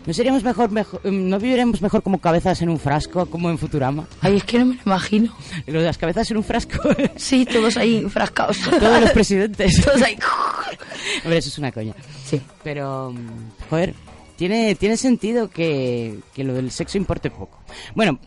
¿No 0.05 0.13
seríamos 0.13 0.43
mejor, 0.43 0.69
mejor, 0.69 0.99
mm, 1.05 1.29
no 1.29 1.39
viviremos 1.39 1.81
mejor 1.81 2.03
como 2.03 2.19
cabezas 2.19 2.61
en 2.61 2.69
un 2.69 2.77
frasco, 2.77 3.25
como 3.25 3.49
en 3.49 3.57
Futurama? 3.57 4.05
Ay, 4.21 4.37
es 4.37 4.43
que 4.43 4.59
no 4.59 4.65
me 4.65 4.75
lo 4.75 4.81
imagino. 4.85 5.33
Lo 5.65 5.79
de 5.79 5.85
las 5.85 5.97
cabezas 5.97 6.29
en 6.31 6.37
un 6.37 6.43
frasco, 6.43 6.77
Sí, 7.15 7.45
todos 7.45 7.77
ahí 7.77 8.03
frascados. 8.09 8.57
todos 8.79 9.01
los 9.01 9.11
presidentes. 9.11 9.81
todos 9.81 10.01
ahí. 10.01 10.17
Hombre, 11.23 11.37
eso 11.37 11.49
es 11.49 11.57
una 11.57 11.71
coña. 11.71 11.93
Sí. 12.25 12.41
Pero, 12.63 13.11
mm, 13.13 13.67
joder, 13.69 13.93
tiene, 14.35 14.75
tiene 14.75 14.97
sentido 14.97 15.49
que, 15.49 16.19
que 16.33 16.43
lo 16.43 16.53
del 16.53 16.71
sexo 16.71 16.97
importe 16.97 17.29
poco. 17.29 17.59
Bueno, 17.95 18.19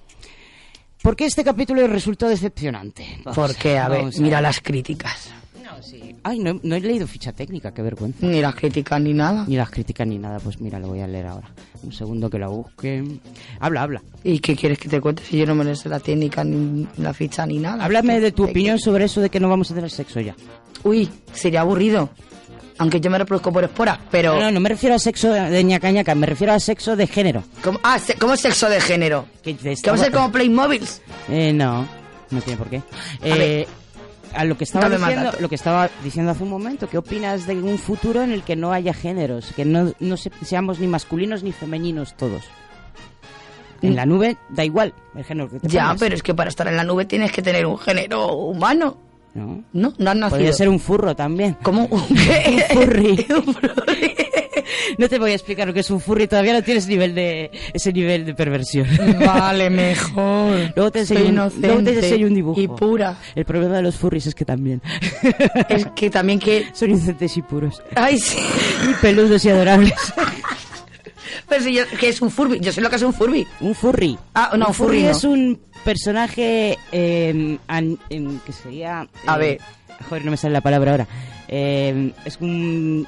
¿por 1.03 1.15
qué 1.15 1.27
este 1.27 1.45
capítulo 1.45 1.87
resultó 1.87 2.27
decepcionante? 2.29 3.21
Vamos, 3.23 3.37
Porque, 3.37 3.77
a 3.79 3.89
ver, 3.89 3.99
vamos 3.99 4.19
mira 4.19 4.41
las 4.41 4.61
críticas. 4.61 5.31
No, 5.63 5.83
sí. 5.83 6.06
Ay, 6.29 6.41
no, 6.41 6.59
no 6.63 6.75
he 6.75 6.81
leído 6.81 7.07
ficha 7.07 7.31
técnica, 7.33 7.73
qué 7.73 7.83
vergüenza. 7.83 8.27
Ni 8.27 8.41
las 8.41 8.55
críticas 8.57 9.01
ni 9.01 9.15
nada. 9.15 9.45
Ni 9.47 9.55
las 9.57 9.71
críticas 9.71 10.07
ni 10.09 10.19
nada, 10.19 10.41
pues 10.41 10.61
mira, 10.61 10.79
lo 10.81 10.89
voy 10.89 11.01
a 11.01 11.07
leer 11.07 11.27
ahora. 11.27 11.49
Un 11.85 11.93
segundo 11.93 12.29
que 12.29 12.39
la 12.39 12.49
busque. 12.49 13.05
Habla, 13.61 13.83
habla. 13.83 14.03
¿Y 14.25 14.41
qué 14.41 14.57
quieres 14.57 14.79
que 14.81 14.89
te 14.89 15.01
cuente 15.01 15.23
si 15.23 15.39
yo 15.39 15.47
no 15.47 15.55
me 15.55 15.77
sé 15.77 15.89
la 15.89 16.01
técnica 16.01 16.43
ni 16.43 16.87
la 16.99 17.15
ficha 17.15 17.47
ni 17.47 17.59
nada? 17.59 17.85
Háblame 17.85 18.19
de 18.19 18.33
tu 18.33 18.45
¿Qué- 18.45 18.51
opinión 18.51 18.79
sobre 18.81 19.05
eso 19.05 19.21
de 19.21 19.31
que 19.31 19.39
no 19.39 19.49
vamos 19.49 19.71
a 19.71 19.75
tener 19.77 19.89
sexo 19.91 20.19
ya. 20.21 20.35
Uy, 20.83 21.09
sería 21.33 21.61
aburrido. 21.61 22.11
Aunque 22.79 23.01
yo 23.01 23.09
me 23.09 23.19
reproduzco 23.19 23.53
por 23.53 23.63
esporas, 23.65 23.99
pero... 24.11 24.35
No, 24.35 24.41
no, 24.43 24.51
no 24.51 24.61
me 24.61 24.69
refiero 24.69 24.97
a 24.97 24.99
sexo 24.99 25.33
de 25.33 25.65
ñaca 25.65 25.91
ñaca, 25.93 26.15
me 26.15 26.27
refiero 26.27 26.53
a 26.53 26.61
sexo 26.61 26.95
de 26.97 27.07
género. 27.07 27.43
¿Cómo, 27.63 27.79
ah, 27.83 27.99
se- 27.99 28.17
¿cómo 28.17 28.35
es 28.35 28.41
sexo 28.41 28.69
de 28.69 28.81
género? 28.81 29.25
Que 29.43 29.55
te 29.55 29.75
¿Que 29.77 29.81
vamos 29.87 30.01
a 30.01 30.05
ser 30.05 30.13
como 30.13 30.31
Playmobiles? 30.31 31.01
Eh, 31.31 31.53
no, 31.55 31.87
no 32.31 32.41
tiene 32.43 32.59
por 32.59 32.69
qué. 32.69 32.83
Eh. 33.23 33.67
A 34.35 34.45
lo 34.45 34.57
que 34.59 34.65
estaba 34.65 34.89
Dame 34.89 34.99
diciendo, 34.99 35.25
datos. 35.27 35.41
lo 35.41 35.49
que 35.49 35.55
estaba 35.55 35.91
diciendo 36.05 36.33
hace 36.33 36.43
un 36.43 36.51
momento, 36.51 36.89
¿qué 36.89 36.99
opinas 36.99 37.47
de 37.47 37.55
un 37.63 37.79
futuro 37.79 38.23
en 38.23 38.33
el 38.33 38.43
que 38.43 38.57
no 38.57 38.73
haya 38.73 38.93
géneros, 38.95 39.53
que 39.55 39.65
no, 39.65 39.93
no 40.01 40.17
se- 40.17 40.31
seamos 40.43 40.79
ni 40.79 40.87
masculinos 40.87 41.43
ni 41.43 41.53
femeninos 41.53 42.17
todos? 42.17 42.45
En 43.83 43.95
la 43.95 44.07
nube 44.07 44.37
da 44.49 44.65
igual 44.65 44.95
el 45.15 45.25
género 45.25 45.51
que 45.51 45.61
te. 45.61 45.69
Ya, 45.69 45.83
pongas, 45.85 46.01
pero 46.01 46.15
es 46.15 46.23
que 46.23 46.35
para 46.35 46.49
estar 46.49 46.67
en 46.67 46.77
la 46.77 46.83
nube 46.85 47.05
tienes 47.05 47.31
que 47.31 47.43
tener 47.43 47.67
un 47.67 47.77
género 47.79 48.33
humano. 48.35 48.97
¿No? 49.37 49.65
No, 49.73 49.93
no 49.99 50.15
nacido. 50.15 50.31
Podría 50.31 50.53
ser 50.53 50.69
un 50.69 50.81
furro 50.81 51.15
también. 51.15 51.57
¿Cómo? 51.63 51.85
¿Un 51.91 52.07
qué? 52.09 52.65
Un 52.75 52.83
furry. 52.83 53.27
Un 53.29 53.43
furry. 53.55 54.17
No 54.99 55.09
te 55.09 55.19
voy 55.19 55.33
a 55.33 55.35
explicar 55.35 55.67
lo 55.67 55.75
que 55.75 55.81
es 55.81 55.91
un 55.91 56.01
furry, 56.01 56.27
todavía 56.27 56.53
no 56.53 56.63
tienes 56.63 56.87
nivel 56.89 57.15
de 57.15 57.51
ese 57.73 57.93
nivel 57.93 58.25
de 58.25 58.35
perversión. 58.35 58.87
Vale, 59.25 59.69
mejor. 59.69 60.73
Luego 60.75 60.91
te, 60.91 61.01
enseño 61.01 61.25
inocente 61.25 61.67
luego 61.67 61.83
te 61.83 61.95
enseño 61.95 62.27
un 62.27 62.35
dibujo. 62.35 62.61
Y 62.61 62.69
pura. 62.69 63.19
El 63.35 63.45
problema 63.45 63.77
de 63.77 63.83
los 63.83 63.97
furries 63.97 64.27
es 64.27 64.35
que 64.35 64.45
también 64.45 64.81
Es 65.69 65.87
que 65.95 66.11
también 66.11 66.39
que... 66.39 66.69
son 66.73 66.91
inocentes 66.91 67.37
y 67.37 67.43
puros. 67.43 67.83
Ay, 67.95 68.19
sí. 68.19 68.39
Y 68.91 68.95
peludos 68.95 69.45
y 69.45 69.51
adorables. 69.51 69.95
Pero 71.49 71.63
si 71.63 71.75
yo, 71.75 71.85
¿qué 72.01 72.09
es 72.09 72.21
un 72.23 72.31
Furby? 72.31 72.61
Yo 72.61 72.73
sé 72.73 72.81
lo 72.81 72.91
que 72.91 72.97
es 72.97 73.03
un 73.03 73.13
Furby. 73.13 73.47
Un 73.61 73.75
furry. 73.75 74.19
Ah, 74.35 74.53
no, 74.57 74.69
un 74.69 74.75
furry 74.75 75.03
no. 75.03 75.11
es 75.11 75.25
un 75.25 75.61
personaje 75.85 76.79
eh, 76.93 77.59
an- 77.69 77.99
em, 78.11 78.39
que 78.41 78.53
sería... 78.53 79.09
A 79.27 79.37
eh, 79.37 79.39
ver. 79.39 79.61
Joder, 80.09 80.25
no 80.25 80.31
me 80.31 80.37
sale 80.37 80.53
la 80.53 80.61
palabra 80.61 80.91
ahora. 80.93 81.09
Es 81.49 82.39
un... 82.41 83.07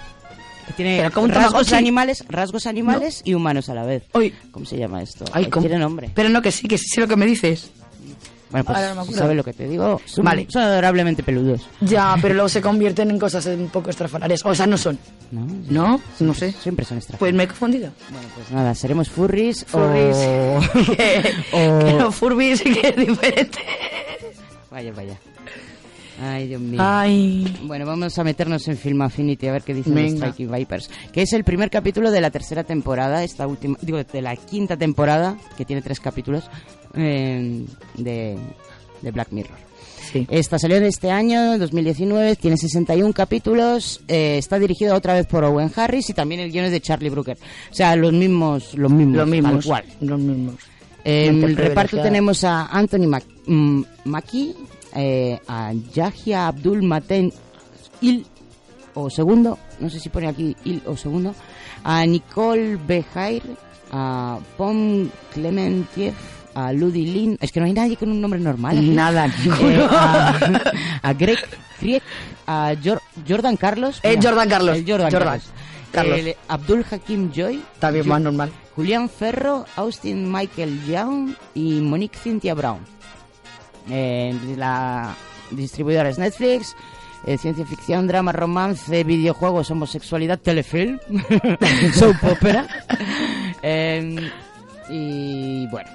que 0.67 0.73
tiene 0.75 1.09
rasgos 1.09 1.73
animales, 1.73 2.25
rasgos 2.29 2.67
animales 2.67 3.23
y 3.25 3.35
humanos 3.35 3.69
a 3.69 3.75
la 3.75 3.85
vez. 3.85 4.05
Uy. 4.15 4.33
¿Cómo 4.51 4.65
se 4.65 4.77
llama 4.79 5.03
esto? 5.03 5.25
Ay. 5.33 5.47
Tiene 5.47 5.79
nombre. 5.79 6.11
Pero 6.15 6.29
no, 6.29 6.41
que 6.41 6.53
sí, 6.53 6.67
que 6.69 6.79
sí 6.79 6.87
sé 6.89 7.01
lo 7.01 7.09
que 7.09 7.17
me 7.17 7.27
dices. 7.27 7.71
Bueno, 8.51 8.65
pues 8.65 8.77
Ahora 8.79 8.89
no 8.89 8.95
me 8.95 9.01
si 9.03 9.09
acuerdo. 9.09 9.19
sabes 9.23 9.37
lo 9.37 9.45
que 9.45 9.53
te 9.53 9.69
digo. 9.69 10.01
Son, 10.07 10.25
Vale. 10.25 10.47
son 10.49 10.63
adorablemente 10.63 11.23
peludos. 11.23 11.69
Ya, 11.81 12.17
pero 12.23 12.35
luego 12.35 12.49
se 12.49 12.61
convierten 12.63 13.11
en 13.11 13.19
cosas 13.19 13.45
un 13.47 13.69
poco 13.69 13.91
estrafalarias. 13.91 14.45
O 14.47 14.55
sea, 14.55 14.67
no 14.67 14.79
son. 14.79 14.99
¿No? 15.31 15.47
¿No? 15.69 16.01
No 16.21 16.35
sé. 16.35 16.53
Siempre 16.53 16.85
son 16.85 16.97
extra. 16.99 17.19
Pues 17.19 17.35
me 17.35 17.43
he 17.43 17.47
confundido. 17.47 17.91
Bueno, 18.11 18.27
pues 18.35 18.51
nada, 18.51 18.75
seremos 18.75 19.11
furries, 19.11 19.65
Furries. 19.67 20.17
o... 20.17 20.61
que, 20.97 21.33
o- 21.53 21.79
que 21.79 22.73
que 22.73 22.89
es 22.89 22.97
diferente. 22.97 23.59
Vaya, 24.71 24.93
vaya. 24.93 25.19
Ay, 26.21 26.49
Dios 26.49 26.61
mío. 26.61 26.81
Ay. 26.83 27.57
Bueno, 27.63 27.87
vamos 27.87 28.19
a 28.19 28.25
meternos 28.25 28.67
en 28.67 28.77
Film 28.77 29.03
Affinity 29.03 29.47
a 29.47 29.53
ver 29.53 29.63
qué 29.63 29.73
dicen 29.73 29.95
Venga. 29.95 30.11
los 30.11 30.19
Striking 30.35 30.51
Vipers. 30.53 30.91
Que 31.13 31.23
es 31.23 31.33
el 31.33 31.45
primer 31.45 31.71
capítulo 31.71 32.11
de 32.11 32.21
la 32.21 32.31
tercera 32.31 32.65
temporada, 32.65 33.23
esta 33.23 33.47
última, 33.47 33.77
digo, 33.83 34.03
de 34.03 34.23
la 34.23 34.35
quinta 34.35 34.77
temporada, 34.77 35.37
que 35.57 35.65
tiene 35.65 35.81
tres 35.81 36.01
capítulos, 36.01 36.45
eh, 36.95 37.65
de, 37.95 38.39
de 39.03 39.11
Black 39.11 39.29
Mirror. 39.33 39.57
Sí. 40.13 40.27
Esta 40.31 40.59
salió 40.59 40.81
de 40.81 40.89
este 40.89 41.11
año, 41.11 41.59
2019, 41.59 42.37
tiene 42.37 42.57
61 42.57 43.13
capítulos, 43.13 44.01
eh, 44.09 44.39
está 44.39 44.59
dirigido 44.59 44.95
otra 44.95 45.13
vez 45.15 45.27
por 45.27 45.45
Owen 45.45 45.71
Harris 45.77 46.09
y 46.09 46.15
también 46.15 46.41
el 46.41 46.51
guion 46.51 46.65
es 46.65 46.71
de 46.73 46.81
Charlie 46.81 47.11
Brooker. 47.11 47.37
O 47.71 47.75
sea, 47.75 47.95
los 47.95 48.13
mismos, 48.15 48.75
los 48.75 48.91
mismos, 48.91 49.17
Los 49.19 49.29
mismos. 49.29 49.53
tal 49.53 49.65
cual. 49.65 49.85
Los 50.01 50.19
mismos. 50.19 50.55
En 51.05 51.43
el 51.45 51.57
reparto 51.57 52.01
tenemos 52.03 52.43
a 52.45 52.67
Anthony 52.67 53.07
Mac- 53.07 53.25
mm, 53.47 53.83
Mackie, 54.05 54.55
eh, 54.95 55.39
a 55.47 55.73
Yahya 55.95 56.49
Abdul 56.49 56.83
Maten 56.83 57.31
Il, 58.01 58.25
o 58.95 59.11
segundo, 59.11 59.59
no 59.81 59.91
sé 59.91 60.01
si 60.01 60.09
pone 60.09 60.27
aquí 60.29 60.57
Il 60.65 60.81
o 60.87 60.97
segundo, 60.97 61.35
a 61.85 62.05
Nicole 62.07 62.77
Bejair, 62.77 63.43
a 63.93 64.39
Pom 64.57 65.09
Clementiev, 65.33 66.15
a 66.67 66.73
Ludi 66.73 67.07
Lin, 67.07 67.39
es 67.41 67.53
que 67.53 67.61
no 67.61 67.67
hay 67.67 67.73
nadie 67.73 67.97
con 67.97 68.11
un 68.11 68.21
nombre 68.21 68.41
normal. 68.41 68.77
aquí. 68.79 68.89
Nada, 68.91 69.27
Eh, 69.61 69.89
a, 69.91 70.35
a 71.03 71.13
Greg 71.15 71.39
a 72.47 72.73
Jor- 72.83 73.03
Jordan 73.29 73.57
Carlos. 73.57 74.01
Eh, 74.03 74.17
mira, 74.17 74.23
Jordan 74.31 74.49
Carlos. 74.49 74.77
el 74.77 74.85
Jordan, 74.87 75.11
Jordan. 75.13 75.29
Carlos. 75.41 75.51
Carlos. 75.93 76.19
El 76.19 76.37
Abdul 76.49 76.85
Hakim 76.91 77.31
Joy. 77.33 77.63
También 77.79 78.07
más 78.09 78.21
normal. 78.21 78.51
Julián 78.77 79.09
Ferro, 79.09 79.65
Austin 79.77 80.31
Michael 80.31 80.85
Young 80.87 81.35
y 81.55 81.81
Monique 81.81 82.19
Cynthia 82.19 82.55
Brown. 82.55 82.79
Eh, 83.91 84.35
la 84.57 85.15
distribuidora 85.51 86.09
es 86.11 86.19
Netflix. 86.19 86.75
eh, 87.27 87.37
ciencia 87.39 87.65
ficción, 87.67 88.07
drama, 88.07 88.33
romance, 88.33 89.03
videojuegos, 89.05 89.71
homosexualidad, 89.71 90.39
telefilm, 90.39 90.99
soap 91.95 92.17
opera. 92.25 92.67
Eh, 93.61 94.31
y 94.89 95.67
bueno, 95.67 95.91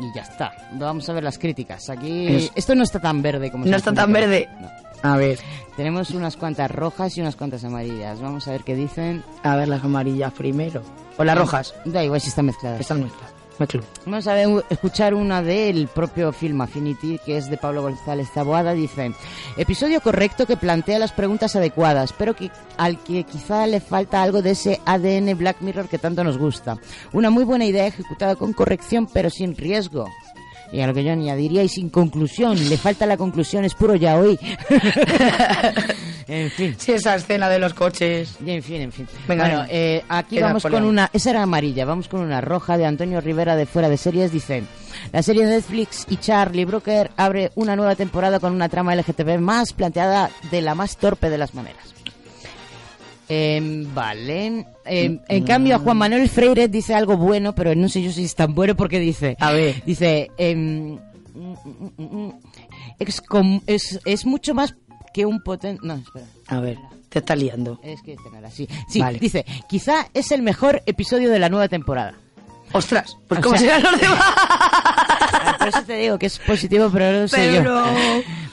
y 0.00 0.14
ya 0.14 0.22
está. 0.22 0.52
Vamos 0.72 1.08
a 1.08 1.12
ver 1.12 1.22
las 1.24 1.38
críticas. 1.38 1.88
Aquí 1.90 2.26
Es- 2.28 2.52
esto 2.54 2.74
no 2.74 2.82
está 2.82 3.00
tan 3.00 3.22
verde 3.22 3.50
como 3.50 3.64
No 3.66 3.76
está 3.76 3.92
tan 3.92 4.12
verde. 4.12 4.48
No. 4.60 4.70
A 5.10 5.16
ver, 5.16 5.38
Tenemos 5.76 6.10
unas 6.10 6.36
cuantas 6.36 6.70
rojas 6.70 7.16
y 7.16 7.22
unas 7.22 7.34
cuantas 7.34 7.64
amarillas. 7.64 8.20
Vamos 8.20 8.46
a 8.46 8.50
ver 8.52 8.62
qué 8.62 8.74
dicen. 8.76 9.24
a 9.42 9.56
ver 9.56 9.68
las 9.68 9.82
amarillas 9.82 10.32
primero. 10.34 10.82
O 11.16 11.24
las 11.24 11.36
rojas. 11.36 11.74
Da 11.86 12.04
igual 12.04 12.20
si 12.20 12.28
están 12.28 12.44
mezcladas. 12.46 12.80
Están 12.80 13.02
mezcladas. 13.02 13.31
Vamos 14.04 14.26
a 14.26 14.34
ver, 14.34 14.48
escuchar 14.70 15.14
una 15.14 15.42
del 15.42 15.88
propio 15.88 16.32
Film 16.32 16.60
Affinity, 16.60 17.18
que 17.24 17.36
es 17.36 17.50
de 17.50 17.56
Pablo 17.56 17.82
González 17.82 18.28
Taboada. 18.32 18.72
Dice: 18.72 19.12
Episodio 19.56 20.00
correcto 20.00 20.46
que 20.46 20.56
plantea 20.56 20.98
las 20.98 21.12
preguntas 21.12 21.54
adecuadas, 21.54 22.12
pero 22.12 22.34
que 22.34 22.50
al 22.76 22.98
que 22.98 23.24
quizá 23.24 23.66
le 23.66 23.80
falta 23.80 24.22
algo 24.22 24.42
de 24.42 24.52
ese 24.52 24.80
ADN 24.84 25.36
Black 25.36 25.60
Mirror 25.60 25.88
que 25.88 25.98
tanto 25.98 26.24
nos 26.24 26.38
gusta. 26.38 26.78
Una 27.12 27.30
muy 27.30 27.44
buena 27.44 27.64
idea 27.64 27.86
ejecutada 27.86 28.36
con 28.36 28.52
corrección, 28.52 29.06
pero 29.12 29.30
sin 29.30 29.56
riesgo. 29.56 30.08
Y 30.72 30.80
a 30.80 30.86
lo 30.86 30.94
que 30.94 31.04
yo 31.04 31.12
añadiría, 31.12 31.62
y 31.62 31.68
sin 31.68 31.90
conclusión, 31.90 32.56
le 32.68 32.78
falta 32.78 33.04
la 33.04 33.18
conclusión, 33.18 33.64
es 33.64 33.74
puro 33.74 33.94
ya 33.94 34.16
hoy. 34.16 34.38
en 36.26 36.50
fin. 36.50 36.74
Sí, 36.78 36.92
esa 36.92 37.14
escena 37.14 37.50
de 37.50 37.58
los 37.58 37.74
coches. 37.74 38.36
Y 38.44 38.52
en 38.52 38.62
fin, 38.62 38.80
en 38.80 38.90
fin. 38.92 39.06
Venga, 39.28 39.44
bueno, 39.44 39.66
eh, 39.68 40.02
aquí 40.08 40.40
vamos 40.40 40.62
con 40.62 40.84
una... 40.84 41.10
Esa 41.12 41.30
era 41.30 41.42
amarilla, 41.42 41.84
vamos 41.84 42.08
con 42.08 42.20
una 42.20 42.40
roja 42.40 42.78
de 42.78 42.86
Antonio 42.86 43.20
Rivera 43.20 43.54
de 43.54 43.66
Fuera 43.66 43.90
de 43.90 43.98
Series. 43.98 44.32
Dice, 44.32 44.62
la 45.12 45.22
serie 45.22 45.44
de 45.44 45.56
Netflix 45.56 46.06
y 46.08 46.16
Charlie 46.16 46.64
Brooker 46.64 47.10
abre 47.18 47.52
una 47.54 47.76
nueva 47.76 47.94
temporada 47.94 48.40
con 48.40 48.54
una 48.54 48.70
trama 48.70 48.96
LGTB 48.96 49.38
más 49.38 49.74
planteada 49.74 50.30
de 50.50 50.62
la 50.62 50.74
más 50.74 50.96
torpe 50.96 51.28
de 51.28 51.36
las 51.36 51.54
maneras. 51.54 51.92
Em, 53.34 53.94
vale. 53.94 54.66
Em, 54.84 55.18
en 55.26 55.44
cambio, 55.44 55.76
a 55.76 55.78
Juan 55.78 55.96
Manuel 55.96 56.28
Freire 56.28 56.68
dice 56.68 56.94
algo 56.94 57.16
bueno, 57.16 57.54
pero 57.54 57.74
no 57.74 57.88
sé 57.88 58.02
yo 58.02 58.12
si 58.12 58.24
es 58.24 58.34
tan 58.34 58.54
bueno 58.54 58.76
porque 58.76 59.00
dice... 59.00 59.36
A 59.40 59.52
ver. 59.52 59.82
Dice... 59.86 60.30
mm, 60.38 60.96
mm, 61.34 61.56
mm, 61.96 62.26
mm, 62.26 62.32
es, 62.98 63.22
es, 63.66 64.00
es 64.04 64.26
mucho 64.26 64.54
más 64.54 64.74
que 65.14 65.24
un 65.24 65.42
potente... 65.42 65.80
No, 65.82 65.94
espera. 65.94 66.26
A 66.48 66.60
ver, 66.60 66.76
te 67.08 67.20
está 67.20 67.34
liando. 67.34 67.80
Es 67.82 68.02
que 68.02 68.12
este 68.12 68.28
así. 68.44 68.68
Sí, 68.86 69.00
Vale. 69.00 69.18
dice, 69.18 69.46
quizá 69.66 70.08
es 70.12 70.30
el 70.30 70.42
mejor 70.42 70.82
episodio 70.84 71.30
de 71.30 71.38
la 71.38 71.48
nueva 71.48 71.68
temporada. 71.68 72.14
Ostras, 72.72 73.16
pues 73.28 73.40
como 73.40 73.56
serán 73.58 73.82
los 73.82 73.92
demás. 74.00 74.18
Ah, 74.24 75.56
Por 75.58 75.68
eso 75.68 75.82
te 75.82 75.94
digo 75.98 76.18
que 76.18 76.26
es 76.26 76.38
positivo, 76.38 76.88
pero 76.92 77.20
no 77.22 77.28
sé 77.28 77.52
yo. 77.54 77.58
Pero- 77.60 77.84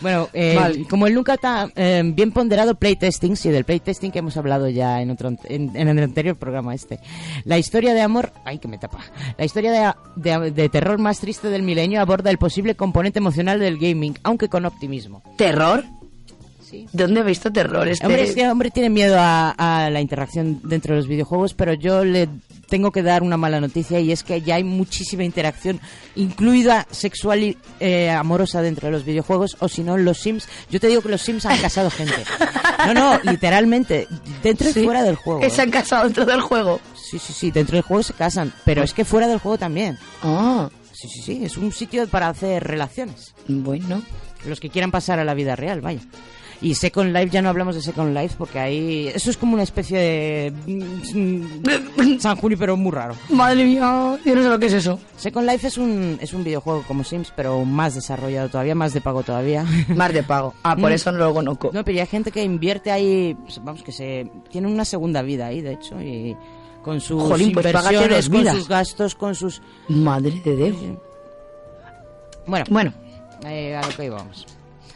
Bueno, 0.01 0.29
eh, 0.31 0.55
Vale. 0.57 0.85
como 0.87 1.07
el 1.07 1.13
nunca 1.13 1.33
está 1.33 1.69
eh, 1.75 2.01
bien 2.05 2.31
ponderado 2.31 2.75
playtesting, 2.75 3.35
sí, 3.35 3.49
del 3.49 3.65
playtesting 3.65 4.13
que 4.13 4.19
hemos 4.19 4.37
hablado 4.37 4.69
ya 4.69 5.01
en 5.01 5.11
otro 5.11 5.27
en, 5.43 5.75
en 5.75 5.89
el 5.89 5.99
anterior 6.01 6.37
programa 6.37 6.73
este. 6.73 7.01
La 7.43 7.57
historia 7.57 7.93
de 7.93 7.99
amor, 7.99 8.31
ay 8.45 8.59
que 8.59 8.69
me 8.69 8.77
tapa. 8.77 8.99
La 9.37 9.43
historia 9.43 9.93
de, 10.15 10.29
de- 10.39 10.51
de 10.51 10.69
terror 10.69 10.99
más 10.99 11.19
triste 11.19 11.49
del 11.49 11.63
milenio 11.63 11.99
aborda 11.99 12.29
el 12.29 12.37
posible 12.37 12.75
componente 12.75 13.19
emocional 13.19 13.59
del 13.59 13.77
gaming, 13.77 14.17
aunque 14.23 14.47
con 14.47 14.65
optimismo. 14.65 15.21
¿Terror? 15.35 15.83
Sí. 16.63 16.87
¿Dónde 16.93 17.19
he 17.19 17.23
visto 17.23 17.51
terror? 17.51 17.85
Este... 17.89 18.05
Hombre, 18.05 18.23
es 18.23 18.33
que 18.35 18.47
hombre 18.47 18.71
tiene 18.71 18.89
miedo 18.89 19.17
a, 19.19 19.49
a 19.51 19.89
la 19.89 19.99
interacción 19.99 20.61
dentro 20.63 20.93
de 20.95 21.01
los 21.01 21.09
videojuegos, 21.09 21.53
pero 21.55 21.73
yo 21.73 22.05
le 22.05 22.29
tengo 22.69 22.91
que 22.91 23.03
dar 23.03 23.23
una 23.23 23.35
mala 23.37 23.59
noticia 23.59 23.99
y 23.99 24.11
es 24.11 24.23
que 24.23 24.41
ya 24.41 24.55
hay 24.55 24.63
muchísima 24.63 25.23
interacción, 25.23 25.79
incluida 26.15 26.87
sexual 26.91 27.43
y 27.43 27.57
eh, 27.79 28.09
amorosa 28.11 28.61
dentro 28.61 28.87
de 28.87 28.91
los 28.91 29.03
videojuegos, 29.05 29.57
o 29.59 29.67
si 29.67 29.83
no, 29.83 29.97
los 29.97 30.19
Sims. 30.19 30.47
Yo 30.69 30.79
te 30.79 30.87
digo 30.87 31.01
que 31.01 31.09
los 31.09 31.21
Sims 31.21 31.45
han 31.45 31.57
casado 31.59 31.89
gente. 31.89 32.13
No, 32.85 32.93
no, 32.93 33.19
literalmente, 33.23 34.07
dentro 34.43 34.71
Sí. 34.71 34.81
y 34.81 34.83
fuera 34.85 35.03
del 35.03 35.15
juego. 35.15 35.39
Que 35.41 35.49
se 35.49 35.61
han 35.61 35.69
¿eh? 35.69 35.71
casado 35.71 36.03
dentro 36.05 36.25
del 36.25 36.41
juego. 36.41 36.79
Sí, 36.95 37.19
sí, 37.19 37.33
sí, 37.33 37.51
dentro 37.51 37.75
del 37.75 37.83
juego 37.83 38.03
se 38.03 38.13
casan, 38.13 38.53
pero 38.63 38.83
es 38.83 38.93
que 38.93 39.03
fuera 39.05 39.27
del 39.27 39.39
juego 39.39 39.57
también. 39.57 39.97
Ah, 40.23 40.69
Sí, 40.93 41.07
sí, 41.07 41.21
sí, 41.21 41.39
es 41.45 41.55
un 41.55 41.71
sitio 41.71 42.05
para 42.09 42.27
hacer 42.27 42.61
relaciones. 42.63 43.33
bueno. 43.47 44.01
Los 44.45 44.59
que 44.59 44.69
quieran 44.69 44.91
pasar 44.91 45.17
a 45.19 45.23
la 45.25 45.33
vida 45.33 45.55
real, 45.55 45.79
vaya. 45.81 46.01
Y 46.61 46.75
Second 46.75 47.13
Life, 47.15 47.29
ya 47.29 47.41
no 47.41 47.47
hablamos 47.47 47.75
de 47.75 47.81
Second 47.81 48.13
Life 48.13 48.35
porque 48.37 48.59
ahí. 48.59 49.07
Eso 49.15 49.29
es 49.29 49.37
como 49.37 49.53
una 49.53 49.63
especie 49.63 49.97
de. 49.97 50.53
mm, 51.13 52.19
San 52.19 52.35
Junipero 52.35 52.75
muy 52.75 52.91
raro. 52.91 53.15
Madre 53.29 53.63
mía, 53.63 54.17
yo 54.25 54.35
no 54.35 54.43
sé 54.43 54.49
lo 54.49 54.59
que 54.59 54.65
es 54.65 54.73
eso. 54.73 54.99
Second 55.15 55.47
Life 55.49 55.67
es 55.67 55.77
un, 55.77 56.17
es 56.19 56.33
un 56.33 56.43
videojuego 56.43 56.83
como 56.87 57.03
Sims, 57.05 57.31
pero 57.35 57.63
más 57.63 57.95
desarrollado 57.95 58.49
todavía, 58.49 58.75
más 58.75 58.93
de 58.93 58.99
pago 59.01 59.23
todavía. 59.23 59.65
Más 59.95 60.11
de 60.13 60.21
pago. 60.23 60.53
Ah, 60.63 60.75
por 60.75 60.91
Mm. 60.91 60.93
eso 60.95 61.11
no 61.13 61.19
lo 61.19 61.33
conozco. 61.33 61.69
No, 61.73 61.83
pero 61.85 61.99
hay 62.01 62.05
gente 62.07 62.31
que 62.31 62.43
invierte 62.43 62.91
ahí. 62.91 63.35
pues, 63.41 63.63
Vamos, 63.63 63.81
que 63.83 63.91
se. 63.93 64.29
Tiene 64.51 64.67
una 64.67 64.83
segunda 64.83 65.21
vida 65.21 65.47
ahí, 65.47 65.61
de 65.61 65.73
hecho, 65.73 66.01
y. 66.01 66.35
Con 66.83 66.99
sus 67.01 67.21
Jolín, 67.23 67.51
pues 67.53 67.65
inversiones, 67.65 68.29
con 68.29 68.45
sus 68.55 68.67
gastos, 68.67 69.15
con 69.15 69.35
sus. 69.35 69.61
Madre 69.89 70.31
de 70.43 70.55
Dios. 70.55 70.75
Bueno, 72.47 72.65
Bueno, 72.69 72.93
eh, 73.45 73.75
a 73.75 73.81
lo 73.85 73.95
que 73.95 74.05
íbamos. 74.05 74.45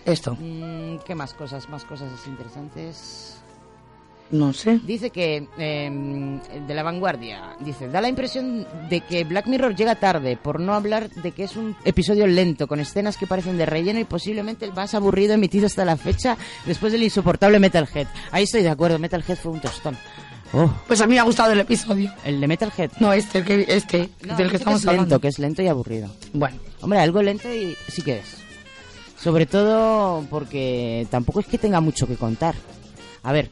Esto. 0.06 0.36
Mm, 0.40 0.98
¿Qué 1.06 1.16
más 1.16 1.34
cosas? 1.34 1.70
Más 1.70 1.84
cosas 1.86 2.10
interesantes. 2.28 3.38
No 4.32 4.52
sé. 4.52 4.80
Dice 4.84 5.12
que, 5.12 5.48
eh, 5.60 6.40
de 6.68 6.74
la 6.74 6.82
vanguardia, 6.82 7.56
dice, 7.60 7.88
da 7.88 8.02
la 8.02 8.08
impresión 8.10 8.66
de 8.90 9.02
que 9.02 9.26
Black 9.26 9.46
Mirror 9.46 9.76
llega 9.76 9.96
tarde, 9.96 10.38
por 10.38 10.60
no 10.60 10.74
hablar 10.74 11.10
de 11.10 11.32
que 11.34 11.44
es 11.44 11.56
un 11.56 11.76
episodio 11.86 12.26
lento, 12.26 12.66
con 12.68 12.80
escenas 12.80 13.16
que 13.18 13.28
parecen 13.28 13.58
de 13.60 13.68
relleno 13.68 14.00
y 14.00 14.06
posiblemente 14.06 14.66
el 14.66 14.74
más 14.74 14.96
aburrido 14.96 15.34
emitido 15.36 15.68
hasta 15.68 15.86
la 15.86 15.98
fecha, 15.98 16.36
después 16.66 16.92
del 16.92 17.04
insoportable 17.04 17.60
Metalhead. 17.60 18.08
Ahí 18.32 18.46
estoy 18.46 18.64
de 18.64 18.70
acuerdo, 18.70 18.98
Metalhead 18.98 19.38
fue 19.38 19.52
un 19.52 19.62
tostón. 19.62 19.96
Oh, 20.52 20.72
Pues 20.88 21.02
a 21.02 21.06
mí 21.06 21.14
me 21.14 21.20
ha 21.20 21.24
gustado 21.24 21.52
el 21.52 21.60
episodio. 21.60 22.12
el 22.26 22.40
de 22.42 22.48
Metalhead. 22.48 22.92
No, 23.00 23.14
este, 23.14 23.40
el 23.40 23.46
que, 23.46 23.66
este, 23.68 24.10
No, 24.26 24.36
del 24.36 24.50
que 24.50 24.58
estamos 24.58 24.80
es 24.80 24.86
lento, 24.86 25.02
hablando. 25.02 25.20
que 25.20 25.28
es 25.28 25.38
lento 25.38 25.62
y 25.62 25.68
aburrido. 25.68 26.10
Bueno, 26.34 26.58
Hombre, 26.82 27.00
algo 27.00 27.22
lento 27.22 27.54
y 27.54 27.76
sí 27.88 28.02
que 28.02 28.20
es. 28.20 28.43
Sobre 29.24 29.46
todo 29.46 30.26
porque 30.30 31.08
tampoco 31.10 31.40
es 31.40 31.46
que 31.46 31.58
tenga 31.58 31.80
mucho 31.82 32.08
que 32.08 32.16
contar. 32.16 32.56
A 33.24 33.32
ver, 33.32 33.50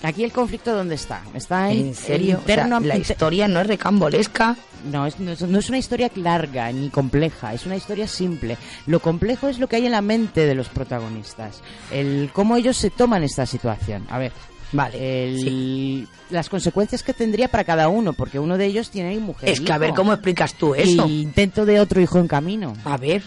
Aquí 0.00 0.22
el 0.22 0.30
conflicto 0.30 0.72
dónde 0.76 0.94
está? 0.94 1.22
Está 1.34 1.72
en, 1.72 1.88
¿En 1.88 1.94
serio? 1.96 2.38
O 2.40 2.46
sea, 2.46 2.54
interno- 2.66 2.78
la 2.78 2.94
inter- 2.96 3.00
historia 3.10 3.48
no 3.48 3.60
es 3.60 3.66
recambolesca. 3.66 4.56
No 4.92 5.04
es, 5.06 5.18
no, 5.18 5.32
es, 5.32 5.42
no 5.42 5.58
es 5.58 5.68
una 5.68 5.78
historia 5.78 6.08
larga 6.14 6.70
ni 6.70 6.88
compleja, 6.88 7.52
es 7.52 7.66
una 7.66 7.74
historia 7.74 8.06
simple. 8.06 8.56
Lo 8.86 9.00
complejo 9.00 9.48
es 9.48 9.58
lo 9.58 9.66
que 9.68 9.74
hay 9.74 9.86
en 9.86 9.90
la 9.90 10.00
mente 10.00 10.46
de 10.46 10.54
los 10.54 10.68
protagonistas, 10.68 11.62
el 11.90 12.30
cómo 12.32 12.54
ellos 12.54 12.76
se 12.76 12.90
toman 12.90 13.24
esta 13.24 13.44
situación. 13.44 14.06
A 14.08 14.18
ver, 14.18 14.30
Vale. 14.70 15.24
el- 15.30 16.06
las 16.30 16.48
consecuencias 16.48 17.02
que 17.02 17.12
tendría 17.12 17.48
para 17.48 17.64
cada 17.64 17.88
uno, 17.88 18.12
porque 18.12 18.38
uno 18.38 18.56
de 18.56 18.66
ellos 18.66 18.90
tiene 18.90 19.18
mujer. 19.18 19.48
Es 19.48 19.60
que 19.60 19.72
a 19.72 19.78
ver 19.78 19.94
cómo 19.94 20.12
explicas 20.12 20.54
tú 20.54 20.76
eso. 20.76 21.08
Y 21.08 21.22
intento 21.22 21.66
de 21.66 21.80
otro 21.80 22.00
hijo 22.00 22.20
en 22.20 22.28
camino. 22.28 22.72
A 22.84 22.96
ver. 22.98 23.24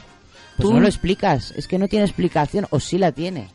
Pues 0.62 0.70
tú. 0.70 0.74
no 0.74 0.80
lo 0.82 0.88
explicas, 0.88 1.54
es 1.58 1.68
que 1.68 1.78
no 1.78 1.88
tiene 1.88 2.06
explicación, 2.06 2.68
o 2.70 2.80
sí 2.80 2.98
la 2.98 3.12
tiene. 3.12 3.48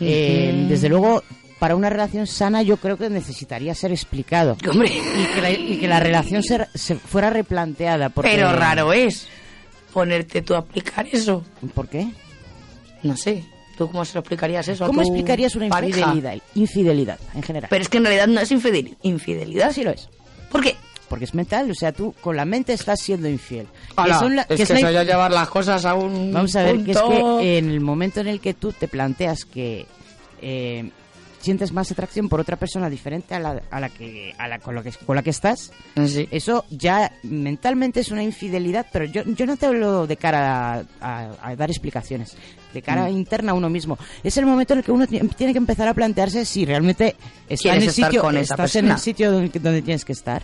Eh, 0.00 0.52
Ujú. 0.56 0.68
desde 0.68 0.88
luego, 0.88 1.22
para 1.58 1.74
una 1.74 1.90
relación 1.90 2.26
sana 2.26 2.62
yo 2.62 2.76
creo 2.76 2.96
que 2.96 3.10
necesitaría 3.10 3.74
ser 3.74 3.90
explicado. 3.92 4.56
Hombre. 4.70 4.90
Y 4.96 5.34
que 5.34 5.40
la, 5.42 5.50
y 5.50 5.78
que 5.78 5.88
la 5.88 6.00
relación 6.00 6.42
se, 6.42 6.66
se 6.74 6.94
fuera 6.94 7.30
replanteada. 7.30 8.08
Porque, 8.10 8.30
Pero 8.30 8.52
raro 8.52 8.92
es 8.92 9.26
ponerte 9.92 10.42
tú 10.42 10.54
a 10.54 10.58
aplicar 10.58 11.06
eso. 11.10 11.44
¿Por 11.74 11.88
qué? 11.88 12.08
No 13.02 13.16
sé. 13.16 13.44
¿Tú 13.76 13.86
cómo 13.88 14.04
se 14.04 14.14
lo 14.14 14.20
explicarías 14.20 14.66
eso 14.66 14.84
a 14.84 14.86
¿Cómo 14.88 15.02
tu 15.02 15.08
explicarías 15.08 15.54
una 15.54 15.68
pareja? 15.68 15.98
infidelidad? 16.00 16.38
Infidelidad, 16.56 17.18
en 17.34 17.42
general. 17.44 17.68
Pero 17.70 17.82
es 17.82 17.88
que 17.88 17.98
en 17.98 18.04
realidad 18.04 18.26
no 18.26 18.40
es 18.40 18.50
infidel- 18.50 18.96
infidelidad. 19.02 19.70
Sí 19.72 19.84
lo 19.84 19.90
es. 19.92 20.08
¿Por 20.50 20.62
qué? 20.62 20.74
Porque 21.08 21.24
es 21.24 21.34
mental, 21.34 21.70
o 21.70 21.74
sea, 21.74 21.92
tú 21.92 22.14
con 22.20 22.36
la 22.36 22.44
mente 22.44 22.72
estás 22.74 23.00
siendo 23.00 23.28
infiel. 23.28 23.66
Que 24.04 24.14
son 24.14 24.36
la- 24.36 24.42
es 24.42 24.66
que, 24.68 24.74
la- 24.74 24.78
eso 24.80 24.90
ya 24.90 25.02
llevar 25.04 25.30
las 25.32 25.48
cosas 25.48 25.84
a 25.84 25.94
un 25.94 26.32
Vamos 26.32 26.54
a 26.56 26.62
ver, 26.62 26.84
que 26.84 26.92
es 26.92 27.00
que 27.00 27.58
en 27.58 27.70
el 27.70 27.80
momento 27.80 28.20
en 28.20 28.28
el 28.28 28.40
que 28.40 28.52
tú 28.54 28.72
te 28.72 28.88
planteas 28.88 29.44
que 29.46 29.86
eh, 30.42 30.90
sientes 31.40 31.72
más 31.72 31.90
atracción 31.92 32.28
por 32.28 32.40
otra 32.40 32.56
persona 32.56 32.90
diferente 32.90 33.34
a 33.34 33.38
la, 33.40 33.62
a 33.70 33.80
la 33.80 33.88
que 33.88 34.34
a 34.38 34.48
la 34.48 34.58
con, 34.58 34.74
lo 34.74 34.82
que 34.82 34.90
con 35.06 35.14
la 35.16 35.22
que 35.22 35.30
estás, 35.30 35.70
Sí. 36.06 36.28
eso 36.32 36.64
ya 36.68 37.12
mentalmente 37.22 38.00
es 38.00 38.10
una 38.10 38.22
infidelidad, 38.24 38.86
pero 38.92 39.04
yo, 39.04 39.22
yo 39.24 39.46
no 39.46 39.56
te 39.56 39.66
hablo 39.66 40.06
de 40.06 40.16
cara 40.16 40.74
a, 40.74 40.82
a- 41.00 41.30
a 41.40 41.56
dar 41.56 41.70
explicaciones, 41.70 42.36
de 42.74 42.82
cara 42.82 43.04
Mm. 43.06 43.16
interna 43.16 43.52
a 43.52 43.54
uno 43.54 43.70
mismo. 43.70 43.96
Es 44.22 44.36
el 44.36 44.46
momento 44.46 44.72
en 44.74 44.80
el 44.80 44.84
que 44.84 44.92
uno 44.92 45.06
ti- 45.06 45.20
tiene 45.36 45.52
que 45.52 45.58
empezar 45.58 45.86
a 45.88 45.94
plantearse 45.94 46.44
si 46.44 46.64
realmente 46.66 47.14
está 47.48 47.68
en 47.68 47.78
¿Quieres 47.80 47.82
el 47.82 47.88
estar 47.88 48.10
sitio, 48.12 48.30
estás 48.30 48.50
en 48.50 48.56
persona? 48.84 48.94
el 48.94 49.00
sitio 49.00 49.32
donde, 49.32 49.58
donde 49.60 49.82
tienes 49.82 50.04
que 50.04 50.12
estar. 50.12 50.42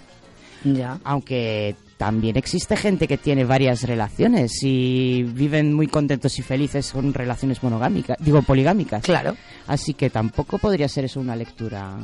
Ya. 0.65 0.99
Aunque 1.05 1.77
también 1.97 2.37
existe 2.37 2.77
gente 2.77 3.07
que 3.07 3.19
tiene 3.19 3.45
varias 3.45 3.83
relaciones 3.83 4.63
y 4.63 5.23
viven 5.23 5.73
muy 5.73 5.87
contentos 5.87 6.39
y 6.39 6.43
felices 6.43 6.91
con 6.93 7.15
relaciones 7.15 7.63
monogámicas, 7.63 8.17
digo 8.21 8.43
poligámicas. 8.43 9.03
Claro. 9.05 9.37
Así 9.67 9.95
que 9.95 10.11
tampoco 10.11 10.59
podría 10.59 10.89
ser 10.89 11.05
eso 11.05 11.21
una 11.21 11.37
lectura. 11.37 11.97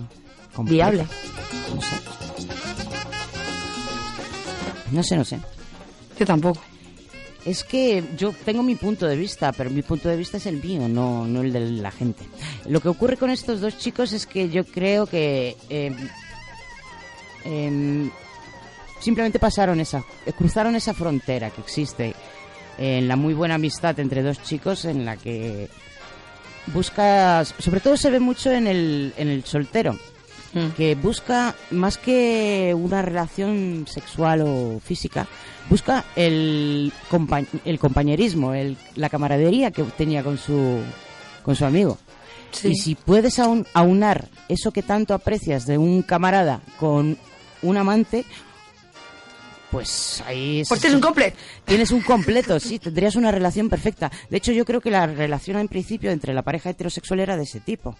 Viable. 0.58 1.06
No 1.74 1.80
sé. 1.80 1.96
No 4.92 5.02
sé, 5.02 5.16
no 5.16 5.24
sé. 5.24 5.38
Yo 6.18 6.26
tampoco. 6.26 6.60
Es 7.44 7.64
que 7.64 8.04
yo 8.18 8.34
tengo 8.44 8.62
mi 8.62 8.74
punto 8.74 9.06
de 9.06 9.16
vista, 9.16 9.52
pero 9.52 9.70
mi 9.70 9.82
punto 9.82 10.08
de 10.08 10.16
vista 10.16 10.36
es 10.36 10.44
el 10.44 10.62
mío, 10.62 10.88
no, 10.88 11.26
no 11.26 11.40
el 11.40 11.52
de 11.52 11.60
la 11.60 11.90
gente. 11.90 12.24
Lo 12.66 12.80
que 12.80 12.88
ocurre 12.88 13.16
con 13.16 13.30
estos 13.30 13.60
dos 13.60 13.78
chicos 13.78 14.12
es 14.12 14.26
que 14.26 14.50
yo 14.50 14.64
creo 14.64 15.06
que 15.06 15.56
eh, 15.70 15.90
em, 17.44 18.10
simplemente 19.00 19.38
pasaron 19.38 19.80
esa, 19.80 20.04
eh, 20.26 20.32
cruzaron 20.32 20.76
esa 20.76 20.94
frontera 20.94 21.50
que 21.50 21.60
existe 21.60 22.14
en 22.78 23.08
la 23.08 23.16
muy 23.16 23.34
buena 23.34 23.56
amistad 23.56 23.98
entre 24.00 24.22
dos 24.22 24.42
chicos 24.42 24.84
en 24.84 25.04
la 25.04 25.16
que 25.16 25.68
buscas, 26.68 27.54
sobre 27.58 27.80
todo 27.80 27.96
se 27.96 28.10
ve 28.10 28.20
mucho 28.20 28.50
en 28.52 28.66
el, 28.66 29.12
en 29.16 29.28
el 29.28 29.44
soltero, 29.44 29.96
Mm. 30.52 30.70
que 30.76 30.96
busca 30.96 31.54
más 31.70 31.96
que 31.96 32.74
una 32.76 33.02
relación 33.02 33.86
sexual 33.88 34.42
o 34.44 34.80
física, 34.84 35.28
busca 35.68 36.04
el, 36.16 36.92
el 37.64 37.78
compañerismo, 37.78 38.52
el, 38.52 38.76
la 38.96 39.08
camaradería 39.08 39.70
que 39.70 39.84
tenía 39.84 40.24
con 40.24 40.38
su, 40.38 40.80
con 41.44 41.54
su 41.54 41.64
amigo. 41.64 41.98
Sí. 42.50 42.70
Y 42.70 42.74
si 42.74 42.94
puedes 42.96 43.38
aun- 43.38 43.64
aunar 43.74 44.26
eso 44.48 44.72
que 44.72 44.82
tanto 44.82 45.14
aprecias 45.14 45.66
de 45.66 45.78
un 45.78 46.02
camarada 46.02 46.62
con 46.80 47.16
un 47.62 47.76
amante, 47.76 48.24
pues 49.70 50.22
ahí 50.26 50.60
es- 50.60 50.68
Pues 50.68 50.80
tienes 50.80 50.96
un 50.96 51.02
completo. 51.02 51.36
Tienes 51.64 51.90
un 51.90 52.00
completo, 52.02 52.58
sí, 52.60 52.78
tendrías 52.78 53.16
una 53.16 53.30
relación 53.30 53.68
perfecta. 53.68 54.10
De 54.28 54.36
hecho, 54.36 54.52
yo 54.52 54.64
creo 54.64 54.80
que 54.80 54.90
la 54.90 55.06
relación 55.06 55.58
en 55.58 55.68
principio 55.68 56.10
entre 56.10 56.34
la 56.34 56.42
pareja 56.42 56.70
heterosexual 56.70 57.20
era 57.20 57.36
de 57.36 57.44
ese 57.44 57.60
tipo. 57.60 57.96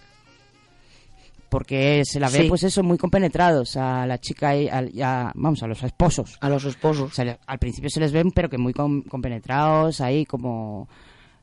Porque 1.49 2.03
se 2.05 2.19
la 2.19 2.29
ve, 2.29 2.43
Sí. 2.43 2.47
pues 2.47 2.63
eso, 2.63 2.81
muy 2.81 2.97
compenetrados 2.97 3.75
a 3.75 4.05
la 4.05 4.17
chica 4.19 4.55
y 4.55 4.69
a, 4.69 4.83
y 4.83 5.01
a- 5.01 5.33
vamos, 5.35 5.61
a 5.63 5.67
los 5.67 5.83
esposos. 5.83 6.37
A 6.39 6.47
los 6.47 6.63
esposos. 6.63 7.11
O 7.11 7.13
sea, 7.13 7.25
le- 7.25 7.39
al 7.45 7.59
principio 7.59 7.89
se 7.89 7.99
les 7.99 8.13
ven, 8.13 8.31
pero 8.31 8.49
que 8.49 8.57
muy 8.57 8.71
com- 8.73 9.01
compenetrados, 9.03 9.99
ahí 9.99 10.25
como 10.25 10.87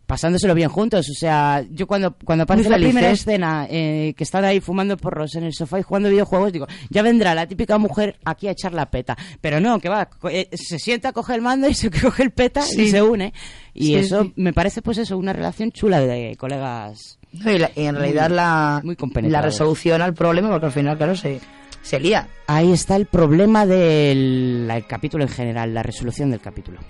pasándoselo 0.09 0.55
bien 0.55 0.71
juntos. 0.71 1.07
O 1.09 1.15
sea, 1.15 1.63
yo 1.71 1.87
cuando, 1.87 2.17
cuando 2.25 2.45
aparece 2.45 2.71
la 2.71 2.79
primera 2.79 3.11
escena, 3.11 3.67
eh, 3.71 4.15
que 4.17 4.25
están 4.25 4.45
ahí 4.45 4.59
fumando 4.61 4.97
porros 4.97 5.37
en 5.37 5.45
el 5.45 5.53
sofá 5.53 5.79
y 5.79 5.83
jugando 5.83 6.09
videojuegos, 6.09 6.51
digo, 6.53 6.67
ya 6.89 7.03
vendrá 7.03 7.35
la 7.35 7.47
típica 7.47 7.77
mujer 7.79 8.17
aquí 8.25 8.49
a 8.49 8.53
echar 8.53 8.73
la 8.73 8.91
peta. 8.91 9.17
Pero 9.41 9.61
no, 9.61 9.79
que 9.79 9.89
va, 9.91 10.09
eh, 10.31 10.49
se 10.55 10.79
sienta, 10.79 11.13
coge 11.13 11.35
el 11.35 11.43
mando 11.43 11.69
y 11.69 11.75
se 11.75 11.91
coge 12.01 12.23
el 12.25 12.31
peta 12.31 12.63
y 12.77 12.89
se 12.89 13.03
une. 13.03 13.33
Y 13.75 13.85
Sí, 13.89 13.95
eso 13.97 14.23
sí. 14.25 14.33
me 14.37 14.53
parece, 14.53 14.83
pues 14.83 14.99
eso, 14.99 15.17
una 15.19 15.33
relación 15.33 15.71
chula 15.71 16.01
de 16.01 16.35
colegas. 16.37 17.19
Y, 17.33 17.59
la- 17.59 17.71
y 17.77 17.85
en 17.85 17.95
realidad 17.95 18.29
Muy- 18.31 18.37
la, 18.37 18.81
muy 18.83 18.97
la 19.31 19.43
resolución 19.43 20.01
al 20.01 20.15
problema, 20.15 20.49
porque 20.51 20.67
al 20.67 20.73
final, 20.73 20.97
claro, 20.97 21.15
se, 21.15 21.39
se 21.83 22.01
lía. 22.01 22.27
Ahí 22.47 22.73
está 22.73 22.97
el 22.97 23.05
problema 23.07 23.67
del 23.67 24.67
el 24.75 24.87
capítulo 24.87 25.25
en 25.25 25.29
general, 25.31 25.75
la 25.75 25.83
resolución 25.83 26.31
del 26.31 26.41
capítulo. 26.41 26.81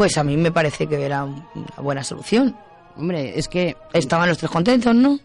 Pues 0.00 0.16
a 0.16 0.24
mí 0.24 0.34
me 0.38 0.50
parece 0.50 0.86
que 0.86 0.94
era 1.04 1.24
un- 1.24 1.44
una 1.54 1.76
buena 1.82 2.02
solución. 2.02 2.56
Hombre, 2.96 3.38
es 3.38 3.48
que 3.48 3.76
Estaban 3.92 4.30
los 4.30 4.38
tres 4.38 4.50
contentos, 4.50 4.94
¿no? 4.94 5.20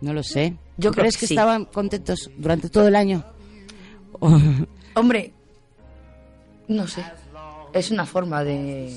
No 0.00 0.12
lo 0.14 0.22
sé. 0.22 0.54
Yo 0.76 0.90
¿Tú 0.90 0.94
creo 0.94 1.02
crees 1.02 1.16
que 1.16 1.20
que 1.22 1.26
sí. 1.26 1.34
estaban 1.34 1.64
contentos 1.64 2.30
durante 2.36 2.68
todo 2.68 2.86
el 2.86 2.94
año? 2.94 3.24
Hombre, 4.94 5.32
no 6.68 6.86
sé. 6.86 7.02
Es 7.72 7.90
una 7.90 8.06
forma 8.06 8.44
de, 8.44 8.96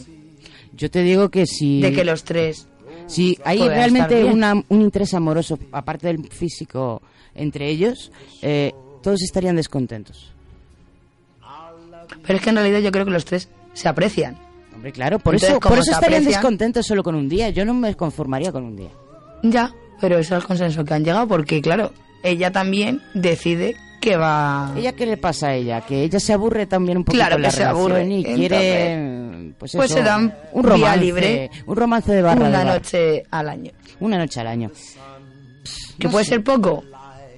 Yo 0.76 0.92
te 0.92 1.02
digo 1.02 1.30
que 1.30 1.48
si, 1.48 1.82
de 1.82 1.92
que 1.92 2.06
los 2.06 2.24
tres... 2.24 2.68
si 3.08 3.36
hay 3.44 3.68
realmente 3.68 4.24
una- 4.26 4.54
un 4.70 4.82
interés 4.84 5.16
amoroso, 5.16 5.58
aparte 5.72 6.06
del 6.06 6.30
físico, 6.30 7.02
entre 7.34 7.68
ellos, 7.68 8.12
eh, 8.44 8.74
todos 9.02 9.24
estarían 9.24 9.56
descontentos. 9.56 10.32
Pero 12.22 12.38
es 12.38 12.44
que 12.44 12.50
en 12.52 12.58
realidad 12.58 12.80
yo 12.82 12.92
creo 12.92 13.06
que 13.06 13.12
los 13.12 13.26
tres 13.26 13.50
se 13.74 13.90
aprecian. 13.90 14.38
Hombre, 14.86 14.92
claro, 14.94 15.18
por 15.18 15.34
Entonces, 15.34 15.50
eso, 15.50 15.60
por 15.60 15.80
eso 15.80 15.92
estarían 15.94 16.22
aprecian- 16.22 16.26
descontentos 16.42 16.86
solo 16.86 17.02
con 17.02 17.16
un 17.16 17.28
día. 17.28 17.50
Yo 17.50 17.66
no 17.66 17.74
me 17.74 17.96
conformaría 17.96 18.52
con 18.52 18.64
un 18.66 18.76
día. 18.76 18.90
Ya, 19.42 19.74
pero 20.00 20.20
ese 20.20 20.36
es 20.36 20.42
el 20.42 20.48
consenso 20.48 20.86
que 20.86 20.94
han 20.94 21.04
llegado 21.04 21.28
porque, 21.28 21.60
claro, 21.60 21.92
ella 22.22 22.52
también 22.52 23.02
decide 23.16 23.76
que 24.00 24.16
va... 24.16 24.72
¿Ella 24.78 24.94
qué 24.94 25.08
le 25.08 25.18
pasa 25.18 25.48
a 25.48 25.56
ella? 25.56 25.82
Que 25.82 26.04
ella 26.04 26.20
se 26.20 26.34
aburre 26.34 26.68
también 26.68 27.00
un 27.00 27.04
poquito 27.04 27.20
Claro 27.20 27.38
en 27.38 27.42
la 27.42 27.50
que 27.50 27.56
se 27.56 27.64
aburre. 27.64 28.06
y 28.06 28.14
Entonces, 28.18 28.36
quiere 28.38 29.54
pues, 29.58 29.72
pues 29.72 29.86
eso, 29.92 29.98
se 29.98 30.04
dan 30.04 30.36
un 30.52 30.64
romance, 30.64 31.00
libre 31.00 31.50
un 31.66 31.76
romance 31.76 32.12
de 32.14 32.22
barra 32.22 32.44
de 32.44 32.50
una 32.50 32.64
noche 32.64 33.24
al 33.32 33.50
año. 33.50 33.72
una 34.02 34.20
noche 34.20 34.40
al 34.42 34.48
año. 34.48 34.70
¿Que 35.98 36.06
No 36.08 36.12
puede 36.12 36.26
sé. 36.26 36.30
ser 36.32 36.44
poco? 36.44 36.84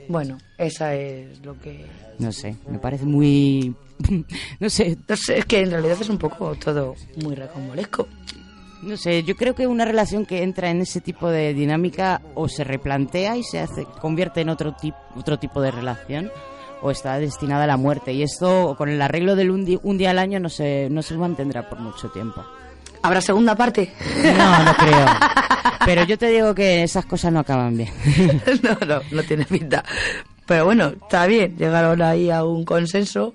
Bueno, 0.09 0.37
esa 0.57 0.93
es 0.95 1.39
lo 1.45 1.57
que... 1.59 1.85
No 2.19 2.33
sé, 2.33 2.57
me 2.69 2.79
parece 2.79 3.05
muy 3.05 3.73
no 4.59 4.69
sé, 4.69 4.97
No 5.07 5.15
sé, 5.15 5.37
es 5.39 5.45
que 5.45 5.61
en 5.61 5.71
realidad 5.71 5.97
es 5.99 6.09
un 6.09 6.17
poco 6.17 6.55
todo 6.55 6.95
muy 7.23 7.35
recomolesco. 7.35 8.07
No 8.83 8.95
sé, 8.95 9.23
yo 9.23 9.35
creo 9.35 9.55
que 9.55 9.65
una 9.65 9.85
relación 9.85 10.25
que 10.25 10.43
entra 10.43 10.69
en 10.69 10.81
ese 10.81 11.01
tipo 11.01 11.29
de 11.29 11.53
dinámica 11.53 12.21
o 12.35 12.47
se 12.47 12.63
replantea 12.63 13.35
y 13.35 13.43
se 13.43 13.59
hace, 13.59 13.85
convierte 13.99 14.41
en 14.41 14.49
otro, 14.49 14.73
tipo 14.73 14.97
otro 15.15 15.39
tipo 15.39 15.61
de 15.61 15.71
relación 15.71 16.31
o 16.83 16.91
está 16.91 17.17
destinada 17.17 17.63
a 17.63 17.67
la 17.67 17.77
muerte. 17.77 18.13
Y 18.13 18.21
esto, 18.21 18.75
con 18.77 18.87
el 18.89 19.01
arreglo 19.01 19.35
del 19.35 19.49
un, 19.49 19.65
di- 19.65 19.79
un 19.81 19.97
día 19.97 20.11
al 20.11 20.19
año, 20.19 20.39
no 20.39 20.47
se, 20.49 20.89
no 20.91 21.01
se 21.01 21.15
mantendrá 21.17 21.67
por 21.67 21.79
mucho 21.79 22.09
tiempo. 22.09 22.45
¿Habrá 23.01 23.19
segunda 23.19 23.55
parte? 23.55 23.91
No, 24.37 24.63
no 24.63 24.73
creo. 24.77 25.05
Pero 25.85 26.03
yo 26.03 26.17
te 26.19 26.27
digo 26.27 26.53
que 26.53 26.83
esas 26.83 27.05
cosas 27.07 27.33
no 27.33 27.39
acaban 27.39 27.75
bien. 27.77 27.89
no, 28.61 28.77
no, 28.85 29.01
no 29.11 29.23
tiene 29.23 29.45
pinta. 29.45 29.83
Pero 30.45 30.65
bueno, 30.65 30.89
está 31.01 31.25
bien, 31.25 31.57
llegaron 31.57 32.01
ahí 32.03 32.29
a 32.29 32.43
un 32.43 32.63
consenso. 32.63 33.33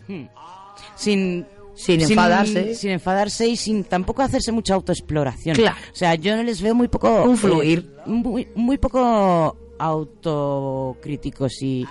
Sin, 1.03 1.47
Sin 1.75 2.01
enfadarse. 2.01 2.75
Sin 2.75 2.91
enfadarse 2.91 3.49
y 3.49 3.57
sin 3.57 3.85
tampoco 3.85 4.23
hacerse 4.23 4.53
mucha 4.53 4.75
autoexploración. 4.75 5.57
Claro. 5.57 5.77
O 5.93 5.97
sea, 5.97 6.15
yo 6.15 6.37
no 6.37 6.43
les 6.43 6.61
veo 6.63 6.75
muy 6.75 6.89
poco... 6.89 7.25
Un 7.25 7.37
fluir. 7.37 7.79
eh, 7.97 8.03
muy, 8.07 8.49
muy 8.55 8.79
poco 8.79 9.57
autocríticos 9.79 11.61
y 11.63 11.87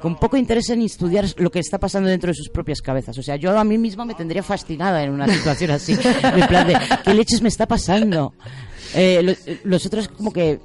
con 0.00 0.16
poco 0.18 0.36
interés 0.36 0.68
en 0.70 0.82
estudiar 0.82 1.24
lo 1.38 1.50
que 1.50 1.58
está 1.58 1.78
pasando 1.78 2.08
dentro 2.08 2.28
de 2.28 2.34
sus 2.34 2.48
propias 2.48 2.80
cabezas. 2.82 3.16
O 3.18 3.22
sea, 3.22 3.36
yo 3.36 3.58
a 3.58 3.64
mí 3.64 3.78
misma 3.78 4.04
me 4.04 4.14
tendría 4.14 4.42
fascinada 4.42 5.02
en 5.02 5.10
una 5.10 5.26
situación 5.32 5.70
así. 5.70 5.92
En 5.92 6.46
plan 6.46 6.66
de, 6.66 6.76
¿qué 7.04 7.14
leches 7.14 7.40
me 7.42 7.48
está 7.48 7.66
pasando? 7.66 8.34
Eh, 8.94 9.22
lo- 9.22 9.34
los 9.64 9.86
otros 9.86 10.08
como 10.08 10.32
que 10.32 10.60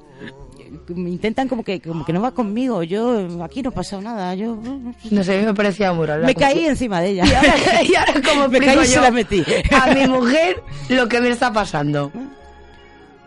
me 0.87 1.09
intentan 1.09 1.47
como 1.47 1.63
que 1.63 1.81
como 1.81 2.05
que 2.05 2.13
no 2.13 2.21
va 2.21 2.31
conmigo. 2.31 2.83
Yo 2.83 3.27
aquí 3.43 3.61
no 3.61 3.69
ha 3.69 3.73
pasado 3.73 4.01
nada. 4.01 4.33
Yo 4.35 4.57
No 5.09 5.23
sé, 5.23 5.41
me 5.41 5.53
parecía 5.53 5.91
muy 5.93 6.05
raro. 6.07 6.25
me 6.25 6.33
caí 6.35 6.65
encima 6.65 7.01
de 7.01 7.09
ella. 7.11 7.23
Y 7.29 7.33
ahora, 7.33 7.83
y 7.83 7.95
ahora 7.95 8.13
¿cómo 8.29 8.47
me 8.47 8.59
caí 8.59 8.85
se 8.85 8.95
yo 8.95 9.01
la 9.01 9.11
metí. 9.11 9.43
a 9.71 9.87
mi 9.93 10.07
mujer 10.07 10.61
lo 10.89 11.07
que 11.09 11.19
me 11.21 11.29
está 11.29 11.51
pasando? 11.53 12.11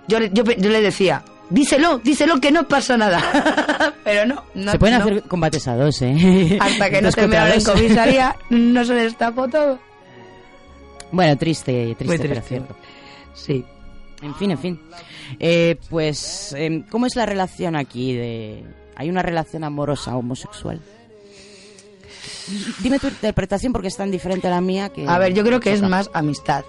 Yo, 0.08 0.20
le- 0.20 0.30
yo, 0.32 0.44
yo 0.44 0.70
le 0.70 0.80
decía, 0.82 1.22
díselo, 1.50 1.98
díselo 1.98 2.40
que 2.40 2.50
no 2.50 2.66
pasa 2.68 2.96
nada. 2.96 3.94
Pero 4.04 4.26
no, 4.26 4.42
no 4.54 4.72
se 4.72 4.78
pueden 4.78 4.98
no. 4.98 5.04
hacer 5.04 5.22
combates 5.22 5.66
a 5.68 5.76
dos, 5.76 6.00
¿eh? 6.02 6.58
Hasta 6.60 6.90
que 6.90 7.00
no 7.00 7.08
Dos 7.08 7.14
te 7.14 7.20
me 7.22 7.36
contra 7.36 7.54
en 7.54 7.64
comisaría, 7.64 8.36
no 8.50 8.84
se 8.84 8.94
destapó 8.94 9.48
todo. 9.48 9.78
Bueno, 11.12 11.36
triste, 11.38 11.94
triste, 11.96 12.04
Muy 12.04 12.18
pero 12.18 12.30
triste. 12.34 12.48
cierto. 12.48 12.76
Sí. 13.34 13.64
En 14.24 14.34
fin, 14.34 14.50
en 14.50 14.58
fin. 14.58 14.80
Eh, 15.38 15.76
pues, 15.90 16.54
em, 16.56 16.82
¿cómo 16.82 17.06
es 17.06 17.14
la 17.14 17.26
relación 17.26 17.76
aquí? 17.76 18.14
De... 18.14 18.64
¿Hay 18.96 19.10
una 19.10 19.22
relación 19.22 19.64
amorosa 19.64 20.16
homosexual? 20.16 20.80
Dime 22.80 22.98
tu 22.98 23.08
interpretación 23.08 23.72
porque 23.72 23.88
es 23.88 23.96
tan 23.96 24.10
diferente 24.10 24.46
a 24.46 24.50
la 24.50 24.60
mía 24.60 24.88
que... 24.88 25.06
A 25.06 25.18
ver, 25.18 25.34
yo 25.34 25.44
creo 25.44 25.60
que 25.60 25.72
es 25.72 25.82
más 25.82 26.10
amistad. 26.14 26.64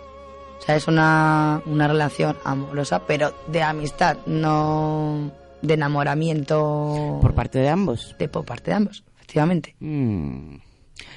O 0.60 0.62
sea, 0.62 0.76
es 0.76 0.88
una, 0.88 1.62
una 1.66 1.88
relación 1.88 2.38
amorosa, 2.44 3.06
pero 3.06 3.34
de 3.48 3.62
amistad, 3.62 4.18
no 4.26 5.32
de 5.62 5.74
enamoramiento. 5.74 7.20
Por 7.22 7.34
parte 7.34 7.60
de 7.60 7.70
ambos. 7.70 8.16
De 8.18 8.28
por 8.28 8.46
parte 8.46 8.72
de 8.72 8.78
ambos, 8.78 9.04
efectivamente. 9.18 9.76
Mm. 9.80 10.58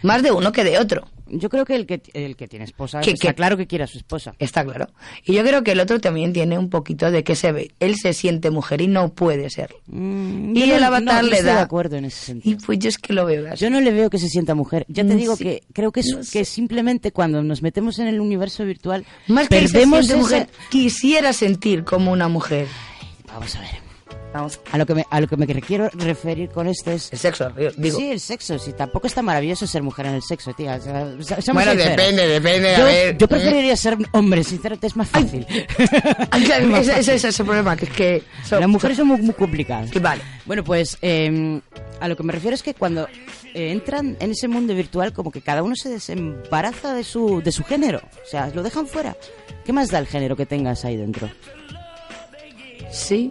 Más 0.02 0.22
de 0.22 0.32
uno 0.32 0.52
que 0.52 0.64
de 0.64 0.78
otro. 0.78 1.06
Yo 1.30 1.48
creo 1.48 1.64
que 1.64 1.74
el 1.74 1.86
que, 1.86 2.00
el 2.14 2.36
que 2.36 2.48
tiene 2.48 2.64
esposa 2.64 3.00
Que- 3.00 3.10
está 3.12 3.28
que- 3.28 3.34
claro 3.34 3.56
que 3.56 3.66
quiere 3.66 3.84
a 3.84 3.86
su 3.86 3.98
esposa. 3.98 4.34
Está 4.38 4.64
claro. 4.64 4.88
Y 5.24 5.34
yo 5.34 5.42
creo 5.44 5.62
que 5.62 5.72
el 5.72 5.80
otro 5.80 6.00
también 6.00 6.32
tiene 6.32 6.58
un 6.58 6.70
poquito 6.70 7.10
de 7.10 7.24
que 7.24 7.34
se 7.36 7.52
ve. 7.52 7.70
Él 7.80 7.96
se 7.96 8.12
siente 8.12 8.50
mujer 8.50 8.80
y 8.80 8.86
no 8.88 9.10
puede 9.12 9.50
ser. 9.50 9.74
Mm, 9.86 10.56
Y 10.56 10.62
el 10.62 10.80
no- 10.80 10.86
avatar 10.86 11.22
no, 11.22 11.28
le 11.30 11.36
estoy 11.36 11.46
de 11.50 11.54
da. 11.54 11.62
acuerdo 11.62 11.96
en 11.96 12.04
ese 12.06 12.24
sentido. 12.26 12.56
Y 12.58 12.64
pues 12.64 12.78
yo 12.78 12.88
es 12.88 12.98
que 12.98 13.12
lo 13.12 13.24
veo 13.26 13.50
así. 13.52 13.62
Yo 13.64 13.70
no 13.70 13.80
le 13.80 13.90
veo 13.92 14.10
que 14.10 14.18
se 14.18 14.28
sienta 14.28 14.54
mujer. 14.54 14.84
Ya 14.88 15.04
te 15.06 15.14
digo 15.14 15.36
sí. 15.36 15.44
que 15.44 15.62
creo 15.72 15.92
que, 15.92 16.00
es, 16.00 16.06
No 16.14 16.22
sé. 16.22 16.38
que 16.38 16.44
simplemente 16.44 17.12
cuando 17.12 17.42
nos 17.42 17.62
metemos 17.62 17.98
en 17.98 18.06
el 18.08 18.20
universo 18.20 18.64
virtual 18.64 19.04
Más 19.26 19.48
que 19.48 19.58
él 19.58 19.66
se 19.68 19.72
perdemos 19.74 20.06
siente 20.06 20.24
esa- 20.26 20.36
mujer, 20.38 20.48
quisiera 20.70 21.32
sentir 21.32 21.84
como 21.84 22.12
una 22.12 22.28
mujer. 22.28 22.66
Vamos 23.26 23.54
a 23.56 23.60
ver. 23.60 23.87
Vamos. 24.32 24.60
A 24.70 24.76
lo 24.78 24.84
que 24.84 24.94
me, 24.94 25.06
a 25.08 25.20
lo 25.20 25.26
que 25.26 25.36
me 25.38 25.46
quiero 25.46 25.88
referir 25.94 26.50
con 26.50 26.68
esto 26.68 26.90
es... 26.90 27.10
El 27.12 27.18
sexo, 27.18 27.50
digo. 27.50 27.96
Sí, 27.98 28.10
el 28.10 28.20
sexo. 28.20 28.58
Sí, 28.58 28.72
tampoco 28.74 29.06
está 29.06 29.22
maravilloso 29.22 29.66
ser 29.66 29.82
mujer 29.82 30.06
en 30.06 30.14
el 30.14 30.22
sexo, 30.22 30.52
tía. 30.52 30.76
O 30.76 30.80
sea, 30.82 31.04
Bueno, 31.54 31.72
sinceros. 31.72 31.76
depende, 31.76 32.26
depende, 32.28 32.76
a 32.76 32.84
ver. 32.84 33.16
yo 33.18 33.26
preferiría 33.26 33.74
ser 33.76 33.96
hombre, 34.12 34.44
sinceramente, 34.44 34.86
es 34.86 34.96
más 34.96 35.08
fácil. 35.08 35.46
Ay, 36.30 36.42
claro, 36.44 36.64
Es 36.64 36.70
más 36.70 36.80
ese, 36.82 36.90
ese- 36.90 36.92
fácil. 36.92 37.14
ese 37.14 37.28
es 37.28 37.40
el 37.40 37.46
problema, 37.46 37.76
que 37.76 37.84
es 37.86 37.90
que... 37.92 38.22
son- 38.44 38.60
Las 38.60 38.68
mujeres 38.68 38.96
son 38.98 39.06
muy, 39.08 39.22
muy 39.22 39.34
complicadas. 39.34 39.90
Que 39.90 39.98
vale. 39.98 40.22
Bueno, 40.44 40.62
pues 40.62 40.98
eh, 41.00 41.60
a 42.00 42.06
lo 42.08 42.16
que 42.16 42.22
me 42.22 42.32
refiero 42.32 42.54
es 42.54 42.62
que 42.62 42.74
cuando 42.74 43.08
eh, 43.54 43.70
entran 43.72 44.16
en 44.20 44.30
ese 44.32 44.46
mundo 44.46 44.74
virtual, 44.74 45.12
como 45.14 45.30
que 45.32 45.40
cada 45.40 45.62
uno 45.62 45.74
se 45.74 45.88
desembaraza 45.88 46.92
de 46.94 47.02
su, 47.02 47.40
de 47.42 47.50
su 47.50 47.64
género. 47.64 48.02
O 48.24 48.28
sea, 48.30 48.48
lo 48.54 48.62
dejan 48.62 48.86
fuera. 48.86 49.16
¿Qué 49.64 49.72
más 49.72 49.88
da 49.90 49.98
el 49.98 50.06
género 50.06 50.36
que 50.36 50.44
tengas 50.46 50.84
ahí 50.84 50.96
dentro? 50.96 51.30
Sí, 52.90 53.30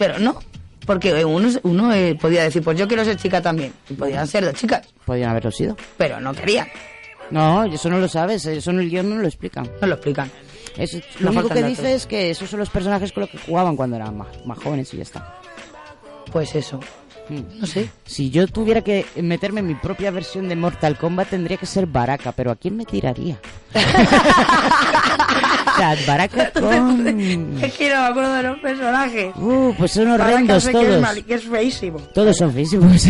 pero 0.00 0.18
no. 0.18 0.40
Porque 0.86 1.24
uno, 1.26 1.48
uno 1.62 1.92
eh, 1.92 2.16
podía 2.20 2.42
decir, 2.42 2.62
pues 2.64 2.76
yo 2.78 2.88
quiero 2.88 3.04
ser 3.04 3.16
chica 3.18 3.40
también. 3.42 3.72
Y 3.90 3.94
podían 3.94 4.26
ser 4.26 4.44
dos 4.46 4.54
chicas, 4.54 4.88
Podrían 5.04 5.30
haberlo 5.30 5.50
sido. 5.52 5.76
pero 5.98 6.18
no 6.20 6.32
querían. 6.32 6.66
No, 7.30 7.62
eso 7.64 7.88
no 7.90 7.98
lo 7.98 8.08
sabes, 8.08 8.44
eso 8.46 8.70
en 8.70 8.80
el 8.80 8.88
guion 8.90 9.08
no 9.10 9.16
lo 9.20 9.28
explican. 9.28 9.70
No 9.80 9.86
lo 9.86 9.94
explican. 9.94 10.30
Eso- 10.76 10.98
No 11.20 11.30
lo 11.30 11.40
único 11.40 11.54
que 11.54 11.62
dice 11.62 11.94
es 11.94 12.06
que 12.06 12.30
esos 12.30 12.48
son 12.50 12.58
los 12.60 12.70
personajes 12.70 13.12
con 13.12 13.20
los 13.20 13.30
que 13.30 13.38
jugaban 13.38 13.76
cuando 13.76 13.96
eran 13.96 14.16
más, 14.16 14.28
más 14.46 14.58
jóvenes 14.58 14.92
y 14.94 14.96
ya 14.96 15.02
está. 15.04 15.36
Pues 16.32 16.54
eso. 16.54 16.80
Mm. 17.28 17.60
No 17.60 17.66
sé. 17.66 17.88
Si 18.06 18.30
yo 18.30 18.48
tuviera 18.48 18.80
que 18.82 19.04
meterme 19.16 19.60
en 19.60 19.66
mi 19.68 19.74
propia 19.74 20.10
versión 20.10 20.48
de 20.48 20.56
Mortal 20.56 20.96
Kombat 20.98 21.28
tendría 21.28 21.58
que 21.58 21.66
ser 21.66 21.86
Baraka, 21.86 22.32
pero 22.32 22.50
¿a 22.50 22.56
quién 22.56 22.76
me 22.76 22.84
tiraría? 22.86 23.38
sea, 25.80 25.96
Baraka 26.06 26.50
con... 26.60 27.58
Es 27.62 27.72
que 27.74 27.88
no 27.94 28.00
me 28.02 28.06
acuerdo 28.08 28.34
de 28.34 28.42
los 28.44 28.58
personajes. 28.60 29.32
Uh, 29.36 29.74
pues 29.76 29.92
son 29.92 30.08
horrendos 30.10 30.64
sé 30.64 30.72
que 30.72 30.78
es 30.78 30.86
todos. 30.88 31.00
mal- 31.02 31.24
que 31.24 31.34
es 31.34 31.44
feísimo. 31.44 31.98
Todos 32.14 32.36
son 32.36 32.52
feísimos. 32.52 33.06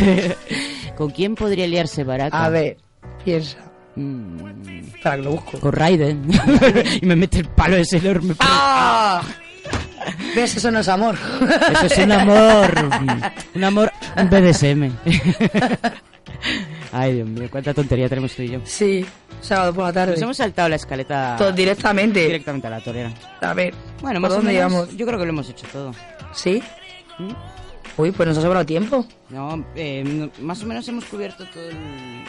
¿Con 0.97 1.11
quién 1.11 1.35
podría 1.35 1.67
liarse 1.67 2.05
Baraka? 2.05 2.45
A 2.45 2.49
ver, 2.49 2.77
piensa. 3.25 3.57
Mm, 3.97 4.37
Para 5.03 5.17
que 5.17 5.23
lo 5.23 5.31
busco. 5.33 5.59
con 5.61 5.73
Raiden. 5.73 6.29
y 7.01 7.07
me 7.07 7.17
mete 7.17 7.39
el 7.39 7.49
palo 7.49 7.77
ese 7.77 7.97
enorme. 7.99 8.35
¡Ah! 8.41 9.23
¿Ves? 10.35 10.57
Eso 10.57 10.71
no 10.71 10.79
es 10.81 10.89
amor. 10.89 11.17
Eso 11.73 11.87
es 11.87 11.99
un 11.99 12.13
amor. 12.13 12.73
Un 13.55 13.65
amor 13.65 13.93
BDSM. 14.31 14.91
Ay, 16.93 17.15
Dios 17.15 17.29
mío, 17.29 17.49
cuánta 17.51 17.73
tontería 17.73 18.09
tenemos 18.09 18.35
tú 18.35 18.43
y 18.43 18.49
yo. 18.51 18.61
Sí, 18.65 19.07
sábado 19.41 19.73
por 19.75 19.85
la 19.85 19.93
tarde. 19.93 20.13
Nos 20.15 20.23
hemos 20.23 20.37
saltado 20.37 20.69
la 20.69 20.77
escaleta 20.77 21.37
Todo 21.39 21.53
directamente. 21.53 22.21
directamente 22.21 22.67
a 22.67 22.71
la 22.71 22.81
torera. 22.81 23.13
A 23.41 23.55
ver. 23.55 23.73
Bueno, 24.01 24.21
¿por 24.21 24.23
más 24.23 24.33
o 24.33 24.35
dónde 24.37 24.53
menos, 24.55 24.73
íbamos? 24.73 24.97
yo 24.97 25.07
creo 25.07 25.19
que 25.19 25.25
lo 25.25 25.31
hemos 25.31 25.49
hecho 25.49 25.67
todo. 25.73 25.93
¿Sí? 26.35 26.63
¿Mm? 27.19 27.31
Uy, 27.97 28.13
pues 28.13 28.29
nos 28.29 28.39
ha 28.39 28.43
sobrado 28.43 28.65
tiempo. 28.65 29.05
No, 29.29 29.65
eh, 29.75 30.03
no- 30.05 30.31
más 30.45 30.63
o 30.63 30.67
menos 30.67 30.89
hemos 30.89 31.05
cubierto 31.05 31.45
todo 31.47 31.69
el- 31.69 31.77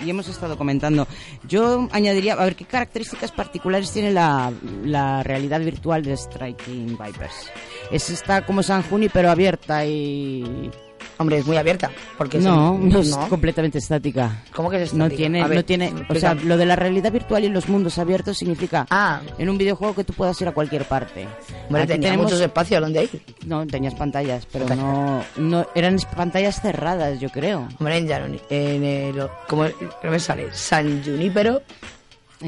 y 0.05 0.09
hemos 0.09 0.27
estado 0.27 0.57
comentando. 0.57 1.07
Yo 1.47 1.88
añadiría, 1.91 2.33
a 2.33 2.43
ver, 2.43 2.55
¿qué 2.55 2.65
características 2.65 3.31
particulares 3.31 3.91
tiene 3.91 4.11
la, 4.11 4.51
la 4.83 5.23
realidad 5.23 5.59
virtual 5.61 6.03
de 6.03 6.17
Striking 6.17 6.97
Vipers? 6.97 7.49
Es 7.89 8.09
esta 8.09 8.45
como 8.45 8.61
San 8.63 8.83
Juni, 8.83 9.07
pero 9.09 9.29
abierta 9.31 9.85
y... 9.85 10.69
Hombre, 11.18 11.38
es 11.38 11.45
muy 11.45 11.57
abierta. 11.57 11.90
Porque 12.18 12.40
No, 12.40 12.76
es, 12.76 12.80
no 12.94 12.99
es 12.99 13.15
completamente 13.30 13.78
estática. 13.78 14.44
¿Cómo 14.56 14.69
que 14.69 14.82
es 14.84 14.94
No 14.94 15.06
estática? 15.06 15.18
tiene, 15.18 15.41
A 15.41 15.48
ver, 15.48 15.57
no 15.57 15.65
tiene, 15.65 15.94
o 16.10 16.15
sea, 16.15 16.34
lo 16.34 16.57
de 16.57 16.65
la 16.65 16.76
realidad 16.76 17.11
virtual 17.11 17.44
y 17.44 17.49
los 17.49 17.69
mundos 17.69 17.98
abiertos 17.98 18.38
significa 18.38 18.86
Ah, 18.90 19.22
en 19.38 19.49
un 19.49 19.57
videojuego 19.57 19.94
que 19.95 20.03
tú 20.03 20.14
puedas 20.14 20.40
ir 20.41 20.48
a 20.48 20.52
cualquier 20.53 20.86
parte. 20.86 21.28
hombre, 21.68 21.84
Aquí 21.84 21.91
tenía 21.94 22.10
tenemos- 22.10 22.26
muchos 22.26 22.41
espacios 22.41 22.82
donde 22.82 23.03
ir. 23.03 23.22
No, 23.45 23.65
tenías 23.68 23.94
pantallas, 23.95 24.48
pero 24.52 24.65
Pantallas. 24.65 24.86
no, 24.86 25.23
no, 25.38 25.68
eran 25.76 25.98
pantallas 26.15 26.61
cerradas, 26.61 27.19
yo 27.19 27.30
creo. 27.30 27.68
Hombre, 27.80 27.98
en 27.98 28.40
en 28.49 28.84
el, 28.84 29.28
como 29.48 29.65
no 29.65 30.11
me 30.11 30.19
sale, 30.19 30.48
San 30.53 31.03
Junípero, 31.03 31.61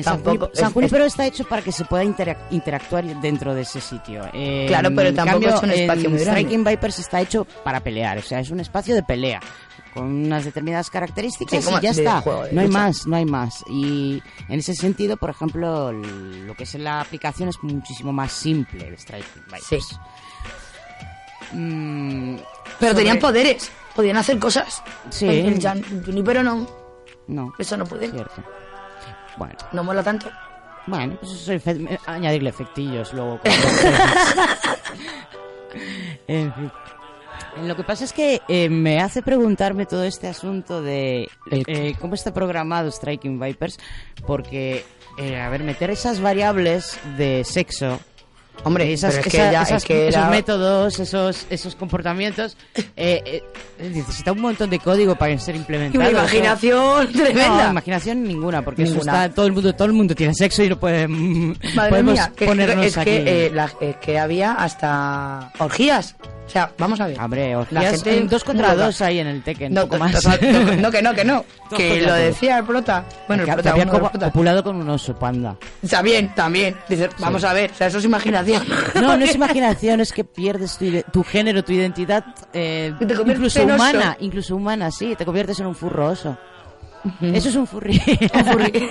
San 0.02 0.24
Tampoco- 0.24 0.49
San 0.53 0.68
es- 0.70 0.74
Junípero 0.74 1.06
está 1.06 1.26
hecho 1.28 1.44
para 1.45 1.61
que 1.61 1.72
se 1.72 1.86
pueda 1.86 2.03
interac- 2.03 2.38
interactuar 2.52 3.03
dentro 3.22 3.53
de 3.53 3.61
ese 3.61 3.80
sitio. 3.82 4.24
Eh, 4.34 4.65
Claro, 4.68 4.90
pero 4.95 5.14
tampoco 5.14 5.41
cambio, 5.41 5.56
es 5.56 5.64
un 5.64 5.72
espacio 5.72 6.10
muy 6.10 6.20
grande. 6.20 6.41
Striking 6.41 6.64
Vipers 6.64 6.99
está 6.99 7.22
hecho 7.22 7.45
para 7.64 7.80
pelear, 7.82 8.18
o 8.18 8.22
sea, 8.22 8.40
es 8.40 8.49
un 8.49 8.60
espacio 8.60 8.95
de 8.95 9.03
pelea 9.03 9.40
con 9.94 10.06
unas 10.06 10.44
determinadas 10.45 10.90
características 10.90 11.64
Sí, 11.64 11.72
y 11.78 11.82
ya 11.84 11.91
está. 11.91 12.22
juego 12.22 12.45
no 12.52 12.61
hay 12.61 12.68
más, 12.68 13.06
no 13.06 13.15
hay 13.15 13.26
más. 13.26 13.64
Y 13.70 14.24
en 14.49 14.60
ese 14.60 14.74
sentido, 14.74 15.18
por 15.18 15.30
ejemplo, 15.30 15.91
lo 15.91 16.56
que 16.56 16.64
es 16.64 16.74
la 16.76 16.99
aplicación 17.02 17.49
es 17.49 17.57
muchísimo 17.61 18.11
más 18.11 18.32
simple 18.32 18.90
de 18.90 18.98
Striking 18.98 19.44
Vipers. 19.45 19.65
Sí. 19.68 19.95
Mm, 21.52 22.38
pero 22.80 22.91
sobre- 22.94 23.03
tenían 23.03 23.20
poderes, 23.20 23.72
podían 23.95 24.18
hacer 24.18 24.40
cosas. 24.40 24.82
Sí. 25.11 25.28
El, 25.28 25.45
el 25.53 25.61
Jan 25.61 25.84
Junípero 26.03 26.41
no, 26.44 26.68
No, 27.28 27.53
eso 27.60 27.78
no 27.78 27.86
puede, 27.86 28.10
cierto. 28.10 28.44
Bueno, 29.38 29.55
no 29.72 29.84
mola 29.84 30.03
tanto. 30.03 30.30
Bueno, 30.85 31.15
pues 31.19 31.31
eso 31.31 31.53
es 31.53 31.65
efe- 31.65 31.99
añadirle 32.05 32.49
efectillos 32.49 33.14
luego. 33.14 33.39
en 36.27 36.53
fin. 36.53 36.72
Lo 37.65 37.76
que 37.76 37.84
pasa 37.84 38.03
es 38.03 38.14
que 38.14 38.41
eh, 38.47 38.68
me 38.69 38.99
hace 38.99 39.22
preguntarme 39.22 39.85
todo 39.85 40.03
este 40.03 40.27
asunto 40.27 40.81
de 40.81 41.30
eh, 41.51 41.93
cómo 42.01 42.15
está 42.15 42.34
programado 42.34 42.89
Striking 42.91 43.39
Vipers, 43.39 43.77
porque, 44.26 44.84
eh, 45.19 45.39
a 45.39 45.49
ver, 45.49 45.64
meter 45.64 45.91
esas 45.91 46.19
variables 46.19 46.99
de 47.18 47.43
sexo, 47.45 47.99
Hombre, 48.66 48.94
esas, 48.94 49.16
es 49.16 49.24
que 49.24 49.30
esa- 49.30 49.52
ya- 49.52 49.62
esas- 49.64 49.78
es 49.84 49.86
que 49.86 50.08
esos 50.08 50.22
era- 50.22 50.30
métodos, 50.30 51.00
esos, 51.00 51.46
esos 51.50 51.76
comportamientos, 51.76 52.56
eh, 52.96 53.22
eh, 53.26 53.44
necesita 53.92 54.32
un 54.32 54.40
montón 54.42 54.70
de 54.70 54.80
código 54.80 55.16
para 55.16 55.38
ser 55.38 55.56
Y 55.56 55.58
implementado. 55.60 56.00
una 56.00 56.10
Eso- 56.10 56.20
imaginación 56.20 57.12
tremenda. 57.12 57.64
no, 57.66 57.72
imaginación 57.72 58.24
ninguna, 58.24 58.62
porque 58.64 58.84
eso 58.84 58.94
Ninguna. 58.94 59.26
está 59.26 59.36
todo 59.36 59.48
el 59.48 59.52
mundo, 59.54 59.74
todo 59.76 59.88
el 59.88 59.94
mundo 59.94 60.16
tiene 60.16 60.34
sexo 60.34 60.64
y 60.64 60.70
no 60.70 60.80
puede 60.80 61.08
Madre 61.10 61.90
podemos 61.90 62.14
mía, 62.14 62.32
ponernos 62.46 62.86
es 62.86 62.98
aquí. 62.98 63.10
que, 63.12 63.46
eh, 63.48 63.52
la- 63.54 63.72
es 63.82 63.98
que 63.98 64.18
había 64.20 64.54
hasta 64.54 65.52
orgías. 65.60 66.16
O 66.45 66.49
sea, 66.49 66.72
vamos 66.78 66.99
a 66.99 67.07
ver. 67.07 67.20
Hombre, 67.20 67.56
La 67.72 67.82
gente 67.82 68.18
en 68.18 68.28
dos 68.28 68.44
contra 68.44 68.76
dos 68.76 69.02
ahí 69.02 69.20
en 69.20 69.28
el 69.28 69.44
Tekken, 69.44 69.74
No, 69.74 69.82
poco 69.84 69.98
no, 69.98 70.06
más. 70.06 70.24
no, 70.26 70.76
no, 70.76 70.91
que 70.91 71.02
no, 71.02 71.14
que 71.14 71.24
no. 71.26 71.45
Que 71.76 72.02
lo 72.02 72.14
decía 72.14 72.60
el 72.60 72.65
prota. 72.65 73.03
Bueno, 73.28 73.44
el 73.44 73.49
que, 73.49 73.53
prota, 73.53 73.72
había 73.72 73.88
copulado 73.88 74.64
con 74.64 74.76
un 74.76 74.90
oso 74.90 75.18
panda. 75.18 75.56
También, 75.90 76.34
también. 76.36 76.76
Vamos 77.20 77.44
a 77.44 77.53
ver, 77.53 77.72
o 77.72 77.76
sea, 77.76 77.88
eso 77.88 77.98
es 77.98 78.06
imaginación. 78.06 78.64
No, 78.94 79.18
no 79.18 79.26
es 79.26 79.34
imaginación, 79.36 80.02
es 80.02 80.14
que 80.14 80.24
pierdes 80.24 80.78
tu, 81.11 81.24
género, 81.24 81.64
tu 81.64 81.72
identidad, 81.72 82.24
eh, 82.53 82.94
incluso 82.99 83.64
humana, 83.64 84.15
incluso 84.20 84.56
humana, 84.56 84.91
sí, 84.91 85.15
te 85.15 85.26
conviertes 85.26 85.60
en 85.60 85.65
un 85.68 85.76
furro 85.76 86.07
oso. 86.07 86.38
Eso 87.22 87.49
es 87.49 87.56
un 87.56 87.68
furry. 87.68 87.99
Un 88.34 88.45
furry. 88.45 88.90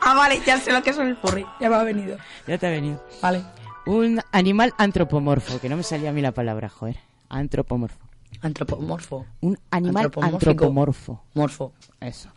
ah, 0.00 0.14
vale, 0.14 0.40
ya 0.46 0.58
sé 0.58 0.72
lo 0.72 0.82
que 0.82 0.90
es 0.90 0.98
el 0.98 1.16
furry. 1.16 1.44
Ya 1.60 1.68
me 1.68 1.76
ha 1.76 1.82
venido. 1.82 2.16
ya 2.46 2.56
te 2.56 2.66
ha 2.66 2.70
venido. 2.70 3.02
Vale. 3.20 3.42
Un 3.86 4.20
animal 4.32 4.72
antropomorfo, 4.78 5.60
que 5.60 5.68
no 5.68 5.76
me 5.76 5.82
salía 5.82 6.10
a 6.10 6.12
mí 6.12 6.20
la 6.22 6.32
palabra, 6.32 6.68
joder. 6.68 6.96
Antropomorfo. 7.28 7.98
Antropomorfo. 8.40 9.26
Un 9.40 9.58
animal 9.70 10.10
antropomorfo. 10.20 11.22
Morfo. 11.34 11.72
Eso. 12.00 12.30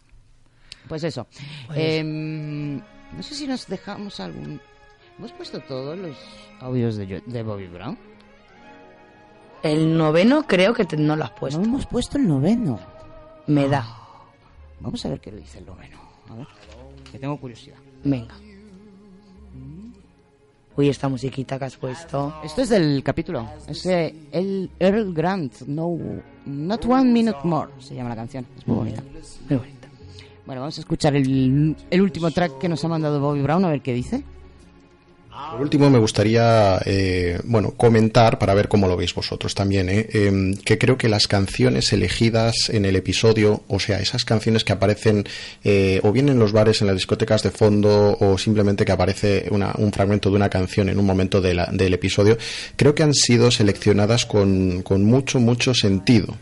Pues 0.88 1.04
eso. 1.04 1.28
Pues- 1.68 1.80
Em, 1.80 2.78
no 2.78 3.22
sé 3.24 3.36
si 3.36 3.48
nos 3.48 3.68
dejamos 3.68 4.20
algún... 4.20 4.60
¿Hemos 5.18 5.32
puesto 5.34 5.60
todos 5.62 5.98
los 5.98 6.16
audios 6.60 6.96
de, 6.98 7.08
yo- 7.08 7.22
de 7.26 7.44
Bobby 7.44 7.68
Brown? 7.68 7.98
El 9.64 9.98
noveno 9.98 10.44
creo 10.46 10.74
que 10.74 10.86
te- 10.86 10.98
no 10.98 11.16
lo 11.16 11.24
has 11.24 11.32
puesto. 11.32 11.60
No 11.60 11.66
hemos 11.66 11.86
puesto 11.88 12.18
el 12.18 12.28
noveno. 12.28 12.80
Me 13.48 13.68
da. 13.68 13.86
Vamos 14.80 15.04
a 15.06 15.10
ver 15.10 15.20
qué 15.20 15.32
lo 15.32 15.38
dice 15.38 15.60
el 15.60 15.66
noveno. 15.66 15.98
A 16.30 16.36
ver, 16.36 16.48
que 17.12 17.18
tengo 17.18 17.38
curiosidad. 17.40 17.78
Venga. 18.04 18.36
Uy, 20.78 20.90
esta 20.90 21.10
musiquita 21.10 21.58
que 21.58 21.66
has 21.66 21.76
puesto. 21.76 22.36
Esto 22.44 22.62
es 22.62 22.70
del 22.70 23.02
capítulo. 23.04 23.50
Es 23.68 23.84
eh, 23.88 24.14
el 24.32 24.70
Earl 24.80 25.12
Grant. 25.12 25.62
No, 25.62 25.98
not 26.46 26.86
one 26.86 27.12
minute 27.12 27.40
more. 27.44 27.72
Se 27.80 27.96
llama 27.96 28.10
la 28.10 28.16
canción. 28.16 28.46
Es 28.56 28.68
muy 28.68 28.78
bonita. 28.78 29.02
Muy 29.50 29.58
bonita. 29.58 29.88
Bueno, 30.46 30.62
vamos 30.62 30.78
a 30.78 30.82
escuchar 30.82 31.16
el, 31.16 31.76
el 31.90 32.02
último 32.02 32.30
track 32.30 32.60
que 32.60 32.70
nos 32.70 32.86
ha 32.86 32.88
mandado 32.88 33.20
Bobby 33.20 33.42
Brown 33.42 33.66
a 33.66 33.70
ver 33.70 33.82
qué 33.82 33.92
dice. 33.92 34.24
Por 35.52 35.62
último, 35.62 35.90
me 35.90 35.98
gustaría 36.00 36.80
eh, 36.86 37.40
bueno 37.46 37.72
comentar 37.72 38.38
para 38.38 38.54
ver 38.54 38.68
cómo 38.68 38.88
lo 38.88 38.98
veis 38.98 39.14
vosotros 39.14 39.56
también, 39.56 39.88
¿eh? 39.90 40.08
Em, 40.12 40.56
que 40.56 40.78
creo 40.78 40.98
que 40.98 41.08
las 41.10 41.28
canciones 41.28 41.94
elegidas 41.94 42.70
en 42.70 42.86
el 42.86 42.96
episodio, 42.96 43.64
o 43.68 43.80
sea, 43.80 44.00
esas 44.00 44.26
canciones 44.26 44.64
que 44.64 44.74
aparecen 44.74 45.26
eh, 45.64 46.00
o 46.04 46.12
bien 46.12 46.30
en 46.30 46.38
los 46.40 46.52
bares, 46.52 46.82
en 46.82 46.88
las 46.88 46.98
discotecas 46.98 47.44
de 47.44 47.52
fondo, 47.52 48.18
o 48.20 48.38
simplemente 48.38 48.84
que 48.84 48.92
aparece 48.92 49.46
una- 49.52 49.74
un 49.78 49.92
fragmento 49.94 50.30
de 50.30 50.36
una 50.36 50.50
canción 50.50 50.90
en 50.90 51.00
un 51.00 51.06
momento 51.06 51.40
de 51.40 51.54
la- 51.54 51.70
del 51.72 51.94
episodio, 51.94 52.38
creo 52.76 52.94
que 52.94 53.04
han 53.04 53.14
sido 53.14 53.50
seleccionadas 53.50 54.26
con, 54.26 54.82
con 54.82 55.04
mucho, 55.04 55.40
mucho 55.40 55.74
sentido. 55.74 56.36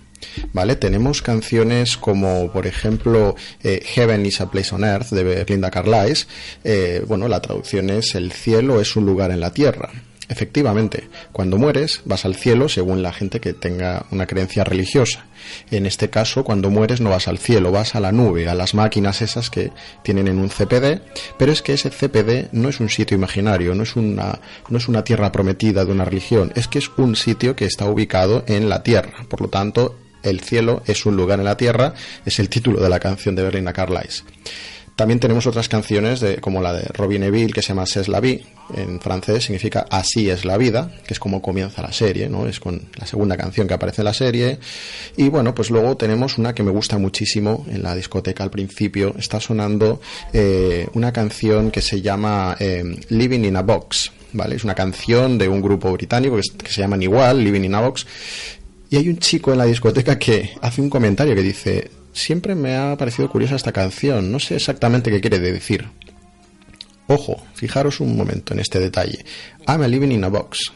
Tenemos 0.79 1.21
canciones 1.21 1.97
como, 1.97 2.51
por 2.51 2.67
ejemplo, 2.67 3.35
eh, 3.63 3.81
Heaven 3.83 4.25
is 4.25 4.41
a 4.41 4.51
Place 4.51 4.75
on 4.75 4.83
Earth 4.83 5.09
de 5.09 5.45
Linda 5.47 5.71
Carlisle. 5.71 6.27
Eh, 6.63 7.03
bueno, 7.07 7.27
la 7.27 7.41
traducción 7.41 7.89
es 7.89 8.15
El 8.15 8.31
cielo 8.31 8.79
es 8.81 8.95
un 8.95 9.05
lugar 9.05 9.31
en 9.31 9.39
la 9.39 9.51
tierra. 9.51 9.91
Efectivamente, 10.27 11.07
cuando 11.31 11.57
mueres 11.57 12.01
vas 12.05 12.25
al 12.25 12.35
cielo 12.35 12.67
según 12.67 13.03
la 13.03 13.13
gente 13.13 13.39
que 13.39 13.53
tenga 13.53 14.05
una 14.09 14.25
creencia 14.25 14.63
religiosa. 14.63 15.25
En 15.69 15.85
este 15.85 16.09
caso, 16.09 16.43
cuando 16.43 16.71
mueres 16.71 16.99
no 16.99 17.11
vas 17.11 17.27
al 17.27 17.37
cielo, 17.37 17.71
vas 17.71 17.93
a 17.93 17.99
la 17.99 18.11
nube, 18.11 18.47
a 18.47 18.55
las 18.55 18.73
máquinas 18.73 19.21
esas 19.21 19.51
que 19.51 19.71
tienen 20.01 20.27
en 20.27 20.39
un 20.39 20.49
CPD, 20.49 21.01
pero 21.37 21.51
es 21.51 21.61
que 21.61 21.73
ese 21.73 21.91
CPD 21.91 22.49
no 22.53 22.69
es 22.69 22.79
un 22.79 22.89
sitio 22.89 23.15
imaginario, 23.15 23.75
no 23.75 23.83
es 23.83 23.95
una, 23.95 24.39
no 24.69 24.77
es 24.79 24.87
una 24.87 25.03
tierra 25.03 25.31
prometida 25.31 25.85
de 25.85 25.91
una 25.91 26.05
religión, 26.05 26.51
es 26.55 26.67
que 26.67 26.79
es 26.79 26.89
un 26.97 27.15
sitio 27.15 27.55
que 27.55 27.65
está 27.65 27.85
ubicado 27.85 28.43
en 28.47 28.67
la 28.67 28.81
tierra. 28.81 29.25
Por 29.29 29.41
lo 29.41 29.49
tanto, 29.49 29.95
el 30.25 30.41
cielo 30.41 30.83
es 30.85 31.05
un 31.05 31.15
lugar 31.15 31.39
en 31.39 31.45
la 31.45 31.57
tierra, 31.57 31.93
es 32.25 32.39
el 32.39 32.49
título 32.49 32.81
de 32.81 32.89
la 32.89 32.99
canción 32.99 33.35
de 33.35 33.43
Berlina 33.43 33.73
Carlisle. 33.73 34.25
También 34.95 35.19
tenemos 35.19 35.45
otras 35.45 35.67
canciones 35.67 36.23
como 36.39 36.61
la 36.61 36.71
de 36.71 36.87
Robin 36.93 37.19
Neville 37.19 37.51
que 37.51 37.61
se 37.61 37.69
llama 37.69 37.85
C'est 37.85 38.07
la 38.07 38.21
vie, 38.21 38.45
en 38.73 39.01
francés 39.01 39.43
significa 39.43 39.85
Así 39.89 40.29
es 40.29 40.45
la 40.45 40.57
vida, 40.57 40.89
que 41.05 41.13
es 41.13 41.19
como 41.19 41.41
comienza 41.41 41.81
la 41.81 41.91
serie, 41.91 42.29
¿no? 42.29 42.47
Es 42.47 42.61
con 42.61 42.81
la 42.95 43.05
segunda 43.05 43.35
canción 43.35 43.67
que 43.67 43.73
aparece 43.73 44.01
en 44.01 44.05
la 44.05 44.13
serie. 44.13 44.57
Y 45.17 45.27
bueno, 45.27 45.53
pues 45.53 45.69
luego 45.69 45.97
tenemos 45.97 46.37
una 46.37 46.55
que 46.55 46.63
me 46.63 46.71
gusta 46.71 46.97
muchísimo 46.97 47.65
en 47.69 47.83
la 47.83 47.93
discoteca 47.93 48.45
al 48.45 48.51
principio, 48.51 49.13
está 49.17 49.41
sonando 49.41 49.99
eh, 50.31 50.87
una 50.93 51.11
canción 51.11 51.71
que 51.71 51.81
se 51.81 52.01
llama 52.01 52.55
eh, 52.59 52.83
Living 53.09 53.43
in 53.43 53.57
a 53.57 53.63
Box, 53.63 54.13
¿vale? 54.31 54.55
Es 54.55 54.63
una 54.63 54.75
canción 54.75 55.37
de 55.37 55.49
un 55.49 55.61
grupo 55.61 55.91
británico 55.91 56.39
que 56.57 56.71
se 56.71 56.79
llaman 56.79 57.03
igual, 57.03 57.43
Living 57.43 57.65
in 57.65 57.75
a 57.75 57.81
Box. 57.81 58.07
Y 58.89 58.97
hay 58.97 59.09
un 59.09 59.17
chico 59.17 59.51
en 59.51 59.57
la 59.57 59.65
discoteca 59.65 60.19
que 60.19 60.51
hace 60.61 60.81
un 60.81 60.89
comentario 60.89 61.35
que 61.35 61.41
dice, 61.41 61.91
siempre 62.13 62.55
me 62.55 62.75
ha 62.75 62.95
parecido 62.97 63.29
curiosa 63.29 63.55
esta 63.55 63.71
canción, 63.71 64.31
no 64.31 64.39
sé 64.39 64.55
exactamente 64.55 65.11
qué 65.11 65.21
quiere 65.21 65.39
decir. 65.39 65.89
Ojo, 67.07 67.43
fijaros 67.53 67.99
un 67.99 68.17
momento 68.17 68.53
en 68.53 68.59
este 68.59 68.79
detalle. 68.79 69.25
I'm 69.67 69.83
a 69.83 69.87
living 69.87 70.11
in 70.11 70.23
a 70.23 70.29
box. 70.29 70.71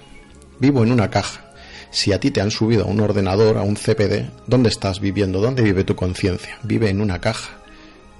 Vivo 0.59 0.83
en 0.83 0.91
una 0.91 1.09
caja. 1.09 1.45
Si 1.91 2.13
a 2.13 2.19
ti 2.19 2.29
te 2.29 2.41
han 2.41 2.51
subido 2.51 2.83
a 2.83 2.87
un 2.87 2.99
ordenador, 2.99 3.57
a 3.57 3.63
un 3.63 3.75
CPD, 3.75 4.29
¿dónde 4.45 4.69
estás 4.69 4.99
viviendo? 4.99 5.41
¿Dónde 5.41 5.63
vive 5.63 5.83
tu 5.83 5.95
conciencia? 5.95 6.59
Vive 6.61 6.89
en 6.89 7.01
una 7.01 7.19
caja. 7.19 7.57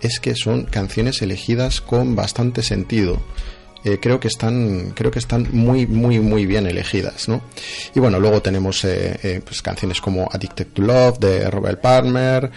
Es 0.02 0.20
que 0.20 0.36
son 0.36 0.64
canciones 0.64 1.22
elegidas 1.22 1.82
con 1.82 2.16
bastante 2.16 2.64
sentido. 2.64 3.22
Eh, 3.86 3.98
creo 4.02 4.20
que 4.20 4.28
están 4.28 4.92
creo 4.94 5.10
que 5.10 5.20
están 5.20 5.48
muy 5.54 5.88
muy 5.88 6.20
muy 6.20 6.46
bien 6.46 6.68
elegidas 6.68 7.30
no 7.30 7.42
y 7.96 8.00
bueno 8.02 8.20
luego 8.20 8.42
tenemos 8.42 8.84
eh, 8.84 9.18
eh, 9.24 9.42
pues 9.42 9.62
canciones 9.62 10.02
como 10.02 10.28
Addicted 10.30 10.68
to 10.74 10.82
Love 10.82 11.18
de 11.20 11.50
Robert 11.50 11.80
Palmer 11.80 12.52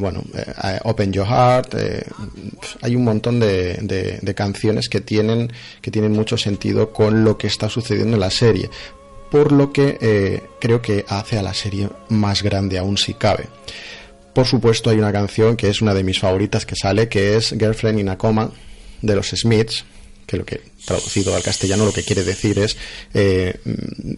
bueno 0.00 0.24
Open 0.82 1.12
Your 1.12 1.26
Heart 1.28 1.74
hay 2.80 2.96
un 2.96 3.04
montón 3.04 3.38
de, 3.38 3.74
de- 3.82 4.18
de 4.20 4.34
canciones 4.34 4.88
que 4.88 5.00
tienen 5.00 5.52
que 5.80 5.92
tienen 5.92 6.10
mucho 6.10 6.36
sentido 6.36 6.92
con 6.92 7.22
lo 7.22 7.38
que 7.38 7.46
está 7.46 7.68
sucediendo 7.68 8.14
en 8.14 8.20
la 8.20 8.30
serie 8.30 8.68
por 9.30 9.52
lo 9.52 9.72
que 9.72 10.42
creo 10.60 10.82
que 10.82 11.04
hace 11.08 11.38
a 11.38 11.42
la 11.42 11.54
serie 11.54 11.88
más 12.08 12.42
grande 12.42 12.78
aún 12.78 12.98
si 12.98 13.14
cabe. 13.14 13.46
Por 14.34 14.46
supuesto 14.46 14.90
hay 14.90 14.98
una 14.98 15.12
canción 15.12 15.56
que 15.56 15.68
es 15.68 15.80
una 15.82 15.94
de 15.94 16.02
mis 16.02 16.18
favoritas 16.18 16.66
que 16.66 16.74
sale 16.74 17.08
que 17.08 17.36
es 17.36 17.50
Girlfriend 17.50 18.00
in 18.00 18.08
a 18.08 18.18
Coma 18.18 18.50
de 19.00 19.14
los 19.14 19.28
Smiths 19.30 19.84
que 20.26 20.36
lo 20.36 20.44
que 20.44 20.60
traducido 20.84 21.34
al 21.34 21.42
castellano 21.42 21.84
lo 21.84 21.92
que 21.92 22.02
quiere 22.02 22.24
decir 22.24 22.58
es 22.58 22.76
eh, 23.14 23.54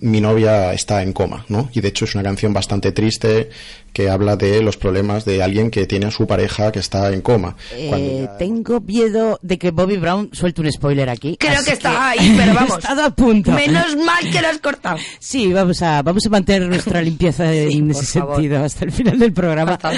mi 0.01 0.21
novia 0.21 0.73
está 0.73 1.03
en 1.03 1.13
coma, 1.13 1.45
¿no? 1.49 1.69
Y 1.73 1.81
de 1.81 1.89
hecho 1.89 2.05
es 2.05 2.15
una 2.15 2.25
canción 2.25 2.53
bastante 2.53 2.93
triste 2.93 3.51
que 3.93 4.11
habla 4.11 4.35
de 4.37 4.61
los 4.61 4.77
problemas 4.77 5.25
de 5.25 5.41
alguien 5.43 5.71
que 5.71 5.87
tiene 5.87 6.07
a 6.07 6.11
su 6.11 6.27
pareja 6.27 6.73
que 6.73 6.81
está 6.81 7.13
en 7.13 7.21
coma. 7.21 7.57
Eh, 7.75 8.27
tengo 8.41 8.81
miedo 8.81 9.39
de 9.41 9.57
que 9.57 9.71
Bobby 9.71 9.99
Brown 9.99 10.31
suelte 10.33 10.63
un 10.63 10.73
spoiler 10.73 11.09
aquí. 11.09 11.37
Creo 11.39 11.63
que 11.63 11.73
está 11.73 12.11
ahí, 12.11 12.35
pero 12.37 12.55
vamos. 12.55 12.79
Estado 12.79 13.05
a 13.05 13.11
punto. 13.15 13.53
Menos 13.53 13.95
mal 13.97 14.29
que 14.33 14.41
lo 14.43 14.49
has 14.49 14.59
cortado. 14.59 14.99
Sí, 15.21 15.53
vamos 15.53 15.81
a, 15.83 16.03
vamos 16.03 16.27
a 16.27 16.29
mantener 16.31 16.69
nuestra 16.69 17.01
limpieza 17.03 17.55
en 17.55 17.91
ese 17.93 18.19
favor. 18.19 18.37
sentido 18.37 18.65
hasta 18.65 18.85
el 18.85 18.91
final 18.91 19.17
del 19.19 19.33
programa. 19.33 19.75
Hasta. 19.75 19.93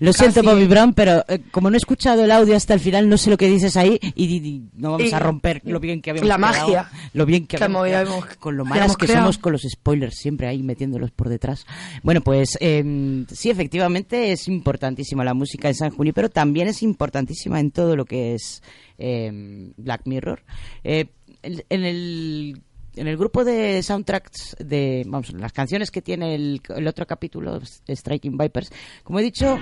Lo 0.00 0.12
siento, 0.12 0.42
Casi. 0.42 0.54
Bobby 0.54 0.66
Brown, 0.66 0.92
pero 0.92 1.24
eh, 1.26 1.40
como 1.50 1.70
no 1.70 1.76
he 1.76 1.78
escuchado 1.78 2.24
el 2.24 2.30
audio 2.30 2.54
hasta 2.54 2.74
el 2.74 2.80
final, 2.80 3.08
no 3.08 3.16
sé 3.16 3.30
lo 3.30 3.38
que 3.38 3.48
dices 3.48 3.76
ahí 3.78 3.98
y, 4.14 4.24
y- 4.26 4.36
y 4.46 4.62
no 4.76 4.92
vamos 4.92 5.10
Y- 5.10 5.14
a 5.14 5.18
romper 5.20 5.62
lo 5.64 5.80
bien 5.80 6.02
que 6.02 6.07
habíamos 6.10 6.28
la 6.28 6.36
quedado, 6.36 6.68
magia 6.68 6.90
Lo 7.12 7.26
bien 7.26 7.46
que 7.46 7.56
que 7.56 7.64
habíamos 7.64 7.86
quedado, 7.86 8.24
con 8.38 8.56
lo 8.56 8.64
que 8.64 8.70
malas 8.70 8.96
que 8.96 9.06
creado. 9.06 9.24
somos 9.24 9.38
con 9.38 9.52
los 9.52 9.62
spoilers, 9.62 10.16
siempre 10.16 10.46
ahí 10.46 10.62
metiéndolos 10.62 11.10
por 11.10 11.28
detrás. 11.28 11.66
Bueno, 12.02 12.20
pues 12.20 12.56
eh, 12.60 13.24
sí, 13.32 13.50
efectivamente 13.50 14.32
es 14.32 14.48
importantísima 14.48 15.24
la 15.24 15.34
música 15.34 15.68
de 15.68 15.74
San 15.74 15.90
Junio, 15.90 16.12
pero 16.14 16.28
también 16.28 16.68
es 16.68 16.82
importantísima 16.82 17.60
en 17.60 17.70
todo 17.70 17.96
lo 17.96 18.04
que 18.04 18.34
es 18.34 18.62
eh, 18.98 19.72
Black 19.76 20.02
Mirror. 20.06 20.42
Eh, 20.84 21.06
en 21.42 21.62
en 21.68 21.84
el 21.84 22.62
en 22.96 23.06
el 23.06 23.16
grupo 23.16 23.44
de 23.44 23.82
soundtracks 23.82 24.56
de 24.58 25.04
vamos 25.06 25.32
las 25.32 25.52
canciones 25.52 25.90
que 25.90 26.02
tiene 26.02 26.34
el, 26.34 26.60
el 26.74 26.86
otro 26.86 27.06
capítulo 27.06 27.60
Striking 27.88 28.36
Vipers 28.36 28.70
como 29.04 29.20
he 29.20 29.22
dicho 29.22 29.58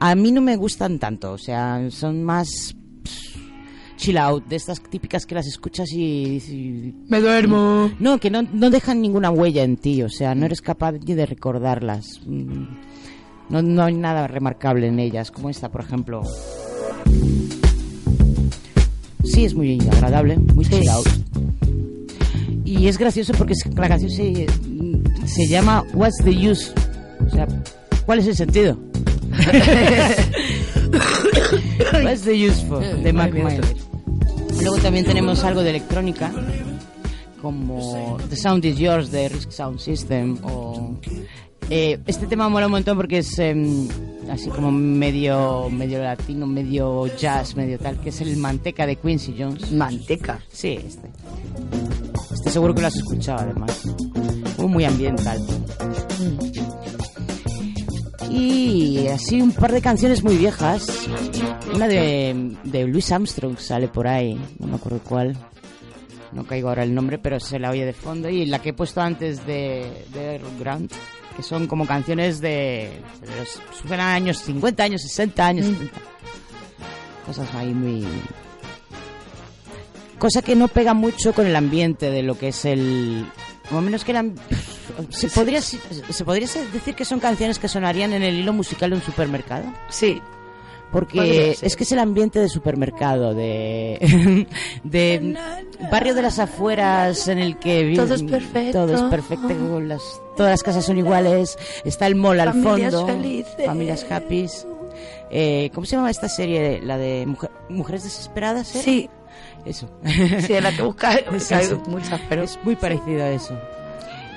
a 0.00 0.14
mí 0.14 0.32
no 0.32 0.40
me 0.40 0.56
gustan 0.56 0.98
tanto 0.98 1.32
o 1.32 1.38
sea 1.38 1.88
son 1.90 2.24
más 2.24 2.74
chill 3.96 4.18
out 4.18 4.44
de 4.46 4.56
estas 4.56 4.80
típicas 4.82 5.24
que 5.26 5.34
las 5.34 5.46
escuchas 5.46 5.90
y, 5.92 6.36
y- 6.36 6.94
Me 7.08 7.20
duermo. 7.20 7.90
no 8.00 8.18
que 8.18 8.30
no, 8.30 8.42
no 8.42 8.70
dejan 8.70 9.00
ninguna 9.00 9.30
huella 9.30 9.62
en 9.62 9.76
ti 9.76 10.02
o 10.02 10.08
sea 10.08 10.34
no 10.34 10.46
eres 10.46 10.60
capaz 10.60 10.92
ni 10.92 11.14
de 11.14 11.26
recordarlas 11.26 12.20
Mm, 12.26 12.64
no, 13.50 13.62
no 13.62 13.84
hay 13.84 13.94
nada 13.94 14.26
remarcable 14.26 14.88
en 14.88 14.98
ellas 14.98 15.30
como 15.30 15.48
esta 15.50 15.70
por 15.70 15.82
ejemplo 15.82 16.22
sí 19.24 19.44
es 19.44 19.54
muy 19.54 19.78
agradable 19.92 20.36
muy 20.38 20.64
chill 20.64 20.88
out 20.88 21.06
y 22.64 22.86
es 22.88 22.98
gracioso 22.98 23.32
porque 23.36 23.52
es- 23.52 23.74
la 23.76 23.88
canción 23.88 24.10
se, 24.10 24.46
se 25.26 25.46
llama 25.48 25.84
What's 25.92 26.16
the 26.24 26.30
Use? 26.30 26.72
O 27.26 27.30
sea, 27.30 27.46
¿cuál 28.06 28.20
es 28.20 28.26
el 28.26 28.34
sentido? 28.36 28.78
What's 32.02 32.22
the 32.22 32.34
use 32.34 32.62
for? 32.66 32.80
De 32.80 33.12
Mac. 33.12 33.32
Luego 34.60 34.78
también 34.78 35.04
tenemos 35.04 35.44
algo 35.44 35.62
de 35.62 35.70
electrónica, 35.70 36.32
como 37.42 38.16
The 38.28 38.36
Sound 38.36 38.64
is 38.64 38.78
Yours 38.78 39.10
de 39.10 39.28
Risk 39.28 39.50
Sound 39.50 39.78
System. 39.78 40.38
O, 40.42 40.96
eh, 41.70 41.98
este 42.06 42.26
tema 42.26 42.48
mola 42.48 42.66
un 42.66 42.72
montón 42.72 42.96
porque 42.96 43.18
es 43.18 43.38
em, 43.38 43.88
así 44.30 44.48
como 44.50 44.70
medio, 44.70 45.68
medio 45.70 46.02
latino, 46.02 46.46
medio 46.46 47.06
jazz, 47.16 47.56
medio 47.56 47.78
tal, 47.78 47.98
que 48.00 48.10
es 48.10 48.20
el 48.20 48.36
Manteca 48.36 48.86
de 48.86 48.96
Quincy 48.96 49.34
Jones. 49.38 49.72
Manteca. 49.72 50.40
Sí, 50.50 50.78
este. 50.84 51.10
Este 52.32 52.50
seguro 52.50 52.74
que 52.74 52.82
lo 52.82 52.86
has 52.88 52.96
escuchado 52.96 53.40
además. 53.40 53.82
Muy 54.58 54.84
ambiental. 54.84 55.38
Y 58.36 59.06
así 59.08 59.40
un 59.40 59.52
par 59.52 59.72
de 59.72 59.80
canciones 59.80 60.24
muy 60.24 60.36
viejas. 60.36 61.06
Una 61.72 61.86
de, 61.86 62.56
de 62.64 62.86
Louis 62.86 63.12
Armstrong 63.12 63.56
sale 63.58 63.86
por 63.88 64.08
ahí, 64.08 64.38
no 64.58 64.66
me 64.66 64.74
acuerdo 64.74 65.00
cuál. 65.08 65.36
no 66.32 66.44
caigo 66.44 66.68
ahora 66.68 66.82
el 66.82 66.94
nombre, 66.94 67.18
pero 67.18 67.38
se 67.38 67.60
la 67.60 67.70
oye 67.70 67.84
de 67.86 67.92
fondo. 67.92 68.28
Y 68.28 68.46
la 68.46 68.60
que 68.60 68.70
he 68.70 68.72
puesto 68.72 69.00
antes 69.00 69.46
de, 69.46 70.04
de 70.12 70.40
Grant, 70.58 70.92
que 71.36 71.42
son 71.44 71.68
como 71.68 71.86
canciones 71.86 72.40
de, 72.40 72.90
de 73.20 73.36
los 73.38 73.60
suenan 73.80 74.00
a 74.00 74.14
años 74.14 74.38
50, 74.38 74.82
años 74.82 75.02
60, 75.02 75.46
años 75.46 75.66
70. 75.66 75.92
Cosas 77.26 77.54
ahí 77.54 77.72
muy... 77.72 78.04
Cosa 80.18 80.42
que 80.42 80.56
no 80.56 80.68
pega 80.68 80.92
mucho 80.94 81.32
con 81.32 81.46
el 81.46 81.54
ambiente 81.54 82.10
de 82.10 82.22
lo 82.22 82.36
que 82.36 82.48
es 82.48 82.64
el... 82.64 83.26
O 83.70 83.80
menos 83.80 84.04
que 84.04 84.10
eran... 84.10 84.34
Se 85.10 85.28
podría, 85.28 85.60
se 85.62 86.24
podría 86.24 86.48
decir 86.72 86.94
que 86.94 87.04
son 87.04 87.20
canciones 87.20 87.58
que 87.58 87.68
sonarían 87.68 88.12
en 88.12 88.22
el 88.22 88.34
hilo 88.40 88.52
musical 88.52 88.90
de 88.90 88.96
un 88.96 89.02
supermercado. 89.02 89.64
Sí. 89.88 90.20
Porque 90.92 91.56
es 91.60 91.74
que 91.74 91.82
es 91.82 91.90
el 91.90 91.98
ambiente 91.98 92.38
de 92.38 92.48
supermercado, 92.48 93.34
de, 93.34 94.46
de 94.84 95.36
barrio 95.90 96.14
de 96.14 96.22
las 96.22 96.38
afueras 96.38 97.26
en 97.26 97.38
el 97.38 97.58
que 97.58 97.82
viven. 97.82 98.04
Todo 98.06 98.14
es 98.14 98.22
perfecto. 98.22 98.86
Todo 98.86 98.94
es 98.94 99.02
perfecto, 99.10 99.80
las, 99.80 100.02
todas 100.36 100.52
las 100.52 100.62
casas 100.62 100.84
son 100.84 100.96
iguales, 100.98 101.58
está 101.84 102.06
el 102.06 102.14
mall 102.14 102.38
al 102.38 102.50
Familias 102.50 102.94
fondo, 102.94 103.06
felices. 103.08 103.66
familias 103.66 104.06
happy. 104.08 104.46
Eh, 105.32 105.70
¿Cómo 105.74 105.84
se 105.84 105.96
llama 105.96 106.10
esta 106.12 106.28
serie? 106.28 106.80
La 106.80 106.96
de 106.96 107.24
mujer- 107.26 107.50
Mujeres 107.68 108.04
Desesperadas, 108.04 108.72
¿era? 108.76 108.84
Sí. 108.84 109.10
Eso. 109.64 109.90
Sí, 110.46 110.60
la 110.60 110.70
que 110.76 110.82
busca. 110.82 111.14
Es 111.32 111.50
muchas, 111.88 112.20
pero. 112.28 112.44
Es 112.44 112.56
muy 112.62 112.76
parecido 112.76 113.24
a 113.24 113.30
eso. 113.30 113.58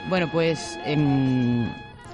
Bueno, 0.10 0.30
pues 0.32 0.80
em, 0.86 1.68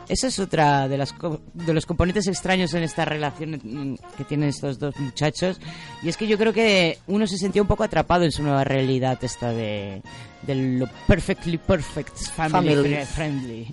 esa 0.10 0.28
es 0.28 0.40
otra 0.40 0.88
de 0.88 0.98
las 0.98 1.14
de 1.54 1.74
los 1.74 1.86
componentes 1.86 2.28
extraños 2.28 2.74
en 2.74 2.84
esta 2.84 3.06
relación 3.06 3.60
mm, 3.64 3.96
que 4.18 4.24
tienen 4.26 4.50
estos 4.50 4.80
dos 4.80 5.00
muchachos 5.00 5.60
y 6.02 6.10
es 6.10 6.18
que 6.18 6.28
yo 6.28 6.38
creo 6.38 6.54
que 6.54 6.98
uno 7.08 7.28
se 7.28 7.38
sentía 7.38 7.62
un 7.62 7.68
poco 7.68 7.84
atrapado 7.84 8.24
en 8.24 8.32
su 8.32 8.42
nueva 8.44 8.64
realidad 8.64 9.20
esta 9.24 9.52
de, 9.54 10.02
de 10.42 10.56
lo 10.56 10.88
perfectly 11.08 11.58
perfect 11.58 12.18
family, 12.18 12.74
Family. 12.76 12.90
fri- 12.96 13.06
friendly. 13.06 13.66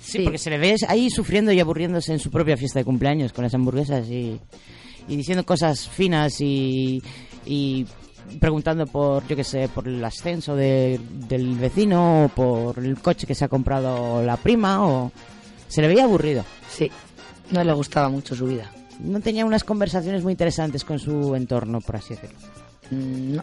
Sí, 0.00 0.18
Sí. 0.18 0.18
porque 0.24 0.38
se 0.38 0.50
le 0.50 0.58
ve 0.58 0.74
ahí 0.88 1.08
sufriendo 1.10 1.52
y 1.52 1.60
aburriéndose 1.60 2.12
en 2.12 2.18
su 2.18 2.30
propia 2.30 2.56
fiesta 2.56 2.80
de 2.80 2.84
cumpleaños 2.84 3.32
con 3.32 3.44
las 3.44 3.54
hamburguesas 3.54 4.08
y, 4.08 4.40
y 5.06 5.16
diciendo 5.16 5.46
cosas 5.46 5.88
finas 5.88 6.40
y, 6.40 7.00
y 7.46 7.86
preguntando 8.38 8.86
por, 8.86 9.26
yo 9.26 9.34
qué 9.36 9.44
sé, 9.44 9.68
por 9.68 9.88
el 9.88 10.04
ascenso 10.04 10.54
de- 10.54 11.00
del 11.28 11.56
vecino 11.56 12.24
o 12.24 12.28
por 12.28 12.78
el 12.78 12.98
coche 13.00 13.26
que 13.26 13.34
se 13.34 13.44
ha 13.44 13.48
comprado 13.48 14.22
la 14.22 14.36
prima 14.36 14.86
o... 14.86 15.10
Se 15.68 15.80
le 15.82 15.88
veía 15.88 16.04
aburrido. 16.04 16.44
Sí. 16.68 16.90
No 17.50 17.62
le 17.64 17.72
gustaba 17.72 18.08
mucho 18.08 18.34
su 18.34 18.46
vida. 18.46 18.70
No 18.98 19.20
tenía 19.20 19.44
unas 19.46 19.64
conversaciones 19.64 20.22
muy 20.22 20.32
interesantes 20.32 20.84
con 20.84 20.98
su 20.98 21.34
entorno, 21.34 21.80
por 21.80 21.96
así 21.96 22.14
decirlo. 22.14 22.38
Mm, 22.90 23.34
No. 23.36 23.42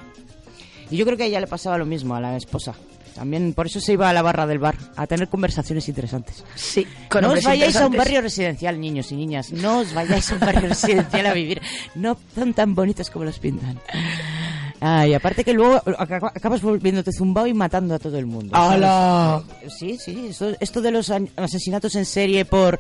Y 0.89 0.97
yo 0.97 1.05
creo 1.05 1.18
que 1.18 1.23
a 1.23 1.26
ella 1.27 1.39
le 1.41 1.47
pasaba 1.47 1.77
lo 1.77 1.85
mismo, 1.85 2.15
a 2.15 2.22
la 2.22 2.38
esposa. 2.38 2.73
También 3.15 3.53
por 3.53 3.65
eso 3.65 3.80
se 3.81 3.93
iba 3.93 4.09
a 4.09 4.14
la 4.14 4.22
barra 4.22 4.45
del 4.45 4.59
bar, 4.59 4.76
a 4.95 5.07
tener 5.07 5.27
conversaciones 5.27 5.88
interesantes. 5.89 6.43
Sí. 6.55 6.85
Con 7.09 7.23
no 7.23 7.31
os 7.31 7.43
vayáis 7.43 7.76
a 7.76 7.88
un 7.88 7.97
barrio 7.97 8.22
residencial, 8.22 8.80
niños 8.80 9.11
y 9.11 9.15
niñas. 9.15 9.51
No 9.51 9.80
os 9.80 9.93
vayáis 9.93 10.31
a 10.31 10.35
un 10.35 10.39
barrio 10.41 10.69
residencial 10.69 11.26
a 11.26 11.34
vivir. 11.34 11.59
No 11.95 12.15
son 12.35 12.53
tan 12.53 12.76
bonitos 12.76 13.09
como 13.09 13.26
los 13.26 13.39
pintan. 13.39 13.80
Ay, 14.79 15.13
aparte 15.15 15.43
que 15.43 15.53
luego 15.53 15.81
aca- 15.97 16.31
acabas 16.35 16.61
volviéndote 16.61 17.11
zumbao 17.11 17.47
y 17.47 17.53
matando 17.53 17.95
a 17.95 17.99
todo 17.99 18.17
el 18.19 18.27
mundo. 18.27 18.55
¡Hala! 18.55 19.41
Sí, 19.75 19.97
sí, 19.97 20.27
esto, 20.29 20.51
esto 20.59 20.81
de 20.81 20.91
los 20.91 21.11
asesinatos 21.35 21.95
en 21.95 22.05
serie 22.05 22.45
por 22.45 22.77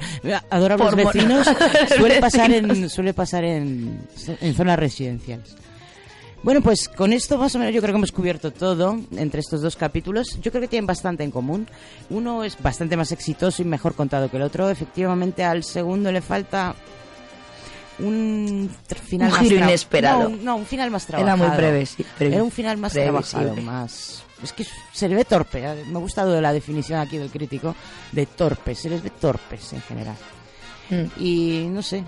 adorables 0.51 0.87
Por 0.87 0.95
vecinos 0.95 1.47
suele 1.97 2.19
pasar 2.19 2.51
en 2.51 2.89
suele 2.89 3.13
pasar 3.13 3.43
en, 3.45 3.99
en 4.41 4.53
zonas 4.53 4.77
residenciales. 4.77 5.55
Bueno, 6.43 6.61
pues 6.61 6.87
con 6.87 7.13
esto 7.13 7.39
más 7.39 7.55
o 7.55 7.59
menos 7.59 7.73
yo 7.73 7.81
creo 7.81 7.93
que 7.93 7.97
hemos 7.97 8.11
cubierto 8.11 8.51
todo 8.51 8.99
entre 9.17 9.39
estos 9.39 9.63
dos 9.63 9.75
capítulos. 9.75 10.39
Yo 10.39 10.51
creo 10.51 10.61
que 10.61 10.67
tienen 10.67 10.85
bastante 10.85 11.23
en 11.23 11.31
común. 11.31 11.67
Uno 12.11 12.43
es 12.43 12.61
bastante 12.61 12.95
más 12.95 13.11
exitoso 13.11 13.63
y 13.63 13.65
mejor 13.65 13.95
contado 13.95 14.29
que 14.29 14.37
el 14.37 14.43
otro. 14.43 14.69
Efectivamente, 14.69 15.43
al 15.43 15.63
segundo 15.63 16.11
le 16.11 16.21
falta 16.21 16.75
un 17.99 18.69
final 19.05 19.27
Un 19.29 19.33
más 19.33 19.41
giro 19.41 19.55
inesperado. 19.57 20.23
No, 20.23 20.29
un- 20.29 20.45
no, 20.45 20.55
un 20.57 20.65
final 20.65 20.91
más 20.91 21.03
Era 21.09 21.17
trabajado. 21.19 21.47
muy 21.49 21.57
breve, 21.57 21.85
sí, 21.85 22.05
Era 22.19 22.43
un 22.43 22.51
final 22.51 22.77
más 22.77 22.93
trabajado, 22.93 23.55
más... 23.57 24.23
Es 24.43 24.53
que 24.53 24.65
se 24.93 25.09
le 25.09 25.15
ve 25.15 25.25
torpe. 25.25 25.63
¿eh? 25.65 25.83
Me 25.87 25.97
ha 25.97 25.99
gustado 26.01 26.39
la 26.39 26.53
definición 26.53 26.99
aquí 26.99 27.17
del 27.17 27.31
crítico 27.31 27.75
de 28.11 28.27
torpe. 28.27 28.75
Se 28.75 28.87
les 28.87 29.01
ve 29.01 29.09
torpes 29.09 29.73
en 29.73 29.81
general. 29.81 30.15
Mm. 30.91 31.03
Y 31.23 31.67
no 31.71 31.81
sé. 31.81 32.03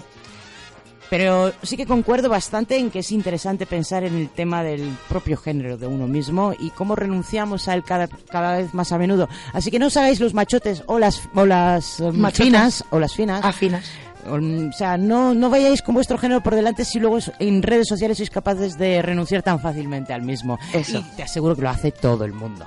Pero 1.09 1.51
sí 1.63 1.75
que 1.75 1.87
concuerdo 1.87 2.29
bastante 2.29 2.77
en 2.77 2.91
que 2.91 2.99
es 2.99 3.11
interesante 3.11 3.65
pensar 3.65 4.03
en 4.03 4.15
el 4.15 4.29
tema 4.29 4.61
del 4.61 4.95
propio 5.07 5.37
género 5.37 5.75
de 5.75 5.87
uno 5.87 6.05
mismo 6.05 6.53
y 6.59 6.69
cómo 6.69 6.95
renunciamos 6.95 7.67
a 7.67 7.73
él 7.73 7.83
cada, 7.83 8.07
cada 8.07 8.57
vez 8.59 8.75
más 8.75 8.91
a 8.91 8.99
menudo. 8.99 9.27
Así 9.51 9.71
que 9.71 9.79
no 9.79 9.87
os 9.87 9.97
hagáis 9.97 10.19
los 10.19 10.35
machotes 10.35 10.83
o 10.85 10.99
las, 10.99 11.23
o 11.33 11.47
las 11.47 11.99
eh, 11.99 12.11
Machotas. 12.11 12.45
finas 12.45 12.85
o 12.91 12.99
las 12.99 13.15
finas. 13.15 13.41
Ah, 13.43 13.51
finas. 13.51 13.85
O 14.27 14.71
sea, 14.73 14.97
no, 14.97 15.33
no 15.33 15.49
vayáis 15.49 15.81
con 15.81 15.95
vuestro 15.95 16.17
género 16.17 16.41
por 16.41 16.53
delante 16.55 16.83
si 16.83 16.99
luego 16.99 17.17
en 17.39 17.63
redes 17.63 17.87
sociales 17.87 18.17
sois 18.17 18.29
capaces 18.29 18.77
de 18.77 19.01
renunciar 19.01 19.41
tan 19.43 19.59
fácilmente 19.59 20.13
al 20.13 20.21
mismo. 20.23 20.59
Eso. 20.73 20.99
Y 20.99 21.03
te 21.15 21.23
aseguro 21.23 21.55
que 21.55 21.61
lo 21.61 21.69
hace 21.69 21.91
todo 21.91 22.25
el 22.25 22.33
mundo. 22.33 22.65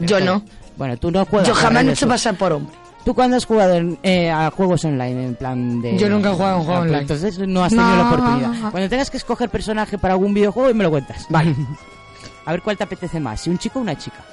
Yo 0.00 0.20
no. 0.20 0.42
Bueno, 0.76 0.96
tú 0.96 1.10
no 1.10 1.24
juegas. 1.26 1.48
Yo 1.48 1.54
jamás 1.54 1.84
me 1.84 1.90
he 1.90 1.92
hecho 1.94 2.08
pasar 2.08 2.34
por 2.36 2.52
hombre. 2.52 2.74
¿Tú 3.04 3.14
cuándo 3.14 3.36
has 3.36 3.44
jugado 3.44 3.74
en- 3.74 3.98
eh, 4.02 4.30
a 4.30 4.50
juegos 4.50 4.84
online 4.84 5.26
en 5.26 5.34
plan 5.36 5.80
de...? 5.80 5.96
Yo 5.96 6.08
nunca 6.08 6.30
he 6.30 6.32
jugado 6.32 6.56
a 6.56 6.58
un 6.58 6.64
juego 6.64 6.80
Ah, 6.80 6.82
pues 6.82 6.90
online. 6.90 7.02
Entonces 7.02 7.38
no 7.48 7.62
has 7.64 7.70
tenido 7.70 7.88
No. 7.88 7.96
la 7.96 8.08
oportunidad. 8.10 8.70
Cuando 8.72 8.88
tengas 8.88 9.10
que 9.10 9.16
escoger 9.18 9.48
personaje 9.48 9.96
para 9.96 10.14
algún 10.14 10.34
videojuego, 10.34 10.74
me 10.74 10.82
lo 10.82 10.90
cuentas. 10.90 11.24
Vale. 11.28 11.54
A 12.46 12.50
ver 12.52 12.62
cuál 12.62 12.76
te 12.76 12.84
apetece 12.84 13.20
más, 13.20 13.40
si 13.40 13.50
un 13.50 13.58
chico 13.58 13.78
o 13.78 13.82
una 13.82 13.96
chica. 13.96 14.24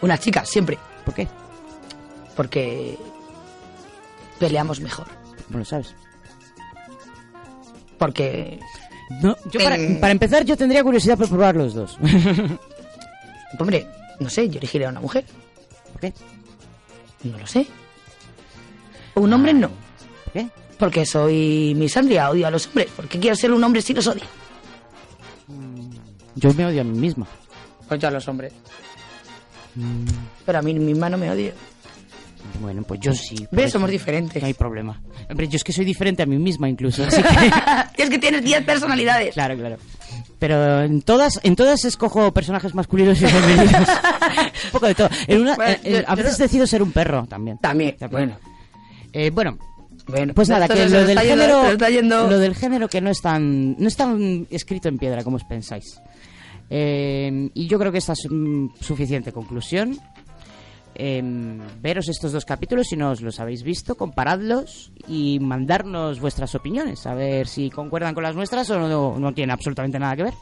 Una 0.00 0.16
chica, 0.18 0.44
siempre. 0.44 0.78
¿Por 1.04 1.12
qué? 1.14 1.28
Porque 2.36 2.98
peleamos 4.38 4.80
mejor. 4.80 5.06
No 5.50 5.58
lo 5.58 5.64
sabes. 5.64 5.94
Porque, 8.04 8.60
No, 9.22 9.34
yo 9.50 9.60
para, 9.60 10.10
empezar, 10.10 10.44
yo 10.44 10.58
tendría 10.58 10.84
curiosidad 10.84 11.16
por 11.16 11.26
probar 11.26 11.56
los 11.56 11.72
dos. 11.72 11.96
hombre, 13.58 13.86
no 14.20 14.28
sé, 14.28 14.46
yo 14.50 14.58
elegiría 14.58 14.88
a 14.88 14.90
una 14.90 15.00
mujer. 15.00 15.24
¿Por 15.92 16.00
qué? 16.02 16.12
No 17.22 17.38
lo 17.38 17.46
sé. 17.46 17.66
Un 19.14 19.32
hombre 19.32 19.54
no. 19.54 19.70
¿Por 20.24 20.32
qué? 20.34 20.48
Porque 20.78 21.06
soy 21.06 21.74
misandria, 21.76 22.28
odio 22.28 22.46
a 22.46 22.50
los 22.50 22.66
hombres. 22.66 22.90
Porque 22.94 23.18
quiero 23.18 23.36
ser 23.36 23.52
un 23.52 23.64
hombre 23.64 23.80
si 23.80 23.94
los 23.94 24.06
odio. 24.06 24.24
Yo 26.34 26.52
me 26.52 26.66
odio 26.66 26.82
a 26.82 26.84
mí 26.84 26.98
misma. 26.98 27.26
Yo 27.98 28.08
a 28.08 28.10
los 28.10 28.28
hombres. 28.28 28.52
Pero 30.44 30.58
a 30.58 30.62
mí 30.62 30.74
misma 30.74 31.08
no 31.08 31.16
me 31.16 31.30
odio. 31.30 31.54
Bueno, 32.60 32.82
pues 32.82 33.00
yo 33.00 33.12
sí. 33.12 33.46
¿Ves? 33.50 33.72
Somos 33.72 33.90
diferentes. 33.90 34.40
No 34.42 34.46
hay 34.46 34.54
problema. 34.54 35.00
Hombre, 35.28 35.48
yo 35.48 35.56
es 35.56 35.64
que 35.64 35.72
soy 35.72 35.84
diferente 35.84 36.22
a 36.22 36.26
mí 36.26 36.38
misma 36.38 36.68
incluso, 36.68 37.02
así 37.04 37.20
que... 37.22 37.28
es 38.02 38.10
que 38.10 38.18
tienes 38.18 38.42
10 38.44 38.64
personalidades. 38.64 39.34
Claro, 39.34 39.56
claro. 39.56 39.76
Pero 40.38 40.82
en 40.82 41.02
todas, 41.02 41.40
en 41.42 41.56
todas 41.56 41.84
escojo 41.84 42.32
personajes 42.32 42.74
masculinos 42.74 43.20
y 43.20 43.26
femeninos. 43.26 43.88
un 44.66 44.70
poco 44.72 44.86
de 44.86 44.94
todo. 44.94 45.08
En 45.26 45.40
una- 45.40 45.56
Bueno, 45.56 45.72
en- 45.82 45.94
en- 45.96 46.02
yo- 46.02 46.08
a 46.08 46.14
veces 46.14 46.38
yo- 46.38 46.44
decido 46.44 46.66
ser 46.66 46.82
un 46.82 46.92
perro 46.92 47.26
también. 47.26 47.58
También, 47.58 47.96
bueno. 48.10 48.36
Eh, 49.12 49.30
bueno, 49.30 49.58
Bueno, 50.06 50.34
pues 50.34 50.48
nada, 50.48 50.68
que 50.68 50.86
lo 50.88 51.04
del, 51.04 51.18
yendo- 51.18 51.62
género, 51.72 51.88
yendo- 51.88 52.28
lo 52.28 52.38
del 52.38 52.54
género 52.54 52.88
que 52.88 53.00
no 53.00 53.10
es 53.10 53.20
tan, 53.22 53.76
no 53.78 53.88
es 53.88 53.96
tan 53.96 54.46
escrito 54.50 54.88
en 54.88 54.98
piedra 54.98 55.24
como 55.24 55.36
os 55.36 55.44
pensáis. 55.44 55.98
Eh, 56.70 57.50
y 57.54 57.66
yo 57.66 57.78
creo 57.78 57.92
que 57.92 57.98
esta 57.98 58.12
es 58.14 58.26
mm, 58.30 58.68
suficiente 58.80 59.32
conclusión. 59.32 59.98
Eh, 60.94 61.22
veros 61.80 62.08
estos 62.08 62.32
dos 62.32 62.44
capítulos 62.44 62.86
si 62.88 62.96
no 62.96 63.10
os 63.10 63.20
los 63.20 63.40
habéis 63.40 63.62
visto, 63.62 63.96
comparadlos 63.96 64.92
y 65.08 65.38
mandarnos 65.40 66.20
vuestras 66.20 66.54
opiniones, 66.54 67.06
a 67.06 67.14
ver 67.14 67.46
si 67.46 67.70
concuerdan 67.70 68.14
con 68.14 68.22
las 68.22 68.36
nuestras 68.36 68.70
o 68.70 68.78
no, 68.78 69.18
no 69.18 69.34
tienen 69.34 69.52
absolutamente 69.52 69.98
nada 69.98 70.16
que 70.16 70.22
ver. 70.24 70.34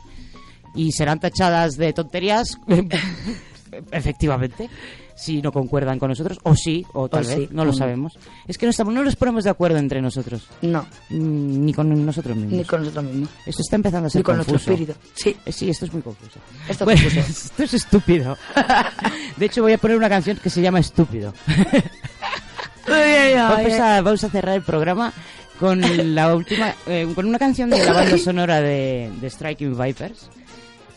Y 0.75 0.93
serán 0.93 1.21
tachadas 1.21 1.77
de 1.77 1.93
tonterías, 1.93 2.59
efectivamente, 3.93 4.71
si 5.15 5.41
no 5.43 5.53
concuerdan 5.53 5.99
con 5.99 6.09
nosotros, 6.09 6.39
o 6.43 6.55
sí, 6.57 6.85
o 6.95 7.09
tal 7.09 7.25
O 7.25 7.29
vez, 7.29 7.37
sí, 7.37 7.49
no 7.53 7.65
lo 7.65 7.73
no. 7.73 7.77
sabemos. 7.77 8.19
Es 8.49 8.59
que 8.59 8.67
no, 8.67 8.71
estamos, 8.71 8.93
no 8.95 9.03
nos 9.05 9.17
ponemos 9.17 9.45
de 9.45 9.51
acuerdo 9.51 9.79
entre 9.79 10.01
nosotros, 10.03 10.49
No, 10.63 10.83
Mm, 11.11 11.65
ni 11.65 11.73
con 11.75 12.05
nosotros 12.07 12.37
mismos. 12.37 12.53
ni 12.55 12.65
con 12.65 12.81
nosotros 12.81 13.05
mismos. 13.05 13.29
Esto 13.47 13.63
está 13.63 13.77
empezando 13.77 14.07
a 14.07 14.11
ser 14.11 14.21
Ni 14.21 14.25
con 14.25 14.37
nuestro 14.37 14.55
confuso. 14.55 14.73
espíritu. 14.73 14.99
Sí. 15.15 15.37
Eh, 15.47 15.53
Sí, 15.53 15.71
esto 15.71 15.85
es 15.85 15.93
muy 15.93 16.03
confuso. 16.03 16.39
Esto 16.69 16.85
es 16.85 16.85
Bueno, 16.85 17.01
confuso. 17.03 17.21
esto 17.31 17.63
es 17.63 17.75
estúpido. 17.75 18.37
De 19.37 19.47
hecho, 19.47 19.63
voy 19.63 19.73
a 19.73 19.79
poner 19.79 19.97
una 19.97 20.09
canción 20.09 20.37
que 20.43 20.51
se 20.51 20.61
llama 20.63 20.81
Estúpido. 20.81 21.33
Vamos 22.89 23.73
a, 23.81 24.01
vamos 24.03 24.25
a 24.25 24.29
cerrar 24.31 24.57
el 24.57 24.63
programa 24.63 25.13
con 25.59 25.81
la 26.15 26.35
última, 26.35 26.75
eh, 26.87 27.07
con 27.15 27.27
una 27.27 27.39
canción 27.39 27.71
de 27.71 27.85
la 27.85 27.93
banda 27.93 28.19
sonora 28.19 28.61
de, 28.61 29.11
de 29.21 29.31
Striking 29.31 29.79
Vipers, 29.79 30.29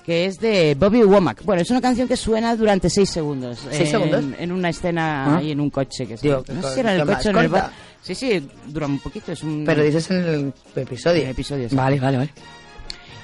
que 0.06 0.26
es 0.26 0.40
de 0.40 0.76
Bobby 0.76 1.04
Womack. 1.04 1.44
Bueno, 1.44 1.64
es 1.64 1.70
una 1.72 1.82
canción 1.82 2.08
que 2.08 2.16
suena 2.16 2.56
durante 2.56 2.90
seis 2.90 3.10
segundos. 3.10 3.60
¿Seis 3.72 3.82
en, 3.82 3.88
segundos? 3.88 4.26
En 4.40 4.52
una 4.52 4.70
escena 4.70 5.26
Ah. 5.26 5.38
ahí 5.38 5.52
en 5.52 5.60
un 5.60 5.72
coche. 5.72 6.06
Que 6.06 6.16
Digo, 6.18 6.44
no 6.54 6.62
sé 6.62 6.74
si 6.76 6.80
era 6.80 6.94
en 6.94 7.02
el 7.02 7.08
coche 7.08 7.30
en 7.30 7.38
el 7.38 7.48
bar. 7.50 7.72
Sí, 8.02 8.14
sí, 8.14 8.48
dura 8.68 8.86
un 8.86 9.00
poquito. 9.00 9.32
Es 9.32 9.42
un, 9.42 9.64
Pero 9.66 9.84
dices 9.84 10.12
en 10.12 10.18
el 10.18 10.54
episodio. 10.76 11.22
En 11.22 11.28
el 11.28 11.32
episodio, 11.32 11.70
sí. 11.70 11.76
Vale, 11.76 12.00
vale, 12.00 12.18
vale. 12.18 12.30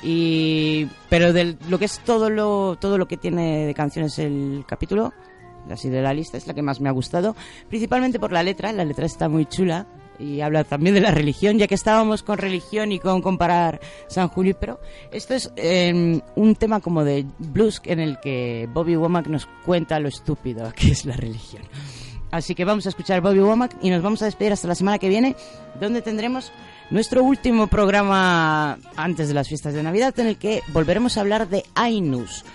Y 0.03 0.87
pero 1.09 1.31
de 1.31 1.55
lo 1.69 1.77
que 1.77 1.85
es 1.85 1.99
todo 1.99 2.31
lo 2.31 2.75
todo 2.81 2.97
lo 2.97 3.07
que 3.07 3.17
tiene 3.17 3.67
de 3.67 3.73
canciones 3.75 4.17
el 4.17 4.63
capítulo, 4.67 5.13
así 5.69 5.89
de 5.89 6.01
la 6.01 6.13
lista 6.13 6.37
es 6.37 6.47
la 6.47 6.55
que 6.55 6.63
más 6.63 6.81
me 6.81 6.89
ha 6.89 6.91
gustado, 6.91 7.35
principalmente 7.69 8.19
por 8.19 8.31
la 8.31 8.41
letra, 8.41 8.71
la 8.73 8.83
letra 8.83 9.05
está 9.05 9.29
muy 9.29 9.45
chula 9.45 9.85
y 10.21 10.41
habla 10.41 10.63
también 10.63 10.95
de 10.95 11.01
la 11.01 11.11
religión, 11.11 11.57
ya 11.57 11.67
que 11.67 11.75
estábamos 11.75 12.23
con 12.23 12.37
religión 12.37 12.91
y 12.91 12.99
con 12.99 13.21
comparar 13.21 13.79
San 14.07 14.27
Junípero. 14.27 14.79
Esto 15.11 15.33
es 15.33 15.51
eh, 15.55 16.21
un 16.35 16.55
tema 16.55 16.79
como 16.79 17.03
de 17.03 17.25
blues 17.39 17.81
en 17.85 17.99
el 17.99 18.19
que 18.19 18.69
Bobby 18.73 18.95
Womack 18.95 19.27
nos 19.27 19.47
cuenta 19.65 19.99
lo 19.99 20.07
estúpido 20.07 20.71
que 20.75 20.91
es 20.91 21.05
la 21.05 21.15
religión. 21.15 21.63
Así 22.31 22.55
que 22.55 22.63
vamos 22.63 22.85
a 22.85 22.89
escuchar 22.89 23.19
Bobby 23.19 23.39
Womack 23.39 23.75
y 23.81 23.89
nos 23.89 24.01
vamos 24.01 24.21
a 24.21 24.25
despedir 24.25 24.53
hasta 24.53 24.67
la 24.67 24.75
semana 24.75 24.99
que 24.99 25.09
viene, 25.09 25.35
donde 25.79 26.01
tendremos 26.01 26.51
nuestro 26.89 27.23
último 27.23 27.67
programa 27.67 28.77
antes 28.95 29.27
de 29.27 29.33
las 29.33 29.49
fiestas 29.49 29.73
de 29.73 29.83
Navidad, 29.83 30.17
en 30.17 30.27
el 30.27 30.37
que 30.37 30.61
volveremos 30.69 31.17
a 31.17 31.21
hablar 31.21 31.49
de 31.49 31.65
Ainus. 31.75 32.45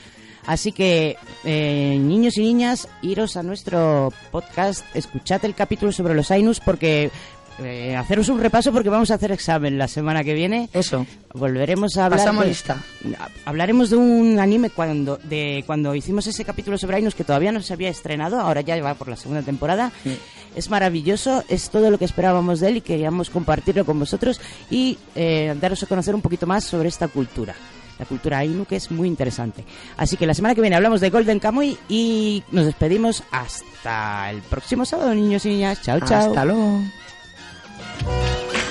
Así 0.47 0.71
que, 0.71 1.17
eh, 1.45 1.99
niños 2.01 2.39
y 2.39 2.43
niñas, 2.43 2.89
iros 3.03 3.37
a 3.37 3.43
nuestro 3.43 4.13
podcast, 4.31 4.85
escuchad 4.95 5.45
el 5.45 5.57
capítulo 5.57 5.91
sobre 5.91 6.15
los 6.15 6.31
Ainus, 6.31 6.61
porque 6.61 7.11
eh, 7.59 7.97
haceros 7.97 8.29
un 8.29 8.41
repaso 8.41 8.73
porque 8.73 8.89
vamos 8.91 9.11
a 9.11 9.15
hacer 9.15 9.33
examen 9.33 9.79
la 9.79 9.89
semana 9.89 10.23
que 10.25 10.35
viene. 10.35 10.69
Eso. 10.73 11.07
Volveremos 11.35 11.97
a 11.97 12.07
hablar. 12.07 12.21
Pasamos 12.21 12.45
de- 12.45 12.49
lista. 12.51 12.77
Hablaremos 13.45 13.91
de 13.91 13.97
un 13.97 14.39
anime 14.39 14.71
cuando 14.71 15.17
de 15.23 15.63
cuando 15.67 15.95
hicimos 15.95 16.27
ese 16.27 16.45
capítulo 16.45 16.79
sobre 16.79 16.97
Ainus 16.97 17.15
que 17.15 17.25
todavía 17.25 17.53
no 17.53 17.63
se 17.63 17.73
había 17.73 17.89
estrenado, 17.89 18.41
ahora 18.41 18.61
ya 18.61 18.81
va 18.83 18.95
por 18.95 19.09
la 19.09 19.17
segunda 19.17 19.43
temporada. 19.43 19.93
Es 20.55 20.71
maravilloso, 20.71 21.45
es 21.49 21.69
todo 21.71 21.91
lo 21.91 21.99
que 21.99 22.05
esperábamos 22.07 22.61
de 22.61 22.69
él 22.69 22.77
y 22.79 22.81
queríamos 22.81 23.29
compartirlo 23.31 23.85
con 23.85 23.99
vosotros 23.99 24.41
y 24.71 24.99
eh, 25.15 25.55
daros 25.61 25.83
a 25.83 25.87
conocer 25.87 26.15
un 26.15 26.23
poquito 26.23 26.47
más 26.47 26.65
sobre 26.65 26.89
esta 26.89 27.09
cultura. 27.09 27.55
La 27.99 28.05
cultura 28.05 28.39
Ainu, 28.39 28.67
que 28.67 28.77
es 28.77 28.91
muy 28.91 29.09
interesante. 29.09 29.65
Así 29.97 30.19
que 30.19 30.27
la 30.27 30.35
semana 30.35 30.55
que 30.55 30.61
viene 30.61 30.77
hablamos 30.77 31.01
de 31.01 31.09
Golden 31.09 31.39
Kamuy 31.39 31.79
y 31.89 32.43
nos 32.53 32.67
despedimos 32.67 33.23
hasta 33.31 34.31
el 34.31 34.43
próximo 34.43 34.85
sábado, 34.85 35.15
niños 35.15 35.47
y 35.47 35.51
niñas. 35.51 35.81
Chao, 35.83 36.01
chao. 36.01 36.29
Hasta 36.29 36.45
luego. 36.45 36.81
Bye. 38.05 38.66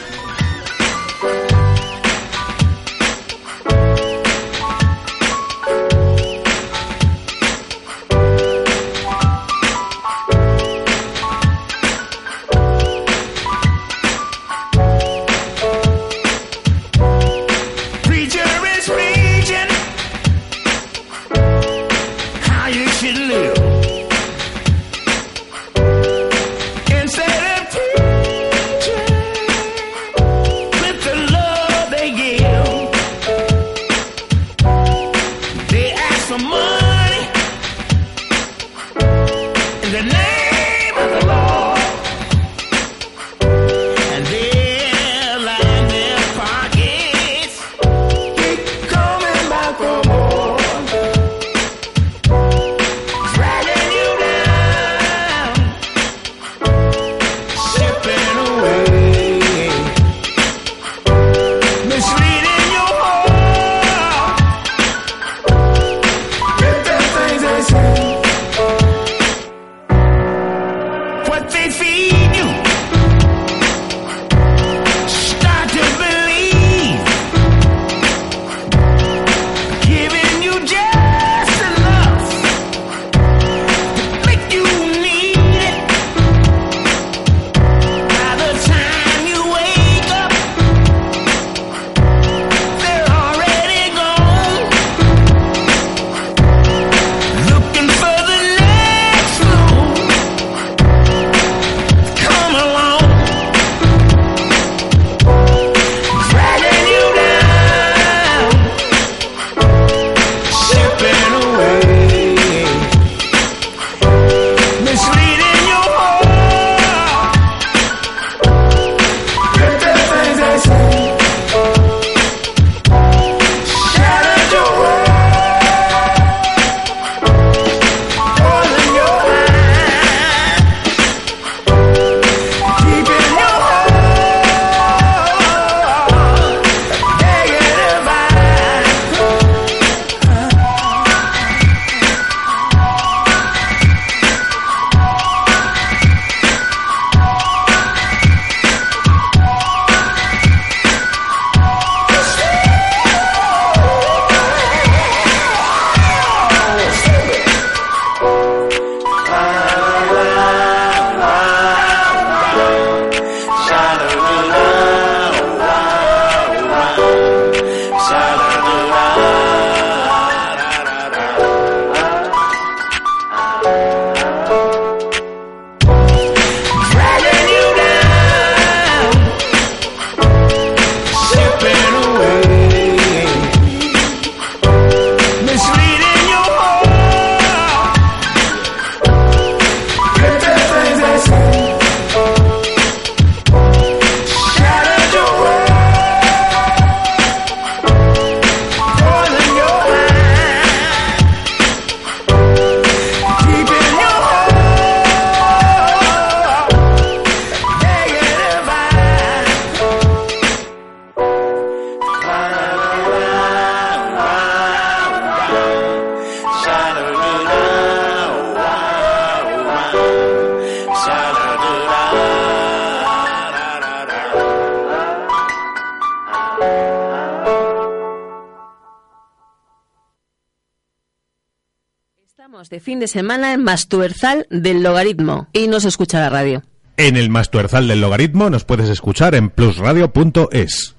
De 233.06 233.10
semana 233.10 233.54
en 233.54 233.64
Mastuerzal 233.64 234.48
del 234.50 234.82
Logaritmo 234.82 235.48
y 235.54 235.68
nos 235.68 235.86
escucha 235.86 236.20
la 236.22 236.30
radio. 236.32 236.64
En 236.98 237.18
el 237.18 237.30
Mastuerzal 237.30 237.88
del 237.88 238.02
Logaritmo 238.02 238.50
nos 238.50 238.66
puedes 238.66 238.90
escuchar 238.90 239.36
en 239.36 239.52
plusradio.es. 239.52 240.95